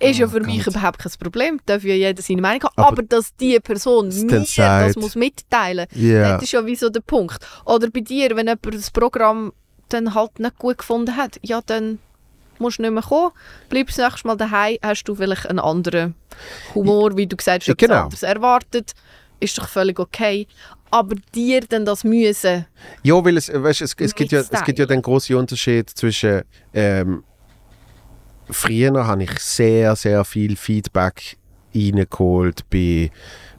äh, 0.00 0.10
ist 0.10 0.18
ja 0.18 0.26
Oh 0.26 0.30
für 0.30 0.40
mich 0.40 0.64
Gott. 0.64 0.74
überhaupt 0.74 0.98
kein 0.98 1.12
Problem. 1.20 1.60
Darf 1.66 1.84
ja 1.84 1.94
jeder 1.94 2.22
seine 2.22 2.40
Meinung 2.42 2.62
haben. 2.64 2.72
Aber 2.76 2.88
Aber, 2.88 3.02
dass 3.02 3.34
die 3.36 3.58
Person 3.60 4.08
mir 4.08 4.44
das 4.56 4.96
muss 4.96 5.14
mitteilen 5.14 5.86
Ja. 5.94 6.34
das 6.34 6.44
ist 6.44 6.52
ja 6.52 6.64
wie 6.66 6.74
so 6.76 6.88
der 6.88 7.00
Punkt. 7.00 7.38
Oder 7.64 7.90
bei 7.90 8.00
dir, 8.00 8.30
wenn 8.30 8.46
jemand 8.46 8.74
das 8.74 8.90
Programm 8.90 9.52
dann 9.90 10.14
halt 10.14 10.38
nicht 10.40 10.58
gut 10.58 10.78
gefunden 10.78 11.16
hat, 11.16 11.38
ja, 11.42 11.60
dann 11.64 11.98
musst 12.60 12.78
du 12.78 12.82
nicht 12.82 12.92
mehr 12.92 13.02
kommen. 13.02 13.32
Bleibst 13.68 13.98
das 13.98 14.10
nächste 14.10 14.26
Mal 14.28 14.36
daheim, 14.36 14.76
hast 14.82 15.04
du 15.04 15.14
vielleicht 15.14 15.46
einen 15.46 15.58
anderen 15.58 16.14
Humor, 16.74 17.16
wie 17.16 17.26
du 17.26 17.36
gesagt 17.36 17.68
hast, 17.68 17.78
genau. 17.78 18.04
anderes 18.04 18.22
erwartet. 18.22 18.92
Ist 19.40 19.56
doch 19.58 19.68
völlig 19.68 19.98
okay. 19.98 20.46
Aber 20.90 21.14
dir 21.34 21.60
dann 21.60 21.84
das 21.84 22.02
müssen, 22.02 22.66
Ja, 23.02 23.22
weil 23.24 23.36
es, 23.36 23.52
weißt, 23.52 23.82
es, 23.82 23.94
es, 23.98 24.14
gibt 24.14 24.32
ja, 24.32 24.40
es 24.40 24.64
gibt 24.64 24.78
ja 24.78 24.86
den 24.86 25.02
großen 25.02 25.36
Unterschied 25.36 25.90
zwischen. 25.90 26.42
Ähm, 26.72 27.24
früher 28.50 29.06
habe 29.06 29.24
ich 29.24 29.38
sehr, 29.38 29.94
sehr 29.96 30.24
viel 30.24 30.56
Feedback 30.56 31.36
reingeholt 31.74 32.64
bei, 32.70 33.10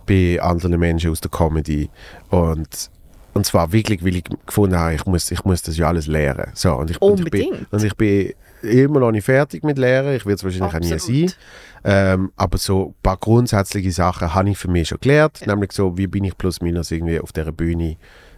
bei 0.06 0.41
anderen 0.41 0.80
Menschen 0.80 1.12
aus 1.12 1.22
der 1.22 1.32
Comedy. 1.32 1.89
Und, 2.30 2.89
und 3.34 3.45
zwar 3.45 3.72
wirklich, 3.72 4.04
weil 4.04 4.16
ich 4.16 4.24
gefunden 4.45 4.78
habe, 4.78 4.95
ich 4.95 5.06
muss, 5.06 5.30
ich 5.32 5.43
muss 5.45 5.62
das 5.62 5.78
ja 5.78 5.88
alles 5.88 6.08
lernen. 6.08 6.52
So, 6.56 6.74
und, 6.74 6.89
ich, 6.89 7.02
und, 7.02 7.20
ich 7.20 7.30
bin, 7.30 7.45
Unbedingt. 7.45 7.74
und 7.74 7.84
ich 7.84 7.95
bin 7.95 8.34
immer 8.62 8.99
noch 8.99 9.12
nicht 9.12 9.26
fertig 9.26 9.64
mit 9.64 9.78
Lehren. 9.78 10.16
Ich 10.16 10.26
werde 10.26 10.36
es 10.36 10.43
wahrscheinlich 10.43 10.76
auch 10.76 10.80
nie 10.80 10.93
Absolut. 10.93 11.30
sein. 11.30 11.39
Ähm, 11.84 12.32
aber 12.36 12.57
so 12.57 12.89
ein 12.89 12.95
paar 13.01 13.18
grundsätzliche 13.18 13.91
Sachen 13.91 14.34
habe 14.34 14.49
ich 14.49 14.57
für 14.57 14.70
mich 14.70 14.89
schon 14.89 14.99
gelernt. 14.99 15.39
Ja. 15.41 15.47
Nämlich 15.53 15.72
so, 15.72 15.97
wie 15.97 16.07
bin 16.07 16.24
ich 16.24 16.38
plus 16.38 16.62
minus 16.62 16.91
irgendwie 16.91 17.20
auf 17.20 17.32
dieser 17.32 17.51
Bühne 17.51 17.97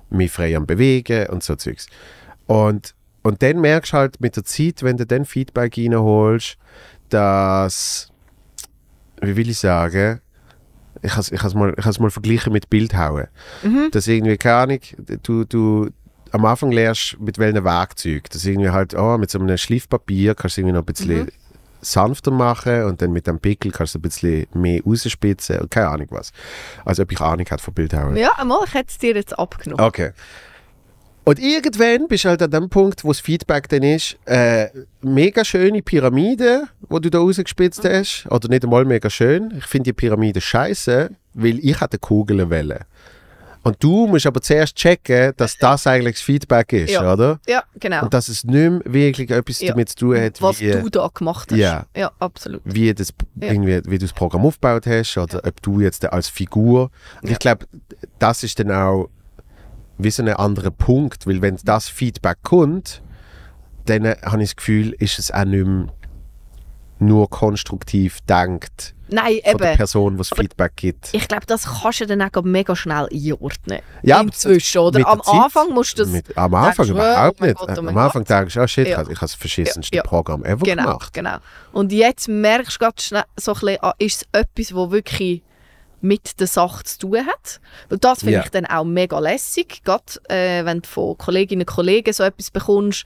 mich 0.09 0.31
frei 0.31 0.55
am 0.55 0.65
Bewegen 0.65 1.27
und 1.27 1.43
so 1.43 1.55
Zeugs. 1.55 1.87
Und, 2.45 2.93
und 3.23 3.41
dann 3.41 3.61
merkst 3.61 3.93
du 3.93 3.97
halt 3.97 4.21
mit 4.21 4.35
der 4.35 4.43
Zeit, 4.43 4.83
wenn 4.83 4.97
du 4.97 5.05
dann 5.05 5.25
Feedback 5.25 5.77
reinholst, 5.77 6.57
dass, 7.09 8.11
wie 9.21 9.35
will 9.35 9.49
ich 9.49 9.59
sagen, 9.59 10.21
ich 11.01 11.11
habe 11.15 11.21
es 11.47 11.53
mal, 11.55 11.73
ich 11.77 11.85
has 11.85 11.99
mal 11.99 12.11
verglichen 12.11 12.53
mit 12.53 12.69
Bildhauen. 12.69 13.27
Mhm. 13.63 13.89
Dass 13.91 14.07
irgendwie, 14.07 14.37
keine 14.37 14.55
Ahnung, 14.55 14.79
du, 15.23 15.45
du 15.45 15.89
am 16.31 16.45
Anfang 16.45 16.71
lernst 16.71 17.17
mit 17.19 17.37
welchen 17.37 17.63
Werkzeug. 17.63 18.29
Das 18.29 18.45
irgendwie 18.45 18.69
halt, 18.69 18.93
oh, 18.95 19.17
mit 19.17 19.29
so 19.31 19.39
einem 19.39 19.57
Schliffpapier 19.57 20.35
kannst 20.35 20.57
du 20.57 20.61
irgendwie 20.61 20.73
noch 20.75 20.81
ein 20.83 20.85
bisschen 20.85 21.23
Mhm. 21.25 21.29
sanfter 21.81 22.31
machen 22.31 22.83
und 22.83 23.01
dann 23.01 23.11
mit 23.11 23.25
dem 23.27 23.39
Pickel 23.39 23.71
kannst 23.71 23.95
du 23.95 23.99
ein 23.99 24.03
bisschen 24.03 24.45
mehr 24.53 24.81
rausspitzen 24.85 25.59
und 25.59 25.71
keine 25.71 25.87
Ahnung 25.89 26.07
was. 26.11 26.31
Also 26.85 27.03
ob 27.03 27.11
ich 27.11 27.19
Ahnung 27.19 27.45
hat 27.49 27.59
von 27.61 27.73
Bildhauen. 27.73 28.15
Ja, 28.15 28.31
einmal, 28.37 28.59
ich 28.67 28.73
hätte 28.73 28.89
es 28.89 28.97
dir 28.97 29.15
jetzt 29.15 29.37
abgenommen. 29.37 29.83
Okay. 29.83 30.11
Und 31.23 31.39
irgendwann 31.39 32.07
bist 32.07 32.25
du 32.25 32.29
halt 32.29 32.41
an 32.41 32.49
dem 32.49 32.67
Punkt, 32.69 33.03
wo 33.03 33.09
das 33.09 33.19
Feedback 33.19 33.69
dann 33.69 33.83
ist, 33.83 34.17
äh, 34.25 34.69
mega 35.01 35.45
schöne 35.45 35.81
Pyramide, 35.83 36.63
wo 36.89 36.97
du 36.97 37.11
da 37.11 37.19
rausgespitzt 37.19 37.83
hast, 37.85 38.25
oder 38.29 38.47
nicht 38.49 38.63
einmal 38.63 38.85
mega 38.85 39.07
schön. 39.09 39.53
Ich 39.57 39.65
finde 39.65 39.89
die 39.89 39.93
Pyramide 39.93 40.41
scheiße, 40.41 41.11
weil 41.35 41.59
ich 41.59 41.79
hatte 41.79 41.99
Kugeln 41.99 42.49
wählen. 42.49 42.79
Und 43.63 43.75
du 43.79 44.07
musst 44.07 44.25
aber 44.25 44.41
zuerst 44.41 44.75
checken, 44.75 45.33
dass 45.37 45.55
das 45.57 45.85
eigentlich 45.85 46.15
das 46.15 46.23
Feedback 46.23 46.73
ist, 46.73 46.91
Ja. 46.91 47.13
oder? 47.13 47.39
Ja, 47.47 47.63
genau. 47.79 48.03
Und 48.03 48.13
dass 48.13 48.27
es 48.27 48.43
nicht 48.43 48.53
mehr 48.53 48.81
wirklich 48.85 49.29
etwas 49.29 49.61
Ja. 49.61 49.69
damit 49.69 49.89
zu 49.89 49.95
tun 49.97 50.19
hat, 50.19 50.41
Was 50.41 50.59
wie, 50.59 50.71
du 50.71 50.89
da 50.89 51.07
gemacht 51.13 51.51
hast. 51.51 51.57
Ja. 51.59 51.85
ja 51.95 52.11
absolut. 52.19 52.61
wie, 52.65 52.93
das, 52.93 53.13
irgendwie, 53.39 53.81
wie 53.85 53.97
du 53.99 54.05
das 54.05 54.13
Programm 54.13 54.45
aufgebaut 54.45 54.87
hast 54.87 55.15
oder 55.17 55.41
ob 55.45 55.61
du 55.61 55.79
jetzt 55.79 56.03
als 56.11 56.27
Figur. 56.27 56.89
Und 57.21 57.29
ich 57.29 57.37
glaube, 57.39 57.67
das 58.17 58.43
ist 58.43 58.57
dann 58.59 58.71
auch 58.71 59.09
wie 59.99 60.09
so 60.09 60.23
ein 60.23 60.29
anderer 60.29 60.71
Punkt, 60.71 61.27
weil 61.27 61.41
wenn 61.43 61.57
das 61.63 61.87
Feedback 61.87 62.37
kommt, 62.41 63.03
dann 63.85 64.05
habe 64.07 64.41
ich 64.41 64.49
das 64.49 64.55
Gefühl, 64.55 64.95
ist 64.97 65.19
es 65.19 65.29
auch 65.31 65.45
nicht 65.45 65.65
mehr 65.67 65.87
nur 66.99 67.29
konstruktiv 67.29 68.19
denkt 68.29 68.93
Nein, 69.11 69.39
von 69.45 69.57
der 69.57 69.67
eben. 69.69 69.77
Person, 69.77 70.17
die 70.17 70.23
Feedback 70.23 70.75
gibt. 70.75 71.09
Ich 71.13 71.27
glaube, 71.27 71.45
das 71.45 71.65
kannst 71.81 71.99
du 72.01 72.07
dann 72.07 72.21
auch 72.21 72.41
mega 72.43 72.75
schnell 72.75 73.07
einordnen. 73.11 73.79
Ja, 74.03 74.21
Inzwischen, 74.21 74.77
oder? 74.79 75.05
Am 75.07 75.21
Zeit- 75.21 75.33
Anfang 75.35 75.69
musst 75.73 75.97
du 75.99 76.03
das... 76.03 76.11
Mit, 76.11 76.37
am 76.37 76.53
Anfang 76.55 76.85
denkst 76.85 76.91
überhaupt 76.91 77.41
oh 77.41 77.45
nicht. 77.45 77.57
Gott, 77.57 77.69
oh 77.77 77.79
am 77.87 77.97
Anfang 77.97 78.23
Gott. 78.23 78.29
denkst 78.29 78.53
du, 78.53 78.61
oh 78.61 78.67
shit, 78.67 78.87
Ja. 78.87 79.01
ich 79.01 79.07
habe 79.07 79.15
das 79.19 79.35
verschissenste 79.35 79.95
Ja. 79.95 80.03
Programm 80.03 80.43
ever 80.45 80.63
Genau, 80.63 80.83
gemacht. 80.83 81.13
genau. 81.13 81.37
Und 81.73 81.91
jetzt 81.91 82.27
merkst 82.27 82.75
du 82.75 82.79
ganz 82.79 83.03
schnell 83.03 83.23
so 83.37 83.51
ein 83.53 83.59
bisschen, 83.59 83.77
ah, 83.81 83.93
ist 83.99 84.21
es 84.33 84.39
etwas, 84.41 84.73
was 84.75 84.91
wirklich 84.91 85.43
mit 86.03 86.39
der 86.39 86.47
Sache 86.47 86.83
zu 86.83 86.97
tun 86.99 87.27
hat. 87.27 87.59
Weil 87.89 87.99
das 87.99 88.19
finde 88.21 88.33
Ja. 88.33 88.41
ich 88.43 88.49
dann 88.49 88.65
auch 88.65 88.83
mega 88.83 89.19
lässig, 89.19 89.83
gerade 89.83 90.03
äh, 90.29 90.65
wenn 90.65 90.81
du 90.81 90.89
von 90.89 91.17
Kolleginnen 91.17 91.61
und 91.61 91.67
Kollegen 91.67 92.11
so 92.11 92.23
etwas 92.23 92.49
bekommst. 92.49 93.03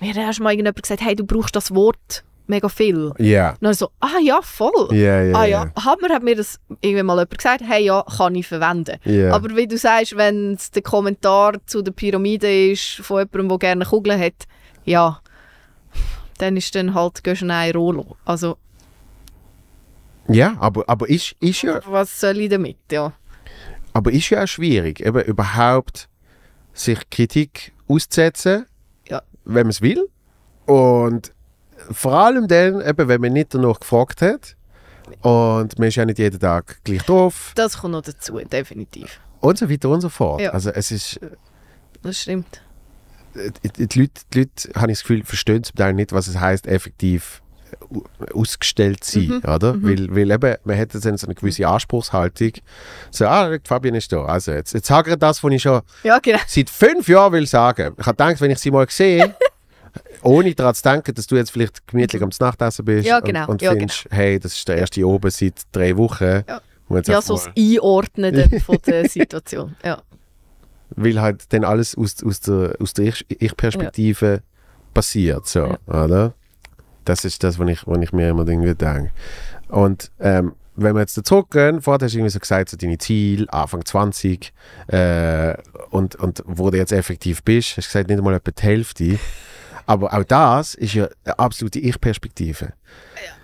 Mir 0.00 0.10
hat 0.10 0.16
erst 0.18 0.40
mal 0.40 0.50
irgendjemand 0.50 0.82
gesagt, 0.82 1.00
hey, 1.00 1.16
du 1.16 1.24
brauchst 1.24 1.56
das 1.56 1.74
Wort 1.74 2.22
mega 2.46 2.68
viel. 2.68 3.12
Ja, 3.18 3.50
Und 3.52 3.62
dann 3.62 3.74
so, 3.74 3.90
ah 4.00 4.18
ja, 4.22 4.40
voll. 4.42 4.88
ja, 4.92 5.22
ja. 5.22 5.36
ah 5.36 5.44
ja, 5.46 5.72
Hammer 5.84 6.10
hat 6.14 6.22
mir 6.22 6.36
das 6.36 6.60
irgendwann 6.80 7.06
mal 7.06 7.14
jemand 7.16 7.38
gesagt, 7.38 7.62
hey 7.66 7.84
ja, 7.84 8.04
kann 8.16 8.34
ich 8.34 8.46
verwenden. 8.46 8.98
ja. 9.04 9.32
Aber 9.32 9.54
wie 9.56 9.66
du 9.66 9.78
sagst, 9.78 10.16
wenn 10.16 10.54
es 10.54 10.70
der 10.70 10.82
Kommentar 10.82 11.54
zu 11.66 11.82
der 11.82 11.92
Pyramide 11.92 12.70
ist 12.72 12.96
von 13.02 13.18
jemandem, 13.20 13.48
der 13.48 13.58
gerne 13.58 13.84
Kugeln 13.84 14.20
hat, 14.20 14.44
ja, 14.84 15.20
dann 16.38 16.56
ist 16.56 16.74
dann 16.74 16.94
halt 16.94 17.22
Göschenei 17.24 17.70
Rolo. 17.72 18.16
Also, 18.24 18.56
ja, 20.28 20.56
aber, 20.58 20.84
aber 20.88 21.08
ist, 21.08 21.34
ist 21.40 21.62
ja 21.62 21.80
was 21.86 22.18
soll 22.20 22.38
ich 22.40 22.48
damit, 22.50 22.78
ja. 22.90 23.12
Aber 23.92 24.10
ist 24.10 24.30
ja 24.30 24.42
auch 24.42 24.48
schwierig, 24.48 25.00
eben 25.00 25.22
überhaupt 25.22 26.08
sich 26.72 26.98
Kritik 27.10 27.72
auszusetzen, 27.88 28.66
Ja. 29.08 29.22
wenn 29.44 29.62
man 29.66 29.70
es 29.70 29.80
will. 29.82 30.08
Und 30.66 31.32
vor 31.90 32.12
allem 32.14 32.48
dann, 32.48 32.80
eben, 32.86 33.08
wenn 33.08 33.20
man 33.20 33.32
nicht 33.32 33.54
danach 33.54 33.80
gefragt 33.80 34.22
hat. 34.22 34.56
Und 35.20 35.78
man 35.78 35.88
ist 35.88 35.96
ja 35.96 36.04
nicht 36.06 36.18
jeden 36.18 36.40
Tag 36.40 36.78
gleich 36.84 37.02
drauf. 37.02 37.52
Das 37.54 37.78
kommt 37.78 37.92
noch 37.92 38.02
dazu, 38.02 38.38
definitiv. 38.38 39.20
Und 39.40 39.58
so 39.58 39.68
weiter 39.68 39.90
und 39.90 40.00
so 40.00 40.08
fort. 40.08 40.40
Ja. 40.40 40.50
Also 40.50 40.70
es 40.70 40.90
ist, 40.90 41.20
Das 42.02 42.20
stimmt. 42.22 42.62
äh, 43.34 43.50
die, 43.76 43.86
die, 43.86 44.00
Leute, 44.00 44.22
die 44.32 44.38
Leute, 44.40 44.70
habe 44.80 44.90
ich 44.92 44.98
das 44.98 45.02
Gefühl, 45.02 45.22
verstehen 45.24 45.62
zum 45.62 45.76
Teil 45.76 45.92
nicht, 45.92 46.12
was 46.12 46.26
es 46.26 46.40
heißt 46.40 46.66
effektiv 46.66 47.42
au- 47.90 48.04
ausgestellt 48.40 49.04
sein, 49.04 49.26
Mhm. 49.26 49.42
oder? 49.50 49.74
Weil, 49.82 50.14
weil 50.14 50.30
eben, 50.30 50.56
man 50.64 50.78
hat 50.78 50.94
jetzt 50.94 51.04
dann 51.04 51.18
so 51.18 51.26
eine 51.26 51.34
gewisse 51.34 51.68
Anspruchshaltung. 51.68 52.52
So, 53.10 53.26
ah, 53.26 53.54
Fabian 53.64 53.94
ist 53.96 54.10
da. 54.10 54.24
Also 54.24 54.52
jetzt, 54.52 54.72
jetzt 54.72 54.86
sage 54.86 55.10
ich 55.12 55.16
das, 55.18 55.44
was 55.44 55.52
ich 55.52 55.60
schon 55.62 55.82
Ja, 56.02 56.18
genau. 56.18 56.38
seit 56.46 56.70
fünf 56.70 57.08
Jahren 57.08 57.32
will 57.34 57.46
sagen. 57.46 57.94
Ich 57.98 58.06
habe 58.06 58.16
gedacht, 58.16 58.40
wenn 58.40 58.50
ich 58.52 58.58
sie 58.58 58.70
mal 58.70 58.86
sehe, 58.88 59.34
ohne 60.22 60.54
daran 60.54 60.74
zu 60.74 60.82
denken, 60.82 61.14
dass 61.14 61.26
du 61.26 61.36
jetzt 61.36 61.50
vielleicht 61.50 61.86
gemütlich 61.86 62.22
am 62.22 62.30
Nachtessen 62.40 62.84
bist 62.84 63.06
Ja, 63.06 63.20
genau. 63.20 63.42
und, 63.42 63.48
und 63.50 63.62
Ja, 63.62 63.72
findest, 63.72 64.06
hey, 64.10 64.38
das 64.40 64.54
ist 64.54 64.68
der 64.68 64.76
erste 64.78 65.06
oben 65.06 65.30
seit 65.30 65.62
drei 65.72 65.96
Wochen. 65.96 66.42
Ja. 66.48 66.60
Ja, 67.06 67.22
so 67.22 67.34
das 67.34 67.48
Einordnen 67.58 68.60
von 68.60 68.78
der 68.86 69.08
Situation. 69.08 69.74
Ja. 69.84 70.02
weil 70.96 71.20
halt 71.20 71.52
dann 71.52 71.64
alles 71.64 71.96
aus, 71.96 72.22
aus 72.22 72.40
der, 72.40 72.76
aus 72.78 72.92
der 72.92 73.06
Ich- 73.06 73.26
Ich-Perspektive 73.28 74.42
passiert. 74.92 75.46
So, 75.46 75.76
oder? 75.86 76.34
Das 77.04 77.24
ist 77.24 77.42
das, 77.42 77.58
was 77.58 77.68
ich, 77.70 77.86
was 77.86 77.98
ich 78.00 78.12
mir 78.12 78.28
immer 78.30 78.46
irgendwie 78.46 78.74
denke. 78.74 79.10
Und 79.68 80.10
ähm, 80.20 80.54
wenn 80.76 80.94
wir 80.94 81.00
jetzt 81.00 81.18
zurückgehen, 81.26 81.80
vorher 81.80 82.04
hast 82.04 82.12
du 82.14 82.18
irgendwie 82.18 82.30
so 82.32 82.38
gesagt, 82.38 82.68
so 82.68 82.76
deine 82.76 82.98
Ziele, 82.98 83.50
Anfang 83.52 83.84
20 83.84 84.52
äh, 84.88 85.54
und, 85.90 86.16
und 86.16 86.42
wo 86.46 86.70
du 86.70 86.76
jetzt 86.78 86.92
effektiv 86.92 87.42
bist, 87.42 87.76
hast 87.76 87.86
du 87.86 87.92
gesagt, 87.92 88.08
nicht 88.08 88.18
einmal 88.18 88.34
etwa 88.34 88.50
die 88.50 88.62
Hälfte. 88.62 89.18
Aber 89.86 90.14
auch 90.14 90.24
das 90.24 90.74
ist 90.74 90.94
ja 90.94 91.08
eine 91.24 91.38
absolute 91.38 91.78
Ich-Perspektive. 91.78 92.72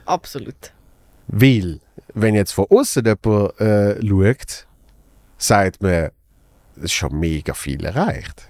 Absolut. 0.06 0.72
Weil, 1.26 1.80
wenn 2.14 2.34
jetzt 2.34 2.52
von 2.52 2.66
außen 2.70 3.04
jemand 3.04 3.60
äh, 3.60 4.00
schaut, 4.06 4.66
sagt 5.38 5.82
man, 5.82 6.10
es 6.76 6.84
ist 6.84 6.92
schon 6.92 7.18
mega 7.18 7.54
viel 7.54 7.84
erreicht. 7.84 8.48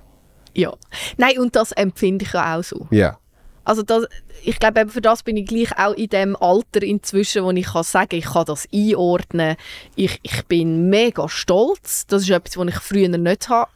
Ja. 0.55 0.74
Nein, 1.16 1.38
und 1.38 1.55
das 1.57 1.72
empfinde 1.72 2.24
ich 2.24 2.32
ja 2.32 2.57
auch 2.57 2.64
so. 2.64 2.86
Ja. 2.91 3.18
Also 3.64 3.82
das, 3.82 4.07
ich 4.43 4.59
glaube, 4.59 4.88
für 4.88 5.01
das 5.01 5.22
bin 5.22 5.36
ich 5.36 5.47
gleich 5.47 5.78
auch 5.78 5.93
in 5.93 6.09
dem 6.09 6.36
Alter 6.36 6.82
inzwischen, 6.82 7.45
wo 7.45 7.51
ich 7.51 7.66
kann 7.66 7.84
sagen, 7.84 8.16
ich 8.16 8.24
kann 8.24 8.47
das 8.47 8.66
einordnen. 8.72 9.57
Ich, 9.97 10.18
ich 10.22 10.45
bin 10.47 10.88
mega 10.88 11.28
stolz. 11.28 12.07
Das 12.07 12.22
ist 12.22 12.30
etwas, 12.30 12.57
was 12.57 12.68
ich 12.68 12.80
früher 12.80 13.09
nicht 13.09 13.49
habe 13.49 13.70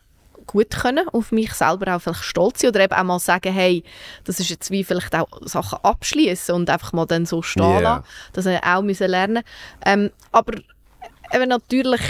gut 0.47 0.71
können, 0.71 1.09
auf 1.09 1.33
mich 1.33 1.53
selber 1.55 1.95
auch 1.97 2.01
vielleicht 2.01 2.25
stolz 2.25 2.61
sein 2.61 2.71
oder 2.71 2.81
eben 2.81 2.95
auch 2.95 3.05
mal 3.05 3.19
sagen, 3.19 3.53
hey, 3.53 3.83
das 4.25 4.41
ist 4.41 4.51
jetzt 4.51 4.71
wie 4.71 4.85
vielleicht 4.85 5.15
auch 5.15 5.29
Sachen 5.43 5.79
abschließen 5.83 6.55
und 6.55 6.71
einfach 6.71 6.93
mal 6.93 7.07
dann 7.07 7.27
so 7.27 7.43
stehen 7.43 7.63
Ja. 7.65 7.79
lassen. 7.81 8.05
Das 8.33 8.47
habe 8.47 8.57
ich 8.57 8.65
auch 8.65 8.83
müssen 8.83 9.09
lernen. 9.11 9.43
Ähm, 9.85 10.11
aber 10.33 10.55
eben 11.33 11.49
natürlich, 11.49 12.01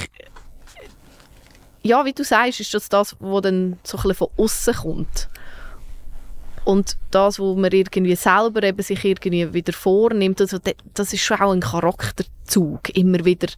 ja, 1.83 2.05
wie 2.05 2.13
du 2.13 2.25
sagst, 2.25 2.61
ist 2.61 2.75
das 2.75 2.89
das, 2.89 3.17
was 3.21 3.43
dann 3.43 3.79
so 3.85 3.99
ein 3.99 4.03
bisschen 4.03 4.15
von 4.15 4.29
außen 4.37 4.75
kommt. 4.75 5.29
Und 6.65 6.97
das, 7.11 7.39
wo 7.39 7.55
man 7.57 7.71
irgendwie 7.73 8.17
selber 8.17 8.63
eben 8.63 8.83
sich 8.83 9.05
irgendwie 9.05 9.53
wieder 9.53 9.75
vornimmt, 9.75 10.41
also 10.41 10.59
das 10.95 11.13
ist 11.13 11.21
schon 11.23 11.41
auch 11.41 11.53
ein 11.53 11.61
Charakterzug. 11.61 12.89
Immer 12.97 13.23
wieder, 13.27 13.49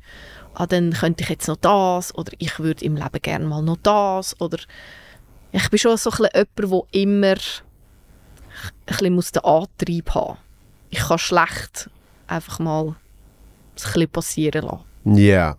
ah, 0.57 0.66
dann 0.66 0.92
könnte 0.92 1.22
ich 1.22 1.30
jetzt 1.30 1.48
noch 1.48 1.57
das 1.57 2.14
oder 2.14 2.32
ich 2.38 2.59
würde 2.59 2.84
im 2.84 2.96
Leben 2.96 3.22
gerne 3.22 3.46
mal 3.46 3.62
noch 3.62 3.76
das 3.82 4.40
oder 4.40 4.59
ich 5.52 5.70
bin 5.70 5.78
schon 5.78 5.96
so 5.96 6.11
ein 6.11 6.28
jemand, 6.34 6.62
der 6.62 6.82
immer 6.92 7.34
ein 9.07 9.12
muss 9.14 9.32
den 9.32 9.44
Antrieb 9.44 10.14
haben 10.14 10.38
Ich 10.90 11.00
kann 11.00 11.18
schlecht 11.18 11.90
einfach 12.26 12.59
mal 12.59 12.96
ein 13.94 14.09
passieren 14.09 14.64
lassen. 14.64 15.16
Ja. 15.16 15.59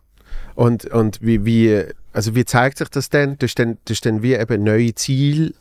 Und, 0.56 0.86
und 0.86 1.22
wie, 1.22 1.46
wie, 1.46 1.86
also 2.14 2.36
wie 2.36 2.46
zeigt 2.46 2.80
sich 2.80 2.90
das 2.90 3.10
denn? 3.10 3.38
Durch 3.38 3.56
dann, 3.56 3.78
durch 3.86 4.02
dann 4.02 4.24
wie 4.24 4.34
eben 4.34 4.64
neue 4.64 4.94
Ziele 4.96 5.54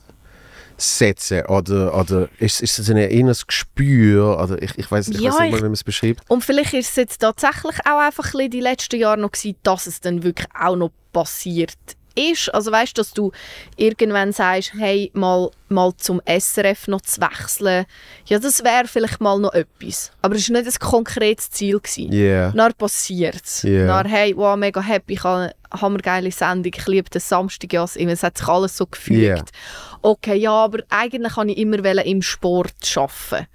setzen? 0.76 1.46
Oder, 1.46 1.98
oder 1.98 2.28
ist, 2.38 2.60
ist 2.62 2.78
es 2.78 2.90
ein 2.90 2.96
inneres 2.96 3.46
Gespür? 3.46 4.38
Oder 4.42 4.60
ich, 4.62 4.76
ich 4.78 4.90
weiß 4.90 5.08
Ja, 5.08 5.30
nicht 5.30 5.50
mal, 5.52 5.58
wie 5.58 5.62
man 5.62 5.72
es 5.72 5.84
beschreibt. 5.84 6.22
Und 6.28 6.44
vielleicht 6.44 6.74
ist 6.74 6.90
es 6.90 6.96
jetzt 6.96 7.18
tatsächlich 7.18 7.76
auch 7.84 8.00
einfach 8.00 8.34
ein 8.34 8.50
die 8.50 8.60
letzten 8.60 8.98
Jahre 8.98 9.18
noch 9.18 9.32
gewesen, 9.32 9.56
dass 9.62 9.86
es 9.86 10.00
dann 10.00 10.22
wirklich 10.22 10.48
auch 10.58 10.76
noch 10.76 10.90
passiert 11.12 11.72
ist. 12.16 12.52
Also 12.52 12.72
weißt, 12.72 12.96
dass 12.98 13.12
du 13.12 13.30
irgendwann 13.76 14.32
sagst, 14.32 14.72
hey, 14.74 15.10
mal, 15.14 15.50
mal 15.68 15.92
zum 15.96 16.20
SRF 16.26 16.88
noch 16.88 17.02
zu 17.02 17.20
wechseln, 17.20 17.84
ja, 18.26 18.38
das 18.38 18.64
wäre 18.64 18.88
vielleicht 18.88 19.20
mal 19.20 19.38
noch 19.38 19.52
etwas. 19.52 20.10
Aber 20.22 20.34
es 20.34 20.50
war 20.50 20.60
nicht 20.60 20.72
ein 20.72 20.88
konkretes 20.88 21.50
Ziel. 21.50 21.78
Gewesen. 21.78 22.12
Ja. 22.12 22.50
Dann 22.52 22.72
passiert 22.74 23.42
es. 23.44 23.62
Ja. 23.62 23.86
Dann, 23.86 24.06
hey, 24.06 24.34
wow, 24.36 24.56
mega 24.56 24.80
happy, 24.80 25.14
ich 25.14 25.24
habe 25.24 25.52
hammergeile 25.80 26.30
Sendung, 26.30 26.72
ich 26.76 26.86
liebe 26.86 27.10
den 27.10 27.20
Samstag, 27.20 27.72
ja, 27.72 27.84
es 27.84 28.22
hat 28.22 28.38
sich 28.38 28.48
alles 28.48 28.76
so 28.76 28.86
gefügt. 28.86 29.20
Ja. 29.20 29.42
Okay, 30.02 30.36
ja, 30.36 30.52
aber 30.52 30.78
eigentlich 30.90 31.34
kann 31.34 31.48
ich 31.48 31.58
immer 31.58 32.04
im 32.04 32.22
Sport 32.22 32.74
arbeiten. 32.96 33.46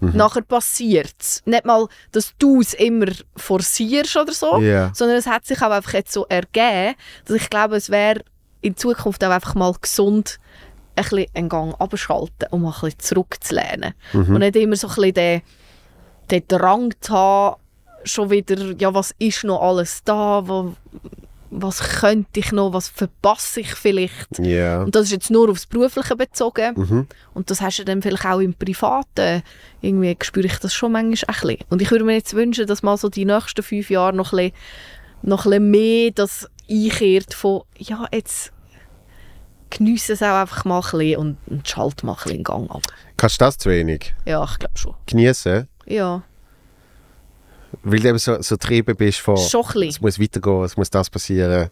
Mhm. 0.00 0.16
Nachher 0.16 0.42
passiert 0.42 1.14
es. 1.18 1.42
Nicht 1.46 1.64
mal, 1.64 1.86
dass 2.12 2.34
du 2.38 2.60
es 2.60 2.74
immer 2.74 3.06
forcierst 3.36 4.16
oder 4.16 4.32
so, 4.32 4.58
Ja. 4.60 4.90
sondern 4.94 5.16
es 5.16 5.26
hat 5.26 5.46
sich 5.46 5.60
auch 5.62 5.70
einfach 5.70 5.94
jetzt 5.94 6.12
so 6.12 6.26
ergeben, 6.28 6.94
dass 7.24 7.36
ich 7.36 7.48
glaube, 7.50 7.76
es 7.76 7.90
wäre 7.90 8.22
in 8.60 8.76
Zukunft 8.76 9.22
auch 9.24 9.30
einfach 9.30 9.54
mal 9.54 9.72
gesund, 9.80 10.38
ein 10.96 11.04
bisschen 11.04 11.26
einen 11.34 11.48
Gang 11.48 11.74
abschalten 11.80 12.48
und 12.50 12.62
mal 12.62 12.70
ein 12.70 12.80
bisschen 12.80 12.98
zurückzulernen. 13.00 13.94
Mhm. 14.12 14.34
Und 14.34 14.38
nicht 14.40 14.56
immer 14.56 14.76
so 14.76 14.88
ein 14.88 14.94
bisschen 14.94 15.14
den, 15.14 15.42
den 16.30 16.48
Drang 16.48 16.92
zu 17.00 17.12
haben, 17.12 17.60
schon 18.04 18.30
wieder, 18.30 18.56
ja, 18.78 18.92
was 18.94 19.14
ist 19.18 19.44
noch 19.44 19.62
alles 19.62 20.02
da, 20.04 20.46
wo, 20.46 20.74
was 21.56 22.00
könnte 22.00 22.40
ich 22.40 22.52
noch, 22.52 22.72
was 22.72 22.88
verpasse 22.88 23.60
ich 23.60 23.74
vielleicht. 23.74 24.38
Ja. 24.40 24.82
Und 24.82 24.94
das 24.94 25.04
ist 25.04 25.12
jetzt 25.12 25.30
nur 25.30 25.48
aufs 25.50 25.66
Berufliche 25.66 26.16
bezogen. 26.16 26.74
Mhm. 26.76 27.06
Und 27.32 27.50
das 27.50 27.60
hast 27.60 27.78
du 27.78 27.84
dann 27.84 28.02
vielleicht 28.02 28.26
auch 28.26 28.40
im 28.40 28.54
Privaten. 28.54 29.42
Irgendwie 29.80 30.16
spüre 30.22 30.46
ich 30.46 30.58
das 30.58 30.74
schon 30.74 30.92
manchmal 30.92 31.36
ein 31.36 31.40
bisschen. 31.40 31.64
Und 31.70 31.80
ich 31.82 31.90
würde 31.90 32.04
mir 32.04 32.14
jetzt 32.14 32.34
wünschen, 32.34 32.66
dass 32.66 32.82
mal 32.82 32.96
so 32.96 33.08
die 33.08 33.24
nächsten 33.24 33.62
fünf 33.62 33.88
Jahre 33.88 34.14
noch 34.14 34.32
ein 34.32 34.50
bisschen, 34.50 34.52
noch 35.22 35.46
ein 35.46 35.50
bisschen 35.50 35.70
mehr 35.70 36.10
das 36.10 36.48
einkehrt 36.68 37.34
von, 37.34 37.62
ja, 37.78 38.06
jetzt 38.12 38.52
geniesse 39.70 40.12
es 40.14 40.22
auch 40.22 40.40
einfach 40.40 40.64
mal 40.64 40.80
ein 40.80 40.82
bisschen 40.98 41.16
und, 41.18 41.36
und 41.46 41.68
schalte 41.68 42.06
mal 42.06 42.12
ein 42.12 42.16
bisschen 42.22 42.36
in 42.38 42.44
Gang 42.44 42.70
ab. 42.70 42.82
Kannst 43.16 43.40
du 43.40 43.44
das 43.44 43.58
zu 43.58 43.70
wenig 43.70 44.14
Ja, 44.24 44.44
ich 44.44 44.58
glaube 44.58 44.76
schon. 44.78 44.94
genießen? 45.06 45.68
Ja, 45.86 46.22
Weil 47.82 48.00
du 48.00 48.08
eben 48.08 48.18
so, 48.18 48.40
so 48.40 48.56
getrieben 48.56 48.96
bist 48.96 49.20
von, 49.20 49.36
schon 49.36 49.82
es 49.82 50.00
muss 50.00 50.20
weitergehen, 50.20 50.64
es 50.64 50.76
muss 50.76 50.90
das 50.90 51.10
passieren. 51.10 51.70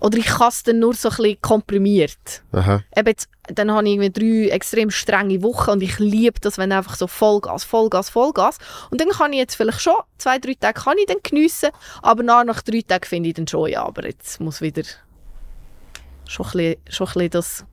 Oder 0.00 0.18
ich 0.18 0.26
kann 0.26 0.48
es 0.48 0.62
dann 0.64 0.80
nur 0.80 0.94
so 0.94 1.10
ein 1.10 1.16
bisschen 1.16 1.40
komprimiert. 1.42 2.42
Aha. 2.52 2.82
Eben 2.96 3.08
jetzt, 3.08 3.28
dann 3.48 3.70
habe 3.70 3.86
ich 3.86 3.94
irgendwie 3.94 4.48
drei 4.48 4.54
extrem 4.54 4.90
strenge 4.90 5.42
Wochen 5.42 5.70
und 5.70 5.82
ich 5.82 5.98
liebe 5.98 6.40
das, 6.40 6.58
wenn 6.58 6.72
einfach 6.72 6.96
so 6.96 7.06
Vollgas, 7.06 7.64
Vollgas, 7.64 8.10
Vollgas. 8.10 8.58
Und 8.90 9.00
dann 9.00 9.10
kann 9.10 9.32
ich 9.32 9.38
jetzt 9.38 9.54
vielleicht 9.54 9.80
schon, 9.80 9.94
zwei, 10.18 10.38
drei 10.38 10.54
Tage 10.54 10.80
kann 10.80 10.98
ich 10.98 11.06
dann 11.06 11.18
geniessen, 11.22 11.70
aber 12.02 12.22
nach, 12.22 12.44
nach 12.44 12.62
drei 12.62 12.82
Tagen 12.82 13.04
finde 13.04 13.28
ich 13.28 13.34
dann 13.36 13.46
schon, 13.46 13.70
ja, 13.70 13.84
aber 13.84 14.06
jetzt 14.06 14.40
muss 14.40 14.60
wieder 14.60 14.82
schon 16.26 16.46
ein 16.46 16.52
bisschen, 16.52 16.76
schon 16.88 17.06
ein 17.06 17.12
bisschen 17.12 17.30
das 17.30 17.64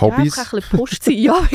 Hobbys? 0.00 0.36
Ja, 0.36 0.42
ein 0.42 0.50
bisschen 0.50 0.78
pusht 0.78 1.02
sein. 1.02 1.18
Ja, 1.18 1.36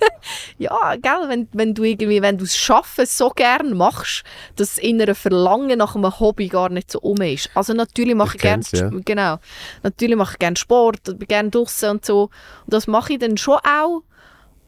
ja 0.58 0.96
gell, 0.96 1.28
wenn, 1.28 1.48
wenn 1.52 1.74
du 1.74 1.84
irgendwie, 1.84 2.22
wenn 2.22 2.38
du 2.38 2.44
es 2.44 2.56
Schaffen 2.56 3.06
so 3.06 3.30
gern 3.30 3.76
machst, 3.76 4.24
dass 4.56 4.74
das 4.74 4.78
innere 4.78 5.14
Verlangen 5.14 5.78
nach 5.78 5.94
einem 5.94 6.18
Hobby 6.18 6.48
gar 6.48 6.68
nicht 6.68 6.90
so 6.90 7.00
um 7.00 7.20
ist. 7.22 7.50
Also 7.54 7.72
natürlich 7.72 8.14
mache 8.14 8.36
Ich 8.36 8.36
ich, 8.36 8.42
gerne 8.42 8.64
ja. 8.72 8.90
genau, 9.04 9.36
natürlich 9.82 10.16
mache 10.16 10.34
ich 10.34 10.38
gerne 10.38 10.56
Sport, 10.56 11.18
bin 11.18 11.28
gerne 11.28 11.50
draußen 11.50 11.90
und 11.90 12.04
so. 12.04 12.22
Und 12.22 12.30
das 12.72 12.86
mache 12.86 13.14
ich 13.14 13.18
dann 13.18 13.36
schon 13.36 13.58
auch, 13.58 14.02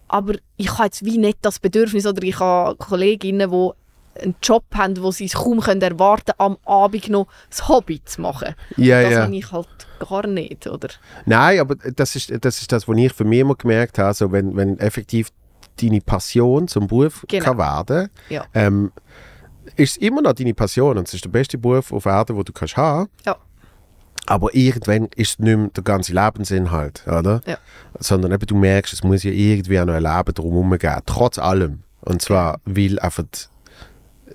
aber 0.08 0.34
ich 0.56 0.72
habe 0.72 0.84
jetzt 0.84 1.04
wie 1.04 1.18
nicht 1.18 1.38
das 1.42 1.58
Bedürfnis 1.58 2.06
oder 2.06 2.22
ich 2.22 2.38
habe 2.38 2.76
Kolleginnen, 2.76 3.50
die 3.50 3.70
einen 4.20 4.34
Job 4.42 4.64
haben, 4.74 5.00
wo 5.02 5.10
sie 5.10 5.26
es 5.26 5.34
kaum 5.34 5.60
können 5.60 5.80
erwarten 5.82 6.32
am 6.38 6.56
Abend 6.64 7.08
noch 7.08 7.28
das 7.50 7.68
Hobby 7.68 8.02
zu 8.04 8.20
machen. 8.20 8.54
Ja, 8.76 9.02
das 9.02 9.12
ja. 9.12 9.22
habe 9.22 9.36
ich 9.36 9.52
halt 9.52 9.68
gar 10.08 10.26
nicht, 10.26 10.66
oder? 10.66 10.88
Nein, 11.26 11.60
aber 11.60 11.76
das 11.76 12.16
ist, 12.16 12.32
das 12.44 12.60
ist 12.60 12.72
das, 12.72 12.88
was 12.88 12.96
ich 12.96 13.12
für 13.12 13.24
mich 13.24 13.40
immer 13.40 13.54
gemerkt 13.54 13.98
habe. 13.98 14.08
Also 14.08 14.32
wenn, 14.32 14.56
wenn 14.56 14.78
effektiv 14.78 15.30
deine 15.80 16.00
Passion 16.00 16.68
zum 16.68 16.86
Beruf 16.86 17.24
Genau. 17.28 17.44
kann 17.44 17.58
werden 17.58 18.08
Ja. 18.28 18.44
ähm, 18.54 18.92
ist 19.76 19.92
es 19.92 19.96
immer 19.98 20.22
noch 20.22 20.32
deine 20.32 20.54
Passion 20.54 20.98
und 20.98 21.06
es 21.06 21.14
ist 21.14 21.24
der 21.24 21.30
beste 21.30 21.58
Beruf 21.58 21.92
auf 21.92 22.06
Erden, 22.06 22.36
den 22.36 22.44
du 22.44 22.52
kannst 22.52 22.76
haben. 22.76 23.08
Ja. 23.24 23.36
Aber 24.26 24.54
irgendwann 24.54 25.08
ist 25.16 25.30
es 25.30 25.38
nicht 25.38 25.56
mehr 25.56 25.68
der 25.68 25.84
ganze 25.84 26.12
Lebensinhalt, 26.12 27.02
oder? 27.06 27.40
Ja. 27.46 27.56
Sondern 27.98 28.32
eben, 28.32 28.44
du 28.46 28.56
merkst, 28.56 28.92
es 28.92 29.02
muss 29.02 29.22
ja 29.22 29.30
irgendwie 29.30 29.80
auch 29.80 29.86
noch 29.86 29.94
ein 29.94 30.02
Leben 30.02 30.34
drumherum 30.34 30.76
geben, 30.78 31.00
trotz 31.06 31.38
allem. 31.38 31.82
Und 32.00 32.20
zwar, 32.22 32.60
weil 32.64 32.98
einfach, 32.98 33.24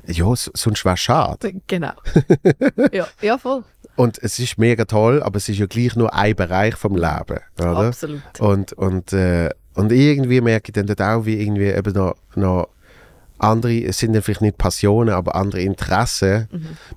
ja, 0.08 0.26
sonst 0.36 0.86
wäre 0.86 0.96
es 0.96 1.00
schade. 1.00 1.54
Genau. 1.68 1.94
ja, 2.92 3.08
ja, 3.22 3.38
voll. 3.38 3.64
Und 3.96 4.18
es 4.24 4.40
ist 4.40 4.58
mega 4.58 4.86
toll, 4.86 5.22
aber 5.22 5.38
es 5.38 5.50
ist 5.50 5.60
ja 5.60 5.66
gleich 5.68 5.96
nur 5.96 6.14
ein 6.14 6.36
Bereich 6.36 6.76
vom 6.76 6.96
Leben, 6.96 7.40
oder? 7.60 7.78
Absolut. 7.78 8.22
Und, 8.40 8.74
und, 8.74 9.14
äh, 9.14 9.50
und 9.76 9.92
irgendwie 9.92 10.42
merke 10.42 10.70
ich 10.70 10.74
dann 10.74 10.88
dort 10.88 11.02
auch, 11.02 11.26
wie 11.26 11.40
irgendwie 11.40 11.68
eben 11.68 11.94
noch, 11.94 12.16
noch 12.36 12.70
andere, 13.44 13.84
es 13.84 13.98
sind 13.98 14.14
dann 14.14 14.22
vielleicht 14.22 14.42
nicht 14.42 14.58
Passionen, 14.58 15.14
aber 15.14 15.36
andere 15.36 15.62
Interessen, 15.62 16.48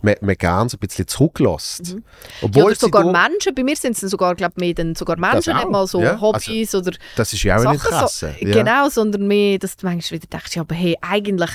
man, 0.03 0.15
man 0.21 0.37
gerne 0.37 0.71
so 0.71 0.77
ein 0.77 0.81
bisschen 0.81 1.07
zurücklässt. 1.07 1.95
Mhm. 1.95 1.99
Ja, 1.99 2.03
Obwohl 2.43 2.75
sogar 2.77 3.05
da- 3.05 3.29
Menschen, 3.29 3.55
bei 3.55 3.65
mir 3.65 3.77
sind 3.77 3.93
es 3.93 4.01
dann 4.01 4.11
sogar, 4.11 4.35
glaub, 4.35 4.57
mehr 4.57 4.75
dann 4.75 4.95
sogar 4.95 5.19
Menschen, 5.19 5.55
auch, 5.55 5.59
nicht 5.59 5.71
mal 5.71 5.87
so 5.87 6.01
ja. 6.01 6.21
Hobbys 6.21 6.75
oder 6.75 6.93
das 7.17 7.33
ist 7.33 7.43
ja 7.43 7.57
auch 7.57 7.67
ein 7.67 7.79
Sachen. 7.79 7.93
Interesse. 7.93 8.35
So, 8.39 8.47
ja. 8.47 8.53
Genau, 8.63 8.89
sondern 8.89 9.27
mehr, 9.27 9.59
dass 9.59 9.77
du 9.77 9.87
manchmal 9.87 10.21
wieder 10.21 10.29
denkst, 10.31 10.55
ja, 10.57 10.63
aber 10.63 10.75
hey, 10.75 10.97
eigentlich, 11.01 11.51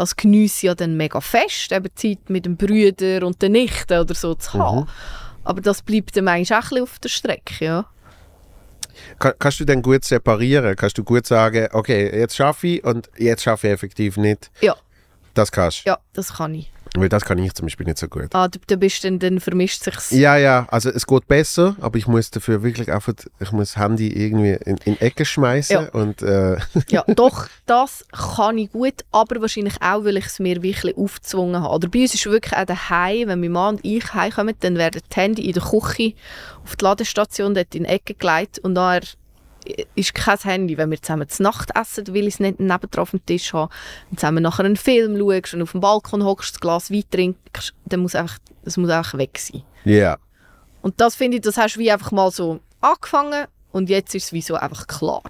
das 0.00 0.16
geniesse 0.16 0.56
ich 0.58 0.62
ja 0.64 0.74
dann 0.74 0.96
mega 0.96 1.20
fest, 1.20 1.72
eben 1.72 1.88
Zeit 1.94 2.28
mit 2.28 2.46
den 2.46 2.56
Brüdern 2.56 3.24
und 3.24 3.40
den 3.42 3.52
Nichten 3.52 3.98
oder 3.98 4.14
so 4.14 4.34
zu 4.34 4.56
Mhm. 4.56 4.62
haben. 4.62 4.88
Aber 5.44 5.60
das 5.60 5.82
bleibt 5.82 6.16
dann 6.16 6.24
manchmal 6.24 6.58
auch 6.60 6.64
ein 6.64 6.68
bisschen 6.68 6.82
auf 6.82 6.98
der 6.98 7.08
Strecke, 7.08 7.64
ja. 7.64 7.84
Kann, 9.18 9.32
kannst 9.38 9.60
du 9.60 9.64
dann 9.64 9.82
gut 9.82 10.04
separieren? 10.04 10.76
Kannst 10.76 10.98
du 10.98 11.04
gut 11.04 11.26
sagen, 11.26 11.68
okay, 11.72 12.18
jetzt 12.18 12.36
schaffe 12.36 12.66
ich 12.66 12.84
und 12.84 13.08
jetzt 13.16 13.42
schaffe 13.42 13.68
ich 13.68 13.72
effektiv 13.72 14.16
nicht? 14.16 14.50
Ja, 14.60 14.74
Das 15.34 15.50
kannst 15.52 15.84
du. 15.86 15.90
ja, 15.90 15.98
das 16.12 16.34
kann 16.34 16.54
ich. 16.54 16.70
Weil 16.96 17.08
das 17.08 17.24
kann 17.24 17.38
ich 17.38 17.54
zum 17.54 17.66
Beispiel 17.66 17.86
nicht 17.86 17.98
so 17.98 18.08
gut. 18.08 18.28
Ah, 18.34 18.48
du, 18.48 18.58
du 18.66 18.76
bist 18.76 19.04
dann, 19.04 19.18
dann 19.20 19.38
vermischt 19.38 19.84
sich's. 19.84 20.10
Ja, 20.10 20.36
ja, 20.36 20.66
also 20.70 20.90
es 20.90 21.06
geht 21.06 21.28
besser, 21.28 21.76
aber 21.80 21.98
ich 21.98 22.06
muss 22.08 22.30
dafür 22.30 22.62
wirklich 22.64 22.90
einfach, 22.90 23.14
ich 23.38 23.52
muss 23.52 23.74
das 23.74 23.82
Handy 23.82 24.08
irgendwie 24.08 24.58
in, 24.68 24.76
in 24.84 25.00
Ecke 25.00 25.24
schmeißen 25.24 25.76
Ja. 25.84 25.88
und 25.90 26.20
äh, 26.22 26.56
Ja, 26.88 27.04
doch, 27.14 27.46
das 27.66 28.04
kann 28.12 28.58
ich 28.58 28.72
gut, 28.72 28.94
aber 29.12 29.40
wahrscheinlich 29.40 29.74
auch, 29.80 30.04
weil 30.04 30.16
ich 30.16 30.26
es 30.26 30.40
mir 30.40 30.62
wirklich 30.62 30.96
aufgezwungen 30.96 31.62
habe. 31.62 31.74
Oder 31.74 31.88
bei 31.88 32.00
uns 32.02 32.14
ist 32.14 32.26
wirklich 32.26 32.56
auch 32.56 32.64
daheim, 32.64 33.28
wenn 33.28 33.40
mein 33.40 33.52
Mann 33.52 33.74
und 33.76 33.84
ich 33.84 34.12
heimkommen, 34.12 34.54
dann 34.60 34.76
werden 34.76 35.00
die 35.10 35.14
Handy 35.20 35.46
in 35.46 35.52
der 35.52 35.62
Küche 35.62 36.14
auf 36.64 36.74
die 36.76 36.84
Ladestation 36.84 37.54
dort 37.54 37.74
in 37.74 37.84
die 37.84 37.88
Ecke 37.90 38.14
gelegt 38.14 38.58
und 38.58 38.74
dann 38.74 39.02
ist 39.94 40.14
kein 40.14 40.38
Handy, 40.38 40.76
wenn 40.78 40.90
wir 40.90 41.00
zusammen 41.00 41.28
zu 41.28 41.42
Nacht 41.42 41.70
essen, 41.74 42.06
weil 42.08 42.26
ich 42.26 42.34
es 42.34 42.40
nicht 42.40 42.60
nebendran 42.60 43.02
auf 43.02 43.10
dem 43.10 43.24
Tisch 43.24 43.52
habe, 43.52 43.72
und 44.10 44.20
zusammen 44.20 44.42
nachher 44.42 44.64
einen 44.64 44.76
Film 44.76 45.18
schaust 45.18 45.54
und 45.54 45.62
auf 45.62 45.72
dem 45.72 45.80
Balkon 45.80 46.24
hockst, 46.24 46.56
ein 46.56 46.60
Glas 46.60 46.90
Wein 46.90 47.04
trinkst, 47.10 47.74
dann 47.86 48.00
muss 48.00 48.14
einfach, 48.14 48.38
das 48.64 48.76
muss 48.76 48.90
einfach 48.90 49.18
weg 49.18 49.38
sein. 49.38 49.62
ja. 49.84 50.16
Und 50.82 50.98
das 50.98 51.14
finde 51.14 51.36
ich, 51.36 51.42
das 51.42 51.58
hast 51.58 51.76
du 51.76 51.80
wie 51.80 51.92
einfach 51.92 52.10
mal 52.10 52.30
so 52.30 52.60
angefangen 52.80 53.44
und 53.70 53.90
jetzt 53.90 54.14
ist 54.14 54.24
es 54.24 54.32
wie 54.32 54.40
so 54.40 54.54
einfach 54.54 54.86
klar. 54.86 55.22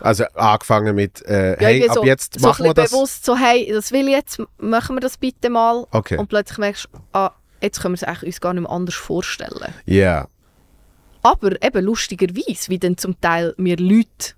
Also 0.00 0.24
angefangen 0.34 0.94
mit, 0.94 1.22
äh, 1.26 1.50
Ja, 1.60 1.68
hey, 1.68 1.76
irgendwie 1.80 1.90
ab 1.90 1.94
so, 1.96 2.04
jetzt 2.04 2.40
machen 2.40 2.64
wir 2.64 2.72
das. 2.72 2.90
bewusst 2.92 3.24
so, 3.26 3.36
hey, 3.36 3.70
das 3.70 3.92
will 3.92 4.08
ich 4.08 4.14
jetzt, 4.14 4.42
machen 4.56 4.96
wir 4.96 5.00
das 5.00 5.18
bitte 5.18 5.50
mal. 5.50 5.86
Okay. 5.90 6.16
Und 6.16 6.28
plötzlich 6.28 6.56
merkst 6.56 6.88
du, 6.90 6.98
ah, 7.12 7.32
jetzt 7.60 7.80
können 7.82 7.92
wir 7.92 7.96
es 7.96 8.04
eigentlich 8.04 8.22
uns 8.24 8.40
gar 8.40 8.54
nicht 8.54 8.62
mehr 8.62 8.70
anders 8.70 8.94
vorstellen. 8.94 9.74
Ja, 9.84 10.28
Aber 11.26 11.62
eben 11.62 11.84
lustigerweise, 11.84 12.68
wie 12.68 12.78
dann 12.78 12.96
zum 12.96 13.20
Teil 13.20 13.54
mir 13.56 13.76
Leute 13.76 14.34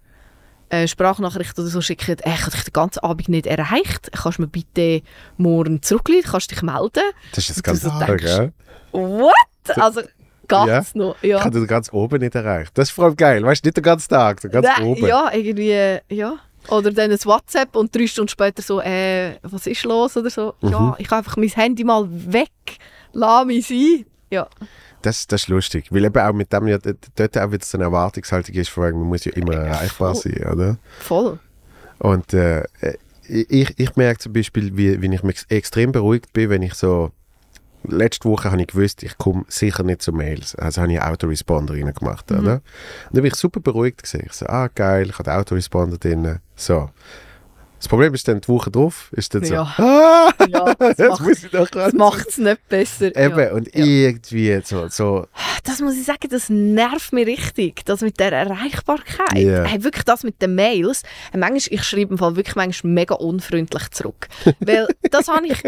äh, 0.71 0.87
Sprachnachrichten 0.87 1.65
oder 1.65 1.71
so 1.71 1.81
schicken, 1.81 2.17
ich 2.25 2.41
habe 2.43 2.51
dich 2.51 2.65
den 2.65 2.73
ganzen 2.73 3.01
Abend 3.01 3.29
nicht 3.29 3.47
erreicht, 3.47 4.11
kannst 4.13 4.39
du 4.39 4.43
mir 4.43 4.49
bitte 4.49 5.03
morgen 5.37 5.83
zurückrufen, 5.83 6.31
kannst 6.31 6.51
dich 6.51 6.63
melden? 6.63 7.03
das 7.35 7.49
ist 7.51 7.57
Und 7.59 7.65
ganz 7.65 7.81
du 7.81 7.89
so 7.89 7.99
so 7.99 8.05
denkst? 8.05 8.53
What? 8.93 9.33
Also, 9.77 10.01
Ja. 10.01 10.07
ganz 10.49 10.95
noch. 10.95 11.17
Ich 11.21 11.31
Ja. 11.31 11.41
habe 11.45 11.59
den 11.59 11.67
ganz 11.67 11.93
oben 11.93 12.21
nicht 12.21 12.35
erreicht. 12.35 12.71
Das 12.75 12.89
ist 12.89 12.95
vor 12.95 13.05
allem 13.07 13.17
geil, 13.17 13.43
weißt 13.43 13.65
du, 13.65 13.69
nicht 13.69 13.77
den 13.77 13.83
ganzen 13.85 14.09
Tag, 14.09 14.41
den 14.41 14.51
ganz 14.51 14.67
oben. 14.81 15.07
Ja, 15.07 15.31
irgendwie, 15.33 15.99
ja. 16.15 16.37
Oder 16.69 16.91
dann 16.91 17.11
ein 17.11 17.19
WhatsApp 17.25 17.75
und 17.77 17.95
drei 17.95 18.07
Stunden 18.07 18.29
später 18.29 18.63
so, 18.63 18.81
äh, 18.81 19.37
was 19.43 19.67
ist 19.67 19.85
los 19.85 20.17
oder 20.17 20.29
so. 20.31 20.55
Mhm. 20.61 20.71
Ja, 20.71 20.97
ich 20.99 21.07
habe 21.07 21.17
einfach 21.19 21.37
mein 21.37 21.49
Handy 21.49 21.85
mal 21.85 22.07
weg, 22.11 22.51
lass 23.13 23.47
mich 23.47 23.67
sein. 23.67 24.05
Ja, 24.31 24.47
Das, 25.03 25.27
das 25.27 25.43
ist 25.43 25.49
lustig, 25.49 25.87
weil 25.91 26.05
eben 26.05 26.19
auch 26.19 26.33
mit 26.33 26.53
dem 26.53 26.67
ja 26.67 26.79
dort 26.79 27.39
auch 27.39 27.53
wieder 27.53 27.65
so 27.65 27.79
eine 27.79 27.85
Erwartungshaltung 27.85 28.55
ist, 28.55 28.69
von 28.69 28.85
wegen, 28.85 28.99
man 28.99 29.09
muss 29.09 29.25
ja 29.25 29.33
immer 29.33 29.55
erreichbar 29.55 30.15
voll. 30.15 30.33
sein, 30.33 30.53
oder? 30.53 30.79
Voll. 31.01 31.39
Und 31.99 32.33
äh, 32.35 32.65
ich, 33.29 33.75
ich 33.79 33.97
merke 33.97 34.19
zum 34.21 34.33
Beispiel, 34.33 34.77
wie, 34.77 35.01
wie 35.01 35.15
ich 35.15 35.23
mich 35.23 35.45
extrem 35.49 35.93
beruhigt 35.93 36.33
bin, 36.33 36.51
wenn 36.51 36.63
ich 36.63 36.75
so. 36.75 37.13
Letzte 37.85 38.29
Woche 38.29 38.51
habe 38.51 38.61
ich 38.61 38.67
gewusst, 38.67 39.05
ich 39.05 39.17
komme 39.19 39.45
sicher 39.47 39.85
nicht 39.85 40.03
zu 40.03 40.13
Mails. 40.13 40.57
Also 40.57 40.83
habe 40.83 40.93
ich 40.93 41.01
Autoresponder 41.01 41.75
reingemacht. 41.75 42.31
Oder? 42.33 42.55
Und 42.55 42.63
dann 43.13 43.23
bin 43.23 43.27
ich 43.27 43.37
super 43.37 43.61
beruhigt. 43.61 44.03
Gewesen. 44.03 44.25
Ich 44.27 44.33
so, 44.33 44.47
ah 44.47 44.69
geil, 44.75 45.11
ich 45.11 45.19
habe 45.19 45.33
Autoresponder 45.33 45.97
drin. 45.97 46.41
So. 46.57 46.91
Das 47.79 47.87
Problem 47.89 48.13
ist 48.15 48.27
dann 48.27 48.41
die 48.41 48.49
Woche 48.49 48.71
drauf, 48.71 49.09
ist 49.13 49.35
dann 49.35 49.45
so, 49.45 49.55
Ja. 49.55 49.63
ah, 49.79 50.31
Ja, 50.49 50.75
das 50.75 50.99
macht 50.99 51.21
muss 51.23 51.45
ich 51.45 51.51
doch 51.51 51.69
das 51.71 51.93
macht 51.93 52.29
es 52.29 52.39
nicht 52.39 52.69
besser. 52.69 53.15
Eben, 53.17 53.39
ja. 53.39 53.53
und 53.53 53.75
irgendwie 53.75 54.61
so, 54.65 54.89
so 54.89 55.27
Das 55.65 55.81
muss 55.81 55.95
ich 55.97 56.05
sagen, 56.05 56.29
das 56.31 56.49
nervt 56.49 57.13
mich 57.13 57.27
richtig. 57.27 57.85
Das 57.85 58.01
mit 58.01 58.19
der 58.19 58.33
Erreichbarkeit. 58.33 59.37
Ja. 59.39 59.65
Hey, 59.65 59.83
wirklich 59.85 60.05
das 60.05 60.23
mit 60.25 60.41
den 60.43 60.55
Mails. 60.55 61.03
Hey, 61.31 61.39
manchmal, 61.41 61.61
ich 61.79 61.85
schreibe 61.85 62.13
im 62.13 62.19
Fall 62.19 62.35
wirklich 62.37 62.57
manchmal 62.57 62.93
mega 62.93 63.15
unfreundlich 63.15 63.91
zurück. 63.91 64.29
Weil 64.61 64.89
das 65.11 65.29
habe 65.29 65.47
ich, 65.47 65.63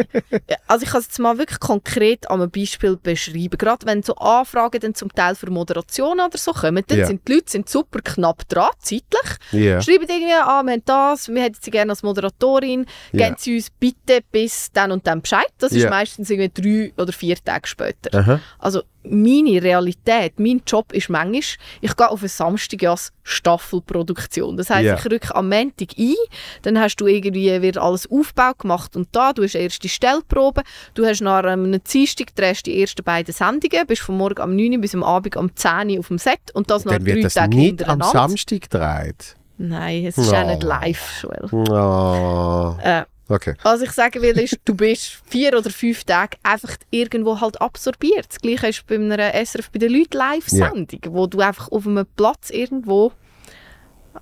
also 0.66 0.84
ich 0.84 0.90
kann 0.90 1.00
es 1.00 1.06
jetzt 1.06 1.18
mal 1.18 1.38
wirklich 1.38 1.60
konkret 1.60 2.28
an 2.30 2.40
einem 2.40 2.50
Beispiel 2.50 2.96
beschreiben. 2.96 3.56
Gerade 3.56 3.86
wenn 3.86 4.02
so 4.02 4.14
Anfragen 4.16 4.80
dann 4.80 4.94
zum 4.94 5.12
Teil 5.14 5.34
für 5.36 5.50
Moderation 5.50 6.18
oder 6.20 6.36
so 6.38 6.52
kommen, 6.52 6.82
dann 6.86 6.98
Ja. 6.98 7.06
sind 7.06 7.26
die 7.28 7.34
Leute 7.34 7.50
sind 7.50 7.68
super 7.68 8.00
knapp 8.02 8.48
dran, 8.48 8.70
zeitlich. 8.78 9.04
ja. 9.52 9.80
Schreiben 9.80 10.06
irgendwie, 10.08 10.32
ah, 10.34 10.62
wir 10.64 10.72
haben 10.72 10.82
das, 10.84 11.28
wir 11.28 11.42
hätten 11.42 11.58
sie 11.60 11.70
gerne 11.70 11.92
als 12.00 12.02
Moderatorin, 12.02 12.86
Ja. 13.12 13.26
geben 13.26 13.36
sie 13.38 13.56
uns 13.56 13.70
bitte 13.70 14.20
bis 14.32 14.70
dann 14.72 14.92
und 14.92 15.06
dann 15.06 15.20
Bescheid. 15.22 15.46
Das 15.58 15.72
ist 15.72 15.82
Ja. 15.82 15.90
meistens 15.90 16.30
irgendwie 16.30 16.90
drei 16.92 17.02
oder 17.02 17.12
vier 17.12 17.36
Tage 17.42 17.66
später. 17.68 18.18
Aha. 18.18 18.40
Also 18.58 18.82
meine 19.02 19.62
Realität, 19.62 20.38
mein 20.38 20.60
Job 20.66 20.92
ist 20.92 21.08
manchmal, 21.08 21.40
ich 21.80 21.96
gehe 21.96 22.10
auf 22.10 22.20
einen 22.20 22.28
Samstag 22.28 22.82
als 22.84 23.12
Staffelproduktion. 23.22 24.56
Das 24.58 24.68
heisst, 24.70 24.84
Ja. 24.84 24.98
ich 24.98 25.04
rücke 25.10 25.34
am 25.34 25.48
Montag 25.48 25.88
ein, 25.98 26.14
dann 26.62 26.78
hast 26.78 26.96
du 26.96 27.06
irgendwie 27.06 27.62
wird 27.62 27.78
alles 27.78 28.10
Aufbau 28.10 28.52
gemacht 28.58 28.96
und 28.96 29.08
da, 29.12 29.32
du 29.32 29.42
hast 29.42 29.54
die 29.54 29.58
erste 29.58 29.88
Stellprobe, 29.88 30.62
du 30.94 31.06
hast 31.06 31.20
nach 31.22 31.44
einem 31.44 31.82
Dienstag 31.82 32.34
drehst 32.34 32.66
die 32.66 32.80
ersten 32.80 33.02
beiden 33.02 33.32
Sendungen, 33.32 33.86
bist 33.86 34.02
von 34.02 34.16
morgen 34.18 34.40
am 34.40 34.54
9 34.54 34.72
Uhr 34.72 34.78
bis 34.80 34.94
am 34.94 35.02
Abend 35.02 35.36
am 35.36 35.54
10 35.56 35.90
Uhr 35.90 36.00
auf 36.00 36.08
dem 36.08 36.18
Set 36.18 36.40
und 36.52 36.70
das 36.70 36.84
noch 36.84 36.92
Dann 36.92 37.04
drei 37.04 37.14
wird 37.14 37.24
das 37.24 37.34
nicht 37.36 37.42
am 37.44 37.52
hintereinander. 37.52 38.04
Samstag 38.06 38.60
gedreht. 38.70 39.36
Nein, 39.62 40.06
es 40.06 40.16
ist 40.16 40.32
auch 40.32 40.46
nicht 40.46 40.64
Oh. 40.64 40.68
live, 40.68 41.22
Joel. 41.22 41.48
Oh. 41.70 42.76
Äh, 42.82 43.04
Okay. 43.28 43.54
was 43.62 43.80
ich 43.82 43.92
sagen 43.92 44.22
will, 44.22 44.36
ist, 44.40 44.58
du 44.64 44.74
bist 44.74 45.18
vier 45.26 45.56
oder 45.56 45.70
fünf 45.70 46.02
Tage 46.02 46.36
einfach 46.42 46.76
irgendwo 46.90 47.40
halt 47.40 47.60
absorbiert. 47.60 48.26
Das 48.28 48.40
Gleiche 48.40 48.68
ist 48.68 48.86
bei 48.88 48.96
einer 48.96 49.32
SRF 49.34 49.70
bei 49.70 49.78
den 49.78 49.92
Leuten 49.92 50.16
Live-Sendung, 50.16 51.00
wo 51.10 51.26
du 51.28 51.40
einfach 51.40 51.70
auf 51.70 51.86
einem 51.86 52.06
Platz 52.16 52.50
irgendwo 52.50 53.12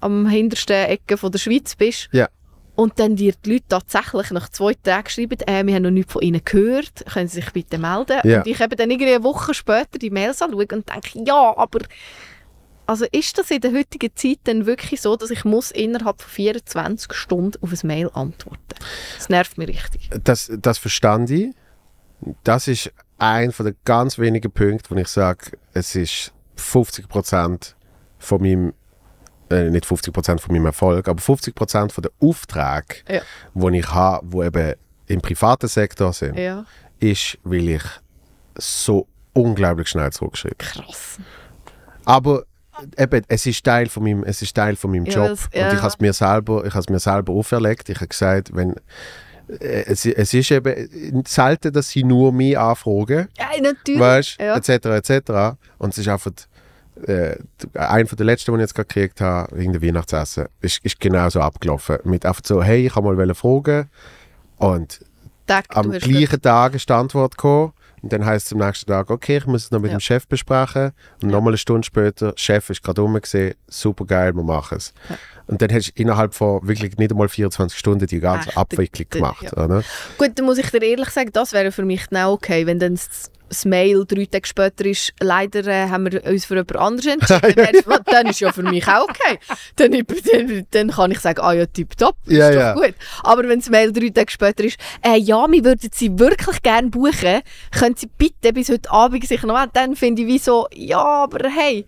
am 0.00 0.26
hintersten 0.28 0.86
Ecke 0.86 1.16
von 1.16 1.32
der 1.32 1.38
Schweiz 1.38 1.74
bist. 1.76 2.08
Ja. 2.12 2.28
Und 2.74 2.98
dann 2.98 3.16
dir 3.16 3.32
die 3.44 3.52
Leute 3.54 3.64
tatsächlich 3.68 4.30
nach 4.30 4.50
zwei 4.50 4.74
Tagen 4.74 5.08
schreiben, 5.08 5.38
äh, 5.46 5.64
wir 5.66 5.74
haben 5.74 5.82
noch 5.84 5.90
nichts 5.90 6.12
von 6.12 6.22
ihnen 6.22 6.42
gehört, 6.44 7.04
können 7.12 7.28
sie 7.28 7.40
sich 7.40 7.50
bitte 7.52 7.78
melden? 7.78 8.20
Ja. 8.24 8.38
Und 8.38 8.46
ich 8.46 8.60
eben 8.60 8.76
dann 8.76 8.90
irgendwie 8.90 9.14
eine 9.14 9.24
Woche 9.24 9.54
später 9.54 9.98
die 9.98 10.10
Mails 10.10 10.42
anschaue 10.42 10.66
und 10.70 10.88
denke, 10.88 11.24
ja, 11.26 11.54
aber 11.56 11.80
also 12.88 13.04
ist 13.12 13.36
das 13.38 13.50
in 13.50 13.60
der 13.60 13.72
heutigen 13.72 14.10
Zeit 14.16 14.38
dann 14.44 14.66
wirklich 14.66 15.00
so, 15.00 15.14
dass 15.16 15.30
ich 15.30 15.44
muss 15.44 15.70
innerhalb 15.70 16.20
von 16.22 16.30
24 16.30 17.12
Stunden 17.12 17.62
auf 17.62 17.70
ein 17.72 17.86
Mail 17.86 18.10
antworten? 18.14 18.62
Das 19.16 19.28
nervt 19.28 19.58
mich 19.58 19.68
richtig. 19.68 20.10
Das, 20.24 20.50
das 20.58 20.78
verstand 20.78 21.30
ich. 21.30 21.54
Das 22.44 22.66
ist 22.66 22.90
ein 23.18 23.52
von 23.52 23.66
den 23.66 23.76
ganz 23.84 24.18
wenigen 24.18 24.50
Punkten, 24.50 24.94
wo 24.94 24.98
ich 24.98 25.08
sage, 25.08 25.52
es 25.74 25.94
ist 25.94 26.32
50% 26.56 27.74
von 28.18 28.40
meinem, 28.40 28.72
äh, 29.50 29.70
nicht 29.70 29.84
50% 29.86 30.40
von 30.40 30.54
meinem 30.54 30.66
Erfolg, 30.66 31.08
aber 31.08 31.20
50% 31.20 31.92
von 31.92 32.02
den 32.02 32.10
Aufträgen, 32.20 33.04
Ja. 33.08 33.20
die 33.54 33.78
ich 33.78 33.88
habe, 33.92 34.26
die 34.26 34.46
eben 34.46 34.74
im 35.06 35.20
privaten 35.20 35.68
Sektor 35.68 36.12
sind, 36.12 36.36
Ja, 36.38 36.64
ist, 37.00 37.38
weil 37.44 37.68
ich 37.68 37.82
so 38.56 39.06
unglaublich 39.34 39.88
schnell 39.88 40.10
zurückschreibe. 40.10 40.56
krass. 40.56 41.18
Aber 42.04 42.44
eben, 42.96 43.22
es 43.28 43.46
ist 43.46 43.64
Teil 43.64 43.88
von 43.88 44.02
meinem, 44.04 44.24
es 44.24 44.42
ist 44.42 44.54
Teil 44.54 44.76
von 44.76 44.90
meinem 44.90 45.04
Job. 45.06 45.28
das- 45.28 45.44
Und 45.46 45.54
ja. 45.54 45.72
ich 45.72 45.78
habe 45.78 45.88
es 45.88 45.98
mir 46.00 46.12
selber, 46.12 46.64
ich 46.64 46.72
habe 46.74 46.80
es 46.80 46.88
mir 46.88 46.98
selber 46.98 47.32
auferlegt. 47.32 47.88
Ich 47.88 47.96
habe 47.96 48.08
gesagt, 48.08 48.54
wenn 48.54 48.74
äh, 49.60 49.84
es, 49.86 50.04
es 50.04 50.34
ist 50.34 50.50
eben 50.50 51.24
selten, 51.26 51.72
dass 51.72 51.88
sie 51.88 52.04
nur 52.04 52.32
mich 52.32 52.58
anfragen, 52.58 53.28
Ja, 53.38 53.46
natürlich. 53.62 54.00
weißt, 54.00 54.36
Ja. 54.40 54.56
etc. 54.56 54.70
etc. 55.08 55.56
Und 55.78 55.90
es 55.94 55.98
ist 55.98 56.08
einfach 56.08 56.32
äh, 57.06 57.36
ein 57.74 58.06
von 58.08 58.16
der 58.16 58.26
letzten, 58.26 58.50
den 58.52 58.58
ich 58.60 58.64
jetzt 58.64 58.74
gerade 58.74 58.88
gekriegt 58.88 59.20
habe, 59.20 59.56
wegen 59.56 59.72
der 59.72 59.80
Weihnachtsessen, 59.82 60.46
ist, 60.60 60.84
ist 60.84 60.98
genau 61.00 61.28
so 61.30 61.40
abgelaufen. 61.40 61.98
Mit 62.04 62.26
einfach 62.26 62.42
so, 62.44 62.62
hey, 62.62 62.86
ich 62.86 62.94
habe 62.96 63.14
mal 63.14 63.34
fragen 63.34 63.88
und 64.56 65.00
Tag, 65.46 65.64
am 65.70 65.92
gleichen 65.92 66.42
Tag 66.42 66.74
ist 66.74 66.88
die 66.88 66.92
Antwort 66.92 67.36
gekommen. 67.38 67.72
Und 68.02 68.12
dann 68.12 68.24
heisst 68.24 68.46
es 68.46 68.52
am 68.52 68.58
nächsten 68.58 68.86
Tag, 68.90 69.10
okay, 69.10 69.38
ich 69.38 69.46
muss 69.46 69.64
es 69.64 69.70
noch 69.70 69.80
mit 69.80 69.90
Ja. 69.90 69.96
dem 69.98 70.00
Chef 70.00 70.26
besprechen. 70.28 70.92
Und 71.22 71.30
nochmal 71.30 71.52
eine 71.52 71.58
Stunde 71.58 71.84
später, 71.84 72.32
der 72.32 72.38
Chef 72.38 72.70
ist 72.70 72.82
gerade 72.82 73.00
rumgesehen, 73.00 73.54
super 73.68 74.04
geil, 74.04 74.34
wir 74.34 74.42
machen 74.42 74.78
es. 74.78 74.92
Und 75.46 75.62
dann 75.62 75.72
hast 75.72 75.88
du 75.96 76.02
innerhalb 76.02 76.34
von 76.34 76.66
wirklich 76.66 76.96
nicht 76.98 77.10
einmal 77.10 77.28
24 77.28 77.78
Stunden 77.78 78.06
die 78.06 78.20
ganze 78.20 78.48
Echt, 78.50 78.58
Abwicklung 78.58 79.08
gemacht. 79.10 79.42
ja. 79.56 79.64
Oder? 79.64 79.82
Gut, 80.18 80.32
dann 80.34 80.44
muss 80.46 80.58
ich 80.58 80.70
dir 80.70 80.82
ehrlich 80.82 81.08
sagen, 81.10 81.30
das 81.32 81.52
wäre 81.52 81.72
für 81.72 81.84
mich 81.84 82.04
auch 82.14 82.32
okay, 82.34 82.66
wenn 82.66 82.78
dann 82.78 82.94
das, 82.94 83.30
das 83.48 83.64
Mail 83.64 84.04
drei 84.06 84.26
Tage 84.26 84.46
später 84.46 84.84
ist, 84.86 85.12
leider 85.20 85.66
äh, 85.66 85.88
haben 85.88 86.10
wir 86.10 86.24
uns 86.24 86.44
für 86.44 86.54
jemand 86.54 86.76
anderes 86.76 87.06
entschieden, 87.06 87.40
dann, 87.56 87.74
wär's- 87.86 88.02
dann 88.06 88.26
ist 88.26 88.40
ja 88.40 88.52
für 88.52 88.62
mich 88.62 88.86
auch 88.86 89.08
okay. 89.08 89.38
Dann, 89.76 89.92
dann, 89.92 90.66
dann 90.70 90.90
kann 90.90 91.10
ich 91.10 91.20
sagen, 91.20 91.40
ah 91.40 91.52
ja, 91.52 91.66
tipptopp, 91.66 92.16
ist 92.26 92.36
Ja, 92.36 92.50
doch 92.50 92.58
ja. 92.60 92.74
gut. 92.74 92.94
Aber 93.22 93.48
wenn 93.48 93.60
das 93.60 93.70
Mail 93.70 93.92
drei 93.92 94.08
Tage 94.10 94.30
später 94.30 94.64
ist, 94.64 94.78
äh, 95.02 95.16
ja, 95.18 95.46
wir 95.50 95.64
würden 95.64 95.90
sie 95.92 96.18
wirklich 96.18 96.62
gerne 96.62 96.88
buchen, 96.88 97.40
können 97.78 97.96
sie 97.96 98.08
bitte 98.18 98.52
bis 98.52 98.68
heute 98.68 98.90
Abend 98.90 99.26
sich 99.26 99.42
noch 99.42 99.54
melden, 99.54 99.70
dann 99.74 99.96
finde 99.96 100.22
ich 100.22 100.28
wie 100.28 100.38
so, 100.38 100.66
ja, 100.74 100.98
aber 101.24 101.48
hey, 101.48 101.86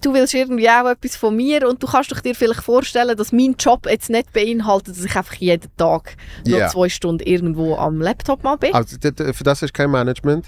du 0.00 0.12
willst 0.14 0.34
irgendwie 0.34 0.68
auch 0.68 0.88
etwas 0.88 1.16
von 1.16 1.34
mir 1.36 1.68
und 1.68 1.82
du 1.82 1.86
kannst 1.86 2.12
doch 2.12 2.20
dir 2.20 2.34
vielleicht 2.34 2.62
vorstellen, 2.62 3.16
dass 3.16 3.32
mein 3.32 3.54
Job 3.58 3.86
jetzt 3.88 4.10
nicht 4.10 4.32
beinhaltet, 4.32 4.96
dass 4.96 5.04
ich 5.04 5.16
einfach 5.16 5.34
jeden 5.34 5.74
Tag 5.76 6.16
noch 6.46 6.58
Ja. 6.58 6.68
zwei 6.68 6.88
Stunden 6.88 7.24
irgendwo 7.26 7.76
am 7.76 8.00
Laptop 8.00 8.42
mal 8.44 8.56
bin. 8.56 8.74
Also, 8.74 8.96
für 9.00 9.44
das 9.44 9.62
ist 9.62 9.74
kein 9.74 9.90
Management. 9.90 10.46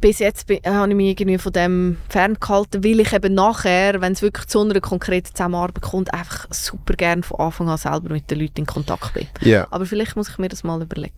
Bis 0.00 0.18
jetzt 0.18 0.46
bin, 0.46 0.58
habe 0.66 0.88
ich 0.88 0.94
mich 0.96 1.08
irgendwie 1.20 1.38
von 1.38 1.52
dem 1.52 1.98
ferngehalten, 2.08 2.82
weil 2.82 3.00
ich 3.00 3.12
eben 3.12 3.34
nachher, 3.34 4.00
wenn 4.00 4.12
es 4.12 4.22
wirklich 4.22 4.46
zu 4.46 4.60
einer 4.60 4.80
konkreten 4.80 5.32
Zusammenarbeit 5.32 5.82
kommt, 5.82 6.12
einfach 6.12 6.46
super 6.50 6.94
gerne 6.94 7.22
von 7.22 7.38
Anfang 7.38 7.68
an 7.68 7.78
selber 7.78 8.08
mit 8.10 8.28
den 8.30 8.40
Leuten 8.40 8.60
in 8.60 8.66
Kontakt 8.66 9.14
bin. 9.14 9.26
Ja. 9.40 9.66
Aber 9.70 9.86
vielleicht 9.86 10.16
muss 10.16 10.28
ich 10.30 10.38
mir 10.38 10.48
das 10.48 10.64
mal 10.64 10.80
überlegen. 10.82 11.12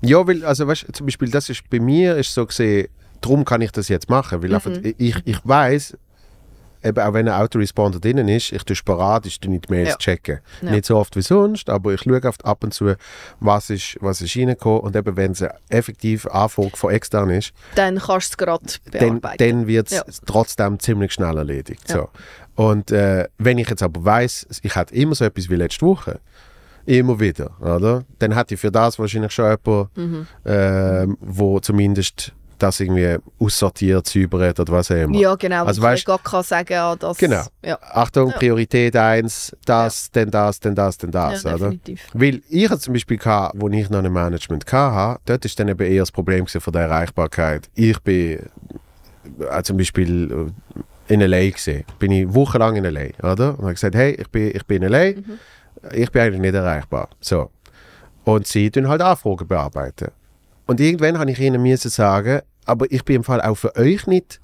Ja, 0.00 0.26
weil, 0.26 0.44
also 0.44 0.66
weißt, 0.66 0.86
zum 0.92 1.06
Beispiel, 1.06 1.30
das 1.30 1.50
ist 1.50 1.68
bei 1.68 1.80
mir 1.80 2.16
ist 2.16 2.32
so 2.32 2.46
gesehen, 2.46 2.88
darum 3.20 3.44
kann 3.44 3.60
ich 3.60 3.72
das 3.72 3.88
jetzt 3.88 4.08
machen, 4.08 4.42
weil 4.42 4.54
einfach, 4.54 4.72
ich, 4.96 5.16
ich 5.24 5.38
weiß, 5.44 5.96
eben 6.82 6.98
auch 6.98 7.12
wenn 7.14 7.28
ein 7.28 7.40
Autoresponder 7.40 7.98
drin 8.00 8.26
ist, 8.28 8.52
ich 8.52 8.62
tue 8.64 8.76
sporadisch 8.76 9.40
die 9.40 9.60
Mails 9.68 9.90
Ja. 9.90 9.96
checken. 9.96 10.40
Ja. 10.62 10.70
Nicht 10.72 10.84
so 10.86 10.96
oft 10.96 11.16
wie 11.16 11.22
sonst, 11.22 11.68
aber 11.70 11.94
ich 11.94 12.02
schaue 12.02 12.22
oft 12.24 12.44
ab 12.44 12.64
und 12.64 12.72
zu, 12.74 12.94
was 13.40 13.70
ist, 13.70 13.96
was 14.00 14.20
ist 14.20 14.36
reingekommen 14.36 14.80
und 14.80 14.96
eben 14.96 15.16
wenn 15.16 15.32
es 15.32 15.42
eine 15.42 15.54
effektive 15.68 16.32
Anfrage 16.32 16.76
von 16.76 16.90
extern 16.92 17.30
ist, 17.30 17.52
Dann 17.74 17.98
kannst 17.98 18.30
du 18.30 18.32
es 18.32 18.36
gerade 18.38 18.64
dann, 18.92 19.20
bearbeiten. 19.20 19.38
dann 19.38 19.66
wird 19.66 19.88
es 19.90 19.96
Ja. 19.98 20.04
trotzdem 20.26 20.78
ziemlich 20.78 21.12
schnell 21.12 21.36
erledigt. 21.36 21.86
So. 21.88 22.08
Und 22.54 22.90
äh, 22.90 23.28
wenn 23.38 23.58
ich 23.58 23.68
jetzt 23.70 23.82
aber 23.82 24.04
weiß, 24.04 24.46
ich 24.62 24.74
hatte 24.74 24.94
immer 24.94 25.14
so 25.14 25.24
etwas 25.24 25.48
wie 25.48 25.54
letzte 25.56 25.86
Woche, 25.86 26.20
immer 26.86 27.20
wieder, 27.20 27.50
oder? 27.60 28.04
Dann 28.18 28.32
hätte 28.34 28.54
ich 28.54 28.60
für 28.60 28.72
das 28.72 28.98
wahrscheinlich 28.98 29.30
schon 29.32 29.44
jemanden, 29.64 29.90
Mhm. 29.94 30.26
ähm, 30.46 31.18
wo 31.20 31.60
zumindest 31.60 32.32
das 32.62 32.80
irgendwie 32.80 33.16
aussortiert, 33.38 34.06
säubert 34.06 34.58
oder 34.60 34.72
was 34.72 34.90
auch 34.90 34.96
immer. 34.96 35.16
ja, 35.18 35.34
genau. 35.34 35.64
Also 35.64 35.82
weißt- 35.82 35.94
ich 35.94 36.04
gar 36.04 36.18
kann 36.18 36.42
sagen, 36.42 36.72
ja, 36.72 36.94
das... 36.96 37.16
Genau. 37.18 37.42
Ja, 37.64 37.78
Achtung, 37.80 38.30
Ja. 38.30 38.36
Priorität 38.36 38.94
1, 38.96 39.56
das, 39.64 40.10
dann 40.12 40.30
das, 40.30 40.60
dann 40.60 40.74
das, 40.74 40.98
dann 40.98 41.10
das, 41.10 41.42
ja 41.42 41.54
oder? 41.54 41.70
definitiv. 41.70 42.08
Weil 42.14 42.42
ich 42.48 42.68
hatte 42.70 42.80
zum 42.80 42.92
Beispiel, 42.94 43.16
gehabt, 43.18 43.54
wo 43.58 43.68
ich 43.68 43.88
noch 43.90 44.02
ein 44.02 44.12
Management 44.12 44.70
hatte, 44.72 45.20
dort 45.24 45.44
ist 45.44 45.58
dann 45.58 45.68
eben 45.68 45.86
eher 45.86 46.02
das 46.02 46.12
Problem 46.12 46.46
von 46.46 46.72
der 46.72 46.82
Erreichbarkeit. 46.82 47.68
Ich 47.74 47.98
bin 48.00 48.38
äh, 49.50 49.62
zum 49.62 49.76
Beispiel 49.76 50.50
äh, 51.08 51.12
in 51.12 51.20
L.A. 51.22 51.50
gesehen. 51.50 51.84
Bin 51.98 52.12
ich 52.12 52.32
wochenlang 52.34 52.76
in 52.76 52.84
L.A., 52.84 53.32
oder? 53.32 53.50
Und 53.58 53.62
habe 53.64 53.74
gesagt, 53.74 53.94
hey, 53.94 54.12
ich 54.12 54.28
bin, 54.28 54.50
ich 54.54 54.64
bin 54.66 54.82
in 54.82 54.92
L.A., 54.92 55.18
Mhm. 55.18 55.38
ich 55.92 56.10
bin 56.10 56.22
eigentlich 56.22 56.40
nicht 56.40 56.54
erreichbar. 56.54 57.08
So. 57.20 57.50
Und 58.24 58.46
sie 58.46 58.70
tun 58.70 58.88
halt 58.88 59.00
Anfragen 59.00 59.46
bearbeiten. 59.48 60.10
Und 60.68 60.80
irgendwann 60.80 61.18
habe 61.18 61.30
ich 61.30 61.40
ihnen 61.40 61.62
müssen 61.62 61.90
sagen, 61.90 62.42
aber 62.66 62.86
ich 62.90 63.02
bin 63.04 63.16
im 63.16 63.24
Fall 63.24 63.40
auch 63.40 63.54
für 63.56 63.74
euch 63.74 64.06
nicht 64.06 64.38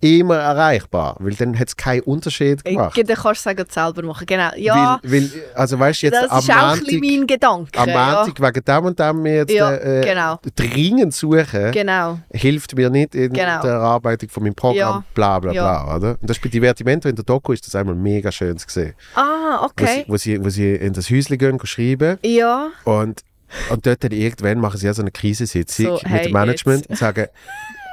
immer 0.00 0.36
erreichbar, 0.36 1.16
weil 1.20 1.32
dann 1.34 1.58
hat 1.58 1.68
es 1.68 1.76
keinen 1.76 2.02
Unterschied 2.02 2.60
Ich, 2.64 2.72
gemacht. 2.76 2.96
dann 2.96 3.16
kannst 3.16 3.46
du 3.46 3.50
es 3.50 3.74
selber 3.74 4.02
machen. 4.02 4.26
Genau. 4.26 4.50
Ja, 4.56 5.00
Weil, 5.02 5.22
weil, 5.22 5.30
also 5.54 5.78
weißt 5.78 6.02
jetzt 6.02 6.14
das 6.22 6.30
am 6.30 6.38
ist 6.38 6.50
auch 6.50 6.76
Montag, 6.76 7.00
mein 7.00 7.26
Gedanke. 7.26 7.78
am 7.80 7.88
ja. 7.88 8.22
Montag 8.24 8.40
wegen 8.54 8.64
dem 8.64 8.84
und 8.84 8.98
dem 9.00 9.22
mir 9.22 9.34
jetzt 9.36 9.52
Ja, 9.52 9.74
äh, 9.74 10.02
genau. 10.04 10.38
dringend 10.54 11.14
suchen, 11.14 11.72
Genau. 11.72 12.18
hilft 12.30 12.76
mir 12.76 12.90
nicht 12.90 13.14
in 13.14 13.32
Genau. 13.32 13.62
der 13.62 13.72
Erarbeitung 13.72 14.28
von 14.28 14.42
meinem 14.44 14.54
Programm, 14.54 14.76
Ja. 14.76 15.04
bla 15.14 15.40
bla 15.40 15.52
Ja. 15.52 15.62
bla. 15.82 15.96
Oder? 15.96 16.10
Und 16.20 16.28
das 16.30 16.36
ist 16.36 16.42
bei 16.42 16.50
Divertimento 16.50 17.08
in 17.08 17.16
der 17.16 17.24
Doku 17.24 17.52
ist 17.52 17.66
das 17.66 17.74
einmal 17.74 17.94
mega 17.94 18.30
schön 18.30 18.56
zu 18.58 18.66
sehen. 18.68 18.94
Ah, 19.14 19.60
Wo, 19.62 19.64
okay. 19.64 20.04
sie, 20.06 20.12
wo, 20.12 20.16
sie, 20.18 20.44
wo 20.44 20.48
sie 20.50 20.74
in 20.74 20.92
das 20.92 21.10
Häuschen 21.10 21.38
gehen, 21.38 21.56
gehen 21.58 21.66
schreiben 21.66 22.18
Ja, 22.22 22.68
und, 22.84 23.22
und 23.70 23.86
dort 23.86 24.02
dann 24.04 24.12
irgendwann 24.12 24.60
machen 24.60 24.78
sie 24.78 24.86
ja 24.86 24.94
so 24.94 25.02
eine 25.02 25.10
Krisensitzung 25.10 25.86
So, 25.86 25.92
mit 25.94 26.04
hey, 26.06 26.22
dem 26.24 26.32
Management 26.32 26.86
und 26.88 26.96
sagen, 26.98 27.26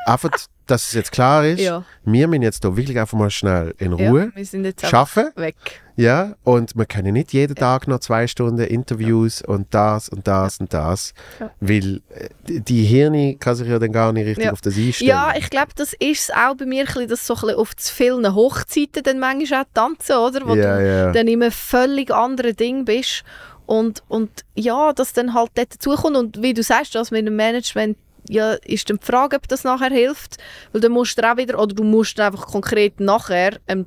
einfach, 0.06 0.32
dass 0.68 0.88
es 0.88 0.94
jetzt 0.94 1.12
klar 1.12 1.46
ist, 1.46 1.60
Ja. 1.62 1.84
wir 2.06 2.28
müssen 2.28 2.42
jetzt 2.42 2.64
hier 2.64 2.76
wirklich 2.78 2.98
einfach 3.00 3.18
mal 3.18 3.30
schnell 3.30 3.74
in 3.78 3.98
ja. 3.98 4.10
Ruhe 4.10 4.32
einfach 4.36 4.90
schaffen. 4.90 5.30
weg. 5.36 5.56
Ja, 5.96 6.34
und 6.44 6.76
wir 6.76 6.86
können 6.88 7.14
nicht 7.14 7.34
jeden 7.34 7.54
Tag 7.56 7.88
noch 7.88 8.00
zwei 8.00 8.26
Stunden 8.26 8.62
Interviews 8.66 9.44
und 9.44 9.68
das 9.76 10.10
und 10.10 10.28
das 10.28 10.58
und 10.60 10.74
das, 10.74 11.14
Ja. 11.40 11.52
weil 11.60 12.02
äh, 12.10 12.30
die- 12.62 12.84
Hirne 12.84 13.36
kann 13.36 13.56
sich 13.56 13.68
ja 13.68 13.78
dann 13.78 13.92
gar 13.92 14.12
nicht 14.12 14.26
richtig 14.26 14.46
Ja. 14.46 14.52
auf 14.54 14.62
das 14.62 14.76
einstellen. 14.76 15.10
Ja, 15.10 15.34
ich 15.38 15.50
glaube, 15.52 15.72
das 15.76 15.94
ist 15.94 16.30
es 16.30 16.32
auch 16.32 16.56
bei 16.58 16.66
mir, 16.66 16.86
dass 16.86 17.28
so 17.28 17.36
ein 17.36 17.42
bisschen 17.42 17.56
auf 17.58 17.76
zu 17.76 17.94
vielen 17.94 18.34
Hochzeiten 18.34 19.04
dann 19.04 19.20
manchmal 19.20 19.62
auch 19.64 19.68
tanzen, 19.76 20.16
oder? 20.16 20.48
Wo 20.48 20.56
ja, 20.56 20.78
du 20.80 20.88
ja. 20.88 21.12
dann 21.12 21.28
einem 21.28 21.52
völlig 21.52 22.10
anderen 22.12 22.56
Ding 22.56 22.86
bist. 22.86 23.24
Und, 23.66 24.04
und 24.08 24.30
ja, 24.56 24.94
das 24.94 25.14
dann 25.14 25.34
halt 25.34 25.52
dort 25.56 25.74
dazukommt. 25.74 26.18
Und 26.18 26.42
wie 26.42 26.54
du 26.54 26.64
sagst, 26.64 26.96
das 26.96 27.12
mit 27.12 27.26
dem 27.26 27.36
Management, 27.36 27.98
ja, 28.30 28.54
ist 28.54 28.90
dann 28.90 28.98
die 28.98 29.06
Frage, 29.06 29.36
ob 29.36 29.48
das 29.48 29.64
nachher 29.64 29.90
hilft. 29.90 30.38
Weil 30.72 30.82
dann 30.82 30.92
musst 30.92 31.18
du 31.18 31.30
auch 31.30 31.38
wieder, 31.38 31.60
oder 31.60 31.74
du 31.74 31.84
musst 31.84 32.20
einfach 32.20 32.48
konkret 32.48 33.00
nachher 33.00 33.60
einen 33.68 33.86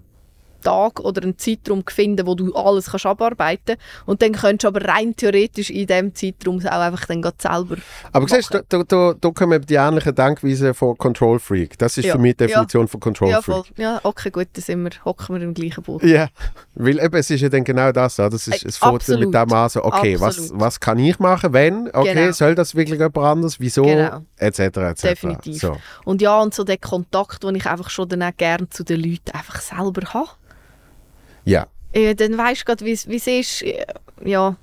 Tag 0.67 1.01
oder 1.01 1.23
einen 1.23 1.39
Zeitraum 1.39 1.85
finden, 1.87 2.27
wo 2.27 2.35
du 2.35 2.53
alles 2.55 2.91
kannst 2.91 3.07
abarbeiten 3.07 3.77
Und 4.05 4.21
dann 4.23 4.33
könntest 4.33 4.65
du 4.65 4.69
aber 4.69 4.85
rein 4.87 5.15
theoretisch 5.15 5.71
in 5.71 5.87
diesem 5.87 6.15
Zeitraum 6.15 6.59
auch 6.67 6.71
einfach 6.73 7.07
dann 7.07 7.23
selber 7.39 7.77
Aber 8.13 8.29
siehst 8.29 8.53
du, 8.53 8.59
machen. 8.59 8.67
da, 8.69 8.83
da, 8.83 9.15
da 9.21 9.31
kommen 9.31 9.65
die 9.65 9.75
ähnlichen 9.75 10.15
Denkweisen 10.15 10.75
von 10.75 10.97
Control 10.99 11.39
Freak. 11.39 11.79
Das 11.79 11.97
ist 11.99 12.07
Ja. 12.07 12.13
für 12.15 12.19
mich 12.19 12.37
die 12.37 12.45
Ja. 12.45 12.49
Definition 12.49 12.89
von 12.89 13.01
Control 13.01 13.31
Ja, 13.31 13.43
voll. 13.43 13.63
Freak. 13.63 13.79
Ja, 13.79 14.01
okay, 14.03 14.31
gut, 14.31 14.49
dann 14.53 14.63
sind 14.63 14.83
wir, 14.83 14.91
hocken 15.05 15.37
wir 15.37 15.43
im 15.43 15.55
gleichen 15.55 15.83
Boot. 15.83 16.03
Ja, 16.03 16.29
weil 16.75 16.99
eben, 16.99 17.17
es 17.17 17.31
ist 17.31 17.41
ja 17.41 17.49
dann 17.49 17.65
genau 17.65 17.93
das. 17.93 18.19
Es, 18.19 18.47
ist, 18.49 18.63
Ey, 18.65 18.69
es 18.69 19.09
mit 19.09 19.35
dem 19.35 19.53
an, 19.53 19.69
so, 19.69 19.85
okay, 19.85 20.19
was, 20.21 20.51
was 20.55 20.81
kann 20.81 20.99
ich 20.99 21.19
machen, 21.19 21.53
wenn? 21.53 21.89
Okay, 21.93 22.15
Genau. 22.15 22.33
soll 22.33 22.55
das 22.55 22.75
wirklich 22.75 22.99
jemand 22.99 23.19
anders? 23.19 23.61
Wieso? 23.61 23.83
Genau. 23.85 24.21
Etc. 24.39 24.59
etc. 24.59 25.03
Definitiv. 25.03 25.61
So. 25.61 25.77
Und 26.05 26.23
ja, 26.23 26.41
und 26.41 26.55
so 26.55 26.65
der 26.65 26.79
Kontakt, 26.79 27.43
den 27.45 27.55
ich 27.55 27.67
einfach 27.67 27.91
schon 27.91 28.09
dann 28.09 28.23
auch 28.23 28.37
gerne 28.37 28.69
zu 28.71 28.85
den 28.85 29.01
Leuten 29.01 29.31
einfach 29.33 29.61
selber 29.61 30.03
habe. 30.15 30.29
Ja. 31.47 31.67
Äh, 31.93 32.15
dann 32.15 32.37
weisst 32.37 32.63
du 32.63 32.65
gerade, 32.67 32.85
wie 32.85 32.93
es 32.93 33.07
ist. 33.07 33.63
Äh, 33.63 33.87
Ja, 34.25 34.57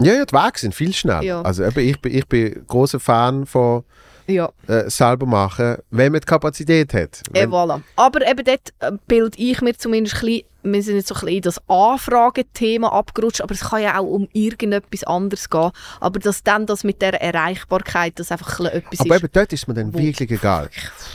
Ja, 0.00 0.14
ja, 0.14 0.24
die 0.24 0.32
Wege 0.34 0.58
sind 0.58 0.74
viel 0.74 0.92
schneller. 0.92 1.22
Ja. 1.22 1.42
Also 1.42 1.64
eben, 1.64 1.78
ich 1.80 2.00
bin, 2.00 2.14
ich 2.14 2.26
bin 2.26 2.64
großer 2.66 2.98
Fan 2.98 3.46
von 3.46 3.84
ja, 4.26 4.50
äh, 4.66 4.88
selber 4.88 5.26
machen, 5.26 5.76
wenn 5.90 6.12
man 6.12 6.20
die 6.20 6.26
Kapazität 6.26 6.92
hat. 6.94 7.22
äh, 7.32 7.42
Wenn, 7.42 7.50
voilà. 7.50 7.80
Aber 7.96 8.26
eben 8.26 8.44
dort 8.44 8.98
bilde 9.06 9.36
ich 9.38 9.60
mir 9.60 9.76
zumindest 9.76 10.16
ein 10.16 10.20
bisschen, 10.26 10.46
wir 10.62 10.82
sind 10.82 10.96
jetzt 10.96 11.08
so 11.08 11.14
ein 11.14 11.20
bisschen 11.20 11.36
in 11.36 11.42
das 11.42 11.60
Anfragethema 11.68 12.88
abgerutscht, 12.88 13.40
aber 13.40 13.54
es 13.54 13.60
kann 13.60 13.82
ja 13.82 13.98
auch 13.98 14.04
um 14.06 14.28
irgendetwas 14.32 15.04
anderes 15.04 15.48
gehen. 15.50 15.70
Aber 16.00 16.18
dass 16.20 16.42
dann 16.42 16.66
das 16.66 16.84
mit 16.84 17.02
der 17.02 17.20
Erreichbarkeit, 17.20 18.18
das 18.18 18.30
einfach 18.32 18.60
ein 18.60 18.66
etwas 18.66 19.00
aber 19.00 19.16
ist. 19.16 19.22
eben 19.22 19.32
dort 19.32 19.52
ist 19.52 19.68
mir 19.68 19.74
dann 19.74 19.92
wirklich 19.94 20.30
egal. 20.30 20.68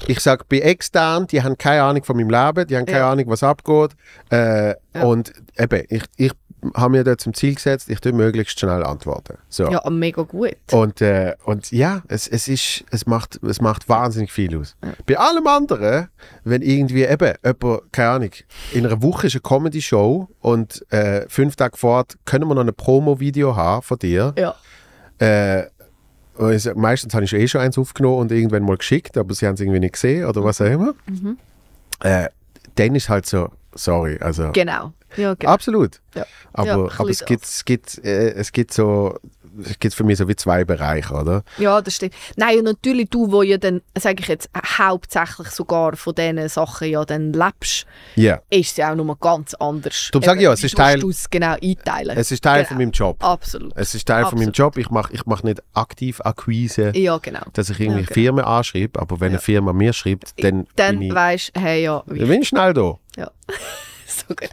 Ich 0.07 0.19
sage, 0.19 0.43
bei 0.49 0.59
extern, 0.59 1.27
die 1.27 1.41
haben 1.43 1.57
keine 1.57 1.83
Ahnung 1.83 2.03
von 2.03 2.17
meinem 2.17 2.29
Leben, 2.29 2.67
die 2.67 2.75
haben 2.77 2.85
keine 2.85 2.99
Ja. 2.99 3.11
Ahnung, 3.11 3.25
was 3.27 3.43
abgeht. 3.43 3.91
Äh, 4.31 4.75
Ja. 4.93 5.03
Und 5.03 5.31
eben, 5.57 5.83
ich, 5.89 6.03
ich 6.15 6.31
habe 6.75 6.91
mir 6.91 7.03
dort 7.03 7.21
zum 7.21 7.33
Ziel 7.33 7.55
gesetzt, 7.55 7.89
ich 7.89 7.99
tue 7.99 8.13
möglichst 8.13 8.59
schnell 8.59 8.83
antworten. 8.83 9.37
So. 9.49 9.69
Ja, 9.69 9.87
mega 9.89 10.23
gut. 10.23 10.55
Und, 10.71 11.01
äh, 11.01 11.35
und 11.45 11.71
ja, 11.71 12.01
es, 12.07 12.27
es, 12.27 12.47
ist, 12.47 12.85
es, 12.91 13.05
macht, 13.05 13.41
es 13.43 13.61
macht 13.61 13.89
wahnsinnig 13.89 14.31
viel 14.31 14.57
aus. 14.57 14.75
Bei 15.05 15.17
allem 15.17 15.47
anderen, 15.47 16.09
wenn 16.43 16.61
irgendwie 16.61 17.03
eben 17.03 17.33
jemand, 17.43 17.91
keine 17.91 18.09
Ahnung, 18.09 18.31
in 18.73 18.85
einer 18.85 19.01
Woche 19.01 19.27
ist 19.27 19.33
eine 19.33 19.41
Comedy-Show 19.41 20.29
und 20.41 20.85
äh, 20.91 21.27
fünf 21.27 21.55
Tage 21.55 21.77
fort 21.77 22.17
können 22.25 22.47
wir 22.47 22.55
noch 22.55 22.63
ein 22.65 22.73
Promo-Video 22.73 23.55
haben 23.55 23.81
von 23.81 23.99
dir. 23.99 24.33
Ja. 24.37 24.55
Äh, 25.19 25.67
meistens 26.75 27.13
habe 27.13 27.25
ich 27.25 27.33
eh 27.33 27.47
schon 27.47 27.61
eins 27.61 27.77
aufgenommen 27.77 28.19
und 28.19 28.31
irgendwann 28.31 28.63
mal 28.63 28.77
geschickt, 28.77 29.17
aber 29.17 29.33
sie 29.33 29.47
haben 29.47 29.55
es 29.55 29.61
irgendwie 29.61 29.79
nicht 29.79 29.93
gesehen 29.93 30.25
oder 30.25 30.43
was 30.43 30.61
auch 30.61 30.65
immer. 30.65 30.93
Mhm. 31.07 31.37
Äh, 32.01 32.29
dann 32.75 32.95
ist 32.95 33.09
halt 33.09 33.25
so, 33.25 33.49
sorry, 33.73 34.17
also 34.19 34.51
Genau. 34.53 34.93
Ja, 35.15 35.33
genau. 35.35 35.51
absolut. 35.51 36.01
Ja. 36.15 36.25
Aber, 36.53 36.67
Ja, 36.67 36.73
aber 36.97 37.09
es 37.09 37.23
gibt, 37.25 37.43
es 37.45 37.63
gibt, 37.65 38.03
äh, 38.03 38.31
es 38.31 38.51
gibt 38.51 38.73
so, 38.73 39.17
es 39.63 39.79
gibt 39.79 39.95
für 39.95 40.03
mich 40.03 40.17
so 40.19 40.27
wie 40.27 40.35
zwei 40.35 40.63
Bereiche, 40.65 41.13
oder? 41.13 41.43
Ja, 41.57 41.81
das 41.81 41.95
stimmt. 41.95 42.13
Nein, 42.35 42.59
und 42.59 42.65
natürlich 42.65 43.09
du, 43.09 43.31
wo 43.31 43.41
ja 43.41 43.57
dann, 43.57 43.81
sage 43.97 44.17
ich 44.19 44.27
jetzt, 44.27 44.49
hauptsächlich 44.77 45.47
sogar 45.49 45.95
von 45.95 46.13
diesen 46.13 46.47
Sachen 46.49 46.89
ja 46.89 47.03
dann 47.05 47.33
lebst, 47.33 47.85
Ja. 48.15 48.39
ist 48.51 48.71
es 48.71 48.77
ja 48.77 48.91
auch 48.91 48.95
nochmal 48.95 49.15
ganz 49.19 49.53
anders. 49.55 50.09
Sage 50.13 50.37
ich 50.37 50.43
ja, 50.43 50.53
es 50.53 50.63
ist 50.63 50.75
Teil- 50.75 50.99
du 50.99 51.09
es 51.09 51.27
genau 51.29 51.55
einteilen. 51.61 52.17
Es 52.17 52.31
ist 52.31 52.43
Teil 52.43 52.57
Genau. 52.63 52.67
von 52.67 52.77
meinem 52.77 52.91
Job. 52.91 53.23
Absolut. 53.23 53.73
Es 53.75 53.95
ist 53.95 54.07
Teil 54.07 54.25
von 54.25 54.37
meinem 54.37 54.49
Absolut. 54.49 54.57
Job. 54.75 54.77
Ich 54.77 54.89
mache 54.91 55.13
ich 55.13 55.25
mach 55.25 55.41
nicht 55.43 55.61
aktiv 55.73 56.21
Akquise, 56.21 56.91
Ja, 56.95 57.17
genau. 57.17 57.41
dass 57.53 57.69
ich 57.71 57.79
irgendwie 57.79 58.01
Ja, 58.01 58.05
genau. 58.05 58.13
Firmen 58.13 58.45
anschreibe, 58.45 58.99
aber 58.99 59.19
wenn 59.19 59.31
Ja. 59.31 59.37
eine 59.37 59.41
Firma 59.41 59.73
mir 59.73 59.93
schreibt, 59.93 60.33
dann, 60.43 60.67
Dann 60.75 61.01
ich, 61.01 61.13
weisst 61.13 61.55
du, 61.55 61.61
hey, 61.61 61.83
ja, 61.83 62.03
wie, 62.05 62.19
dann 62.19 62.27
bin 62.27 62.41
ich 62.43 62.47
schnell 62.49 62.73
da. 62.73 62.97
ja. 63.17 63.31
so 64.27 64.33
gut. 64.35 64.49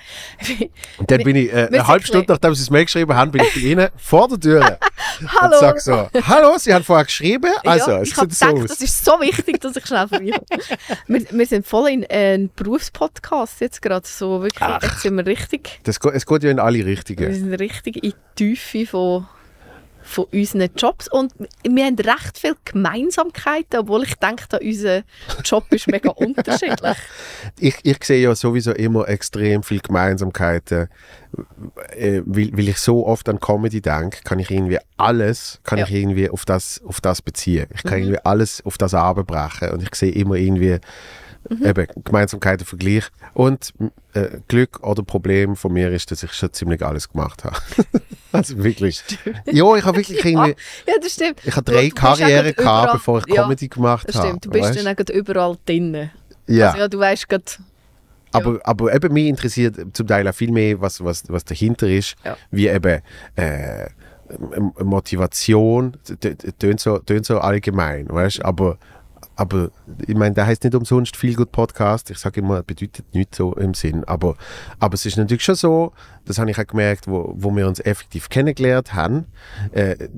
Und 0.99 1.11
dann 1.11 1.19
Wir- 1.19 1.25
bin 1.25 1.37
ich, 1.37 1.53
äh, 1.53 1.69
wir 1.71 1.81
eine 1.81 1.87
halbe 1.87 2.07
Stunde 2.07 2.27
nachdem 2.33 2.55
sie 2.55 2.63
es 2.63 2.71
mir 2.71 2.85
geschrieben 2.85 3.15
haben, 3.15 3.31
bin 3.31 3.43
ich 3.43 3.55
bei 3.55 3.61
ihnen 3.61 3.89
vor 3.97 4.29
der 4.29 4.41
Tür 4.41 4.79
Hallo. 5.29 5.55
und 5.55 5.61
sage 5.61 5.81
so, 5.81 6.09
hallo, 6.27 6.59
Sie 6.59 6.73
haben 6.75 6.85
vorher 6.85 7.05
geschrieben? 7.05 7.51
Also, 7.65 7.91
ja, 7.93 8.01
es 8.01 8.09
ich 8.11 8.17
habe 8.17 8.31
sieht 8.31 8.39
so 8.39 8.47
gedacht, 8.47 8.63
aus. 8.65 8.79
das 8.79 8.81
ist 8.81 9.05
so 9.05 9.13
wichtig, 9.21 9.61
dass 9.61 9.77
ich 9.77 9.87
schnell 9.87 10.09
vorbeikomme. 10.09 10.45
wir, 11.07 11.25
wir 11.31 11.47
sind 11.47 11.67
voll 11.67 11.89
in 11.91 12.07
einem 12.07 12.51
Berufspodcast 12.55 13.61
jetzt 13.61 13.81
gerade. 13.83 14.07
So 14.07 14.43
wirklich, 14.43 14.61
Ach. 14.63 14.83
jetzt 14.83 15.01
sind 15.01 15.17
wir 15.17 15.27
richtig, 15.27 15.81
Das, 15.85 15.99
es 16.13 16.27
geht 16.27 16.43
ja 16.45 16.51
in 16.51 16.59
alle 16.59 16.79
wir 16.79 16.87
Richtungen. 16.87 17.33
sind 17.35 17.55
richtig 17.55 17.97
in 18.03 18.13
die 18.39 18.55
Tiefe 18.55 18.87
von, 18.87 19.29
von 20.07 20.27
unseren 20.33 20.69
Jobs 20.77 21.09
und 21.09 21.33
wir 21.67 21.85
haben 21.87 21.97
recht 21.99 22.37
viele 22.39 22.57
Gemeinsamkeiten, 22.65 23.81
obwohl 23.81 24.03
ich 24.05 24.15
denke, 24.17 24.45
da 24.51 24.59
unser 24.59 25.03
Job 25.43 25.65
ist 25.71 25.89
mega 25.89 26.11
unterschiedlich. 26.17 26.97
Ich, 27.59 27.77
ich 27.83 28.05
sehe 28.05 28.23
ja 28.23 28.35
sowieso 28.35 28.73
immer 28.73 29.09
extrem 29.09 29.63
viele 29.63 29.81
Gemeinsamkeiten. 29.81 30.89
Äh, 31.97 32.23
weil, 32.27 32.53
weil 32.57 32.69
ich 32.69 32.79
so 32.79 33.07
oft 33.07 33.29
an 33.29 33.41
Comedy 33.41 33.81
denke, 33.81 34.19
kann 34.23 34.39
ich 34.39 34.51
irgendwie 34.51 34.79
alles, 34.97 35.59
kann 35.65 35.79
Ja. 35.81 35.85
ich 35.87 35.93
irgendwie 35.93 36.31
auf 36.31 36.45
das, 36.45 36.81
auf 36.87 37.01
das 37.01 37.23
beziehen. 37.23 37.67
Ich 37.75 37.83
kann 37.83 37.95
Mhm. 37.99 38.05
irgendwie 38.05 38.21
alles 38.25 38.65
auf 38.65 38.79
das 38.79 38.95
abbrechen 38.95 39.71
und 39.71 39.83
ich 39.83 39.95
sehe 39.97 40.13
immer 40.13 40.37
irgendwie 40.37 40.79
Mhm. 41.49 41.67
eben 41.67 41.87
Gemeinsamkeiten, 42.05 42.67
Vergleich. 42.67 43.05
Und 43.35 43.73
äh, 44.15 44.39
Glück 44.49 44.81
oder 44.83 45.03
Problem 45.03 45.57
von 45.57 45.73
mir 45.73 45.91
ist, 45.91 46.11
dass 46.11 46.23
ich 46.23 46.33
schon 46.33 46.53
ziemlich 46.53 46.85
alles 46.85 47.09
gemacht 47.11 47.45
habe. 47.45 47.57
also 48.33 48.63
wirklich. 48.63 49.03
Ja, 49.51 49.75
ich 49.77 49.85
habe 49.85 49.97
wirklich 49.99 50.25
irgendwie, 50.25 50.55
Ja, 50.87 50.95
das 51.03 51.13
stimmt. 51.13 51.41
ich 51.45 51.55
habe 51.55 51.71
drei 51.71 51.91
Karrieren 51.91 52.55
gehabt, 52.55 52.57
überall- 52.59 52.93
bevor 52.95 53.19
ich 53.27 53.35
Ja, 53.35 53.43
Comedy 53.43 53.69
gemacht 53.69 54.09
Das 54.09 54.17
habe. 54.17 54.29
stimmt, 54.29 54.45
du 54.47 54.51
bist 54.51 54.65
weißt? 54.71 54.87
dann 54.87 54.95
auch 54.97 55.15
überall 55.15 55.57
drin. 55.67 56.11
ja. 56.47 56.67
Also, 56.69 56.79
ja, 56.79 56.89
du 56.89 56.99
weißt 56.99 57.29
gerade, 57.29 57.45
Aber, 58.33 58.59
aber 58.65 58.95
eben 58.95 59.13
mich 59.13 59.27
interessiert 59.27 59.77
zum 59.93 60.07
Teil 60.07 60.27
auch 60.27 60.35
viel 60.35 60.51
mehr, 60.51 60.81
was, 60.81 61.03
was, 61.05 61.23
was 61.29 61.45
dahinter 61.45 61.89
ist, 61.89 62.17
Ja. 62.25 62.37
wie 62.51 62.69
eben 62.69 63.01
äh, 63.37 63.89
Motivation, 64.83 65.97
tönt 66.59 66.81
so, 66.81 66.99
tönt 66.99 67.27
so 67.27 67.39
allgemein, 67.39 68.09
weißt 68.09 68.45
aber, 68.45 68.79
aber 69.37 69.71
ich 70.07 70.15
meine, 70.15 70.35
der 70.35 70.47
heißt 70.47 70.65
nicht 70.65 70.75
umsonst 70.75 71.17
viel 71.17 71.35
gut 71.35 71.51
Podcast. 71.53 72.11
Ich 72.11 72.19
sage 72.19 72.41
immer, 72.41 72.63
bedeutet 72.63 73.15
nicht 73.15 73.35
so 73.35 73.53
im 73.55 73.75
Sinn, 73.75 74.05
aber, 74.05 74.37
aber 74.79 74.95
es 74.95 75.05
ist 75.07 75.17
natürlich 75.17 75.45
schon 75.45 75.55
so, 75.57 75.93
das 76.25 76.39
habe 76.39 76.51
ich 76.51 76.59
auch 76.59 76.67
gemerkt, 76.67 77.09
wo, 77.09 77.33
wo 77.37 77.51
wir 77.55 77.67
uns 77.67 77.81
effektiv 77.81 78.29
kennengelernt 78.29 78.95
haben. 78.95 79.27
Äh, 79.73 80.09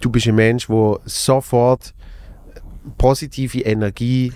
du 0.00 0.10
bist 0.10 0.26
ein 0.28 0.34
Mensch, 0.36 0.66
der 0.68 1.00
sofort 1.04 1.94
positive 2.98 3.60
Energie 3.60 4.32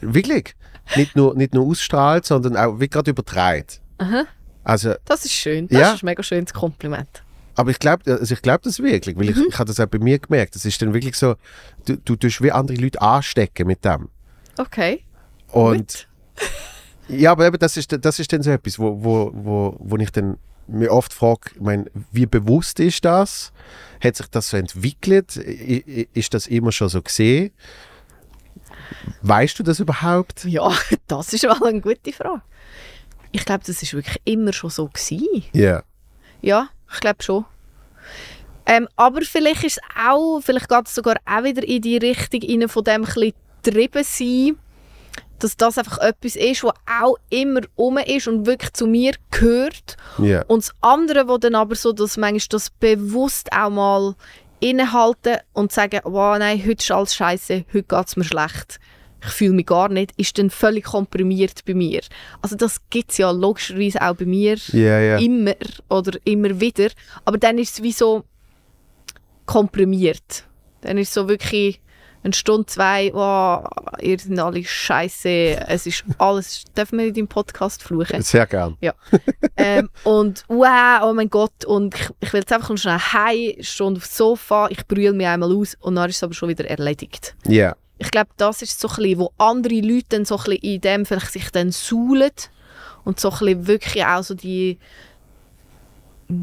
wirklich 0.00 0.54
nicht 0.96 1.16
nur, 1.16 1.34
nicht 1.34 1.54
nur 1.54 1.66
ausstrahlt, 1.66 2.24
sondern 2.26 2.56
auch 2.56 2.80
wie 2.80 2.88
gerade 2.88 3.10
übertreibt. 3.10 3.80
Aha. 3.98 4.24
Also, 4.64 4.94
das 5.04 5.24
ist 5.24 5.32
schön. 5.32 5.66
Das 5.68 5.78
Ja. 5.80 5.92
ist 5.94 6.02
ein 6.02 6.06
mega 6.06 6.22
schönes 6.22 6.52
Kompliment. 6.52 7.21
Aber 7.54 7.70
ich 7.70 7.78
glaube 7.78 8.10
also 8.10 8.34
ich 8.34 8.42
glaub 8.42 8.62
das 8.62 8.78
wirklich, 8.80 9.16
weil 9.16 9.30
ich, 9.30 9.36
Mhm. 9.36 9.46
ich 9.48 9.58
habe 9.58 9.66
das 9.68 9.78
auch 9.80 9.86
bei 9.86 9.98
mir 9.98 10.18
gemerkt. 10.18 10.54
Das 10.54 10.64
ist 10.64 10.80
dann 10.82 10.94
wirklich 10.94 11.16
so, 11.16 11.34
du, 11.86 11.96
du 11.96 12.16
tust 12.16 12.42
wie 12.42 12.52
andere 12.52 12.76
Leute 12.78 13.00
anstecken 13.00 13.66
mit 13.66 13.84
dem. 13.84 14.08
Okay. 14.58 15.04
Und 15.48 16.08
ja, 17.08 17.32
aber 17.32 17.46
eben, 17.46 17.58
das 17.58 17.76
ist, 17.76 17.96
das 18.04 18.18
ist 18.18 18.32
dann 18.32 18.42
so 18.42 18.50
etwas, 18.50 18.78
wo, 18.78 19.02
wo, 19.04 19.30
wo, 19.34 19.76
wo 19.78 19.96
ich 19.98 20.10
dann 20.10 20.38
mir 20.68 20.90
oft 20.92 21.12
frage, 21.12 21.50
ich 21.54 21.60
meine, 21.60 21.86
wie 22.12 22.24
bewusst 22.26 22.80
ist 22.80 23.04
das? 23.04 23.52
Hat 24.02 24.16
sich 24.16 24.26
das 24.28 24.48
so 24.50 24.56
entwickelt? 24.56 25.36
I- 25.36 26.08
Ist 26.14 26.32
das 26.34 26.46
immer 26.46 26.72
schon 26.72 26.88
so 26.88 27.02
gesehen? 27.02 27.50
Weißt 29.22 29.58
du 29.58 29.62
das 29.62 29.80
überhaupt? 29.80 30.44
Ja, 30.44 30.70
das 31.06 31.32
ist 31.32 31.44
mal 31.44 31.62
eine 31.64 31.80
gute 31.80 32.12
Frage. 32.12 32.42
Ich 33.32 33.44
glaube, 33.44 33.64
das 33.66 33.82
ist 33.82 33.92
wirklich 33.94 34.20
immer 34.24 34.52
schon 34.52 34.70
so 34.70 34.88
gewesen. 34.88 35.44
Ja. 35.52 35.82
Ja, 36.40 36.68
ich 36.92 37.00
glaube 37.00 37.22
schon. 37.22 37.44
Ähm, 38.66 38.88
aber 38.96 39.22
vielleicht 39.22 39.64
ist 39.64 39.78
es 39.78 39.82
auch, 40.00 40.40
vielleicht 40.40 40.68
geht 40.68 40.86
es 40.86 40.94
sogar 40.94 41.16
auch 41.26 41.44
wieder 41.44 41.64
in 41.64 41.82
die 41.82 41.96
Richtung 41.96 42.42
rein, 42.42 42.68
von 42.68 42.84
dem 42.84 43.04
ein 43.04 43.32
getrieben 43.62 44.04
sein, 44.04 44.58
dass 45.38 45.56
das 45.56 45.78
einfach 45.78 45.98
etwas 45.98 46.36
ist, 46.36 46.62
was 46.62 46.74
auch 47.00 47.16
immer 47.30 47.60
um 47.74 47.98
ist 47.98 48.28
und 48.28 48.46
wirklich 48.46 48.72
zu 48.72 48.86
mir 48.86 49.14
gehört. 49.30 49.96
Ja. 50.18 50.44
Und 50.46 50.64
das 50.64 50.74
andere, 50.80 51.28
wo 51.28 51.38
dann 51.38 51.54
aber 51.54 51.74
so, 51.74 51.92
dass 51.92 52.16
manchmal 52.16 52.46
das 52.50 52.70
bewusst 52.70 53.52
auch 53.52 53.70
mal 53.70 54.14
innehalten 54.60 55.38
und 55.52 55.72
sagen, 55.72 56.00
wow, 56.04 56.38
nein, 56.38 56.60
heute 56.60 56.82
ist 56.82 56.90
alles 56.92 57.14
scheiße, 57.14 57.64
heute 57.72 57.82
geht 57.82 58.06
es 58.06 58.16
mir 58.16 58.24
schlecht. 58.24 58.78
Ich 59.24 59.32
fühle 59.32 59.52
mich 59.52 59.66
gar 59.66 59.88
nicht, 59.88 60.12
ist 60.16 60.36
dann 60.38 60.50
völlig 60.50 60.84
komprimiert 60.84 61.64
bei 61.64 61.74
mir. 61.74 62.00
Also 62.40 62.56
das 62.56 62.80
gibt 62.90 63.12
es 63.12 63.18
ja 63.18 63.30
logischerweise 63.30 64.02
auch 64.02 64.14
bei 64.16 64.24
mir 64.24 64.56
Ja, 64.72 64.98
ja. 65.00 65.18
immer 65.18 65.54
oder 65.88 66.18
immer 66.24 66.60
wieder. 66.60 66.88
Aber 67.24 67.38
dann 67.38 67.58
ist 67.58 67.74
es 67.78 67.82
wie 67.82 67.92
so 67.92 68.24
komprimiert. 69.46 70.44
Dann 70.80 70.98
ist 70.98 71.08
es 71.08 71.14
so 71.14 71.28
wirklich 71.28 71.80
eine 72.24 72.32
Stunde, 72.32 72.66
zwei, 72.66 73.10
wow, 73.12 73.66
ihr 74.00 74.18
seid 74.18 74.38
alle 74.38 74.62
scheiße, 74.64 75.28
es 75.68 75.86
ist 75.86 76.04
alles, 76.18 76.64
dürfen 76.76 76.98
wir 76.98 77.06
in 77.06 77.14
deinem 77.14 77.28
Podcast 77.28 77.82
fluchen? 77.82 78.22
Sehr 78.22 78.46
gern. 78.46 78.76
ähm, 79.56 79.90
und 80.04 80.44
wow, 80.48 81.00
oh 81.02 81.12
mein 81.14 81.28
Gott, 81.28 81.64
und 81.64 81.94
ich, 81.94 82.10
ich 82.20 82.32
will 82.32 82.40
jetzt 82.40 82.52
einfach 82.52 82.70
noch 82.70 82.78
schnell 82.78 82.98
heim, 82.98 83.54
Stunde 83.60 83.98
aufs 83.98 84.16
Sofa, 84.16 84.68
ich 84.70 84.86
brülle 84.86 85.12
mich 85.12 85.26
einmal 85.26 85.52
aus 85.52 85.76
und 85.80 85.96
dann 85.96 86.08
ist 86.08 86.16
es 86.16 86.22
aber 86.22 86.34
schon 86.34 86.48
wieder 86.48 86.64
erledigt. 86.64 87.34
Ja. 87.46 87.74
Ich 88.04 88.10
glaube, 88.10 88.30
das 88.36 88.62
ist 88.62 88.80
so 88.80 88.88
ein 88.88 88.96
bisschen, 88.96 89.18
wo 89.20 89.32
andere 89.38 89.80
Leute 89.80 90.06
dann 90.10 90.24
so 90.24 90.36
ein 90.36 90.44
bisschen 90.44 90.62
in 90.62 90.80
dem 90.80 91.06
vielleicht 91.06 91.32
sich 91.32 91.50
dann 91.50 91.70
suhlen 91.70 92.32
und 93.04 93.20
so 93.20 93.30
ein 93.30 93.38
bisschen 93.38 93.66
wirklich 93.68 94.04
auch 94.04 94.22
so 94.24 94.34
die, 94.34 94.78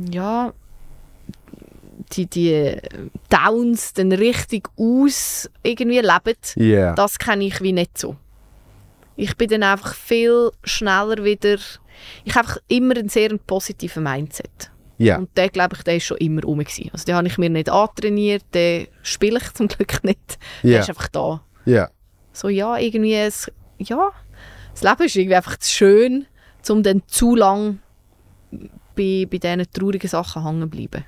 ja, 0.10 0.53
die, 2.14 2.26
die 2.27 2.77
Downs 3.30 3.94
dann 3.94 4.11
richtig 4.14 4.69
aus 4.77 5.49
irgendwie 5.64 5.99
leben. 5.99 6.38
Ja. 6.56 6.94
Das 6.95 7.19
kenne 7.19 7.44
ich 7.45 7.61
wie 7.61 7.73
nicht 7.73 7.98
so. 7.98 8.15
Ich 9.15 9.36
bin 9.36 9.49
dann 9.49 9.64
einfach 9.64 9.94
viel 9.95 10.52
schneller 10.64 11.23
wieder, 11.26 11.57
ich 12.23 12.36
habe 12.36 12.48
einfach 12.48 12.57
immer 12.69 12.95
einen 12.95 13.10
sehr 13.10 13.38
positiven 13.38 14.03
Mindset. 14.03 14.72
Ja. 14.98 15.18
Und 15.18 15.30
der, 15.38 15.49
glaube 15.49 15.76
ich, 15.76 15.84
der 15.84 15.98
ist 15.98 16.06
schon 16.06 16.18
immer 16.18 16.41
gewesen. 16.41 16.90
Also 16.94 17.06
den 17.06 17.15
habe 17.15 17.27
ich 17.27 17.38
mir 17.38 17.49
nicht 17.49 17.69
antrainiert, 17.69 18.44
den 18.53 18.88
spiele 19.02 19.40
ich 19.40 19.53
zum 19.53 19.68
Glück 19.68 20.03
nicht. 20.03 20.38
Der 20.64 20.72
Ja. 20.72 20.80
ist 20.80 20.90
einfach 20.90 21.07
da. 21.10 21.41
Ja. 21.70 21.90
So, 22.34 22.50
ja, 22.50 22.78
irgendwie, 22.78 23.16
es, 23.16 23.52
ja, 23.78 24.12
das 24.74 24.84
Leben 24.84 25.04
ist 25.04 25.16
irgendwie 25.16 25.36
einfach 25.36 25.58
zu 25.58 25.70
schön, 25.72 26.26
um 26.70 26.84
dann 26.84 27.02
zu 27.08 27.36
lang 27.36 27.80
bei, 28.96 29.28
bei 29.30 29.38
diesen 29.38 29.66
traurigen 29.72 30.10
Sachen 30.10 30.44
hängen 30.44 30.62
zu 30.62 30.68
bleiben. 30.70 31.06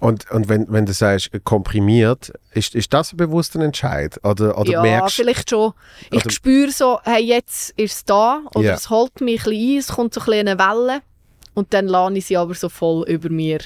Und, 0.00 0.30
und 0.30 0.48
wenn, 0.48 0.66
wenn 0.70 0.84
du 0.84 0.92
sagst, 0.92 1.30
komprimiert, 1.44 2.32
ist, 2.52 2.74
ist 2.74 2.92
das 2.92 3.12
ein 3.12 3.16
bewusster 3.16 3.60
Entscheid? 3.60 4.18
Oder, 4.22 4.58
oder 4.58 4.70
ja, 4.70 4.82
merkst 4.82 5.16
vielleicht 5.16 5.48
schon. 5.48 5.72
Ich 6.10 6.30
spüre 6.30 6.70
so, 6.70 7.00
hey, 7.04 7.24
jetzt 7.24 7.70
ist 7.78 7.94
es 7.94 8.04
da, 8.04 8.42
oder 8.54 8.64
Ja. 8.66 8.74
es 8.74 8.90
holt 8.90 9.20
mich 9.22 9.46
ein 9.46 9.52
ein, 9.52 9.78
es 9.78 9.88
kommt 9.88 10.12
so 10.12 10.20
ein 10.20 10.46
eine 10.46 10.58
Welle 10.58 11.00
und 11.54 11.72
dann 11.72 11.86
lade 11.86 12.18
ich 12.18 12.26
sie 12.26 12.36
aber 12.36 12.54
so 12.54 12.68
voll 12.68 13.04
über 13.08 13.30
mir. 13.30 13.60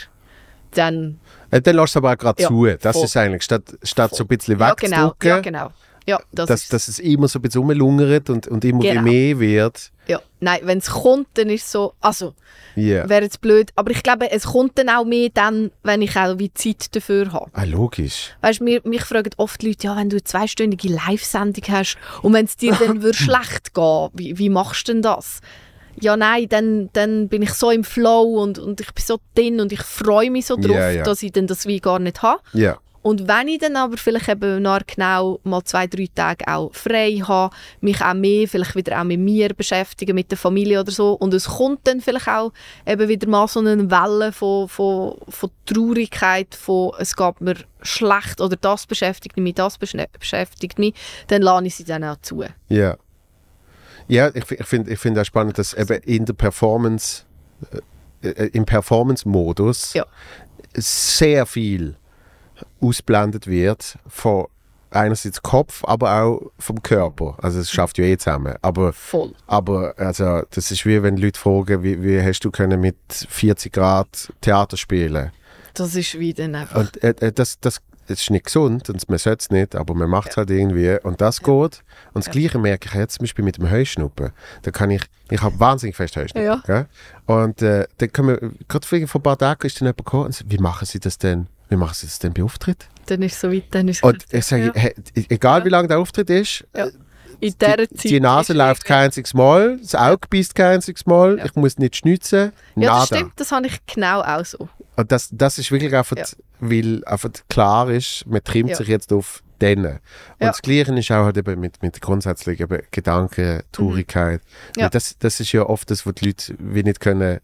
Dann, 0.72 1.18
Äh, 1.50 1.60
dann 1.62 1.76
lässt 1.76 1.94
du 1.94 1.98
aber 2.00 2.12
auch 2.12 2.18
gerade 2.18 2.40
Ja, 2.42 2.48
zu. 2.48 2.66
Das 2.80 2.94
voll. 2.96 3.04
ist 3.06 3.16
eigentlich, 3.16 3.42
statt, 3.42 3.64
statt 3.82 4.14
so 4.14 4.22
ein 4.24 4.28
bisschen 4.28 4.58
ja 4.60 4.74
genau, 4.74 4.96
wegzudrücken, 5.08 5.28
ja 5.28 5.40
genau. 5.40 5.70
Ja, 6.08 6.18
das 6.32 6.48
dass, 6.48 6.68
dass 6.68 6.88
es 6.88 6.98
immer 7.00 7.28
so 7.28 7.38
ein 7.38 7.42
bisschen 7.42 7.60
rumlungert 7.60 8.30
und, 8.30 8.48
und 8.48 8.64
immer 8.64 8.80
Genau. 8.80 9.02
mehr 9.02 9.38
wird. 9.38 9.92
ja. 10.06 10.20
Nein, 10.40 10.60
wenn 10.62 10.78
es 10.78 10.88
kommt, 10.88 11.26
dann 11.34 11.50
ist 11.50 11.64
es 11.66 11.72
so, 11.72 11.92
also, 12.00 12.32
Ja. 12.76 13.08
wäre 13.08 13.24
jetzt 13.24 13.40
blöd, 13.40 13.70
aber 13.76 13.90
ich 13.90 14.02
glaube, 14.02 14.30
es 14.30 14.44
kommt 14.44 14.78
dann 14.78 14.88
auch 14.88 15.04
mehr 15.04 15.28
dann, 15.34 15.70
wenn 15.82 16.00
ich 16.00 16.16
auch 16.16 16.38
wie 16.38 16.50
Zeit 16.54 16.94
dafür 16.96 17.32
habe. 17.32 17.50
Ah, 17.52 17.64
logisch. 17.64 18.34
Weißt, 18.40 18.60
mir, 18.62 18.80
mich 18.84 19.02
fragen 19.02 19.30
oft 19.36 19.62
Leute, 19.62 19.88
ja, 19.88 19.96
wenn 19.96 20.08
du 20.08 20.16
eine 20.16 20.24
zweistündige 20.24 20.88
Live-Sendung 20.88 21.64
hast 21.68 21.98
und 22.22 22.32
wenn 22.32 22.44
es 22.46 22.56
dir 22.56 22.74
dann 22.74 23.02
würde 23.02 23.18
schlecht 23.18 23.74
gehen, 23.74 24.08
wie, 24.14 24.38
wie 24.38 24.48
machst 24.48 24.88
du 24.88 24.92
denn 24.92 25.02
das? 25.02 25.40
Ja, 26.00 26.16
nein, 26.16 26.46
dann, 26.48 26.88
dann 26.92 27.28
bin 27.28 27.42
ich 27.42 27.52
so 27.52 27.70
im 27.72 27.82
Flow 27.84 28.40
und, 28.40 28.58
und 28.60 28.80
ich 28.80 28.94
bin 28.94 29.04
so 29.04 29.18
drin 29.34 29.60
und 29.60 29.72
ich 29.72 29.82
freue 29.82 30.30
mich 30.30 30.46
so 30.46 30.54
drauf, 30.56 30.70
Ja, 30.76 30.90
ja. 30.90 31.02
dass 31.02 31.22
ich 31.24 31.32
dann 31.32 31.48
das 31.48 31.66
wie 31.66 31.80
gar 31.80 31.98
nicht 31.98 32.22
habe. 32.22 32.40
Ja. 32.52 32.78
Und 33.08 33.26
wenn 33.26 33.48
ich 33.48 33.58
dann 33.58 33.74
aber 33.76 33.96
vielleicht 33.96 34.28
eben 34.28 34.60
nach 34.60 34.82
genau 34.86 35.40
mal 35.42 35.64
zwei, 35.64 35.86
drei 35.86 36.10
Tage 36.14 36.46
auch 36.46 36.74
frei 36.74 37.22
habe, 37.26 37.56
mich 37.80 38.02
auch 38.02 38.12
mehr 38.12 38.46
vielleicht 38.46 38.76
wieder 38.76 39.00
auch 39.00 39.04
mit 39.04 39.18
mir 39.18 39.54
beschäftigen, 39.54 40.14
mit 40.14 40.30
der 40.30 40.36
Familie 40.36 40.78
oder 40.78 40.92
so 40.92 41.14
und 41.14 41.32
es 41.32 41.46
kommt 41.46 41.86
dann 41.86 42.02
vielleicht 42.02 42.28
auch 42.28 42.52
eben 42.86 43.08
wieder 43.08 43.26
mal 43.26 43.48
so 43.48 43.60
eine 43.60 43.90
Welle 43.90 44.30
von, 44.30 44.68
von, 44.68 45.16
von 45.26 45.50
Traurigkeit, 45.64 46.54
von 46.54 46.92
es 46.98 47.16
geht 47.16 47.40
mir 47.40 47.54
schlecht 47.80 48.42
oder 48.42 48.56
das 48.56 48.86
beschäftigt 48.86 49.38
mich, 49.38 49.54
das 49.54 49.78
beschäftigt 49.78 50.78
mich, 50.78 50.92
dann 51.28 51.40
lade 51.40 51.66
ich 51.66 51.76
sie 51.76 51.84
dann 51.84 52.04
auch 52.04 52.20
zu. 52.20 52.44
Ja. 52.68 52.98
Ja, 54.06 54.28
ich, 54.34 54.50
ich 54.50 54.66
finde 54.66 54.92
ich 54.92 54.98
find 54.98 55.18
auch 55.18 55.24
spannend, 55.24 55.56
dass 55.56 55.72
eben 55.72 56.02
in 56.02 56.26
der 56.26 56.34
Performance, 56.34 57.22
äh, 58.22 58.28
äh, 58.28 58.50
im 58.52 58.66
Performance-Modus 58.66 59.94
Ja. 59.94 60.04
sehr 60.74 61.46
viel 61.46 61.96
ausblendet 62.80 63.46
wird 63.46 63.98
von 64.06 64.46
einerseits 64.90 65.42
Kopf, 65.42 65.84
aber 65.84 66.22
auch 66.22 66.50
vom 66.58 66.82
Körper. 66.82 67.36
Also 67.42 67.60
es 67.60 67.70
schafft 67.70 67.98
ja 67.98 68.04
eh 68.04 68.16
zusammen. 68.16 68.54
Aber, 68.62 68.92
Voll. 68.92 69.32
aber 69.46 69.94
also, 69.96 70.42
das 70.50 70.70
ist 70.70 70.86
wie 70.86 71.02
wenn 71.02 71.16
Leute 71.16 71.38
fragen, 71.38 71.82
wie, 71.82 72.02
wie 72.02 72.22
hast 72.22 72.40
du 72.40 72.50
können 72.50 72.80
mit 72.80 72.96
40 73.10 73.72
Grad 73.72 74.32
Theater 74.40 74.76
spielen 74.76 75.30
Das 75.74 75.94
ist 75.94 76.18
wie 76.18 76.32
dann 76.32 76.54
einfach... 76.54 76.76
Und 76.80 77.02
äh, 77.02 77.14
äh, 77.20 77.32
das, 77.32 77.60
das, 77.60 77.80
das 78.06 78.22
ist 78.22 78.30
nicht 78.30 78.46
gesund 78.46 78.88
und 78.88 79.06
man 79.10 79.18
sollte 79.18 79.42
es 79.42 79.50
nicht, 79.50 79.76
aber 79.76 79.94
man 79.94 80.08
macht 80.08 80.30
es 80.30 80.36
halt 80.38 80.50
irgendwie 80.50 80.96
und 81.02 81.20
das 81.20 81.42
geht. 81.42 81.82
Und 82.14 82.26
das 82.26 82.26
Ja. 82.26 82.32
Gleiche 82.32 82.58
merke 82.58 82.88
ich 82.88 82.94
jetzt 82.94 83.16
zum 83.16 83.24
Beispiel 83.24 83.44
mit 83.44 83.58
dem 83.58 83.70
Heuschnuppen. 83.70 84.30
Da 84.62 84.70
kann 84.70 84.90
ich, 84.90 85.02
ich 85.30 85.42
habe 85.42 85.60
wahnsinnig 85.60 85.96
fest 85.96 86.16
Heuschnuppen. 86.16 86.62
Ja. 86.66 86.86
Und 87.26 87.60
äh, 87.60 87.86
dann 87.98 88.12
können 88.12 88.28
wir, 88.28 88.50
gerade 88.68 88.86
vor 88.86 88.98
vor 89.06 89.20
ein 89.20 89.22
paar 89.22 89.38
Tagen 89.38 89.66
ist 89.66 89.78
dann 89.80 89.86
jemand 89.86 89.98
gekommen 89.98 90.26
und 90.26 90.34
sagt, 90.34 90.50
wie 90.50 90.58
machen 90.58 90.86
Sie 90.86 90.98
das 90.98 91.18
denn? 91.18 91.48
Wie 91.68 91.76
machen 91.76 91.94
Sie 91.94 92.06
das 92.06 92.18
denn 92.18 92.32
bei 92.32 92.42
Auftritt? 92.42 92.88
Dann 93.06 93.22
ist 93.22 93.34
es 93.34 93.40
so 93.40 93.50
weit, 93.52 93.64
dann 93.70 93.88
ist 93.88 93.98
es 93.98 94.02
Und 94.02 94.24
ich 94.30 94.44
sage, 94.44 94.66
ja. 94.66 94.72
hey, 94.74 94.94
egal 95.28 95.64
wie 95.64 95.68
lange 95.70 95.88
der 95.88 95.98
Auftritt 95.98 96.30
ist, 96.30 96.64
Ja. 96.76 96.86
äh, 96.86 96.92
in 97.40 97.54
dieser 97.60 97.76
die, 97.76 97.88
Zeit 97.94 98.10
die 98.10 98.20
Nase 98.20 98.52
läuft 98.52 98.84
kein 98.84 99.04
einziges 99.06 99.32
Mal, 99.32 99.78
das 99.80 99.94
Auge 99.94 100.26
beißt 100.28 100.54
kein 100.54 100.74
einziges 100.76 101.06
Mal, 101.06 101.38
Ja. 101.38 101.44
ich 101.44 101.54
muss 101.54 101.78
nicht 101.78 101.96
schnitzen, 101.96 102.52
Ja, 102.74 102.90
nada. 102.90 102.98
das 102.98 103.06
stimmt, 103.06 103.32
das 103.36 103.52
habe 103.52 103.66
ich 103.66 103.78
genau 103.86 104.20
auch 104.22 104.44
so. 104.44 104.68
Und 104.96 105.12
das, 105.12 105.28
das 105.30 105.58
ist 105.58 105.70
wirklich 105.70 105.94
einfach, 105.94 106.16
Ja. 106.16 106.24
weil 106.60 107.04
einfach 107.04 107.30
klar 107.48 107.88
ist, 107.90 108.24
man 108.26 108.42
trimmt 108.42 108.74
sich 108.76 108.88
jetzt 108.88 109.12
auf 109.12 109.42
denen. 109.60 109.86
Und 109.94 110.00
das 110.40 110.60
Gleiche 110.62 110.92
ist 110.96 111.10
auch 111.12 111.24
halt 111.24 111.36
eben 111.36 111.60
mit, 111.60 111.80
mit 111.82 112.00
grundsätzlich 112.00 112.60
eben 112.60 112.80
Gedanken, 112.90 113.62
Traurigkeit. 113.72 114.40
Mhm. 114.76 114.80
Ja. 114.80 114.82
Weil 114.84 114.90
Das, 114.90 115.16
das 115.18 115.40
ist 115.40 115.52
ja 115.52 115.62
oft 115.62 115.90
das, 115.90 116.04
was 116.06 116.14
die 116.14 116.26
Leute 116.26 116.54
wie 116.58 116.82
nicht 116.82 117.00
können, 117.00 117.38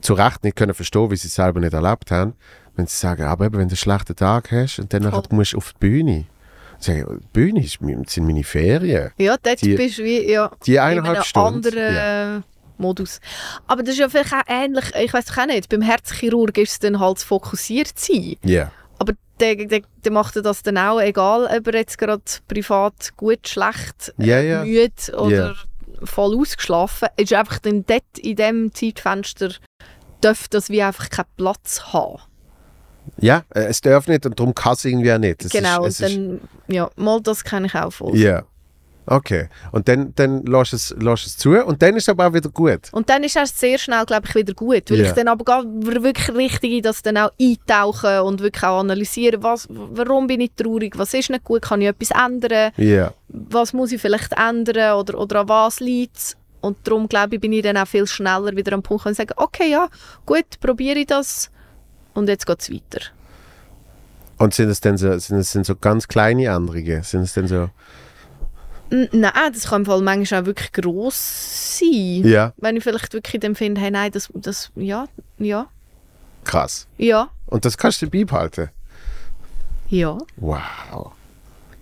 zu 0.00 0.14
Recht 0.14 0.44
nicht 0.44 0.56
können 0.56 0.74
verstehen, 0.74 1.10
wie 1.10 1.16
sie 1.16 1.28
es 1.28 1.34
selber 1.34 1.60
nicht 1.60 1.72
erlebt 1.74 2.10
haben. 2.10 2.34
Wenn 2.76 2.86
sie 2.86 2.96
sagen, 2.96 3.24
aber 3.24 3.46
eben, 3.46 3.54
wenn 3.58 3.68
du 3.68 3.72
einen 3.72 3.76
schlechten 3.76 4.14
Tag 4.16 4.52
hast 4.52 4.78
und 4.78 4.92
dann 4.92 5.02
nachher 5.02 5.22
musst 5.30 5.52
du 5.54 5.56
auf 5.58 5.72
die 5.72 5.78
Bühne. 5.80 6.24
Sagen, 6.78 7.18
die 7.20 7.26
Bühne 7.32 7.64
ist, 7.64 7.78
sind 7.80 8.24
meine 8.26 8.44
Ferien. 8.44 9.10
Ja, 9.18 9.36
dort 9.42 9.60
Die- 9.62 9.74
bist 9.74 9.98
du 9.98 10.04
wie, 10.04 10.30
ja, 10.30 10.50
Die 10.64 10.74
in 10.74 10.78
eineinhalb 10.80 11.16
einem 11.16 11.24
Stunden. 11.24 11.66
anderen 11.66 11.94
Ja. 11.94 12.36
äh, 12.36 12.40
Modus. 12.80 13.20
Aber 13.66 13.82
das 13.82 13.94
ist 13.94 13.98
ja 13.98 14.08
vielleicht 14.08 14.32
auch 14.32 14.42
ähnlich, 14.46 14.84
ich 14.94 15.12
weiß 15.12 15.36
auch 15.36 15.46
nicht, 15.46 15.68
beim 15.68 15.82
Herzchirurg 15.82 16.56
ist 16.58 16.70
es 16.72 16.78
dann 16.78 17.00
halt 17.00 17.18
fokussiert 17.18 17.98
sein. 17.98 18.36
Ja. 18.44 18.70
Aber 19.00 19.14
der, 19.40 19.56
der, 19.56 19.80
der 20.04 20.12
macht 20.12 20.36
das 20.36 20.62
dann 20.62 20.78
auch, 20.78 21.00
egal 21.00 21.46
ob 21.52 21.66
er 21.66 21.74
jetzt 21.74 21.98
gerade 21.98 22.22
privat 22.46 23.10
gut, 23.16 23.48
schlecht, 23.48 24.14
äh, 24.18 24.24
Ja, 24.26 24.40
ja. 24.40 24.64
müde 24.64 24.92
oder 25.16 25.56
voll 26.04 26.38
ausgeschlafen, 26.38 27.08
ist 27.16 27.32
einfach 27.32 27.58
dann 27.58 27.84
dort 27.86 28.18
in 28.18 28.36
diesem 28.36 28.74
Zeitfenster 28.74 29.50
darf 30.20 30.48
das 30.48 30.70
wie 30.70 30.82
einfach 30.82 31.10
keinen 31.10 31.26
Platz 31.36 31.92
haben. 31.92 32.20
Ja, 33.18 33.44
äh, 33.54 33.60
es 33.64 33.80
darf 33.80 34.06
nicht 34.08 34.26
und 34.26 34.38
darum 34.38 34.54
kann 34.54 34.74
es 34.74 34.84
irgendwie 34.84 35.12
auch 35.12 35.18
nicht. 35.18 35.44
Es 35.44 35.52
genau, 35.52 35.84
ist, 35.84 36.00
es 36.00 36.10
ist, 36.10 36.16
dann, 36.16 36.40
ja, 36.66 36.90
mal 36.96 37.20
das 37.20 37.44
kenne 37.44 37.66
ich 37.66 37.74
auch 37.74 37.90
voll. 37.90 38.16
Ja. 38.16 38.44
Okay. 39.10 39.48
Und 39.72 39.88
dann, 39.88 40.14
dann 40.16 40.44
lässt 40.44 40.74
es, 40.74 40.94
lässt 40.98 41.26
es 41.26 41.36
zu 41.38 41.52
und 41.64 41.80
dann 41.80 41.96
ist 41.96 42.02
es 42.04 42.08
aber 42.10 42.28
auch 42.28 42.34
wieder 42.34 42.50
gut. 42.50 42.88
Und 42.92 43.08
dann 43.08 43.24
ist 43.24 43.36
es 43.36 43.58
sehr 43.58 43.78
schnell, 43.78 44.04
glaube 44.04 44.26
ich, 44.28 44.34
wieder 44.34 44.52
gut. 44.52 44.90
Weil 44.90 44.98
Ja. 45.00 45.06
ich 45.06 45.12
dann 45.12 45.28
aber 45.28 45.64
wirklich 45.64 46.28
richtig 46.34 46.72
in 46.72 46.82
das 46.82 47.00
dann 47.00 47.16
auch 47.16 47.30
eintauchen 47.40 48.20
und 48.20 48.40
wirklich 48.42 48.62
auch 48.64 48.80
analysieren, 48.80 49.42
was, 49.42 49.66
warum 49.70 50.26
bin 50.26 50.42
ich 50.42 50.52
traurig, 50.54 50.98
was 50.98 51.14
ist 51.14 51.30
nicht 51.30 51.42
gut, 51.44 51.62
kann 51.62 51.80
ich 51.80 51.88
etwas 51.88 52.10
ändern, 52.10 52.70
Ja. 52.76 53.14
was 53.28 53.72
muss 53.72 53.92
ich 53.92 54.00
vielleicht 54.00 54.32
ändern 54.32 54.98
oder, 54.98 55.18
oder 55.18 55.40
an 55.40 55.48
was 55.48 55.80
liegt 55.80 56.16
es. 56.18 56.36
Und 56.60 56.76
darum, 56.84 57.08
glaube 57.08 57.36
ich, 57.36 57.40
bin 57.40 57.52
ich 57.54 57.62
dann 57.62 57.76
auch 57.78 57.86
viel 57.86 58.06
schneller 58.06 58.54
wieder 58.56 58.72
am 58.74 58.82
Punkt 58.82 59.06
und 59.06 59.14
sagen, 59.14 59.32
okay, 59.36 59.70
ja, 59.70 59.88
gut, 60.26 60.60
probiere 60.60 60.98
ich 60.98 61.06
das 61.06 61.50
und 62.12 62.28
jetzt 62.28 62.46
geht 62.46 62.60
es 62.60 62.70
weiter. 62.70 63.06
Und 64.36 64.52
sind 64.54 64.68
es 64.68 64.80
denn 64.80 64.98
so, 64.98 65.16
sind 65.18 65.38
es 65.38 65.52
denn 65.52 65.64
so 65.64 65.74
ganz 65.76 66.06
kleine 66.08 66.44
Änderungen? 66.46 67.02
Sind 67.04 67.22
es 67.22 67.32
denn 67.32 67.48
so... 67.48 67.70
Nein, 68.90 69.32
das 69.52 69.66
kann 69.68 69.82
im 69.82 69.86
Fall 69.86 70.00
manchmal 70.02 70.42
auch 70.42 70.46
wirklich 70.46 70.72
gross 70.72 71.78
sein. 71.78 72.22
Ja, 72.24 72.52
Wenn 72.56 72.76
ich 72.76 72.82
vielleicht 72.84 73.12
wirklich 73.12 73.40
dann 73.40 73.54
finde, 73.54 73.80
hey, 73.80 73.90
nein, 73.90 74.10
das, 74.12 74.30
das, 74.34 74.70
ja, 74.76 75.06
ja, 75.38 75.66
krass. 76.44 76.86
ja, 76.96 77.28
Und 77.46 77.64
das 77.64 77.76
kannst 77.76 78.00
du 78.02 78.08
beibehalten? 78.08 78.70
ja. 79.90 80.16
Wow. 80.36 81.12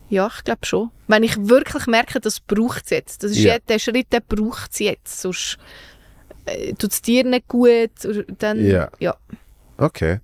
Ja, 0.09 0.31
ich 0.37 0.45
glaube 0.45 0.65
schon. 0.65 0.91
Wenn 1.09 1.24
ich 1.24 1.37
wirklich 1.49 1.87
merke, 1.89 2.20
das 2.20 2.39
braucht 2.39 2.85
es 2.85 2.91
jetzt. 2.91 3.23
Das 3.24 3.33
ist 3.33 3.39
Ja. 3.39 3.55
jetzt, 3.55 3.69
der 3.69 3.81
Schritt, 3.81 4.12
der 4.12 4.20
braucht 4.20 4.70
es 4.73 4.78
jetzt. 4.78 5.20
Sonst 5.20 5.59
äh, 6.45 6.74
tut 6.74 6.93
es 6.93 7.03
dir 7.03 7.24
nicht 7.24 7.49
gut. 7.49 7.91
Dann, 8.39 8.65
Ja. 8.65 8.89
ja. 9.01 9.16
Okay. 9.78 10.20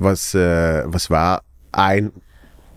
Was, 0.00 0.34
äh, 0.34 0.82
was 0.86 1.08
war 1.10 1.42
ein, 1.72 2.10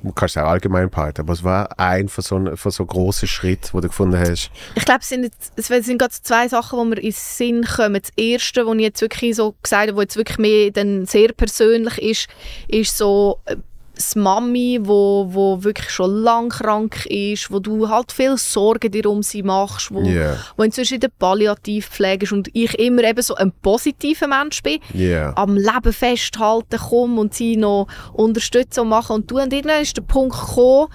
du 0.03 0.11
kannst 0.13 0.35
es 0.37 0.43
auch 0.43 0.47
allgemein 0.49 0.89
behalten, 0.89 1.21
aber 1.21 1.33
was 1.33 1.43
war 1.43 1.79
ein 1.79 2.09
von 2.09 2.23
so, 2.23 2.55
von 2.55 2.71
so 2.71 2.85
grossen 2.85 3.27
Schritt, 3.27 3.73
wo 3.73 3.79
du 3.79 3.87
gefunden 3.87 4.19
hast? 4.19 4.51
Ich 4.75 4.85
glaube, 4.85 4.99
es 5.01 5.09
sind, 5.09 5.23
jetzt- 5.23 5.53
es 5.55 5.67
sind 5.85 5.97
gerade 5.97 6.11
zwei 6.13 6.47
Sachen, 6.47 6.79
die 6.79 6.85
mir 6.85 6.95
in 6.97 7.01
den 7.03 7.11
Sinn 7.13 7.63
kommen. 7.63 8.01
Das 8.01 8.11
erste, 8.15 8.65
was 8.67 8.75
ich 8.75 8.81
jetzt 8.81 9.01
wirklich 9.01 9.35
so 9.35 9.55
gesagt 9.63 9.87
habe, 9.87 9.95
was 9.97 10.03
jetzt 10.03 10.17
wirklich 10.17 10.37
mehr 10.37 10.71
dann 10.71 11.05
sehr 11.05 11.29
persönlich 11.33 11.97
ist, 12.01 12.27
ist 12.67 12.97
so 12.97 13.39
äh, 13.45 13.55
das 13.95 14.15
Mami, 14.15 14.79
wo, 14.81 15.27
wo 15.29 15.63
wirklich 15.63 15.89
schon 15.91 16.23
lang 16.23 16.49
krank 16.49 17.05
ist, 17.05 17.51
wo 17.51 17.59
du 17.59 17.89
halt 17.89 18.11
viel 18.11 18.37
Sorgen 18.37 18.91
dir 18.91 19.07
um 19.09 19.21
sie 19.21 19.43
machst, 19.43 19.93
wo, 19.93 20.01
Ja, 20.01 20.37
wo 20.57 20.63
inzwischen 20.63 20.95
in 20.95 20.99
der 21.01 21.11
Palliativpflege 21.19 22.25
ist 22.25 22.31
und 22.31 22.49
ich 22.53 22.77
immer 22.79 23.03
eben 23.03 23.21
so 23.21 23.35
ein 23.35 23.51
positiver 23.61 24.27
Mensch 24.27 24.63
bin, 24.63 24.79
ja, 24.93 25.33
am 25.35 25.55
Leben 25.55 25.93
festhalten, 25.93 26.79
komm 26.89 27.19
und 27.19 27.33
sie 27.33 27.55
noch 27.55 27.87
unterstützen 28.13 28.81
und 28.81 28.89
machen 28.89 29.15
und 29.17 29.31
du. 29.31 29.39
Und 29.39 29.53
irgendwann 29.53 29.81
ist 29.81 29.95
der 29.95 30.01
Punkt 30.01 30.39
gekommen, 30.39 30.87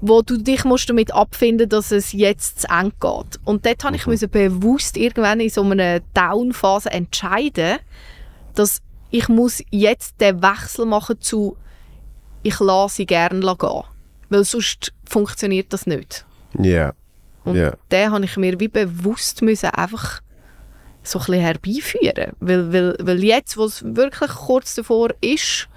wo 0.00 0.22
du 0.22 0.36
dich 0.36 0.64
musst 0.64 0.88
damit 0.88 1.12
abfinden 1.12 1.68
dass 1.68 1.90
es 1.90 2.12
jetzt 2.12 2.62
zu 2.62 2.68
eng 2.68 2.92
geht. 3.00 3.40
Und 3.44 3.66
dort 3.66 3.84
habe 3.84 3.96
ich 3.96 4.06
müssen 4.06 4.30
bewusst 4.30 4.96
irgendwann 4.96 5.40
in 5.40 5.50
so 5.50 5.62
einer 5.62 6.00
Down-Phase 6.14 6.90
entscheiden, 6.90 7.78
dass 8.54 8.80
ich 9.10 9.28
muss 9.28 9.62
jetzt 9.70 10.20
den 10.20 10.42
Wechsel 10.42 10.86
machen 10.86 11.20
zu 11.20 11.56
ich 12.46 12.60
lasse 12.60 12.96
sie 12.96 13.06
gerne 13.06 13.40
gehen. 13.40 13.82
Weil 14.28 14.44
sonst 14.44 14.92
funktioniert 15.04 15.72
das 15.72 15.86
nicht. 15.86 16.24
ja, 16.58 16.92
Und 17.44 17.56
ja, 17.56 17.74
den 17.90 18.10
habe 18.10 18.24
ich 18.24 18.36
mir 18.36 18.58
wie 18.60 18.68
bewusst 18.68 19.42
müssen 19.42 19.70
einfach 19.70 20.20
so 21.02 21.18
ein 21.18 21.26
bisschen 21.26 21.42
herbeiführen. 21.42 22.32
Weil, 22.40 22.72
weil, 22.72 22.96
weil 23.00 23.24
jetzt, 23.24 23.56
wo 23.56 23.64
es 23.64 23.84
wirklich 23.84 24.30
kurz 24.30 24.74
davor 24.74 25.10
ist, 25.20 25.68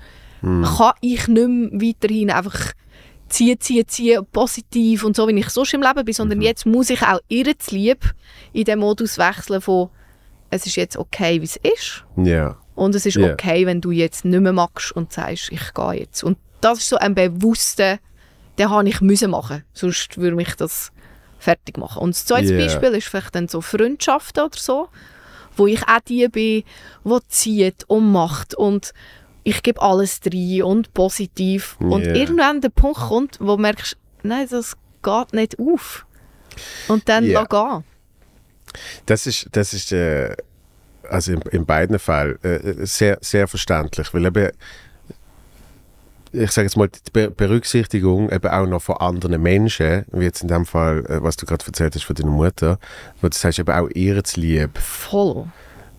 kann 0.41 0.93
ich 1.01 1.27
nicht 1.27 1.47
mehr 1.47 1.69
weiterhin 1.73 2.31
einfach 2.31 2.73
ziehen, 3.27 3.59
ziehen, 3.59 3.87
ziehen, 3.87 4.25
positiv 4.31 5.03
und 5.03 5.15
so, 5.15 5.27
wie 5.27 5.37
ich 5.37 5.49
sonst 5.49 5.73
im 5.73 5.81
Leben 5.81 6.05
bin, 6.05 6.13
sondern 6.13 6.41
jetzt 6.41 6.65
muss 6.65 6.89
ich 6.89 7.01
auch 7.01 7.19
ihr 7.27 7.53
lieb 7.71 8.13
in 8.53 8.63
den 8.63 8.79
Modus 8.79 9.17
wechseln 9.17 9.61
von 9.61 9.89
es 10.49 10.65
ist 10.65 10.77
jetzt 10.77 10.97
okay, 10.97 11.39
wie 11.41 11.45
es 11.45 11.57
ist 11.57 12.05
ja, 12.17 12.57
und 12.73 12.95
es 12.95 13.05
ist 13.05 13.17
Ja. 13.17 13.33
okay, 13.33 13.65
wenn 13.67 13.81
du 13.81 13.91
jetzt 13.91 14.25
nicht 14.25 14.39
mehr 14.41 14.53
magst 14.53 14.91
und 14.93 15.13
sagst, 15.13 15.51
ich 15.51 15.73
gehe 15.73 15.93
jetzt. 15.93 16.23
Und 16.23 16.37
das 16.61 16.79
ist 16.79 16.89
so 16.89 16.97
ein 16.97 17.15
bewusster, 17.15 17.99
den 18.57 18.69
habe 18.69 18.87
ich 18.89 19.01
müssen 19.01 19.31
machen, 19.31 19.63
sonst 19.73 20.17
würde 20.17 20.35
mich 20.35 20.55
das 20.55 20.91
fertig 21.39 21.77
machen. 21.77 22.01
Und 22.01 22.15
das 22.15 22.25
zweite 22.25 22.53
Ja. 22.53 22.65
Beispiel 22.65 22.95
ist 22.95 23.07
vielleicht 23.07 23.33
dann 23.35 23.47
so 23.47 23.61
Freundschaften 23.61 24.43
oder 24.43 24.57
so, 24.57 24.89
wo 25.55 25.67
ich 25.67 25.81
auch 25.87 25.99
die 26.07 26.27
bin, 26.27 26.63
die 27.05 27.19
zieht 27.29 27.83
und 27.87 28.11
macht 28.11 28.53
und 28.55 28.93
ich 29.43 29.63
gebe 29.63 29.81
alles 29.81 30.19
rein 30.25 30.63
und 30.63 30.93
positiv. 30.93 31.77
Und 31.79 32.05
Ja. 32.05 32.13
irgendwann 32.13 32.61
der 32.61 32.69
Punkt 32.69 32.99
kommt, 32.99 33.37
wo 33.39 33.55
du 33.55 33.61
merkst, 33.61 33.97
nein, 34.23 34.47
das 34.49 34.75
geht 35.01 35.33
nicht 35.33 35.57
auf. 35.59 36.05
Und 36.89 37.07
dann 37.07 37.25
lass 37.25 37.47
gehen. 37.47 37.83
Das 39.05 39.25
ist, 39.25 39.47
das 39.53 39.73
ist 39.73 39.91
äh, 39.93 40.35
also 41.09 41.31
in, 41.31 41.41
in 41.51 41.65
beiden 41.65 41.97
Fällen 41.99 42.37
äh, 42.43 42.85
sehr, 42.85 43.17
sehr 43.21 43.47
verständlich, 43.47 44.13
weil 44.13 44.25
eben, 44.25 44.51
ich 46.31 46.51
sage 46.51 46.65
jetzt 46.67 46.77
mal, 46.77 46.87
die 46.87 47.11
Be 47.11 47.31
Berücksichtigung 47.31 48.29
eben 48.31 48.47
auch 48.47 48.65
noch 48.67 48.81
von 48.81 48.97
anderen 48.97 49.41
Menschen, 49.41 50.05
wie 50.11 50.25
jetzt 50.25 50.41
in 50.41 50.47
dem 50.47 50.65
Fall, 50.65 51.05
äh, 51.07 51.21
was 51.23 51.37
du 51.37 51.45
gerade 51.45 51.65
erzählt 51.65 51.95
hast 51.95 52.03
von 52.03 52.15
deiner 52.15 52.31
Mutter, 52.31 52.79
wo 53.21 53.27
du 53.27 53.35
sagst, 53.37 53.59
eben 53.59 53.71
auch 53.71 53.89
ihr 53.93 54.23
zu 54.23 54.39
lieb, 54.39 54.77
Voll. 54.77 55.45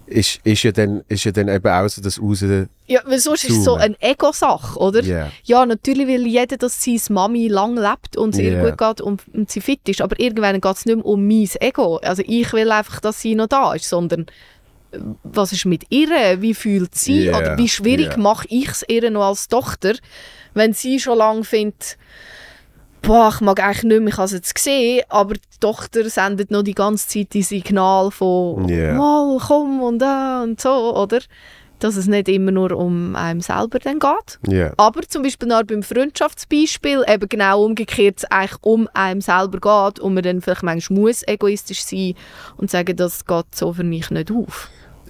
ist, 0.07 0.41
ist, 0.45 0.63
ja 0.63 0.73
dann, 0.73 1.03
ist 1.09 1.25
ja 1.25 1.33
dann 1.33 1.49
eben 1.49 1.69
auch 1.69 1.89
so 1.89 2.01
das 2.03 2.21
raus... 2.21 2.45
Ja, 2.87 3.01
weil 3.05 3.19
sonst 3.21 3.45
ist 3.45 3.59
es 3.59 3.65
so 3.65 3.75
eine 3.75 3.95
Ego-Sache, 4.01 4.79
oder? 4.79 5.03
Ja. 5.03 5.31
Ja, 5.45 5.65
natürlich 5.65 6.07
will 6.09 6.27
jeder, 6.27 6.57
dass 6.57 6.83
seine 6.83 6.99
Mami 7.11 7.49
lang 7.49 7.77
lebt 7.77 8.17
und 8.17 8.35
es 8.35 8.41
ihr 8.41 8.53
Ja. 8.53 8.65
gut 8.69 8.79
geht 8.79 9.01
und, 9.01 9.23
und 9.33 9.51
sie 9.51 9.61
fit 9.61 9.89
ist. 9.89 10.01
Aber 10.01 10.19
irgendwann 10.19 10.61
geht 10.61 10.77
es 10.77 10.87
nicht 10.87 10.97
mehr 10.97 11.07
um 11.07 11.27
mein 11.27 11.49
Ego. 11.61 11.99
Also 11.99 12.23
ich 12.27 12.53
will 12.53 12.71
einfach, 12.73 13.01
dass 13.01 13.21
sie 13.21 13.37
noch 13.37 13.47
da 13.47 13.75
ist, 13.75 13.89
sondern 13.89 14.27
was 15.23 15.53
ist 15.53 15.67
mit 15.67 15.85
ihr? 15.91 16.41
Wie 16.41 16.55
fühlt 16.55 16.95
sie? 16.95 17.27
Ja, 17.27 17.39
Oder 17.39 17.59
wie 17.59 17.69
schwierig 17.69 18.13
ja. 18.13 18.17
mache 18.17 18.47
ich 18.49 18.69
es 18.69 18.85
ihr 18.89 19.11
noch 19.11 19.25
als 19.29 19.49
Tochter, 19.49 19.95
wenn 20.55 20.73
sie 20.73 20.99
schon 20.99 21.19
lange 21.19 21.45
findet, 21.45 21.97
boah, 23.03 23.31
ich 23.35 23.41
mag 23.41 23.63
eigentlich 23.63 23.85
nicht 23.85 24.01
mehr, 24.01 24.09
ich 24.09 24.17
habe 24.17 24.27
es 24.27 24.33
jetzt 24.33 24.55
gesehen, 24.55 25.03
aber 25.09 25.35
die 25.35 25.59
Tochter 25.61 26.09
sendet 26.09 26.51
noch 26.51 26.63
die 26.63 26.75
ganze 26.75 27.09
Zeit 27.09 27.33
die 27.33 27.43
Signal 27.43 28.11
von 28.11 28.69
Ja. 28.69 28.95
mal, 28.95 29.39
komm 29.47 29.83
und 29.83 29.99
da 30.01 30.43
und 30.43 30.61
so, 30.61 30.97
oder? 30.97 31.21
Dass 31.79 31.97
es 31.97 32.07
nicht 32.07 32.29
immer 32.29 32.51
nur 32.51 32.73
um 32.73 33.17
einem 33.17 33.41
selber 33.41 33.79
dann 33.79 34.01
geht. 34.01 34.39
Ja, 34.47 34.75
Aber 34.77 35.01
zum 35.09 35.23
Beispiel 35.23 35.49
noch 35.49 35.63
beim 35.63 35.83
Freundschaftsbeispiel 35.83 37.05
eben 37.09 37.27
genau 37.27 37.65
umgekehrt 37.65 38.19
es 38.19 38.25
eigentlich 38.27 38.59
um 38.61 38.87
einem 38.93 39.23
selber 39.23 39.61
geht 39.93 39.99
und 39.99 40.13
man 40.13 40.23
dann 40.23 40.43
vielleicht 40.43 40.63
manchmal 40.63 41.01
muss 41.01 41.27
egoistisch 41.27 41.83
sein 41.83 42.15
und 42.59 42.71
sagen, 42.71 42.97
das 42.97 43.25
geht 43.25 43.55
so 43.55 43.73
für 43.73 43.85
mich 43.85 44.11
nicht 44.11 44.31
auf. 44.31 44.69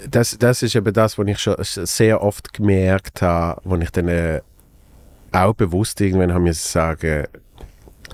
Das, 0.09 0.37
das 0.39 0.63
ist 0.63 0.75
eben 0.75 0.93
das, 0.93 1.19
was 1.19 1.27
ich 1.27 1.39
schon 1.39 1.57
sehr 1.61 2.23
oft 2.23 2.53
gemerkt 2.53 3.23
habe, 3.23 3.61
wo 3.65 3.77
ich 3.77 3.91
dann 3.91 4.09
äh, 4.09 4.41
auch 5.33 5.55
bewusst 5.55 6.01
irgendwann 6.01 6.33
habe 6.33 6.45
müssen 6.45 6.69
sagen 6.69 7.27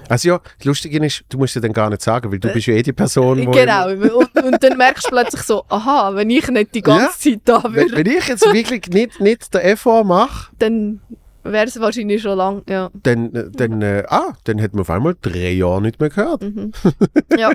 also 0.08 0.28
ja, 0.28 0.40
das 0.58 0.64
Lustige 0.64 1.04
ist, 1.04 1.24
du 1.28 1.38
musst 1.38 1.54
ja 1.54 1.60
dann 1.60 1.72
gar 1.72 1.90
nicht 1.90 2.02
sagen, 2.02 2.30
weil 2.30 2.38
du 2.38 2.48
bist 2.52 2.66
ja 2.66 2.74
eh 2.74 2.82
die 2.82 2.92
Person, 2.92 3.44
wo 3.46 3.50
Genau, 3.50 3.88
und, 3.88 4.44
und 4.44 4.62
dann 4.62 4.76
merkst 4.76 5.06
du 5.06 5.10
plötzlich 5.10 5.42
so, 5.42 5.64
aha, 5.68 6.14
wenn 6.14 6.30
ich 6.30 6.48
nicht 6.48 6.74
die 6.74 6.82
ganze 6.82 7.30
Ja. 7.30 7.34
Zeit 7.34 7.40
da 7.44 7.62
Wenn, 7.64 7.74
wäre, 7.74 7.96
wenn 7.96 8.06
ich 8.06 8.28
jetzt 8.28 8.44
wirklich 8.52 8.86
nicht, 8.88 9.20
nicht 9.20 9.52
den 9.52 9.60
Effort 9.62 10.04
mache, 10.04 10.50
dann 10.58 11.00
wäre 11.42 11.66
es 11.66 11.80
wahrscheinlich 11.80 12.22
schon 12.22 12.36
lang, 12.36 12.62
ja. 12.68 12.90
dann, 13.02 13.34
äh, 13.34 13.50
dann, 13.50 13.82
äh, 13.82 14.04
ah, 14.08 14.34
dann 14.44 14.60
hat 14.60 14.74
man 14.74 14.82
auf 14.82 14.90
einmal 14.90 15.16
drei 15.20 15.52
Jahre 15.52 15.82
nicht 15.82 16.00
mehr 16.00 16.10
gehört. 16.10 16.44
Ja, 17.36 17.52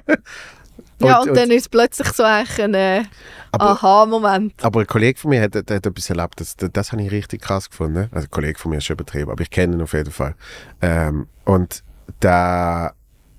ja 1.01 1.19
Und- 1.19 1.29
und, 1.29 1.37
dann 1.37 1.51
ist 1.51 1.61
es 1.61 1.69
plötzlich 1.69 2.07
so 2.09 2.23
ein 2.23 2.73
äh, 2.73 3.03
Aha-Moment. 3.51 4.53
Aber 4.63 4.81
ein 4.81 4.87
Kollege 4.87 5.19
von 5.19 5.29
mir 5.29 5.41
hat, 5.41 5.55
der 5.55 5.75
hat 5.77 5.85
etwas 5.85 6.09
erlebt, 6.09 6.39
das, 6.39 6.55
das, 6.55 6.69
das 6.71 6.91
habe 6.91 7.01
ich 7.01 7.11
richtig 7.11 7.41
krass 7.41 7.69
gefunden. 7.69 8.09
Also 8.11 8.27
ein 8.27 8.31
Kollege 8.31 8.57
von 8.59 8.71
mir 8.71 8.77
ist 8.77 8.85
schon 8.85 8.95
übertrieben, 8.95 9.31
aber 9.31 9.41
ich 9.41 9.49
kenne 9.49 9.75
ihn 9.75 9.81
auf 9.81 9.93
jeden 9.93 10.11
Fall. 10.11 10.35
Ähm, 10.81 11.27
und 11.45 11.83
der 12.21 12.93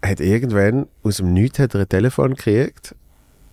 hat 0.05 0.20
irgendwann 0.20 0.86
aus 1.02 1.19
dem 1.19 1.32
Nichts 1.32 1.59
hat 1.59 1.74
er 1.74 1.81
ein 1.81 1.89
Telefon 1.89 2.35
gekriegt 2.35 2.94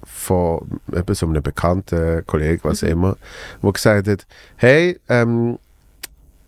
von 0.03 0.79
eben 0.93 1.13
so 1.13 1.27
einem 1.27 1.43
bekannten 1.43 2.25
Kollegen, 2.25 2.61
was 2.63 2.83
immer, 2.83 3.17
wo 3.61 3.71
gesagt 3.71 4.07
hat, 4.07 4.25
hey, 4.55 4.99
ähm, 5.09 5.59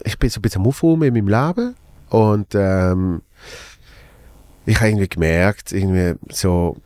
ich 0.03 0.17
bin 0.17 0.29
so 0.29 0.39
ein 0.39 0.41
bisschen 0.41 0.61
am 0.61 0.67
Aufräumen 0.67 1.03
in 1.03 1.25
meinem 1.25 1.47
Leben 1.47 1.75
und 2.09 2.55
ähm, 2.55 3.21
ich 4.65 4.77
habe 4.77 4.89
irgendwie 4.89 5.09
gemerkt, 5.09 5.71
irgendwie 5.71 6.15
so, 6.29 6.77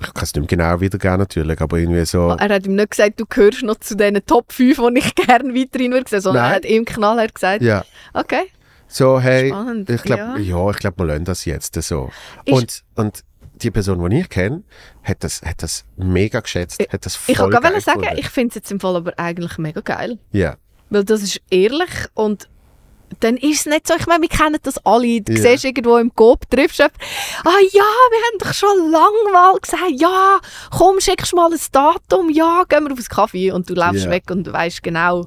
ich 0.00 0.14
kann 0.14 0.24
es 0.24 0.34
nicht 0.34 0.50
mehr 0.50 0.58
genau 0.58 0.80
wiedergeben 0.80 1.18
natürlich, 1.18 1.60
aber 1.60 1.78
irgendwie 1.78 2.04
so... 2.04 2.28
Er 2.30 2.48
hat 2.54 2.66
ihm 2.66 2.74
nicht 2.76 2.90
gesagt, 2.90 3.20
du 3.20 3.26
gehörst 3.26 3.62
noch 3.62 3.76
zu 3.76 3.96
diesen 3.96 4.24
Top 4.26 4.52
5, 4.52 4.76
die 4.94 4.98
ich 4.98 5.14
gerne 5.26 5.54
weiterhin 5.54 5.92
würde 5.92 6.08
sehen, 6.08 6.20
sondern 6.20 6.42
Nein. 6.44 6.52
er 6.52 6.56
hat 6.56 6.64
ihm 6.64 6.84
knallhart 6.84 7.34
gesagt, 7.34 7.62
Ja, 7.62 7.84
okay, 8.14 8.44
so 8.86 9.20
hey, 9.20 9.48
Spannend, 9.48 9.90
ich 9.90 10.02
glaube, 10.02 10.22
ja. 10.22 10.36
ja. 10.38 10.70
ich 10.70 10.76
glaube, 10.78 10.98
wir 10.98 11.06
lernen 11.06 11.24
das 11.24 11.44
jetzt 11.44 11.74
so. 11.82 12.10
Ist- 12.44 12.54
Und, 12.54 12.84
und 12.94 13.24
die 13.62 13.70
Person, 13.70 14.08
die 14.08 14.20
ich 14.20 14.28
kenne, 14.28 14.62
hat 15.02 15.24
das, 15.24 15.42
hat 15.42 15.62
das 15.62 15.84
mega 15.96 16.40
geschätzt, 16.40 16.80
hat 16.92 17.04
das 17.04 17.16
voll 17.16 17.32
ich 17.52 17.60
gerade 17.60 17.80
sagen, 17.80 18.06
ich 18.16 18.28
finde 18.28 18.50
es 18.50 18.54
jetzt 18.54 18.70
im 18.70 18.80
Fall 18.80 18.96
aber 18.96 19.12
eigentlich 19.18 19.58
mega 19.58 19.80
geil. 19.80 20.18
Ja, 20.32 20.56
Weil 20.90 21.04
das 21.04 21.22
ist 21.22 21.40
ehrlich 21.50 21.90
und 22.14 22.48
dann 23.20 23.36
ist 23.36 23.60
es 23.60 23.66
nicht 23.66 23.86
so, 23.88 23.94
ich 23.98 24.06
meine, 24.06 24.22
wir 24.22 24.28
kennen 24.28 24.58
das 24.62 24.78
alle. 24.84 25.20
Du 25.20 25.32
Ja. 25.32 25.38
siehst 25.42 25.64
irgendwo 25.64 25.96
im 25.96 26.14
Coop, 26.14 26.48
triffst 26.50 26.78
jemanden, 26.78 26.96
ah 27.44 27.58
ja, 27.72 27.82
wir 27.82 28.18
haben 28.26 28.38
doch 28.38 28.52
schon 28.54 28.90
lange 28.90 29.32
mal 29.32 29.58
gesagt, 29.58 29.82
ja, 29.96 30.38
komm, 30.70 31.00
schickst 31.00 31.34
mal 31.34 31.50
ein 31.52 31.58
Datum, 31.72 32.30
ja, 32.30 32.62
gehen 32.68 32.84
wir 32.84 32.92
auf 32.92 32.98
einen 32.98 33.08
Kaffee 33.08 33.50
und 33.52 33.68
du 33.70 33.74
läufst 33.74 34.04
Ja. 34.04 34.10
weg 34.10 34.24
und 34.30 34.52
weißt 34.52 34.82
genau, 34.82 35.26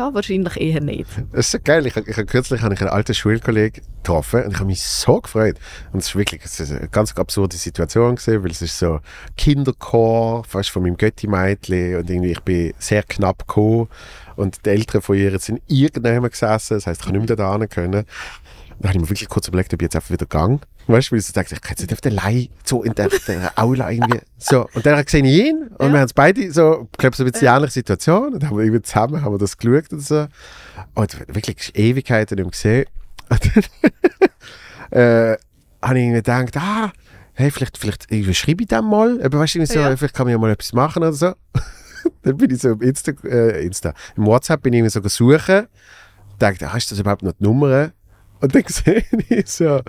Ja, 0.00 0.14
wahrscheinlich 0.14 0.56
eher 0.58 0.80
nicht. 0.80 1.10
Das 1.30 1.40
ist 1.40 1.50
so 1.50 1.58
geil. 1.62 1.86
Ich, 1.86 1.94
ich, 1.94 2.26
kürzlich 2.26 2.62
habe 2.62 2.72
ich 2.72 2.80
einen 2.80 2.88
alten 2.88 3.12
Schulkollegen 3.12 3.84
getroffen 3.96 4.44
und 4.44 4.52
ich 4.52 4.56
habe 4.56 4.64
mich 4.64 4.82
so 4.82 5.20
gefreut. 5.20 5.56
Und 5.92 5.98
es 5.98 6.06
ist 6.06 6.16
wirklich 6.16 6.40
es 6.42 6.58
ist 6.58 6.72
eine 6.72 6.88
ganz 6.88 7.14
absurde 7.14 7.58
Situation 7.58 8.16
gesehen, 8.16 8.42
weil 8.42 8.50
es 8.50 8.62
ist 8.62 8.78
so 8.78 9.00
Kinderchor, 9.36 10.42
fast 10.44 10.70
von 10.70 10.84
meinem 10.84 10.96
Götti-Mädchen 10.96 11.96
und 11.96 12.08
irgendwie 12.08 12.30
ich 12.30 12.40
bin 12.40 12.72
sehr 12.78 13.02
knapp 13.02 13.46
gekommen 13.46 13.88
und 14.36 14.64
die 14.64 14.70
Eltern 14.70 15.02
von 15.02 15.18
ihr 15.18 15.38
sind 15.38 15.60
irgendjemand 15.66 16.32
gesessen, 16.32 16.78
das 16.78 16.86
heißt, 16.86 17.02
ich 17.02 17.06
kann 17.06 17.14
nicht 17.14 17.28
mehr 17.28 17.36
da 17.36 17.66
können. 17.66 18.06
Dann 18.78 18.88
habe 18.88 18.94
ich 18.94 19.00
mir 19.02 19.10
wirklich 19.10 19.28
kurz 19.28 19.48
überlegt, 19.48 19.74
ob 19.74 19.82
ich 19.82 19.84
jetzt 19.84 19.96
einfach 19.96 20.12
wieder 20.12 20.24
gang. 20.24 20.62
Weißt 20.90 21.10
du, 21.10 21.12
weil 21.12 21.20
sie 21.20 21.32
sagt, 21.32 21.52
ich 21.52 21.60
kann 21.60 21.70
jetzt 21.70 21.80
nicht 21.82 21.92
auf 21.92 22.00
der 22.00 22.12
Leih, 22.12 22.48
so 22.64 22.82
in 22.82 22.94
der, 22.94 23.08
der 23.08 23.52
Aula 23.58 23.90
irgendwie. 23.90 24.20
So. 24.38 24.68
Und 24.74 24.84
dann 24.86 25.04
sehe 25.06 25.22
ich 25.24 25.46
ihn 25.46 25.68
und 25.78 25.86
Ja. 25.86 25.92
wir 25.92 25.98
haben 26.00 26.06
es 26.06 26.12
beide 26.14 26.52
so, 26.52 26.88
ich 26.92 26.98
glaube, 26.98 27.16
so 27.16 27.22
ein 27.24 27.30
bisschen 27.30 27.46
die 27.48 27.54
ähnliche 27.54 27.72
Situation. 27.74 28.34
Und 28.34 28.42
dann 28.42 28.50
haben 28.50 28.56
wir 28.56 28.64
irgendwie 28.64 28.82
zusammen 28.82 29.22
haben 29.22 29.32
wir 29.34 29.38
das 29.38 29.56
geschaut 29.56 29.92
und 29.92 30.00
so. 30.00 30.26
Und 30.94 31.18
wirklich 31.34 31.72
Ewigkeiten 31.76 32.36
nicht 32.36 32.44
mehr 32.44 32.50
gesehen. 32.50 32.86
Und 33.28 33.50
dann 34.90 34.90
äh, 35.00 35.36
habe 35.82 35.98
ich 35.98 36.04
irgendwie 36.04 36.16
gedacht, 36.16 36.56
ah, 36.56 36.92
hey, 37.34 37.50
vielleicht, 37.50 37.78
vielleicht 37.78 38.06
schreibe 38.36 38.62
ich 38.62 38.68
dem 38.68 38.84
mal. 38.86 39.20
Aber 39.22 39.38
weißt 39.38 39.54
du, 39.56 39.66
so, 39.66 39.78
Ja. 39.78 39.96
vielleicht 39.96 40.14
kann 40.14 40.26
man 40.26 40.32
ja 40.32 40.38
mal 40.38 40.50
etwas 40.50 40.72
machen 40.72 41.02
oder 41.02 41.12
so. 41.12 41.32
dann 42.22 42.36
bin 42.36 42.50
ich 42.50 42.60
so 42.60 42.70
im 42.70 42.80
Insta, 42.82 43.12
äh, 43.24 43.64
Insta, 43.64 43.94
im 44.16 44.26
WhatsApp 44.26 44.62
bin 44.62 44.72
ich 44.72 44.78
irgendwie 44.78 44.90
so 44.90 45.02
gesucht. 45.02 45.68
Dachte, 46.38 46.70
ah, 46.70 46.76
ist 46.76 46.90
das 46.90 46.98
überhaupt 46.98 47.22
noch 47.22 47.32
die 47.32 47.44
Nummer? 47.44 47.92
Und 48.40 48.54
dann 48.54 48.64
sehe 48.68 49.04
ich 49.28 49.46
so, 49.50 49.80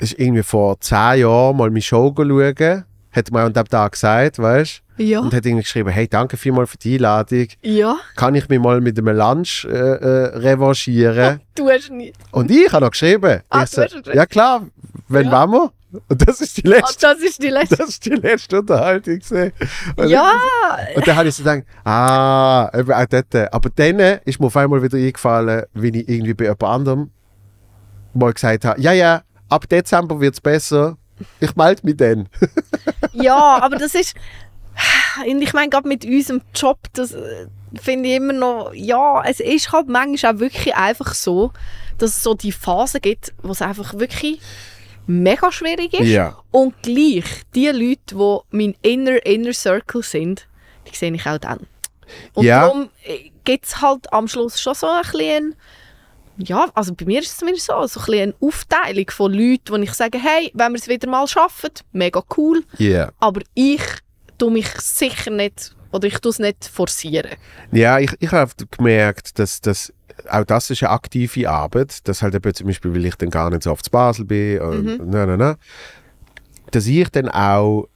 ist 0.00 0.18
irgendwie 0.18 0.42
vor 0.42 0.80
zehn 0.80 1.20
Jahren 1.20 1.56
mal 1.56 1.70
meine 1.70 1.82
Show 1.82 2.14
schauen. 2.16 2.84
Hat 3.10 3.30
mir 3.32 3.40
an 3.40 3.52
dem 3.52 3.64
Tag 3.66 3.92
gesagt, 3.92 4.38
weißt 4.38 4.82
du? 4.98 5.02
Ja. 5.02 5.20
Und 5.20 5.32
hat 5.32 5.46
irgendwie 5.46 5.62
geschrieben, 5.62 5.88
hey, 5.90 6.06
danke 6.08 6.36
vielmals 6.36 6.70
für 6.70 6.76
die 6.76 6.94
Einladung. 6.96 7.46
Ja. 7.62 7.96
Kann 8.16 8.34
ich 8.34 8.48
mich 8.48 8.58
mal 8.60 8.80
mit 8.80 8.98
einem 8.98 9.16
Lunch 9.16 9.64
äh, 9.64 9.70
äh, 9.70 10.36
revanchieren? 10.36 11.40
Du 11.54 11.68
hast 11.70 11.90
nie. 11.90 12.12
Und 12.32 12.50
ich 12.50 12.70
habe 12.72 12.84
noch 12.84 12.90
geschrieben. 12.90 13.40
Ah, 13.48 13.62
ich 13.64 13.70
geschrieben. 13.70 14.10
ja 14.12 14.26
klar, 14.26 14.62
wenn 15.08 15.26
Ja. 15.30 15.48
wollen 15.48 15.50
wir? 15.52 15.72
Und 16.08 16.28
das 16.28 16.42
ist 16.42 16.58
die 16.58 16.66
Ah, 16.66 16.76
letzte, 16.76 17.06
das 17.06 17.18
ist 17.20 17.42
die 17.42 17.48
letzte. 17.48 17.76
das 17.76 17.88
ist 17.88 18.04
die 18.04 18.10
letzte 18.10 18.58
Unterhaltung 18.60 19.18
gewesen. 19.20 19.52
Und 19.96 20.08
Ja. 20.08 20.32
und 20.94 21.06
dann 21.08 21.16
habe 21.16 21.28
ich 21.28 21.34
so 21.34 21.42
gedacht, 21.44 21.62
ah, 21.84 22.70
eben 22.76 22.92
auch 22.92 23.06
dort. 23.06 23.34
Aber 23.54 23.70
dann 23.74 23.98
ist 24.26 24.38
mir 24.38 24.46
auf 24.46 24.56
einmal 24.56 24.82
wieder 24.82 24.98
eingefallen, 24.98 25.62
wie 25.72 25.88
ich 26.00 26.08
irgendwie 26.08 26.34
bei 26.34 26.44
jemand 26.44 26.62
anderem 26.64 27.10
mal 28.14 28.32
gesagt 28.34 28.64
habe, 28.66 28.80
ja, 28.80 28.92
ja, 28.92 29.22
ab 29.48 29.68
Dezember 29.68 30.20
wird 30.20 30.34
es 30.34 30.40
besser. 30.40 30.96
Ich 31.40 31.54
melde 31.56 31.82
mich 31.84 31.96
dann. 31.96 32.28
Ja, 33.12 33.58
aber 33.60 33.76
das 33.76 33.94
ist. 33.94 34.14
Und 35.28 35.42
ich 35.42 35.52
meine, 35.52 35.70
gerade 35.70 35.88
mit 35.88 36.04
unserem 36.04 36.42
Job, 36.54 36.78
das 36.92 37.12
äh, 37.12 37.46
finde 37.74 38.08
ich 38.08 38.16
immer 38.16 38.32
noch. 38.32 38.72
Ja, 38.74 39.22
es 39.24 39.40
ist 39.40 39.72
halt 39.72 39.88
manchmal 39.88 40.36
auch 40.36 40.38
wirklich 40.38 40.74
einfach 40.76 41.14
so, 41.14 41.52
dass 41.98 42.10
es 42.10 42.22
so 42.22 42.34
die 42.34 42.52
Phase 42.52 43.00
gibt, 43.00 43.32
wo 43.42 43.50
es 43.50 43.62
einfach 43.62 43.94
wirklich 43.94 44.40
mega 45.08 45.50
schwierig 45.50 45.94
ist. 45.94 46.06
Ja. 46.08 46.36
Und 46.52 46.80
gleich, 46.82 47.24
die 47.54 47.66
Leute, 47.68 48.14
die 48.14 48.38
mein 48.56 48.74
inner, 48.82 49.24
inner 49.26 49.52
Circle 49.52 50.02
sind, 50.04 50.46
die 50.88 50.94
sehe 50.96 51.12
ich 51.12 51.26
auch 51.26 51.38
dann. 51.38 51.66
Und 52.34 52.44
Ja. 52.44 52.60
darum 52.66 52.90
gibt 53.44 53.66
es 53.66 53.80
halt 53.80 54.12
am 54.12 54.28
Schluss 54.28 54.60
schon 54.60 54.74
so 54.74 54.86
ein 54.86 55.02
bisschen, 55.02 55.54
ja, 56.38 56.66
also 56.74 56.94
bei 56.94 57.04
mir 57.04 57.20
ist 57.20 57.28
es 57.32 57.36
zumindest 57.38 57.66
so, 57.66 57.86
so 57.86 58.00
ein 58.12 58.20
eine 58.20 58.34
Aufteilung 58.40 59.10
von 59.10 59.32
Leuten, 59.32 59.70
wo 59.70 59.76
ich 59.76 59.92
sage, 59.92 60.18
hey, 60.18 60.50
wenn 60.54 60.72
wir 60.72 60.78
es 60.78 60.88
wieder 60.88 61.08
mal 61.08 61.26
schaffen, 61.26 61.70
mega 61.92 62.22
cool, 62.36 62.62
Ja. 62.78 63.10
aber 63.20 63.40
ich 63.54 63.82
tue 64.38 64.50
mich 64.50 64.68
sicher 64.80 65.30
nicht, 65.30 65.74
oder 65.92 66.06
ich 66.06 66.18
tue 66.18 66.30
es 66.30 66.38
nicht 66.38 66.64
forcieren. 66.66 67.32
Ja, 67.72 67.98
ich, 67.98 68.12
ich 68.20 68.30
habe 68.32 68.52
gemerkt, 68.70 69.38
dass 69.38 69.60
das 69.60 69.92
auch 70.30 70.44
das 70.44 70.68
ist 70.70 70.82
eine 70.82 70.90
aktive 70.90 71.48
Arbeit, 71.48 72.06
dass 72.08 72.22
halt 72.22 72.34
eben 72.34 72.52
zum 72.52 72.66
Beispiel, 72.66 72.92
weil 72.92 73.06
ich 73.06 73.14
dann 73.14 73.30
gar 73.30 73.50
nicht 73.50 73.62
so 73.62 73.70
oft 73.70 73.84
zu 73.84 73.90
Basel 73.90 74.24
bin, 74.24 74.60
und 74.60 74.84
Mhm. 74.84 75.10
nein, 75.10 75.28
nein, 75.28 75.38
nein, 75.38 75.56
dass 76.72 76.86
ich 76.86 77.08
dann 77.10 77.28
auch 77.28 77.88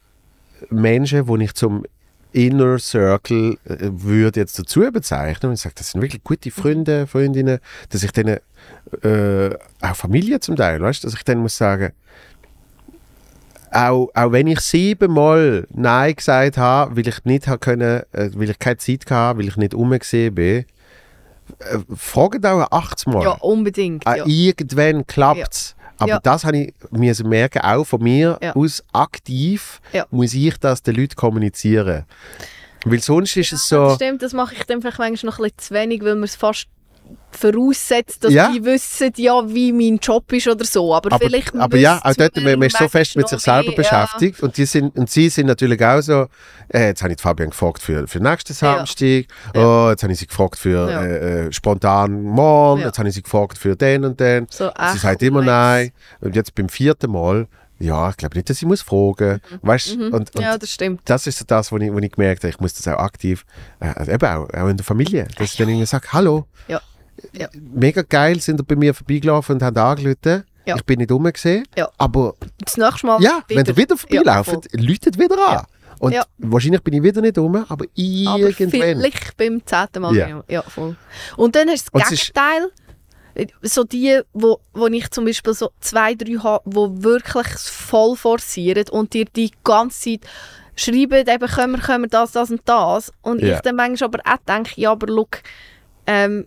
Menschen, 0.71 1.27
die 1.27 1.45
ich 1.45 1.55
zum 1.55 1.85
Inner 2.33 2.79
Circle 2.79 3.59
äh, 3.65 3.77
würde 3.81 4.41
jetzt 4.41 4.59
dazu 4.59 4.81
bezeichnen 4.93 5.51
und 5.51 5.55
ich 5.55 5.61
sage, 5.61 5.75
das 5.77 5.91
sind 5.91 6.03
wirklich 6.03 6.23
gute. 6.25 6.51
Freunde, 6.51 7.07
Freundinnen, 7.07 7.59
dass 7.91 8.03
ich 8.03 8.13
denen 8.13 8.39
äh, 9.03 9.51
auch 9.81 9.97
Familie 9.97 10.41
zum 10.41 10.57
Teil, 10.57 10.81
weißt, 10.81 11.05
dass 11.05 11.15
ich 11.15 11.25
dann 11.25 11.39
muss 11.39 11.57
sagen, 11.57 11.93
auch, 13.71 14.09
auch 14.15 14.33
wenn 14.33 14.47
ich 14.49 14.61
siebenmal 14.61 15.67
Nein 15.71 16.15
gesagt 16.15 16.59
habe, 16.59 16.97
weil 16.97 17.09
ich 17.09 17.25
nicht 17.25 17.47
können, 17.61 18.03
äh, 18.13 18.31
weil 18.35 18.51
ich 18.51 18.59
keine 18.59 18.77
Zeit 18.77 19.11
hatte, 19.11 19.39
weil 19.39 19.49
ich 19.49 19.57
nicht 19.57 19.75
umgesehen 19.75 20.35
bin, 20.35 20.65
äh, 21.59 21.79
fragt 21.97 22.45
auch 22.45 22.71
80 22.71 23.07
Mal. 23.09 23.23
Ja, 23.25 23.31
unbedingt. 23.33 24.07
Ah, 24.07 24.17
Ja. 24.17 24.25
Irgendwann 24.27 25.07
klappt 25.07 25.53
es. 25.55 25.75
Aber 26.03 26.09
Ja. 26.11 26.21
das 26.21 26.45
habe 26.45 26.57
ich 26.59 26.75
müssen 26.91 27.29
merken, 27.29 27.61
auch 27.63 27.85
von 27.85 28.03
mir 28.03 28.39
Ja. 28.43 28.55
aus 28.57 28.83
aktiv 28.93 29.81
Ja. 29.93 30.07
muss 30.11 30.35
ich 30.35 30.57
das 30.59 30.83
den 30.83 30.97
Leuten 30.97 31.15
kommunizieren. 31.15 32.05
Weil 32.85 32.99
sonst 33.01 33.37
ist 33.37 33.53
es 33.53 33.61
Das 33.61 33.69
so, 33.69 33.95
stimmt, 33.95 34.23
das 34.23 34.33
mache 34.33 34.55
ich 34.55 34.65
dann 34.65 34.81
vielleicht 34.81 34.99
manchmal 34.99 35.31
noch 35.31 35.39
ein 35.39 35.45
bisschen 35.45 35.59
zu 35.59 35.75
wenig, 35.75 36.03
weil 36.03 36.15
man 36.17 36.25
es 36.25 36.35
fast 36.35 36.67
voraussetzt, 37.31 38.23
dass 38.25 38.33
Ja. 38.33 38.51
die 38.53 38.65
wissen, 38.65 39.11
ja, 39.17 39.43
wie 39.49 39.73
mein 39.73 39.99
Job 39.99 40.31
ist 40.33 40.47
oder 40.49 40.65
so. 40.65 40.95
Aber, 40.95 41.13
aber, 41.13 41.25
vielleicht 41.25 41.55
aber 41.57 41.77
ja, 41.77 42.01
auch 42.03 42.15
dort, 42.15 42.37
man, 42.37 42.45
man 42.59 42.63
ist 42.63 42.77
so 42.79 42.89
fest 42.89 43.17
mit 43.17 43.29
sich 43.29 43.41
selber 43.41 43.69
mehr, 43.69 43.77
beschäftigt 43.77 44.41
und, 44.43 44.57
die 44.57 44.65
sind, 44.65 44.97
und 44.97 45.11
sie 45.11 45.29
sind 45.29 45.47
natürlich 45.47 45.83
auch 45.85 46.01
so, 46.01 46.27
äh, 46.69 46.87
jetzt 46.89 47.03
habe 47.03 47.13
ich 47.13 47.21
Fabian 47.21 47.51
gefragt 47.51 47.83
für, 47.83 48.07
für 48.07 48.21
nächsten 48.21 48.53
Ja. 48.53 48.77
Samstag, 48.77 49.25
Ja. 49.55 49.87
oh, 49.87 49.91
jetzt 49.91 50.03
habe 50.03 50.13
ich 50.13 50.19
sie 50.19 50.27
gefragt 50.27 50.59
für 50.59 50.91
Ja. 50.91 51.03
äh, 51.03 51.47
äh, 51.47 51.53
spontan 51.53 52.23
morgen, 52.23 52.81
Ja. 52.83 52.87
jetzt 52.89 52.99
habe 52.99 53.09
ich 53.09 53.15
sie 53.15 53.23
gefragt 53.23 53.59
für 53.59 53.77
den 53.77 54.05
und 54.05 54.21
den. 54.21 54.47
So, 54.51 54.67
sie 54.67 54.73
ach, 54.77 54.97
sagt 54.97 55.23
immer 55.23 55.43
nein 55.43 55.93
und 56.21 56.37
jetzt 56.37 56.55
beim 56.55 56.69
vierten 56.69 57.11
Mal, 57.11 57.49
ja, 57.79 58.11
ich 58.11 58.17
glaube 58.17 58.37
nicht, 58.37 58.49
dass 58.49 58.59
ich 58.59 58.69
muss 58.69 58.83
fragen, 58.83 59.41
weißt 59.63 59.97
Mhm. 59.97 60.03
und, 60.13 60.15
und 60.37 60.39
Ja, 60.39 60.57
das 60.57 60.71
stimmt. 60.71 61.01
das 61.07 61.27
ist 61.27 61.39
so 61.39 61.45
das, 61.45 61.73
wo 61.73 61.79
ich, 61.79 61.93
wo 61.93 61.99
ich 61.99 62.13
gemerkt 62.13 62.45
habe, 62.45 62.51
ich 62.51 62.61
muss 62.61 62.75
das 62.75 62.87
auch 62.87 62.99
aktiv, 63.01 63.45
äh, 63.81 64.15
eben 64.15 64.25
auch, 64.29 64.49
auch 64.55 64.69
in 64.69 64.77
der 64.77 64.85
Familie, 64.87 65.27
dass 65.37 65.51
ich 65.53 65.57
dann 65.57 65.69
irgendwie 65.69 65.87
sage, 65.87 66.07
hallo, 66.13 66.47
Ja. 66.69 66.81
Ja. 67.33 67.49
mega 67.75 68.03
geil, 68.03 68.41
sind 68.41 68.67
bei 68.67 68.77
mir 68.77 68.95
vorbeigelaufen 68.95 69.57
und 69.57 69.63
haben 69.63 69.77
angerufen. 69.77 70.45
Ja. 70.65 70.77
Ich 70.77 70.85
bin 70.85 70.99
nicht 70.99 71.11
rumgesehen, 71.11 71.65
Ja. 71.77 71.89
aber 71.99 72.35
Das 72.65 72.77
nächste 72.77 73.07
Mal 73.07 73.21
ja, 73.23 73.43
wenn 73.49 73.67
ihr 73.67 73.77
wieder 73.77 73.97
Ja, 73.97 73.97
vorbeilauft, 73.97 74.69
läutet 74.75 75.19
wieder 75.19 75.35
an. 75.49 75.55
Ja. 75.55 75.67
Und 75.99 76.13
Ja. 76.13 76.25
wahrscheinlich 76.39 76.83
bin 76.83 76.95
ich 76.95 77.03
wieder 77.03 77.21
nicht 77.21 77.37
rum, 77.39 77.55
aber 77.57 77.67
Aber 77.73 77.85
irgendwann. 77.95 78.71
vielleicht 78.71 79.37
beim 79.37 79.65
zehnten 79.67 80.03
Mal. 80.03 80.15
Ja. 80.17 80.29
Ja. 80.29 80.45
ja, 80.49 80.63
voll. 80.63 80.97
Und 81.37 81.55
dann 81.57 81.69
hast 81.69 81.89
du 81.93 81.99
das 81.99 82.11
Gegenteil. 82.11 82.71
So 83.63 83.83
die, 83.85 84.21
wo, 84.35 84.61
wo 84.75 84.87
ich 84.89 85.11
zum 85.11 85.25
Beispiel 85.25 85.55
so 85.55 85.71
zwei, 85.81 86.15
drei 86.15 86.35
habe, 86.35 86.69
die 86.69 87.03
wirklich 87.03 87.47
voll 87.57 88.15
forcieren 88.17 88.85
und 88.91 89.15
dir 89.15 89.25
die 89.25 89.51
ganze 89.65 90.01
Zeit 90.21 90.21
schreiben, 90.77 91.27
eben 91.27 91.47
können 91.49 91.73
wir, 91.73 91.81
können 91.81 92.05
wir 92.05 92.09
das, 92.09 92.33
das 92.33 92.51
und 92.51 92.61
das. 92.67 93.11
Und 93.23 93.41
Ja. 93.41 93.55
ich 93.57 93.61
dann 93.63 93.77
manchmal 93.77 94.11
aber 94.15 94.21
auch 94.31 94.37
denke, 94.47 94.73
ja, 94.81 94.93
aber 94.93 95.07
look, 95.07 95.41
ähm, 96.07 96.47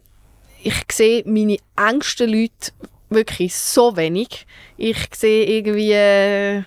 ich 0.65 0.83
sehe 0.91 1.23
meine 1.25 1.57
engsten 1.77 2.29
Leute 2.29 2.71
wirklich 3.09 3.55
so 3.55 3.95
wenig. 3.95 4.47
Ich 4.77 4.97
sehe 5.15 5.45
irgendwie 5.45 5.91
äh, 5.91 6.63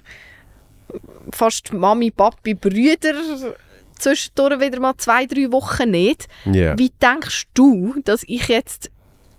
fast 1.33 1.73
Mami, 1.73 2.11
Papi, 2.13 2.55
Brüder 2.55 3.15
zwischendurch 3.99 4.61
wieder 4.61 4.79
mal 4.79 4.97
zwei, 4.97 5.27
drei 5.27 5.51
Wochen 5.51 5.91
nicht. 5.91 6.29
Ja. 6.45 6.79
Wie 6.79 6.93
denkst 7.03 7.49
du, 7.55 7.97
dass 8.05 8.23
ich 8.29 8.47
jetzt 8.47 8.91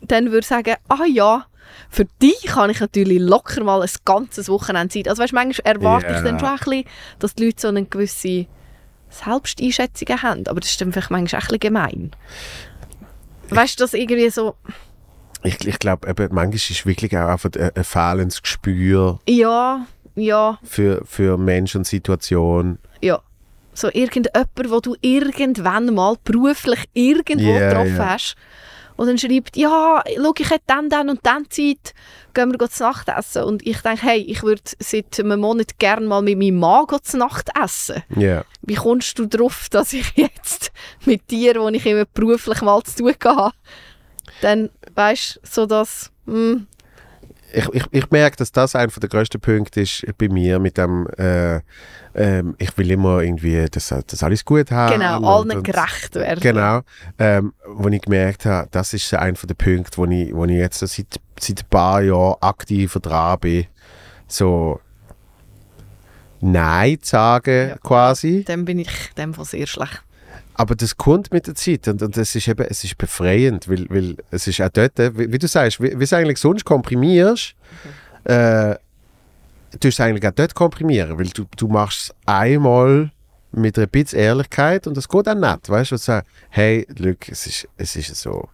dann 0.01 0.31
würde 0.31 0.45
sagen, 0.45 0.75
ah 0.89 1.05
ja, 1.05 1.45
für 1.89 2.05
dich 2.21 2.41
kann 2.47 2.69
ich 2.69 2.81
natürlich 2.81 3.19
locker 3.19 3.63
mal 3.63 3.81
ein 3.81 3.89
ganzes 4.03 4.49
Wochenende 4.49 4.93
Zeit. 4.93 5.07
Also 5.07 5.23
weißt, 5.23 5.33
manchmal 5.33 5.75
erwarte 5.75 6.07
Ja. 6.07 6.17
ich 6.17 6.23
dann 6.23 6.39
schon 6.39 6.49
ein 6.49 6.57
bisschen, 6.57 6.83
dass 7.19 7.35
die 7.35 7.45
Leute 7.45 7.61
so 7.61 7.67
eine 7.69 7.85
gewisse 7.85 8.45
Selbsteinschätzung 9.09 10.21
haben. 10.21 10.47
Aber 10.47 10.59
das 10.59 10.71
ist 10.71 10.81
dann 10.81 10.91
vielleicht 10.91 11.11
manchmal 11.11 11.39
auch 11.41 11.45
ein 11.45 11.47
bisschen 11.47 11.59
gemein. 11.59 12.11
Weißt 13.55 13.79
du, 13.79 13.83
dass 13.83 13.93
irgendwie 13.93 14.29
so, 14.29 14.55
Ich, 15.43 15.65
ich 15.67 15.79
glaube, 15.79 16.07
manchmal 16.31 16.53
ist 16.55 16.85
wirklich 16.85 17.15
auch 17.17 17.27
einfach 17.29 17.49
ein, 17.57 17.71
ein 17.75 17.83
fehlendes 17.83 18.41
Gespür 18.41 19.19
ja, 19.27 19.85
ja, 20.15 20.59
für, 20.63 21.01
für 21.05 21.37
Mensch 21.37 21.75
und 21.75 21.85
Situation. 21.87 22.77
ja. 23.01 23.21
So 23.71 23.87
irgendjemand, 23.93 24.49
wo 24.67 24.81
du 24.81 24.95
irgendwann 24.99 25.93
mal 25.93 26.15
beruflich 26.25 26.83
irgendwo 26.93 27.49
Ja, 27.53 27.69
getroffen 27.69 27.95
ja. 27.95 28.09
hast. 28.13 28.35
Und 28.99 29.07
dann 29.07 29.17
schreibt, 29.17 29.55
ja, 29.55 30.03
schau, 30.17 30.33
ich 30.37 30.49
hätte 30.49 30.65
dann, 30.67 30.89
dann 30.89 31.09
und 31.09 31.21
dann 31.23 31.49
Zeit, 31.49 31.93
gehen 32.33 32.51
wir 32.51 32.69
zu 32.69 32.83
Nacht 32.83 33.07
essen. 33.07 33.45
Und 33.45 33.65
ich 33.65 33.79
denke, 33.79 34.01
hey, 34.01 34.19
ich 34.19 34.43
würde 34.43 34.61
seit 34.77 35.17
einem 35.17 35.39
Monat 35.39 35.79
gerne 35.79 36.05
mal 36.05 36.21
mit 36.21 36.37
meinem 36.37 36.59
Mann 36.59 36.85
zu 37.01 37.17
Nacht 37.17 37.49
essen. 37.57 38.03
Ja. 38.17 38.43
Wie 38.61 38.75
kommst 38.75 39.17
du 39.17 39.25
darauf, 39.25 39.67
dass 39.71 39.93
ich 39.93 40.17
jetzt 40.17 40.73
mit 41.05 41.31
dir, 41.31 41.55
wo 41.61 41.69
ich 41.69 41.85
immer 41.85 42.03
beruflich 42.13 42.61
mal 42.61 42.83
zu 42.83 42.97
tun 42.97 43.15
habe, 43.23 43.53
dann, 44.41 44.69
weißt 44.93 45.39
du, 45.43 45.49
so 45.49 45.65
dass, 45.65 46.11
hm, 46.25 46.67
ich, 47.51 47.67
ich, 47.73 47.83
ich 47.91 48.11
merke, 48.11 48.37
dass 48.37 48.51
das 48.51 48.75
einer 48.75 48.91
der 48.91 49.09
grössten 49.09 49.39
Punkte 49.41 49.81
ist 49.81 50.05
bei 50.17 50.27
mir 50.29 50.59
mit 50.59 50.77
dem, 50.77 51.07
äh, 51.17 51.61
ähm, 52.15 52.55
ich 52.57 52.77
will 52.77 52.91
immer 52.91 53.21
irgendwie, 53.21 53.65
dass, 53.69 53.87
dass 53.89 54.23
alles 54.23 54.43
gut 54.45 54.71
haben. 54.71 54.93
Genau, 54.99 55.23
allen 55.37 55.51
und- 55.51 55.63
gerecht 55.63 56.15
werden. 56.15 56.39
Genau, 56.41 56.81
ähm, 57.17 57.53
wo 57.67 57.87
ich 57.89 58.01
gemerkt 58.01 58.45
habe, 58.45 58.67
das 58.71 58.93
ist 58.93 59.13
einer 59.13 59.33
der 59.33 59.53
Punkte, 59.55 59.97
wo 59.97 60.05
ich, 60.05 60.33
wo 60.33 60.45
ich 60.45 60.51
jetzt 60.51 60.79
seit, 60.79 61.19
seit 61.39 61.59
ein 61.61 61.69
paar 61.69 62.01
Jahren 62.01 62.35
aktiv 62.41 62.93
dran 63.01 63.39
bin, 63.39 63.65
so 64.27 64.79
Nein 66.41 66.99
zu 67.01 67.09
sagen 67.11 67.69
Ja. 67.69 67.77
quasi. 67.77 68.43
Dann 68.45 68.63
bin 68.65 68.79
ich 68.79 68.89
dem 69.17 69.33
sehr 69.43 69.67
schlecht. 69.67 70.01
Aber 70.59 70.75
das 70.75 70.97
kommt 70.97 71.31
mit 71.31 71.47
der 71.47 71.55
Zeit 71.55 71.87
und, 71.87 72.01
und 72.01 72.17
das 72.17 72.35
ist 72.35 72.45
eben, 72.49 72.65
es 72.69 72.83
ist 72.83 72.97
befreiend, 72.97 73.69
weil, 73.69 73.85
weil 73.89 74.17
es 74.29 74.45
ist 74.45 74.59
auch 74.59 74.67
dort, 74.67 74.97
wie, 74.97 75.31
wie 75.31 75.37
du 75.39 75.47
sagst, 75.47 75.81
wie, 75.81 75.97
wie 75.97 76.03
es 76.03 76.11
eigentlich 76.11 76.37
sonst 76.37 76.65
komprimierst, 76.65 77.55
äh, 78.25 78.75
du 79.79 79.87
es 79.87 79.99
eigentlich 80.01 80.27
auch 80.27 80.35
dort 80.35 80.53
komprimieren, 80.55 81.17
weil 81.17 81.27
du, 81.29 81.45
du 81.55 81.69
machst 81.69 82.09
es 82.09 82.15
einmal 82.25 83.09
mit 83.53 83.77
einer 83.77 83.87
bisschen 83.87 84.19
Ehrlichkeit 84.19 84.85
und 84.85 84.97
das 84.97 85.07
geht 85.07 85.29
auch 85.29 85.33
nicht, 85.33 85.69
weißt 85.69 85.91
du, 85.91 85.95
und 85.95 86.01
sagst, 86.01 86.29
hey, 86.49 86.85
Luke, 86.97 87.31
es 87.31 87.47
ist, 87.47 87.67
es 87.77 87.95
ist 87.95 88.13
so. 88.15 88.49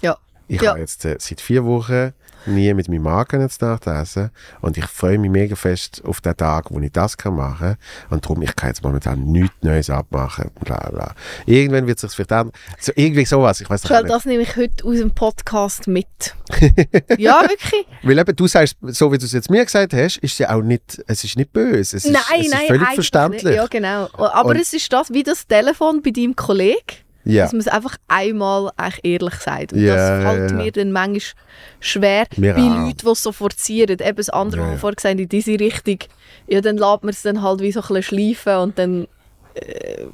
Ja. 0.00 0.16
Ich 0.46 0.60
Ja. 0.60 0.70
habe 0.72 0.80
jetzt 0.80 1.04
äh, 1.06 1.16
seit 1.18 1.40
vier 1.40 1.64
Wochen 1.64 2.12
nie 2.46 2.72
mit 2.74 2.88
meinem 2.88 3.02
Mann 3.02 3.24
jetzt 3.32 3.62
nachlesen 3.62 4.30
und 4.60 4.76
ich 4.76 4.86
freue 4.86 5.18
mich 5.18 5.30
mega 5.30 5.56
fest 5.56 6.02
auf 6.04 6.20
den 6.20 6.36
Tag, 6.36 6.70
wo 6.70 6.80
ich 6.80 6.92
das 6.92 7.16
kann 7.16 7.36
machen 7.36 7.76
und 8.10 8.24
darum, 8.24 8.42
ich 8.42 8.54
kann 8.56 8.70
jetzt 8.70 8.82
momentan 8.82 9.24
nichts 9.24 9.54
Neues 9.62 9.90
abmachen, 9.90 10.50
bla 10.64 10.88
bla. 10.90 11.14
Irgendwann 11.46 11.86
wird 11.86 11.98
es 11.98 12.02
sich 12.02 12.12
vielleicht 12.12 12.30
ändern. 12.32 12.52
So, 12.78 12.92
irgendwie 12.96 13.24
sowas, 13.24 13.60
ich 13.60 13.68
weiß 13.70 13.82
Schau, 13.86 13.98
nicht. 13.98 14.10
das 14.10 14.24
nehme 14.24 14.42
ich 14.42 14.56
heute 14.56 14.84
aus 14.84 14.98
dem 14.98 15.10
Podcast 15.12 15.86
mit. 15.86 16.06
ja, 17.18 17.42
wirklich. 17.42 17.86
Weil 18.02 18.18
eben, 18.18 18.36
du 18.36 18.46
sagst, 18.46 18.76
so 18.82 19.12
wie 19.12 19.18
du 19.18 19.24
es 19.24 19.32
jetzt 19.32 19.50
mir 19.50 19.64
gesagt 19.64 19.92
hast, 19.92 20.18
ist 20.18 20.32
es 20.32 20.38
ja 20.38 20.54
auch 20.54 20.62
nicht, 20.62 21.02
es 21.06 21.24
ist 21.24 21.36
nicht 21.36 21.52
böse, 21.52 21.96
es 21.96 22.04
ist, 22.04 22.10
nein, 22.10 22.22
es 22.40 22.46
ist 22.46 22.52
nein, 22.52 22.66
völlig 22.66 22.88
verständlich. 22.94 23.44
Nicht. 23.44 23.54
Ja, 23.56 23.66
genau. 23.66 24.08
Aber 24.14 24.50
Und- 24.50 24.56
es 24.56 24.72
ist 24.72 24.92
das 24.92 25.12
wie 25.12 25.22
das 25.22 25.46
Telefon 25.46 26.02
bei 26.02 26.10
deinem 26.10 26.36
Kollegen, 26.36 26.78
Ja. 27.24 27.44
dass 27.44 27.52
man 27.52 27.60
es 27.60 27.68
einfach 27.68 27.96
einmal 28.08 28.70
ehrlich 29.02 29.34
sagt. 29.34 29.72
Und 29.72 29.80
Ja, 29.80 29.94
das 30.20 30.22
fällt 30.34 30.50
ja. 30.50 30.56
mir 30.56 30.72
dann 30.72 30.92
manchmal 30.92 31.42
schwer 31.80 32.26
Mir 32.36 32.54
bei 32.54 32.60
auch. 32.60 32.68
Leuten, 32.84 32.94
die 33.02 33.06
es 33.06 33.22
so 33.22 33.32
forcieren. 33.32 33.98
Eben 34.00 34.16
das 34.16 34.30
andere, 34.30 34.60
Ja, 34.60 34.72
was 34.72 34.80
vorher 34.80 34.96
gesagt 34.96 35.20
in 35.20 35.28
diese 35.28 35.58
Richtung, 35.58 35.98
ja, 36.46 36.60
dann 36.60 36.76
lässt 36.76 37.02
man 37.02 37.08
es 37.10 37.22
dann 37.22 37.42
halt 37.42 37.60
wie 37.60 37.72
so 37.72 37.80
ein 37.80 37.86
bisschen 37.88 38.02
schleifen 38.02 38.56
und 38.56 38.78
dann 38.78 39.08
äh, 39.54 40.06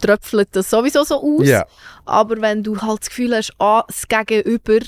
tröpfelt 0.00 0.48
das 0.52 0.68
sowieso 0.68 1.04
so 1.04 1.22
aus. 1.22 1.46
Aber 2.04 2.40
wenn 2.40 2.62
du 2.62 2.80
halt 2.80 3.00
das 3.00 3.08
Gefühl 3.08 3.36
hast, 3.36 3.52
ah, 3.58 3.84
das 3.86 4.06
Gegenüber, 4.08 4.80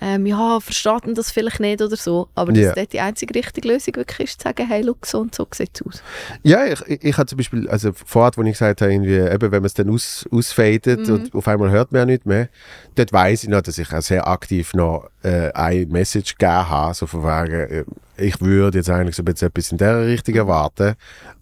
ähm, 0.00 0.26
ja, 0.26 0.60
versteht 0.60 1.04
denn 1.06 1.14
das 1.14 1.30
vielleicht 1.30 1.60
nicht 1.60 1.80
oder 1.80 1.96
so, 1.96 2.28
aber 2.34 2.52
dass 2.52 2.62
Ja. 2.64 2.72
dort 2.74 2.92
die 2.92 3.00
einzige 3.00 3.34
richtige 3.34 3.68
Lösung 3.68 3.96
wirklich 3.96 4.28
ist, 4.28 4.40
zu 4.40 4.48
sagen, 4.48 4.66
hey, 4.68 4.82
look, 4.82 5.06
so 5.06 5.20
und 5.20 5.34
so 5.34 5.46
sieht 5.54 5.70
es 5.74 5.82
aus. 5.86 6.02
Ja, 6.42 6.64
ich, 6.66 6.80
ich, 6.86 7.04
ich 7.04 7.16
habe 7.18 7.26
zum 7.26 7.36
Beispiel, 7.38 7.68
also 7.68 7.90
vorher, 7.94 8.32
wo 8.36 8.42
ich 8.42 8.52
gesagt 8.52 8.82
habe, 8.82 8.92
irgendwie, 8.92 9.16
eben, 9.16 9.40
wenn 9.52 9.62
man 9.62 9.64
es 9.64 9.74
dann 9.74 9.88
aus, 9.90 10.26
ausfadet 10.30 11.06
Mhm. 11.08 11.14
und 11.14 11.34
auf 11.34 11.48
einmal 11.48 11.70
hört 11.70 11.92
man 11.92 12.00
ja 12.00 12.06
nicht 12.06 12.26
mehr, 12.26 12.48
dort 12.94 13.12
weiss 13.12 13.42
ich 13.44 13.48
noch, 13.48 13.62
dass 13.62 13.78
ich 13.78 13.92
auch 13.92 14.02
sehr 14.02 14.26
aktiv 14.26 14.74
noch 14.74 15.08
äh, 15.22 15.50
eine 15.52 15.86
Message 15.86 16.36
gegeben 16.36 16.68
habe, 16.68 16.94
so 16.94 17.06
von 17.06 17.22
wegen, 17.22 17.54
äh, 17.70 17.84
ich 18.18 18.40
würde 18.40 18.78
jetzt 18.78 18.88
eigentlich 18.90 19.14
so 19.16 19.22
ein 19.22 19.26
bisschen 19.26 19.48
etwas 19.48 19.72
in 19.72 19.78
dieser 19.78 20.06
Richtung 20.06 20.34
erwarten. 20.34 20.94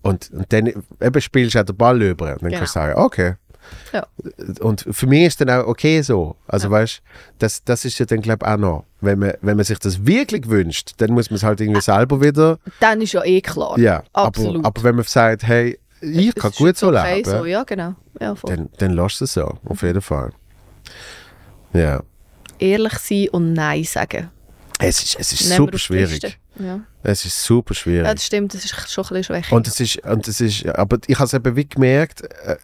Und, 0.02 0.30
und 0.32 0.52
dann 0.52 0.66
eben 0.66 1.20
spielst 1.20 1.54
du 1.54 1.60
auch 1.60 1.64
den 1.64 1.76
Ball 1.76 2.02
über. 2.02 2.32
Und 2.32 2.42
dann 2.42 2.50
kannst 2.52 2.74
du 2.74 2.80
sagen, 2.80 2.98
okay. 3.00 3.34
Ja. 3.92 4.06
Und 4.60 4.84
für 4.90 5.06
mich 5.06 5.24
ist 5.24 5.40
dann 5.40 5.50
auch 5.50 5.66
okay 5.66 6.00
so. 6.02 6.36
Also 6.46 6.66
Ja. 6.66 6.72
weißt 6.72 7.02
das, 7.38 7.62
das 7.64 7.84
ist 7.84 7.98
ja 7.98 8.06
dann, 8.06 8.20
glaube 8.20 8.44
ich, 8.46 8.52
auch 8.52 8.56
noch. 8.56 8.84
Wenn 9.00 9.18
man, 9.18 9.34
wenn 9.42 9.56
man 9.56 9.64
sich 9.64 9.78
das 9.78 10.04
wirklich 10.06 10.48
wünscht, 10.48 10.92
dann 10.98 11.12
muss 11.12 11.30
man 11.30 11.36
es 11.36 11.42
halt 11.42 11.60
irgendwie 11.60 11.80
selber 11.80 12.20
wieder 12.20 12.58
Dann 12.80 13.00
ist 13.02 13.12
ja 13.12 13.22
eh 13.24 13.40
klar. 13.40 13.78
ja, 13.78 14.02
absolut. 14.12 14.56
Aber, 14.64 14.66
aber 14.68 14.82
wenn 14.82 14.96
man 14.96 15.04
sagt, 15.04 15.42
hey, 15.44 15.78
ich 16.00 16.28
Es 16.28 16.34
kann 16.34 16.50
ist 16.50 16.58
gut 16.58 16.76
so 16.76 16.88
okay 16.88 17.16
leben, 17.16 17.30
So, 17.30 17.44
ja, 17.46 17.62
genau. 17.64 17.94
Ja, 18.20 18.34
dann, 18.44 18.68
dann 18.78 18.90
lass 18.92 19.20
es 19.20 19.34
so, 19.34 19.58
auf 19.64 19.82
jeden 19.82 20.00
Fall. 20.02 20.30
Ja. 21.72 22.02
Ehrlich 22.58 22.94
sein 22.98 23.28
und 23.30 23.52
Nein 23.52 23.84
sagen. 23.84 24.30
Es 24.78 25.02
ist, 25.02 25.16
es 25.18 25.32
ist 25.32 25.44
Nehmen 25.48 25.56
super 25.56 25.78
schwierig. 25.78 26.38
Ja. 26.58 26.80
Es 27.02 27.24
ist 27.24 27.42
super 27.42 27.74
schwierig. 27.74 28.06
ja, 28.06 28.14
das 28.14 28.24
stimmt, 28.26 28.54
das 28.54 28.64
ist 28.64 28.90
schon 28.90 29.04
ein 29.04 29.08
bisschen 29.08 29.24
schwächer. 29.24 29.56
und 29.56 29.66
es 29.66 29.80
ist, 29.80 29.96
und 30.04 30.28
es 30.28 30.40
ist, 30.40 30.66
aber 30.66 30.98
ich 31.06 31.16
habe 31.18 31.26
es 31.26 31.34
eben 31.34 31.56
wie 31.56 31.68
gemerkt, 31.68 32.22
äh, 32.22 32.56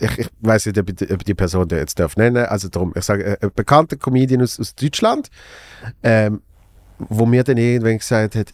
ich, 0.00 0.18
ich 0.18 0.28
weiß 0.40 0.66
nicht, 0.66 0.78
ob 0.78 0.88
ich, 0.90 0.96
die- 0.96 1.04
ob 1.12 1.18
ich 1.20 1.24
die 1.24 1.34
Person 1.34 1.68
jetzt 1.70 1.98
darf 1.98 2.16
nennen, 2.16 2.44
also 2.46 2.68
darum, 2.68 2.92
ich 2.96 3.04
sage, 3.04 3.24
äh, 3.24 3.36
ein 3.40 3.50
bekannter 3.54 3.96
Comedian 3.96 4.42
aus, 4.42 4.58
aus 4.60 4.74
Deutschland, 4.74 5.28
ähm, 6.02 6.42
wo 6.98 7.26
mir 7.26 7.44
dann 7.44 7.56
irgendwann 7.56 7.98
gesagt 7.98 8.34
hat, 8.34 8.48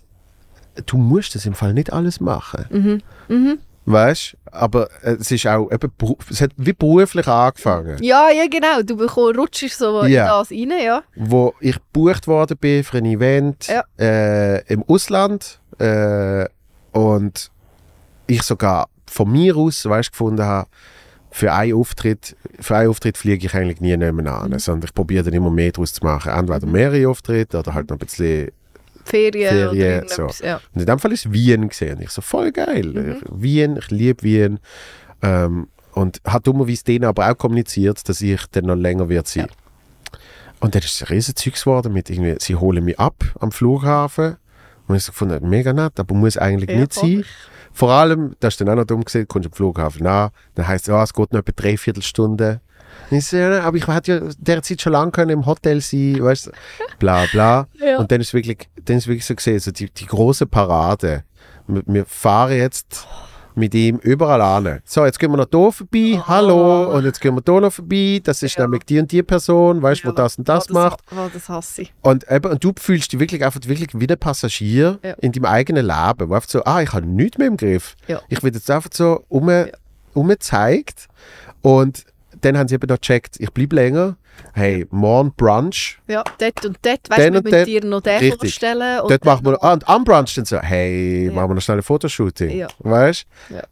du 0.87 0.97
musst 0.97 1.35
das 1.35 1.47
im 1.47 1.55
Fall 1.55 1.73
nicht 1.75 1.93
alles 1.93 2.21
machen. 2.21 2.65
Mhm. 2.71 3.03
Mhm. 3.35 3.59
Weißt 3.87 4.37
aber 4.51 4.89
äh, 5.03 5.17
es 5.21 5.31
ist 5.31 5.47
auch 5.47 5.71
eben, 5.71 5.93
es 6.31 6.41
hat 6.41 6.53
wie 6.57 6.73
beruflich 6.73 7.27
angefangen. 7.29 8.03
Ja, 8.03 8.31
ja, 8.31 8.45
genau. 8.51 8.81
Du 8.83 8.97
bekomm, 8.97 9.37
rutschst 9.37 9.77
so 9.79 10.05
Ja. 10.07 10.41
in 10.43 10.71
das 10.71 10.75
rein, 10.79 10.83
ja. 10.85 11.03
Wo 11.17 11.53
ich 11.61 11.75
gebucht 11.75 12.27
worden 12.27 12.57
bin 12.57 12.83
für 12.83 12.99
ein 12.99 13.05
Event 13.05 13.67
Ja. 13.67 13.85
äh, 13.99 14.61
im 14.73 14.83
Ausland 14.85 15.61
äh, 15.79 16.47
und 16.93 17.51
ich 18.27 18.43
sogar 18.43 18.89
von 19.07 19.31
mir 19.31 19.55
aus 19.57 19.85
weißt, 19.85 20.13
gefunden 20.13 20.43
habe, 20.45 20.69
für 21.37 21.53
einen 21.53 21.75
Auftritt, 21.75 22.37
für 22.61 22.77
einen 22.77 22.91
Auftritt 22.91 23.19
fliege 23.19 23.45
ich 23.47 23.55
eigentlich 23.57 23.81
nie 23.81 23.97
mehr 23.97 24.11
an, 24.33 24.51
Mhm. 24.53 24.59
sondern 24.61 24.87
ich 24.87 24.95
probiere 24.95 25.25
dann 25.25 25.35
immer 25.35 25.51
mehr 25.51 25.73
daraus 25.73 25.93
zu 25.93 26.05
machen. 26.05 26.31
Entweder 26.31 26.65
mehrere 26.65 27.09
Auftritte 27.09 27.59
oder 27.59 27.75
halt 27.75 27.91
noch 27.91 27.97
ein 27.97 28.07
bisschen 28.07 28.53
Ferien, 29.05 29.49
Ferien, 29.51 29.75
irgendetwas. 29.75 30.39
Ja. 30.39 30.61
Und 30.73 30.83
in 30.83 30.87
dem 30.87 30.99
Fall 31.01 31.11
ist 31.11 31.33
Wien 31.33 31.69
gesehen. 31.69 32.01
Ich 32.01 32.11
so, 32.11 32.23
voll 32.23 32.53
geil. 32.53 32.85
Mhm. 32.87 33.43
Wien, 33.43 33.77
ich 33.79 33.91
liebe 33.91 34.23
Wien. 34.23 34.61
Ähm, 35.23 35.67
und 35.95 36.21
hat 36.25 36.47
dummerweise 36.47 36.85
denen 36.85 37.05
aber 37.05 37.29
auch 37.29 37.37
kommuniziert, 37.37 38.09
dass 38.09 38.21
ich 38.21 38.41
dann 38.53 38.67
noch 38.67 38.77
länger 38.77 39.09
wird 39.09 39.27
sein. 39.27 39.49
Und 40.61 40.77
dann 40.77 40.83
ist 40.83 40.95
es 40.95 41.03
ein 41.03 41.09
riesen 41.09 41.35
Zeugs 41.35 41.65
geworden 41.65 41.93
mit 41.93 42.11
irgendwie, 42.11 42.37
sie 42.39 42.55
holen 42.55 42.85
mich 42.85 43.01
ab 43.01 43.25
am 43.41 43.51
Flughafen. 43.51 44.37
Und 44.87 44.95
ich 44.95 45.03
so 45.03 45.11
gefunden, 45.11 45.49
mega 45.49 45.73
nett, 45.73 45.99
aber 45.99 46.15
muss 46.15 46.37
eigentlich 46.37 46.71
Ja, 46.71 46.77
nicht 46.79 46.93
sein. 46.93 47.25
Vor 47.75 47.91
allem, 47.91 48.37
das 48.39 48.55
ist 48.55 48.61
dann 48.61 48.69
auch 48.71 48.77
noch 48.77 48.85
dumm 48.85 49.05
gesehen, 49.05 49.27
kommst 49.27 49.49
am 49.49 49.53
Flughafen 49.53 50.07
an, 50.07 50.31
dann 50.55 50.69
heisst 50.69 50.85
es, 50.85 50.93
ja, 50.93 51.03
es 51.03 51.13
geht 51.13 51.33
noch 51.33 51.41
etwa 51.41 51.53
dreiviertel 51.55 52.03
Stunde. 52.03 52.61
Und 53.11 53.17
Ich 53.19 53.27
so, 53.27 53.37
ja, 53.37 53.63
aber 53.63 53.77
ich 53.77 53.89
hätte 53.89 54.13
ja 54.13 54.21
derzeit 54.39 54.81
schon 54.81 54.93
lange 54.93 55.11
können 55.11 55.31
im 55.31 55.45
Hotel 55.47 55.81
sein, 55.81 56.23
weißt 56.23 56.47
du, 56.47 56.51
bla 57.01 57.27
bla. 57.33 57.67
Ja. 57.85 57.99
Und 57.99 58.13
dann 58.13 58.21
ist 58.21 58.33
wirklich, 58.33 58.69
dann 58.85 58.99
ist 58.99 59.09
wirklich 59.09 59.27
so 59.27 59.35
gesehen, 59.35 59.59
so 59.59 59.73
die, 59.73 59.91
die 59.91 60.07
große 60.07 60.47
Parade. 60.47 61.25
Wir, 61.67 61.83
wir 61.87 62.07
fahren 62.07 62.57
jetzt 62.57 63.07
mit 63.57 63.75
ihm 63.75 63.99
überall 63.99 64.41
an. 64.41 64.81
So, 64.85 65.05
jetzt 65.05 65.19
gehen 65.19 65.31
wir 65.31 65.37
noch 65.37 65.47
hier 65.51 65.73
vorbei, 65.73 66.23
hallo, 66.27 66.97
und 66.97 67.05
jetzt 67.05 67.21
gehen 67.21 67.35
wir 67.35 67.43
hier 67.47 67.61
noch 67.61 67.73
vorbei. 67.73 68.21
Das 68.23 68.43
ist 68.43 68.57
Oh. 68.59 68.63
Ja. 68.63 68.67
nämlich 68.67 68.85
die 68.85 68.99
und 68.99 69.11
die 69.13 69.23
Person, 69.23 69.83
weißt 69.83 70.05
du, 70.05 70.09
wo 70.09 70.13
das 70.13 70.39
und 70.39 70.49
das 70.49 70.71
oh, 70.71 70.75
macht. 70.75 71.01
Oh, 71.13 71.29
das 71.33 71.49
hasse 71.49 71.83
ich. 71.83 71.95
Und, 72.03 72.31
eben, 72.31 72.51
und 72.51 72.63
du 72.65 72.73
fühlst 72.79 73.13
dich 73.13 73.21
wirklich 73.21 73.45
einfach 73.45 73.61
wirklich 73.65 73.91
wie 73.95 74.09
ein 74.09 74.19
Passagier 74.19 74.99
Ja. 75.03 75.13
in 75.21 75.33
deinem 75.33 75.45
eigenen 75.47 75.87
Leben, 75.87 76.29
wo 76.29 76.35
einfach 76.35 76.49
so, 76.49 76.65
ah, 76.65 76.83
ich 76.83 76.93
habe 76.93 77.07
nichts 77.07 77.39
mehr 77.39 77.49
im 77.49 77.57
Griff. 77.57 77.95
Ja. 78.09 78.21
Ich 78.29 78.43
werde 78.43 78.57
jetzt 78.59 78.71
einfach 78.71 78.91
so 78.93 79.25
um, 79.29 79.49
umgezeigt 80.15 81.09
und 81.63 82.05
dann 82.41 82.59
haben 82.59 82.69
sie 82.69 82.75
eben 82.75 82.87
noch 82.89 83.01
gecheckt, 83.01 83.37
ich 83.39 83.51
bleibe 83.53 83.77
länger. 83.77 84.17
Hey, 84.53 84.87
morgen 84.91 85.33
Brunch. 85.37 85.99
Ja, 86.07 86.23
dort 86.39 86.65
und 86.65 86.79
dort, 86.83 87.11
weißt 87.11 87.19
du, 87.21 87.27
und 87.39 87.45
wir 87.45 87.51
müssen 87.53 87.65
dir 87.67 87.85
noch 87.85 88.01
den 88.03 88.19
Richtig. 88.19 88.39
vorstellen. 88.41 89.01
Und 89.01 89.11
Dort 89.11 89.25
machen 89.25 89.45
wir, 89.47 89.63
ah, 89.63 89.73
und 89.73 89.89
am 89.89 90.05
Brunch 90.05 90.35
dann 90.37 90.45
so, 90.45 90.59
hey, 90.61 91.27
Ja. 91.27 91.33
machen 91.33 91.51
wir 91.51 91.55
noch 91.55 91.63
schnell 91.63 91.79
ein 91.79 91.83
Fotoshooting. 91.83 92.51
Ja. 92.57 92.69
Weißt 92.79 93.27
Ja. 93.51 93.63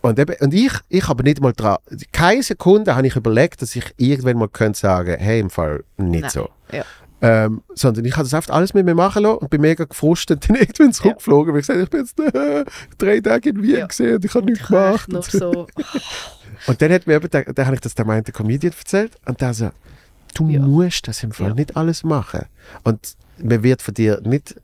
Und, 0.00 0.18
eben, 0.18 0.34
und 0.40 0.52
ich, 0.52 0.72
ich 0.90 1.08
habe 1.08 1.22
nicht 1.22 1.40
mal 1.40 1.52
dran, 1.52 1.78
keine 2.12 2.42
Sekunde 2.42 2.94
habe 2.94 3.06
ich 3.06 3.16
überlegt, 3.16 3.62
dass 3.62 3.74
ich 3.74 3.94
irgendwann 3.96 4.36
mal 4.36 4.48
könnte 4.48 4.78
sagen, 4.78 5.16
hey, 5.18 5.40
im 5.40 5.48
Fall 5.50 5.84
nicht 5.96 6.22
Nein. 6.22 6.30
so. 6.30 6.48
Ja. 6.72 6.84
Ähm, 7.22 7.62
sondern 7.74 8.04
ich 8.04 8.12
habe 8.12 8.24
das 8.24 8.34
einfach 8.34 8.52
alles 8.54 8.74
mit 8.74 8.84
mir 8.84 8.94
machen 8.94 9.22
lassen 9.22 9.38
und 9.38 9.48
bin 9.48 9.62
mega 9.62 9.84
gefrustet 9.84 10.46
dann 10.46 10.56
irgendwann 10.60 10.92
zurückgeflogen, 10.92 11.54
weil 11.54 11.60
ich 11.62 11.66
gesagt 11.66 11.84
ich 11.84 11.88
bin 11.90 12.00
jetzt 12.00 12.20
äh, 12.34 12.64
drei 12.98 13.20
Tage 13.20 13.48
in 13.50 13.62
Wien 13.62 13.78
Ja. 13.78 13.86
gesehen 13.86 14.16
und 14.16 14.24
ich 14.26 14.34
habe 14.34 14.44
nichts 14.44 14.66
gemacht. 14.66 15.08
noch 15.10 15.22
so... 15.24 15.66
Und 16.66 16.80
dann 16.80 16.92
hat 16.92 17.06
mir 17.06 17.16
eben, 17.16 17.28
der, 17.28 17.44
dann 17.52 17.66
habe 17.66 17.74
ich 17.74 17.80
das 17.82 17.94
der 17.94 18.06
meinte 18.06 18.32
Comedian 18.32 18.72
erzählt 18.78 19.12
und 19.26 19.38
der 19.40 19.52
so, 19.52 19.70
du 20.34 20.48
Ja. 20.48 20.60
musst 20.60 21.08
das 21.08 21.22
im 21.22 21.32
Fall 21.32 21.48
Ja. 21.48 21.54
nicht 21.54 21.76
alles 21.76 22.04
machen. 22.04 22.46
Und 22.82 23.14
man 23.38 23.62
wird 23.62 23.82
von 23.82 23.94
dir 23.94 24.20
nicht 24.24 24.54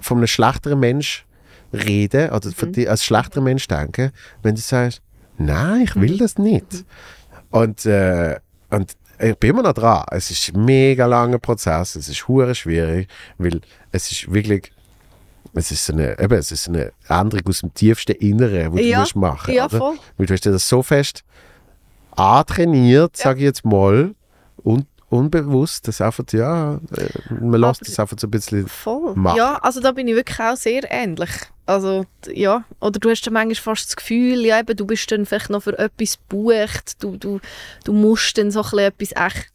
von 0.00 0.18
einem 0.18 0.26
schlechteren 0.26 0.80
Mensch 0.80 1.24
reden 1.72 2.30
oder 2.30 2.48
Mhm. 2.48 2.54
von 2.54 2.72
dir 2.72 2.90
als 2.90 3.04
schlechterer 3.04 3.42
Mensch 3.42 3.66
denken, 3.68 4.10
wenn 4.42 4.54
du 4.54 4.60
sagst, 4.60 5.02
nein, 5.38 5.82
ich 5.82 5.94
Mhm. 5.94 6.00
will 6.02 6.18
das 6.18 6.38
nicht. 6.38 6.84
Und, 7.50 7.84
äh, 7.86 8.38
und 8.70 8.96
ich 9.18 9.36
bin 9.36 9.50
immer 9.50 9.62
noch 9.62 9.74
dran. 9.74 10.04
Es 10.10 10.30
ist 10.30 10.54
ein 10.54 10.64
mega 10.64 11.04
langer 11.06 11.38
Prozess, 11.38 11.94
es 11.96 12.08
ist 12.08 12.26
hure 12.28 12.54
schwierig, 12.54 13.08
weil 13.38 13.60
es 13.92 14.10
ist 14.10 14.32
wirklich 14.32 14.72
es 15.52 15.72
ist 15.72 15.90
eine, 15.90 16.16
eben, 16.20 16.38
es 16.38 16.52
ist 16.52 16.68
eine 16.68 16.92
Änderung 17.08 17.48
aus 17.48 17.60
dem 17.60 17.74
tiefsten 17.74 18.12
Inneren, 18.12 18.72
die 18.76 18.82
du 18.82 18.88
Ja. 18.88 19.00
musst 19.00 19.16
machen 19.16 19.52
Ja, 19.52 19.68
voll. 19.68 19.96
Weil 20.16 20.26
du 20.26 20.32
hast 20.34 20.44
dir 20.44 20.52
das 20.52 20.68
so 20.68 20.80
fest 20.82 21.24
antrainiert, 22.16 23.18
Ja. 23.18 23.24
sage 23.24 23.40
ich 23.40 23.44
jetzt 23.46 23.64
mal, 23.64 24.14
unbewusst, 25.10 25.86
das 25.88 26.00
einfach, 26.00 26.24
ja, 26.32 26.74
äh, 26.96 27.34
man 27.34 27.60
lässt 27.60 27.86
das 27.86 27.98
einfach 27.98 28.16
so 28.18 28.28
ein 28.28 28.30
bisschen 28.30 28.66
Voll. 28.68 29.14
machen. 29.16 29.36
Ja, 29.36 29.56
also 29.56 29.80
da 29.80 29.92
bin 29.92 30.08
ich 30.08 30.14
wirklich 30.14 30.38
auch 30.40 30.56
sehr 30.56 30.90
ähnlich. 30.90 31.30
Also, 31.66 32.06
ja, 32.32 32.64
oder 32.80 32.98
du 32.98 33.10
hast 33.10 33.26
dann 33.26 33.34
manchmal 33.34 33.54
fast 33.74 33.88
das 33.88 33.96
Gefühl, 33.96 34.44
ja, 34.44 34.60
eben, 34.60 34.76
du 34.76 34.86
bist 34.86 35.10
dann 35.12 35.26
vielleicht 35.26 35.50
noch 35.50 35.64
für 35.64 35.78
etwas 35.78 36.18
gebucht, 36.18 37.02
du, 37.02 37.16
du, 37.16 37.40
du 37.84 37.92
musst 37.92 38.38
dann 38.38 38.50
so 38.50 38.62
ein 38.62 38.92
bisschen 38.96 39.14
etwas 39.14 39.26
echt 39.26 39.52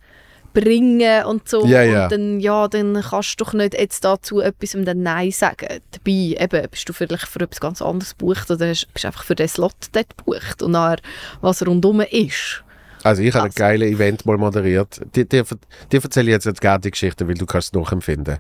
bringen 0.54 1.26
und 1.26 1.48
so. 1.48 1.66
Ja, 1.66 1.84
ja. 1.84 2.04
Und 2.06 2.12
dann, 2.12 2.40
ja, 2.40 2.68
dann 2.68 3.02
kannst 3.02 3.40
du 3.40 3.44
doch 3.44 3.54
nicht 3.54 3.74
jetzt 3.74 4.04
dazu 4.04 4.40
etwas 4.40 4.72
dann 4.72 5.04
Nein 5.04 5.32
sagen. 5.32 5.68
Dabei 5.92 6.12
eben, 6.40 6.70
bist 6.70 6.90
du 6.90 6.94
vielleicht 6.94 7.28
für 7.28 7.42
etwas 7.42 7.60
ganz 7.60 7.82
anderes 7.82 8.18
gebucht 8.18 8.50
oder 8.50 8.68
bist 8.68 9.06
einfach 9.06 9.24
für 9.24 9.36
den 9.36 9.48
Slot 9.48 9.76
dort 9.92 10.18
gebucht 10.18 10.64
und 10.64 10.72
nachher, 10.72 11.02
was 11.42 11.66
rundum 11.66 12.02
ist. 12.02 12.64
Also 13.06 13.22
ich 13.22 13.36
habe 13.36 13.46
ein 13.46 13.52
geiles 13.54 13.88
Event 13.92 14.26
mal 14.26 14.36
moderiert. 14.36 15.00
Dir, 15.16 15.26
dir, 15.26 15.44
dir 15.92 16.04
erzähle 16.04 16.26
ich 16.26 16.34
jetzt 16.34 16.48
nicht 16.48 16.60
gerne 16.60 16.80
die 16.80 16.90
Geschichte, 16.90 17.28
weil 17.28 17.36
du 17.36 17.46
kannst 17.46 17.68
es 17.68 17.80
nachempfinden. 17.80 18.40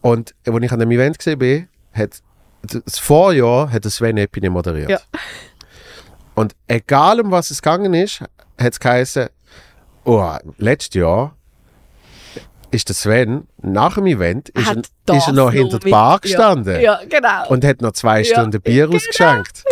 Und 0.00 0.34
als 0.46 0.62
ich 0.62 0.72
an 0.72 0.78
dem 0.78 0.90
Event 0.90 1.18
gesehen 1.18 1.38
bin, 1.38 1.68
hat 1.92 2.22
das 2.62 2.98
Vorjahr 2.98 3.70
hat 3.70 3.84
der 3.84 3.90
Sven 3.90 4.16
Epine 4.16 4.48
moderiert. 4.48 4.88
Ja. 4.88 4.98
Und 6.34 6.54
egal 6.68 7.20
um 7.20 7.30
was 7.30 7.50
es 7.50 7.60
gegangen 7.60 7.92
ist, 7.92 8.22
hat 8.58 8.72
es 8.72 8.80
geheißen, 8.80 9.28
oh, 10.04 10.36
letztes 10.56 10.94
Jahr 10.98 11.36
ist 12.70 12.88
der 12.88 12.94
Sven 12.96 13.46
nach 13.60 13.96
dem 13.96 14.06
Event 14.06 14.48
ist, 14.48 14.68
er, 14.68 15.16
ist 15.16 15.26
er 15.26 15.32
noch 15.34 15.52
hinter 15.52 15.78
der 15.80 15.90
Bar 15.90 16.12
ja. 16.12 16.18
gestanden 16.18 16.80
Ja, 16.80 16.98
genau. 17.06 17.48
und 17.50 17.62
hat 17.62 17.82
noch 17.82 17.92
zwei 17.92 18.20
Ja, 18.22 18.24
Stunden 18.24 18.62
Bier 18.62 18.86
genau, 18.86 18.96
ausgeschenkt. 18.96 19.64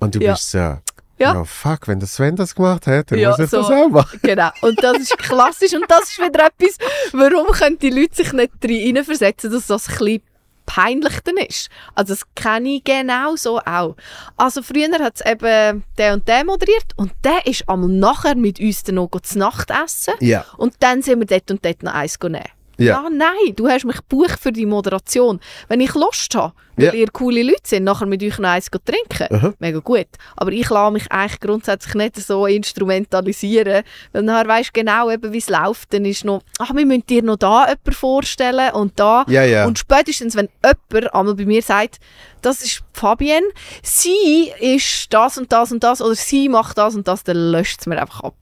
Und 0.00 0.14
du 0.14 0.20
Ja. 0.20 0.32
bist 0.32 0.50
so, 0.50 0.76
ja. 1.18 1.34
Ja. 1.34 1.44
fuck, 1.44 1.88
wenn 1.88 1.98
der 2.00 2.08
Sven 2.08 2.36
das 2.36 2.54
gemacht 2.54 2.86
hat, 2.86 3.10
dann 3.10 3.18
Ja, 3.18 3.30
muss 3.30 3.38
ich 3.38 3.50
das 3.50 3.66
so. 3.66 3.72
auch 3.74 3.88
machen. 3.88 4.18
Genau. 4.22 4.50
Und 4.62 4.82
das 4.82 4.98
ist 4.98 5.18
klassisch. 5.18 5.74
Und 5.74 5.84
das 5.88 6.04
ist 6.10 6.18
wieder 6.18 6.46
etwas, 6.46 6.76
warum 7.12 7.46
können 7.48 7.78
die 7.78 7.90
Leute 7.90 8.16
sich 8.16 8.32
nicht 8.32 8.52
reinversetzen, 8.64 9.50
dass 9.50 9.66
das 9.66 9.88
ein 9.88 9.98
bisschen 9.98 10.22
peinlich 10.66 11.20
dann 11.24 11.38
ist. 11.38 11.68
Also 11.94 12.12
das 12.14 12.22
kenne 12.34 12.68
ich 12.76 12.84
genau 12.84 13.36
so 13.36 13.58
auch. 13.60 13.96
Also 14.36 14.62
früher 14.62 14.90
hat 14.98 15.14
es 15.16 15.24
eben 15.24 15.82
der 15.96 16.12
und 16.12 16.28
der 16.28 16.44
moderiert 16.44 16.92
und 16.96 17.12
der 17.24 17.46
ist 17.46 17.66
einmal 17.68 17.88
nachher 17.88 18.34
mit 18.36 18.60
uns 18.60 18.82
dann 18.82 18.96
noch 18.96 19.08
zu 19.22 19.38
Nacht 19.38 19.70
essen 19.70 20.12
Ja. 20.20 20.44
und 20.58 20.74
dann 20.80 21.00
sind 21.00 21.20
wir 21.20 21.26
dort 21.26 21.50
und 21.50 21.64
dort 21.64 21.82
noch 21.82 21.94
eins 21.94 22.18
nehmen. 22.22 22.42
Ja. 22.78 23.02
Ja, 23.02 23.10
nein, 23.10 23.54
du 23.56 23.68
hast 23.68 23.84
mich 23.84 23.96
gebucht 23.96 24.38
für 24.40 24.52
die 24.52 24.64
Moderation. 24.66 25.40
Wenn 25.68 25.80
ich 25.80 25.94
Lust 25.94 26.34
habe, 26.36 26.52
weil 26.76 26.86
Ja. 26.86 26.92
ihr 26.92 27.08
coole 27.10 27.42
Leute 27.42 27.58
sind, 27.64 27.82
nachher 27.84 28.06
mit 28.06 28.22
euch 28.22 28.38
noch 28.38 28.48
eins 28.50 28.68
trinken, 28.70 29.34
Aha. 29.34 29.52
mega 29.58 29.80
gut. 29.80 30.06
Aber 30.36 30.52
ich 30.52 30.70
lasse 30.70 30.92
mich 30.92 31.10
eigentlich 31.10 31.40
grundsätzlich 31.40 31.94
nicht 31.94 32.16
so 32.16 32.46
instrumentalisieren, 32.46 33.82
weil 34.12 34.22
nachher 34.22 34.48
weisst 34.48 34.68
du 34.68 34.80
genau, 34.80 35.10
eben, 35.10 35.32
wie 35.32 35.38
es 35.38 35.48
läuft. 35.48 35.92
Dann 35.92 36.04
ist 36.04 36.24
noch, 36.24 36.42
ach, 36.58 36.74
wir 36.74 36.86
müssen 36.86 37.06
dir 37.06 37.22
noch 37.22 37.36
da 37.36 37.62
jemanden 37.66 37.92
vorstellen 37.92 38.72
und 38.72 38.98
da. 38.98 39.24
Ja, 39.28 39.42
ja. 39.44 39.66
Und 39.66 39.78
spätestens, 39.78 40.36
wenn 40.36 40.48
jemand 40.64 41.14
einmal 41.14 41.34
bei 41.34 41.46
mir 41.46 41.62
sagt, 41.62 41.98
das 42.42 42.62
ist 42.62 42.82
Fabienne, 42.92 43.46
sie 43.82 44.50
ist 44.60 45.12
das 45.12 45.38
und 45.38 45.52
das 45.52 45.72
und 45.72 45.82
das 45.84 46.00
oder 46.02 46.14
sie 46.14 46.48
macht 46.48 46.78
das 46.78 46.94
und 46.94 47.06
das, 47.08 47.24
dann 47.24 47.36
löscht 47.52 47.80
es 47.80 47.86
mir 47.86 48.00
einfach 48.00 48.22
ab. 48.24 48.34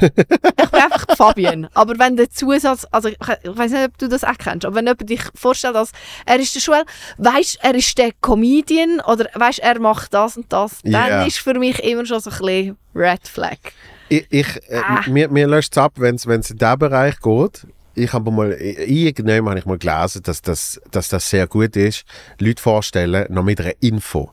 ich 0.00 0.10
bin 0.70 0.80
einfach 0.80 1.16
Fabienne. 1.16 1.68
Aber 1.74 1.98
wenn 1.98 2.16
der 2.16 2.30
Zusatz, 2.30 2.86
also 2.90 3.08
ich, 3.08 3.16
ich 3.42 3.56
weiß 3.58 3.72
nicht, 3.72 3.84
ob 3.86 3.98
du 3.98 4.08
das 4.08 4.24
auch 4.24 4.38
kennst, 4.38 4.64
aber 4.64 4.76
wenn 4.76 4.86
jemand 4.86 5.08
dich 5.08 5.22
vorstellt, 5.34 5.76
als 5.76 5.92
er 6.26 6.38
ist 6.38 6.54
der 6.54 6.60
Schule, 6.60 6.84
weißt 7.18 7.58
er 7.62 7.74
ist 7.74 7.96
der 7.98 8.10
Comedian 8.20 9.00
oder 9.00 9.26
weißt 9.34 9.58
er 9.60 9.78
macht 9.80 10.14
das 10.14 10.36
und 10.36 10.52
das, 10.52 10.80
dann 10.84 10.92
Ja. 11.08 11.24
ist 11.24 11.38
für 11.38 11.54
mich 11.54 11.78
immer 11.82 12.06
schon 12.06 12.20
so 12.20 12.30
ein 12.30 12.38
bisschen 12.38 12.76
Red 12.94 13.26
Flag. 13.26 13.58
Ich, 14.08 14.26
ich, 14.30 14.46
äh, 14.68 14.80
Ah. 14.86 15.00
mir, 15.08 15.28
mir 15.28 15.46
löscht 15.46 15.72
es 15.72 15.78
ab, 15.78 15.92
wenn 15.96 16.14
es 16.16 16.24
in 16.26 16.40
diesen 16.58 16.78
Bereich 16.78 17.18
geht. 17.20 17.66
Ich 17.94 18.12
habe 18.12 18.30
mal, 18.30 18.52
irgendwann 18.52 19.50
habe 19.50 19.58
ich 19.58 19.66
mal 19.66 19.78
gelesen, 19.78 20.22
dass 20.22 20.42
das, 20.42 20.80
dass 20.90 21.08
das 21.08 21.28
sehr 21.28 21.46
gut 21.46 21.76
ist, 21.76 22.04
Leute 22.38 22.62
vorstellen, 22.62 23.26
noch 23.32 23.44
mit 23.44 23.60
einer 23.60 23.72
Info. 23.80 24.30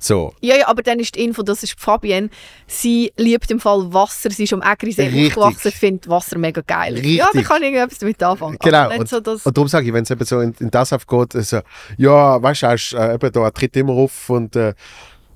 So, 0.00 0.32
Ja, 0.40 0.56
ja, 0.56 0.68
aber 0.68 0.82
dann 0.82 1.00
ist 1.00 1.16
die 1.16 1.24
Info, 1.24 1.42
das 1.42 1.64
ist 1.64 1.78
Fabienne. 1.78 2.30
Sie 2.68 3.12
liebt 3.16 3.50
im 3.50 3.58
Fall 3.58 3.92
Wasser. 3.92 4.30
Sie 4.30 4.44
ist 4.44 4.52
am 4.52 4.62
Eggerisee 4.62 5.02
Richtig. 5.02 5.36
aufgewachsen, 5.36 5.72
findet 5.72 6.08
Wasser 6.08 6.38
mega 6.38 6.62
geil. 6.64 7.04
Ja, 7.04 7.24
da 7.24 7.30
Richtig. 7.30 7.48
kann 7.48 7.62
ich 7.62 7.68
irgendetwas 7.70 7.98
damit 7.98 8.22
anfangen. 8.22 8.56
genau. 8.60 8.96
Und, 8.96 9.08
so, 9.08 9.16
und 9.16 9.56
darum 9.56 9.66
sage 9.66 9.86
ich, 9.86 9.92
wenn 9.92 10.04
es 10.04 10.10
eben 10.10 10.24
so 10.24 10.40
in, 10.40 10.54
in 10.60 10.70
das 10.70 10.92
aufgeht, 10.92 11.32
so, 11.32 11.60
ja, 11.96 12.40
weißt 12.40 12.62
du, 12.62 12.96
äh, 12.96 13.14
eben 13.14 13.32
da, 13.32 13.50
tritt 13.50 13.76
immer 13.76 13.94
auf 13.94 14.30
und 14.30 14.54
äh, 14.54 14.74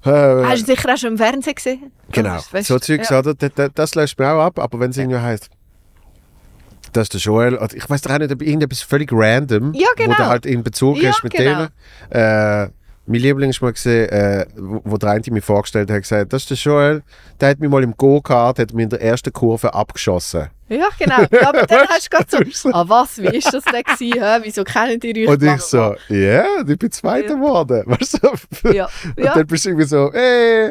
äh, 0.05 0.45
Hast 0.45 0.63
du 0.63 0.75
sicher 0.75 0.93
auch 0.93 0.97
schon 0.97 1.13
im 1.13 1.19
Fernsehen 1.19 1.55
gesehen? 1.55 1.93
Genau, 2.11 2.39
so 2.61 2.79
Zeugs, 2.79 3.11
ja. 3.11 3.19
oder? 3.21 3.35
Das, 3.35 3.71
das, 3.75 3.95
löscht 3.95 4.19
mir 4.19 4.33
auch 4.33 4.43
ab, 4.43 4.59
aber 4.59 4.81
wenn 4.81 4.91
es 4.91 4.97
irgendwie 4.97 5.19
heisst, 5.19 5.49
das 6.93 7.05
ist 7.05 7.15
der 7.15 7.21
Joel, 7.21 7.57
oder 7.57 7.75
ich 7.75 7.89
weiß 7.89 8.03
doch 8.03 8.11
auch 8.13 8.19
nicht, 8.19 8.33
ob 8.33 8.43
irgendetwas 8.43 8.83
völlig 8.83 9.11
random, 9.13 9.73
Ja, 9.75 9.89
wo 9.97 10.03
genau. 10.05 10.17
du 10.17 10.27
halt 10.27 10.47
in 10.47 10.63
Bezug 10.63 11.03
Ja, 11.03 11.11
hast 11.11 11.25
mit 11.25 11.33
genau. 11.35 11.67
denen. 12.11 12.65
Äh, 12.67 12.69
mein 13.05 13.21
Liebling 13.21 13.51
ist 13.51 13.61
mal 13.61 13.73
gesehen, 13.73 14.09
äh, 14.11 14.47
wo, 14.57 14.81
wo 14.85 14.97
der 14.97 15.11
eine 15.11 15.23
mir 15.31 15.43
vorgestellt 15.43 15.91
hat, 15.91 16.03
gesagt, 16.03 16.33
das 16.33 16.43
ist 16.43 16.51
der 16.51 16.57
Joel, 16.57 17.03
der 17.41 17.49
hat 17.51 17.59
mich 17.59 17.69
mal 17.69 17.83
im 17.83 17.97
Go-Kart, 17.97 18.59
hat 18.59 18.73
mich 18.73 18.85
in 18.85 18.91
der 18.91 19.03
ersten 19.03 19.33
Kurve 19.33 19.75
abgeschossen. 19.75 20.49
Ja, 20.73 20.89
genau. 20.99 21.21
Ja, 21.31 21.49
aber 21.49 21.67
dann 21.67 21.87
hast 21.89 22.13
du 22.13 22.17
gerade 22.17 22.51
so, 22.53 22.69
ah 22.73 22.85
was, 22.89 23.19
wie 23.21 23.37
ist 23.37 23.53
das 23.53 23.65
denn 23.65 23.83
gewesen? 23.83 24.23
Hä? 24.23 24.39
Wieso 24.43 24.65
kennen 24.65 24.99
die 25.01 25.27
euch? 25.27 25.29
Und 25.29 25.43
ich 25.43 25.61
so, 25.61 25.95
ja, 26.09 26.45
ich 26.67 26.79
bin 26.79 26.91
Zweiter 26.91 27.29
Ja. 27.31 27.35
geworden. 27.35 27.83
Weißt 27.87 28.19
du? 28.23 28.73
Ja, 28.73 28.89
Und 29.17 29.25
ja, 29.25 29.35
dann 29.35 29.47
bist 29.47 29.65
du 29.65 29.71
irgendwie 29.71 29.87
so, 29.87 30.11
äh, 30.13 30.69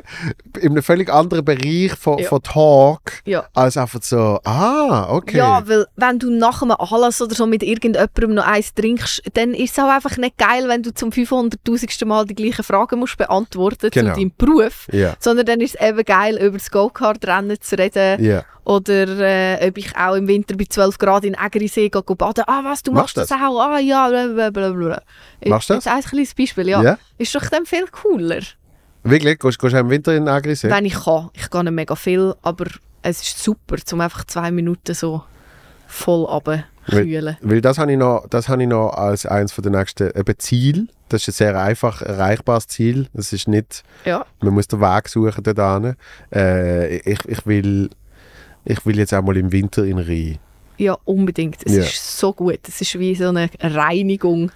in 0.59 0.71
einem 0.71 0.83
völlig 0.83 1.09
anderen 1.11 1.45
Bereich 1.45 1.93
von, 1.99 2.17
Ja. 2.19 2.27
von 2.29 2.41
Talk, 2.41 3.01
ja. 3.25 3.45
als 3.53 3.77
einfach 3.77 4.01
so, 4.01 4.39
ah, 4.43 5.07
okay. 5.13 5.37
Ja, 5.37 5.67
weil 5.67 5.85
wenn 5.95 6.19
du 6.19 6.29
nach 6.31 6.61
einem 6.61 6.71
Anlass 6.71 7.21
oder 7.21 7.35
so 7.35 7.45
mit 7.45 7.63
irgendjemandem 7.63 8.33
noch 8.35 8.45
eins 8.47 8.73
trinkst, 8.73 9.21
dann 9.33 9.53
ist 9.53 9.77
es 9.77 9.83
auch 9.83 9.89
einfach 9.89 10.17
nicht 10.17 10.37
geil, 10.37 10.65
wenn 10.67 10.83
du 10.83 10.93
zum 10.93 11.09
500'000. 11.11 12.05
Mal 12.05 12.25
die 12.25 12.35
gleichen 12.35 12.63
Fragen 12.63 12.99
musst 12.99 13.17
beantworten 13.17 13.89
Genau. 13.91 14.13
zu 14.13 14.19
deinem 14.19 14.31
Beruf. 14.37 14.87
Ja, 14.91 15.15
Sondern 15.19 15.45
dann 15.45 15.61
ist 15.61 15.75
es 15.75 15.81
eben 15.87 16.03
geil, 16.03 16.37
über 16.37 16.57
das 16.57 16.71
Go-Kart-Rennen 16.71 17.59
zu 17.61 17.77
reden. 17.77 18.23
Oder 18.63 19.07
äh, 19.19 19.67
ob 19.67 19.77
ich 19.77 19.95
auch 19.97 20.15
im 20.15 20.27
Winter 20.27 20.55
bei 20.55 20.65
12 20.69 20.97
Grad 20.97 21.25
in 21.25 21.33
Ägerisee 21.33 21.89
gehe 21.89 22.03
go 22.03 22.13
baden. 22.15 22.43
Ah, 22.47 22.61
was, 22.63 22.83
du 22.83 22.91
Machst 22.91 23.17
machst 23.17 23.31
das, 23.31 23.39
das? 23.39 23.47
auch? 23.49 23.59
Ah, 23.59 23.79
ja, 23.79 24.07
blablabla. 24.09 25.01
Machst 25.45 25.69
du 25.69 25.73
Jetzt 25.73 25.87
ein 25.87 26.01
kleines 26.01 26.33
Beispiel, 26.35 26.69
ja. 26.69 26.81
Ja? 26.81 26.97
Ist 27.17 27.33
doch 27.33 27.45
dann 27.49 27.65
viel 27.65 27.85
cooler, 27.87 28.41
Wirklich? 29.03 29.39
Gehst, 29.39 29.57
gehst 29.57 29.73
du 29.73 29.79
im 29.79 29.89
Winter 29.89 30.15
in 30.15 30.27
Agrisee? 30.27 30.69
wenn 30.69 30.85
ich 30.85 30.93
kann. 30.93 31.31
Ich 31.33 31.49
gehe 31.49 31.63
nicht 31.63 31.73
mega 31.73 31.95
viel, 31.95 32.35
aber 32.43 32.65
es 33.01 33.21
ist 33.23 33.43
super, 33.43 33.77
um 33.91 34.01
einfach 34.01 34.25
zwei 34.25 34.51
Minuten 34.51 34.93
so 34.93 35.23
voll 35.87 36.25
runterkühlen. 36.25 37.37
Weil 37.41 37.61
das 37.61 37.79
habe 37.79 37.91
ich 37.91 37.97
noch, 37.97 38.27
das 38.29 38.47
habe 38.47 38.61
ich 38.61 38.69
noch 38.69 38.89
als 38.91 39.25
eines 39.25 39.55
der 39.55 39.71
nächsten 39.71 40.11
eben 40.15 40.37
Ziel. 40.39 40.87
Das 41.09 41.23
ist 41.23 41.29
ein 41.29 41.33
sehr 41.33 41.59
einfach 41.59 42.01
erreichbares 42.01 42.67
Ziel. 42.67 43.07
Das 43.13 43.33
ist 43.33 43.47
nicht, 43.47 43.83
Ja. 44.05 44.25
man 44.39 44.53
muss 44.53 44.67
den 44.67 44.79
Weg 44.79 45.09
suchen 45.09 45.43
dort 45.43 45.83
hin. 45.83 45.95
Äh, 46.33 46.97
ich, 46.97 47.19
ich, 47.27 47.45
will, 47.45 47.89
ich 48.65 48.85
will 48.85 48.97
jetzt 48.97 49.13
auch 49.13 49.21
mal 49.23 49.37
im 49.37 49.51
Winter 49.51 49.83
in 49.85 49.97
Rhein. 49.99 50.37
Ja, 50.77 50.97
unbedingt. 51.05 51.57
Es 51.65 51.73
Ja. 51.75 51.83
ist 51.83 52.17
so 52.17 52.33
gut. 52.33 52.59
Es 52.67 52.81
ist 52.81 52.97
wie 52.97 53.13
so 53.15 53.29
eine 53.29 53.49
Reinigung. 53.59 54.51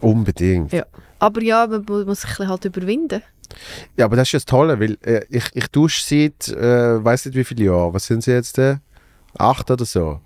Unbedingt. 0.00 0.72
Ja. 0.72 0.84
Aber 1.18 1.42
ja, 1.42 1.66
man 1.66 1.84
mu- 1.88 2.04
muss 2.04 2.20
sich 2.22 2.30
ein 2.30 2.36
bisschen 2.36 2.48
halt 2.48 2.64
überwinden. 2.64 3.22
Ja, 3.96 4.04
aber 4.04 4.16
das 4.16 4.28
ist 4.28 4.32
ja 4.32 4.36
das 4.38 4.44
Tolle, 4.44 4.78
weil 4.78 4.98
äh, 5.02 5.24
ich, 5.30 5.44
ich 5.54 5.66
dusche 5.68 6.02
seit, 6.04 6.48
äh, 6.48 7.02
weiß 7.04 7.26
nicht 7.26 7.34
wie 7.36 7.44
viele 7.44 7.64
Jahre, 7.64 7.94
was 7.94 8.06
sind 8.06 8.22
sie 8.22 8.32
jetzt? 8.32 8.58
Äh? 8.58 8.76
Acht 9.36 9.70
oder 9.70 9.84
so. 9.84 10.20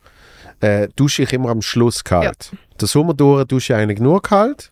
Äh, 0.60 0.88
dusche 0.96 1.22
ich 1.22 1.32
immer 1.32 1.50
am 1.50 1.62
Schluss 1.62 2.02
kalt. 2.04 2.50
Der 2.80 2.88
Sommer 2.88 3.14
durch 3.14 3.44
dusche 3.46 3.72
ich 3.72 3.78
eigentlich 3.78 4.00
nur 4.00 4.20
kalt. 4.22 4.70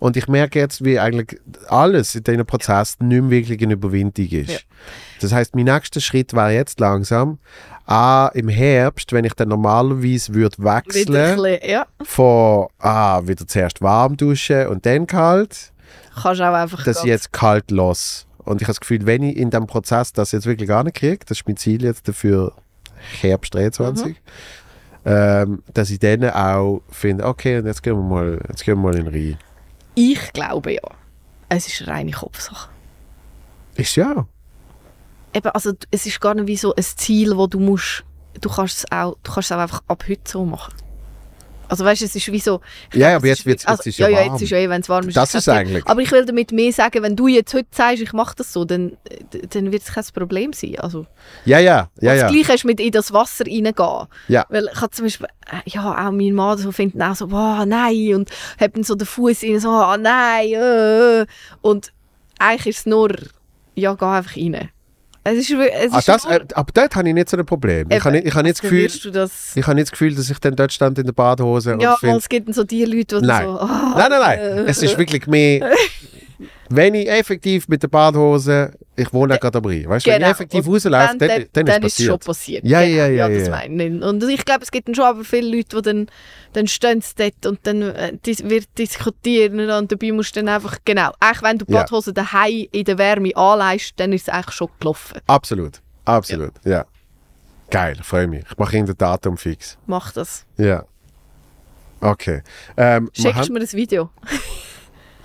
Und 0.00 0.16
ich 0.16 0.28
merke 0.28 0.58
jetzt, 0.60 0.84
wie 0.84 0.98
eigentlich 0.98 1.40
alles 1.68 2.14
in 2.14 2.22
diesem 2.24 2.46
Prozess 2.46 2.96
nicht 3.00 3.20
mehr 3.20 3.30
wirklich 3.30 3.60
eine 3.62 3.74
Überwindung 3.74 4.26
ist. 4.26 4.50
Ja. 4.50 4.58
Das 5.20 5.32
heißt, 5.32 5.54
mein 5.56 5.64
nächster 5.64 6.00
Schritt 6.00 6.32
wäre 6.34 6.52
jetzt 6.52 6.78
langsam, 6.80 7.38
ah, 7.88 8.30
im 8.34 8.48
Herbst, 8.48 9.12
wenn 9.12 9.24
ich 9.24 9.32
dann 9.34 9.48
normalerweise 9.48 10.34
würde 10.34 10.56
wechseln 10.58 11.06
bisschen, 11.06 11.58
ja. 11.68 11.86
von, 12.02 12.68
ah, 12.78 13.22
wieder 13.24 13.46
zuerst 13.46 13.80
warm 13.80 14.16
duschen 14.16 14.68
und 14.68 14.86
dann 14.86 15.06
kalt, 15.06 15.72
Kannst 16.14 16.40
auch 16.40 16.52
einfach 16.52 16.84
dass 16.84 16.98
ich 16.98 17.04
jetzt 17.04 17.32
kalt 17.32 17.70
los. 17.70 18.26
Und 18.38 18.60
ich 18.60 18.66
habe 18.66 18.72
das 18.72 18.80
Gefühl, 18.80 19.06
wenn 19.06 19.22
ich 19.22 19.36
in 19.36 19.50
diesem 19.50 19.66
Prozess 19.66 20.12
das 20.12 20.32
jetzt 20.32 20.46
wirklich 20.46 20.68
gar 20.68 20.84
nicht 20.84 20.96
kriege, 20.96 21.24
das 21.26 21.38
ist 21.38 21.46
mein 21.46 21.56
Ziel 21.56 21.82
jetzt 21.82 22.08
dafür 22.08 22.52
Herbst 23.20 23.54
23, 23.54 24.20
ähm, 25.04 25.62
dass 25.72 25.90
ich 25.90 25.98
dann 25.98 26.24
auch 26.30 26.82
finde, 26.90 27.24
okay, 27.24 27.58
und 27.58 27.66
jetzt 27.66 27.82
gehen 27.82 27.96
wir 27.96 28.02
mal, 28.02 28.40
jetzt 28.48 28.64
gehen 28.64 28.76
wir 28.76 28.82
mal 28.82 28.96
in 28.96 29.04
den 29.04 29.14
Rhein. 29.14 29.38
Ich 29.94 30.32
glaube 30.32 30.74
ja. 30.74 30.80
Es 31.48 31.66
ist 31.66 31.82
eine 31.82 31.96
reine 31.96 32.10
Kopfsache. 32.10 32.68
Ist 33.76 33.96
ja. 33.96 34.26
Eben, 35.34 35.48
also 35.50 35.72
es 35.90 36.06
ist 36.06 36.20
gar 36.20 36.34
nicht 36.34 36.46
wie 36.46 36.56
so 36.56 36.74
ein 36.74 36.82
Ziel, 36.82 37.36
wo 37.36 37.46
du 37.46 37.60
musst, 37.60 38.04
du 38.40 38.48
kannst 38.48 38.78
es 38.78 38.92
auch, 38.92 39.16
du 39.22 39.32
kannst 39.32 39.50
es 39.50 39.56
auch 39.56 39.60
einfach 39.60 39.82
ab 39.86 40.04
heute 40.08 40.20
so 40.24 40.44
machen. 40.44 40.72
Also 41.70 41.84
weißt 41.84 42.00
du, 42.00 42.06
es 42.06 42.16
ist 42.16 42.32
wie 42.32 42.40
so... 42.40 42.62
Ja, 42.94 43.10
glaube, 43.10 43.16
aber 43.16 43.24
es 43.26 43.28
jetzt 43.44 43.46
wird's- 43.46 43.64
wie- 43.64 43.68
also, 43.68 43.90
ja 43.90 44.08
ja, 44.08 44.20
ja, 44.24 44.32
jetzt 44.32 44.40
ist 44.40 44.48
ja 44.48 44.56
eh, 44.56 44.70
wenn 44.70 44.80
es 44.80 44.88
warm 44.88 45.06
ist. 45.06 45.18
Das 45.18 45.34
ist 45.34 45.50
eigentlich- 45.50 45.86
Aber 45.86 46.00
ich 46.00 46.10
will 46.10 46.24
damit 46.24 46.50
mehr 46.50 46.72
sagen, 46.72 47.02
wenn 47.02 47.14
du 47.14 47.26
jetzt 47.28 47.52
heute 47.52 47.68
sagst, 47.72 48.00
ich 48.00 48.14
mache 48.14 48.34
das 48.36 48.54
so, 48.54 48.64
dann, 48.64 48.92
äh, 49.34 49.46
dann 49.50 49.70
wird 49.70 49.82
es 49.82 49.92
kein 49.92 50.04
Problem 50.14 50.54
sein. 50.54 50.76
Also, 50.78 51.04
Ja, 51.44 51.58
ja, 51.58 51.90
ja, 52.00 52.12
und 52.12 52.16
ja. 52.16 52.22
das 52.24 52.32
Gleiche 52.32 52.52
ist 52.54 52.64
mit 52.64 52.80
in 52.80 52.90
das 52.90 53.12
Wasser 53.12 53.44
reingehen. 53.44 54.06
Ja. 54.28 54.46
Weil 54.48 54.70
ich 54.72 54.80
habe 54.80 54.90
zum 54.92 55.04
Beispiel, 55.04 55.26
äh, 55.52 55.60
ja, 55.70 56.06
auch 56.08 56.10
mein 56.10 56.32
Mann 56.32 56.56
so 56.56 56.72
findet 56.72 57.02
auch 57.02 57.14
so, 57.14 57.30
wow, 57.30 57.66
nein, 57.66 58.14
und 58.14 58.30
hat 58.58 58.74
dann 58.74 58.82
so 58.84 58.94
den 58.94 59.06
Fuß 59.06 59.42
in 59.42 59.60
so, 59.60 59.68
ah, 59.68 59.98
nein, 59.98 60.48
äh. 60.54 61.26
und 61.60 61.92
eigentlich 62.38 62.66
ist 62.68 62.78
es 62.78 62.86
nur, 62.86 63.14
ja, 63.74 63.92
geh 63.92 64.06
einfach 64.06 64.36
rein. 64.38 64.70
Es 65.30 65.38
ist, 65.38 65.50
es 65.50 65.92
Ah, 65.92 65.98
ist 65.98 66.08
das, 66.08 66.24
äh, 66.26 66.40
aber 66.54 66.70
dort 66.72 66.96
habe 66.96 67.08
ich 67.08 67.14
nicht 67.14 67.28
so 67.28 67.36
ein 67.36 67.44
Problem. 67.46 67.86
Ich 67.90 68.04
habe 68.04 68.12
nicht, 68.16 68.26
ich 68.26 68.34
habe 68.34 68.44
nicht 68.44 68.56
das 68.56 68.62
dann 68.62 68.70
Gefühl, 68.70 69.28
ich 69.56 69.62
habe 69.66 69.74
nicht 69.74 69.86
das 69.86 69.90
Gefühl, 69.92 70.14
dass 70.14 70.30
ich 70.30 70.38
dann 70.38 70.56
dort 70.56 70.72
stand 70.72 70.98
in 70.98 71.04
der 71.06 71.12
Badehose 71.12 71.74
und 71.74 71.80
ja, 71.80 71.96
finde, 71.96 72.14
mal, 72.14 72.18
es 72.18 72.28
gibt 72.28 72.54
so 72.54 72.64
die 72.64 72.84
Leute, 72.84 73.20
die 73.20 73.26
Nein. 73.26 73.46
so, 73.46 73.58
ah, 73.60 73.94
Nein, 73.96 74.06
nein, 74.10 74.20
nein. 74.20 74.38
äh, 74.38 74.70
Es 74.70 74.82
ist 74.82 74.96
wirklich 74.98 75.26
mehr, 75.26 75.70
wenn 76.70 76.94
ich 76.94 77.08
effektiv 77.08 77.66
mit 77.68 77.82
der 77.82 77.88
Badehose, 77.88 78.72
ich 78.96 79.12
wohne 79.12 79.34
auch 79.34 79.40
gerade 79.40 79.58
am 79.58 79.64
Rhein, 79.64 79.88
weißt 79.88 80.06
du, 80.06 80.10
wenn 80.10 80.16
ich 80.16 80.20
Genau. 80.20 80.30
effektiv 80.30 80.66
Und 80.66 80.74
rauslaufe, 80.74 81.16
dann, 81.16 81.28
dann, 81.28 81.44
dann, 81.52 81.66
dann 81.66 81.82
ist 81.82 81.98
es 81.98 82.04
schon 82.06 82.18
passiert. 82.18 82.64
Ja, 82.64 82.80
Genau, 82.82 82.94
ja, 82.96 83.06
ja, 83.08 83.28
das 83.28 83.44
ja. 83.46 83.50
meine 83.50 83.84
ich. 83.86 84.02
Und 84.02 84.22
ich 84.24 84.44
glaube, 84.44 84.62
es 84.64 84.70
gibt 84.70 84.88
dann 84.88 84.94
schon 84.94 85.04
aber 85.04 85.24
viele 85.24 85.56
Leute, 85.56 85.76
die 85.76 85.82
dann, 85.82 86.06
dann 86.52 86.66
stehen 86.66 87.02
dort 87.16 87.46
und 87.46 87.60
dann 87.66 87.82
äh, 87.82 88.12
wird 88.24 88.66
diskutieren 88.78 89.70
und 89.70 89.90
dabei 89.92 90.12
musst 90.12 90.36
du 90.36 90.40
dann 90.40 90.48
einfach, 90.54 90.76
genau, 90.84 91.12
eigentlich 91.20 91.42
wenn 91.42 91.58
du 91.58 91.64
die 91.64 91.72
Ja. 91.72 91.80
Badhose 91.80 92.12
daheim 92.12 92.66
in 92.72 92.84
der 92.84 92.98
Wärme 92.98 93.34
anleihst, 93.36 93.92
dann 93.96 94.12
ist 94.12 94.28
es 94.28 94.34
eigentlich 94.34 94.54
schon 94.54 94.68
gelaufen. 94.78 95.20
Absolut, 95.26 95.80
absolut, 96.04 96.52
ja. 96.64 96.84
Geil, 97.70 97.96
freue 98.02 98.26
mich. 98.26 98.44
Ich 98.50 98.56
mache 98.58 98.74
irgendein 98.76 98.96
Datum 98.96 99.36
fix. 99.36 99.76
Mach 99.86 100.12
das. 100.12 100.44
Ja. 100.56 100.84
Okay. 102.00 102.42
Ähm, 102.76 103.10
Schickst 103.12 103.48
du 103.48 103.52
mir 103.52 103.60
das 103.60 103.74
Video? 103.74 104.10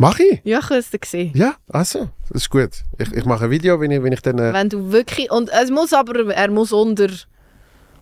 Mach 0.03 0.19
ich? 0.19 0.41
Ja, 0.43 0.59
ich 0.59 0.65
habe 0.65 0.75
es 0.79 0.91
gesehen. 0.91 1.31
Ja, 1.33 1.55
also, 1.69 2.09
das 2.29 2.41
ist 2.43 2.49
gut. 2.49 2.71
Ich, 2.97 3.09
ich 3.13 3.25
mache 3.25 3.45
ein 3.45 3.51
Video, 3.51 3.79
wenn 3.79 3.89
ich, 3.91 4.03
wenn 4.03 4.11
ich 4.11 4.21
dann... 4.21 4.37
Äh, 4.37 4.51
Wenn 4.53 4.67
du 4.67 4.91
wirklich, 4.91 5.31
und 5.31 5.49
es 5.49 5.71
muss 5.71 5.93
aber, 5.93 6.33
er 6.33 6.51
muss 6.51 6.73
unter, 6.73 7.07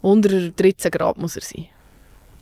unter 0.02 0.50
13 0.50 0.90
Grad 0.90 1.18
muss 1.18 1.36
er 1.36 1.44
sein. 1.44 1.68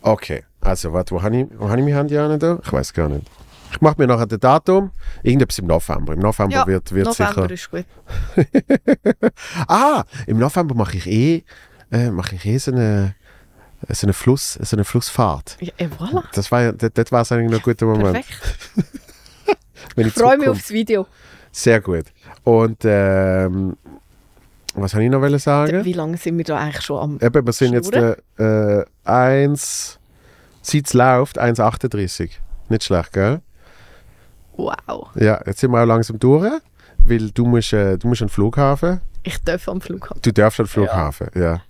okay, 0.01 0.43
also, 0.61 0.93
warte, 0.93 1.13
wo 1.13 1.21
habe 1.21 1.37
ich, 1.41 1.47
wo 1.57 1.67
habe 1.69 1.79
ich 1.79 1.85
mein 1.85 1.93
Handy 1.95 2.17
an? 2.17 2.39
Da? 2.39 2.59
Ich 2.63 2.71
weiß 2.71 2.93
gar 2.93 3.09
nicht. 3.09 3.25
Ich 3.73 3.81
mache 3.81 3.95
mir 3.97 4.07
nachher 4.07 4.27
das 4.27 4.39
Datum. 4.39 4.91
Irgendetwas 5.23 5.59
im 5.59 5.67
November. 5.67 6.13
Im 6.13 6.19
November 6.19 6.55
Ja, 6.55 6.65
wird, 6.67 6.91
wird 6.93 7.05
November 7.07 7.49
sicher... 7.49 7.51
ist 7.51 7.69
gut. 7.69 7.85
Ah, 9.67 10.03
im 10.25 10.39
November 10.39 10.73
mache 10.73 10.97
ich 10.97 11.05
eh, 11.07 11.43
äh, 11.91 12.09
mache 12.11 12.35
ich 12.35 12.45
eh 12.45 12.57
so 12.57 12.71
eine, 12.71 13.13
so 13.89 14.05
eine, 14.07 14.13
Fluss, 14.13 14.53
so 14.53 14.75
eine 14.75 14.85
Flussfahrt. 14.85 15.57
Ja, 15.59 15.73
eh, 15.77 15.87
voilà. 15.87 16.23
Das 16.33 16.49
war, 16.51 16.61
ja- 16.61 16.71
das, 16.71 16.91
das 16.93 17.11
war 17.11 17.19
eigentlich 17.37 17.51
noch 17.51 17.59
ein 17.59 17.63
guter 17.63 17.85
Moment. 17.85 18.25
Perfekt. 18.25 18.99
Ich 20.07 20.13
freue 20.13 20.37
mich 20.37 20.47
aufs 20.49 20.71
Video. 20.71 21.07
Sehr 21.51 21.81
gut. 21.81 22.05
Und 22.43 22.79
ähm, 22.83 23.75
was 24.75 24.91
soll 24.91 25.01
ich 25.01 25.09
noch 25.09 25.39
sagen? 25.39 25.83
Wie 25.83 25.93
lange 25.93 26.17
sind 26.17 26.37
wir 26.37 26.45
da 26.45 26.57
eigentlich 26.57 26.83
schon 26.85 26.99
am... 26.99 27.19
Eben, 27.21 27.45
wir 27.45 27.53
sind 27.53 27.73
jetzt 27.73 27.93
Schnurren? 27.93 28.15
äh, 28.37 28.79
äh, 28.81 28.85
1, 29.03 29.99
seit 30.61 30.85
es 30.87 30.93
läuft, 30.93 31.41
1,38. 31.41 32.31
Nicht 32.69 32.83
schlecht, 32.83 33.13
gell? 33.13 33.41
Wow. 34.55 35.09
Ja, 35.15 35.41
jetzt 35.45 35.59
sind 35.59 35.71
wir 35.71 35.81
auch 35.81 35.85
langsam 35.85 36.19
durch, 36.19 36.51
weil 36.99 37.31
du 37.31 37.45
musst, 37.45 37.73
äh, 37.73 37.97
du 37.97 38.07
musst 38.07 38.21
an 38.21 38.27
den 38.27 38.33
Flughafen. 38.33 39.01
Ich 39.23 39.41
darf 39.43 39.67
am 39.67 39.81
Flughafen. 39.81 40.21
Du 40.21 40.31
darfst 40.31 40.59
den 40.59 40.67
Flughafen, 40.67 41.29
ja. 41.35 41.61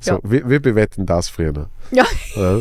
So, 0.00 0.12
Ja. 0.14 0.18
Wie, 0.24 0.48
wie 0.48 0.58
bewetten 0.58 1.06
das 1.06 1.28
früher? 1.28 1.68
Ja, 1.90 2.06
Ja, 2.34 2.58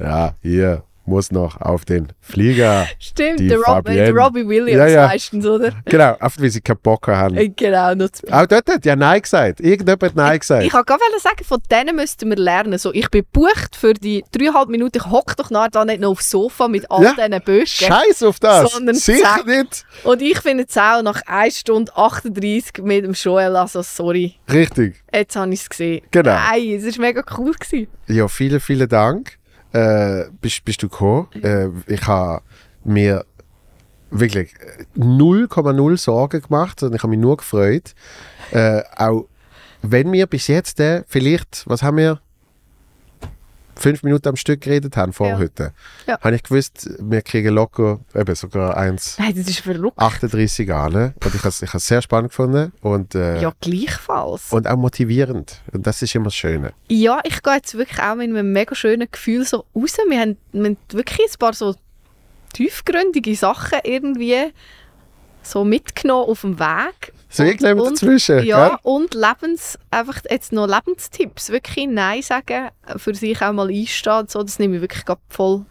ja, 0.00 0.34
hier 0.42 0.82
muss 1.04 1.30
noch 1.32 1.60
auf 1.60 1.84
den 1.84 2.08
Flieger. 2.20 2.86
stimmt. 2.98 3.40
Die 3.40 3.48
Der, 3.48 3.58
Rob, 3.58 3.84
der 3.84 4.12
Robbie 4.14 4.46
Williams 4.46 4.78
Ja, 4.78 4.86
ja. 4.86 5.06
meistens, 5.08 5.44
oder? 5.46 5.72
Genau, 5.84 6.16
oft 6.20 6.40
weil 6.40 6.50
sie 6.50 6.60
keinen 6.60 6.78
Bock 6.82 7.08
haben. 7.08 7.36
Äh, 7.36 7.48
Genau, 7.48 7.94
noch 7.94 8.08
Auch 8.30 8.46
dort 8.46 8.68
hat 8.70 8.84
ja 8.84 8.96
Nein 8.96 9.20
gesagt. 9.22 9.60
Irgendjemand 9.60 10.02
hat 10.02 10.16
Nein 10.16 10.38
gesagt. 10.38 10.64
Ich 10.64 10.72
wollte 10.72 10.86
gerade 10.86 11.02
sagen, 11.20 11.44
von 11.44 11.58
denen 11.70 11.96
müssten 11.96 12.28
wir 12.28 12.36
lernen. 12.36 12.78
So, 12.78 12.92
ich 12.92 13.08
bin 13.10 13.22
gebucht 13.22 13.76
für 13.76 13.94
die 13.94 14.24
dreieinhalb 14.32 14.68
Minuten. 14.68 14.98
Ich 14.98 15.06
hocke 15.10 15.34
doch 15.36 15.50
nachher 15.50 15.70
da 15.70 15.84
nicht 15.84 16.00
noch 16.00 16.10
aufs 16.10 16.30
Sofa 16.30 16.68
mit 16.68 16.90
all 16.90 17.02
Ja. 17.04 17.14
diesen 17.14 17.40
Böcken. 17.42 17.66
Scheiß 17.66 18.22
auf 18.22 18.38
das. 18.40 18.72
Sondern 18.72 18.94
Sicher 18.94 19.22
zack. 19.22 19.46
nicht. 19.46 19.84
Und 20.04 20.22
ich 20.22 20.38
finde 20.40 20.64
es 20.68 20.76
auch 20.76 21.02
nach 21.02 21.20
1 21.26 21.58
Stunde 21.58 21.92
38 21.96 22.82
mit 22.84 23.04
dem 23.04 23.12
Joel, 23.12 23.56
also 23.56 23.82
sorry, 23.82 24.34
Richtig. 24.50 25.02
jetzt 25.12 25.36
habe 25.36 25.52
ich 25.52 25.60
es 25.60 25.68
gesehen. 25.68 26.02
Genau. 26.10 26.32
Nein, 26.34 26.74
es 26.84 26.96
war 26.98 27.06
mega 27.06 27.22
cool. 27.38 27.52
Gewesen. 27.52 27.88
Ja, 28.06 28.28
vielen, 28.28 28.60
vielen 28.60 28.88
Dank. 28.88 29.38
Äh, 29.72 30.24
bist, 30.40 30.64
bist 30.64 30.82
du 30.82 30.88
gekommen? 30.88 31.28
Äh, 31.42 31.68
ich 31.86 32.06
habe 32.06 32.42
mir 32.84 33.24
wirklich 34.10 34.54
0,0 34.96 35.96
Sorgen 35.96 36.42
gemacht, 36.42 36.80
sondern 36.80 36.96
ich 36.96 37.02
habe 37.02 37.10
mich 37.10 37.20
nur 37.20 37.38
gefreut. 37.38 37.94
Äh, 38.50 38.82
auch 38.96 39.26
wenn 39.82 40.12
wir 40.12 40.26
bis 40.26 40.46
jetzt 40.46 40.78
äh, 40.80 41.02
vielleicht, 41.06 41.64
was 41.66 41.82
haben 41.82 41.96
wir? 41.96 42.20
Fünf 43.74 44.02
Minuten 44.02 44.28
am 44.28 44.36
Stück 44.36 44.60
geredet 44.60 44.96
haben 44.96 45.12
vor 45.12 45.28
Ja. 45.28 45.38
heute. 45.38 45.72
Ja. 46.06 46.20
Habe 46.20 46.36
ich 46.36 46.42
gewusst, 46.42 46.90
wir 47.00 47.22
kriegen 47.22 47.54
locker 47.54 48.00
eben 48.14 48.34
sogar 48.34 48.76
1,38 48.76 49.18
Nein, 49.18 49.34
das 49.36 49.48
ist 49.48 49.60
verrückt. 49.60 49.98
an. 49.98 50.92
ne? 50.92 51.14
Und 51.24 51.34
ich 51.34 51.40
habe 51.40 51.48
es 51.48 51.62
ich 51.62 51.72
has 51.72 51.86
sehr 51.86 52.02
spannend 52.02 52.30
gefunden 52.30 52.72
und, 52.82 53.14
äh, 53.14 53.40
Ja, 53.40 53.52
gleichfalls. 53.60 54.52
und 54.52 54.66
auch 54.68 54.76
motivierend. 54.76 55.60
Und 55.72 55.86
das 55.86 56.02
ist 56.02 56.14
immer 56.14 56.26
das 56.26 56.34
Schöne. 56.36 56.72
Ja, 56.88 57.20
ich 57.24 57.42
gehe 57.42 57.54
jetzt 57.54 57.76
wirklich 57.76 57.98
auch 58.00 58.14
mit 58.14 58.28
einem 58.28 58.52
mega 58.52 58.74
schönen 58.74 59.08
Gefühl 59.10 59.44
so 59.44 59.64
raus. 59.74 59.96
Wir 60.08 60.20
haben, 60.20 60.36
wir 60.52 60.64
haben 60.64 60.76
wirklich 60.92 61.28
ein 61.32 61.38
paar 61.38 61.54
so 61.54 61.74
tiefgründige 62.52 63.34
Sachen 63.34 63.78
irgendwie 63.84 64.52
so 65.42 65.64
mitgenommen 65.64 66.28
auf 66.28 66.42
dem 66.42 66.58
Weg. 66.58 67.12
So 67.32 67.42
irgendjemand 67.44 67.80
und- 67.86 68.02
dazwischen. 68.02 68.44
Ja, 68.44 68.68
gell? 68.68 68.78
und 68.82 69.14
Lebens, 69.14 69.78
einfach 69.90 70.20
jetzt 70.30 70.52
noch 70.52 70.66
Lebenstipps. 70.66 71.48
Wirklich 71.50 71.88
Nein 71.88 72.20
sagen, 72.22 72.68
für 72.98 73.14
sich 73.14 73.40
auch 73.42 73.52
mal 73.52 73.68
einstehen. 73.70 74.26
So, 74.28 74.42
das 74.42 74.58
nehme 74.58 74.76
ich 74.76 74.82
wirklich 74.82 75.04
voll, 75.30 75.64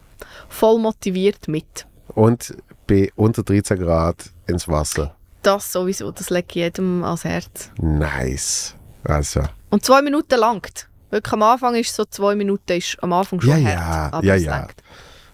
voll 0.50 0.80
motiviert 0.80 1.48
mit. 1.48 1.86
Und 2.16 2.56
bei 2.88 3.12
unter 3.16 3.44
13 3.44 3.78
Grad 3.80 4.32
ins 4.48 4.68
Wasser. 4.68 5.16
Das 5.44 5.72
sowieso, 5.72 6.12
das 6.12 6.30
lege 6.30 6.48
ich 6.50 6.56
jedem 6.56 7.04
ans 7.04 7.24
Herz. 7.24 7.72
Nice. 7.80 8.76
Also, 9.04 9.42
Und 9.70 9.86
zwei 9.86 10.02
Minuten 10.02 10.40
langt. 10.40 10.88
Wirklich 11.10 11.34
am 11.34 11.44
Anfang 11.44 11.76
ist 11.76 11.96
so 11.96 12.06
zwei 12.06 12.36
Minuten 12.36 12.72
ist 12.74 12.98
am 13.04 13.14
Anfang 13.14 13.40
schon 13.42 13.50
Ja, 13.50 13.56
hart, 13.76 14.12
ja, 14.14 14.18
aber 14.18 14.26
ja, 14.26 14.36
es 14.36 14.44
ja. 14.44 14.52
langt. 14.58 14.76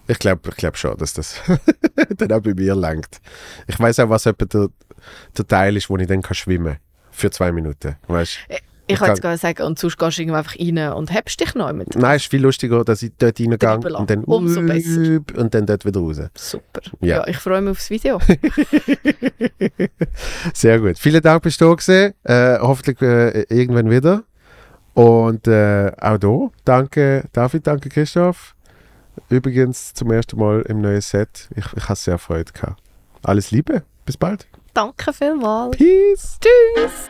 ich 0.08 0.18
glaube 0.18 0.40
ich 0.50 0.56
glaub 0.56 0.76
schon, 0.76 0.96
dass 0.96 1.12
das 1.14 1.36
dann 2.16 2.32
auch 2.32 2.40
bei 2.40 2.54
mir 2.54 2.74
langt. 2.74 3.20
Ich 3.66 3.78
weiß 3.78 4.00
auch, 4.00 4.08
was 4.08 4.26
etwa 4.26 4.66
der, 5.36 5.46
Teil 5.46 5.76
ist, 5.76 5.88
wo 5.90 5.96
ich 5.96 6.06
dann 6.06 6.22
kann 6.22 6.34
schwimmen 6.34 6.74
kann. 6.74 6.78
Für 7.10 7.30
zwei 7.30 7.50
Minuten. 7.52 7.96
Weißt? 8.06 8.38
Ich 8.48 8.62
Ich 8.90 9.00
wollte 9.00 9.12
jetzt 9.12 9.20
kann- 9.22 9.30
gerade 9.30 9.38
sagen, 9.38 9.62
und 9.64 9.78
sonst 9.78 9.98
gehst 9.98 10.18
du 10.18 10.34
einfach 10.34 10.56
rein 10.58 10.92
und 10.94 11.12
hebst 11.12 11.38
dich 11.40 11.54
noch 11.54 11.70
mit. 11.72 11.94
Nein, 11.96 12.16
es 12.16 12.22
ist 12.22 12.30
viel 12.30 12.40
lustiger, 12.40 12.84
dass 12.84 13.02
ich 13.02 13.12
dort 13.18 13.38
reingehe 13.38 13.96
und 13.98 14.08
dann 14.08 14.24
Umso 14.24 14.62
besser. 14.62 15.20
und 15.36 15.52
dann 15.54 15.66
dort 15.66 15.84
wieder 15.84 16.00
raus. 16.00 16.20
Super. 16.34 16.80
Ja. 17.00 17.18
Ja. 17.18 17.26
ich 17.28 17.36
freue 17.36 17.60
mich 17.60 17.72
aufs 17.72 17.90
Video. 17.90 18.18
Sehr 20.54 20.80
gut. 20.80 20.98
Vielen 20.98 21.22
Dank, 21.22 21.42
bist 21.42 21.60
du 21.60 21.74
da. 21.74 21.92
Äh, 22.24 22.58
hoffentlich 22.60 23.00
äh, 23.02 23.42
irgendwann 23.54 23.90
wieder. 23.90 24.24
Und 24.94 25.46
äh, 25.46 25.92
auch 26.00 26.18
da, 26.18 26.50
danke 26.64 27.24
David, 27.32 27.66
danke 27.66 27.88
Christoph. 27.88 28.54
Übrigens 29.28 29.94
zum 29.94 30.10
ersten 30.10 30.38
Mal 30.38 30.62
im 30.62 30.80
neuen 30.80 31.00
Set. 31.00 31.48
Ich, 31.54 31.66
ich 31.76 31.84
habe 31.88 31.96
sehr 31.96 32.18
Freude 32.18 32.52
gehabt. 32.52 32.80
Alles 33.22 33.50
Liebe, 33.50 33.82
bis 34.06 34.16
bald. 34.16 34.48
Danke 34.78 35.12
vielmals. 35.12 35.76
Peace. 35.76 36.38
Tschüss. 36.38 37.08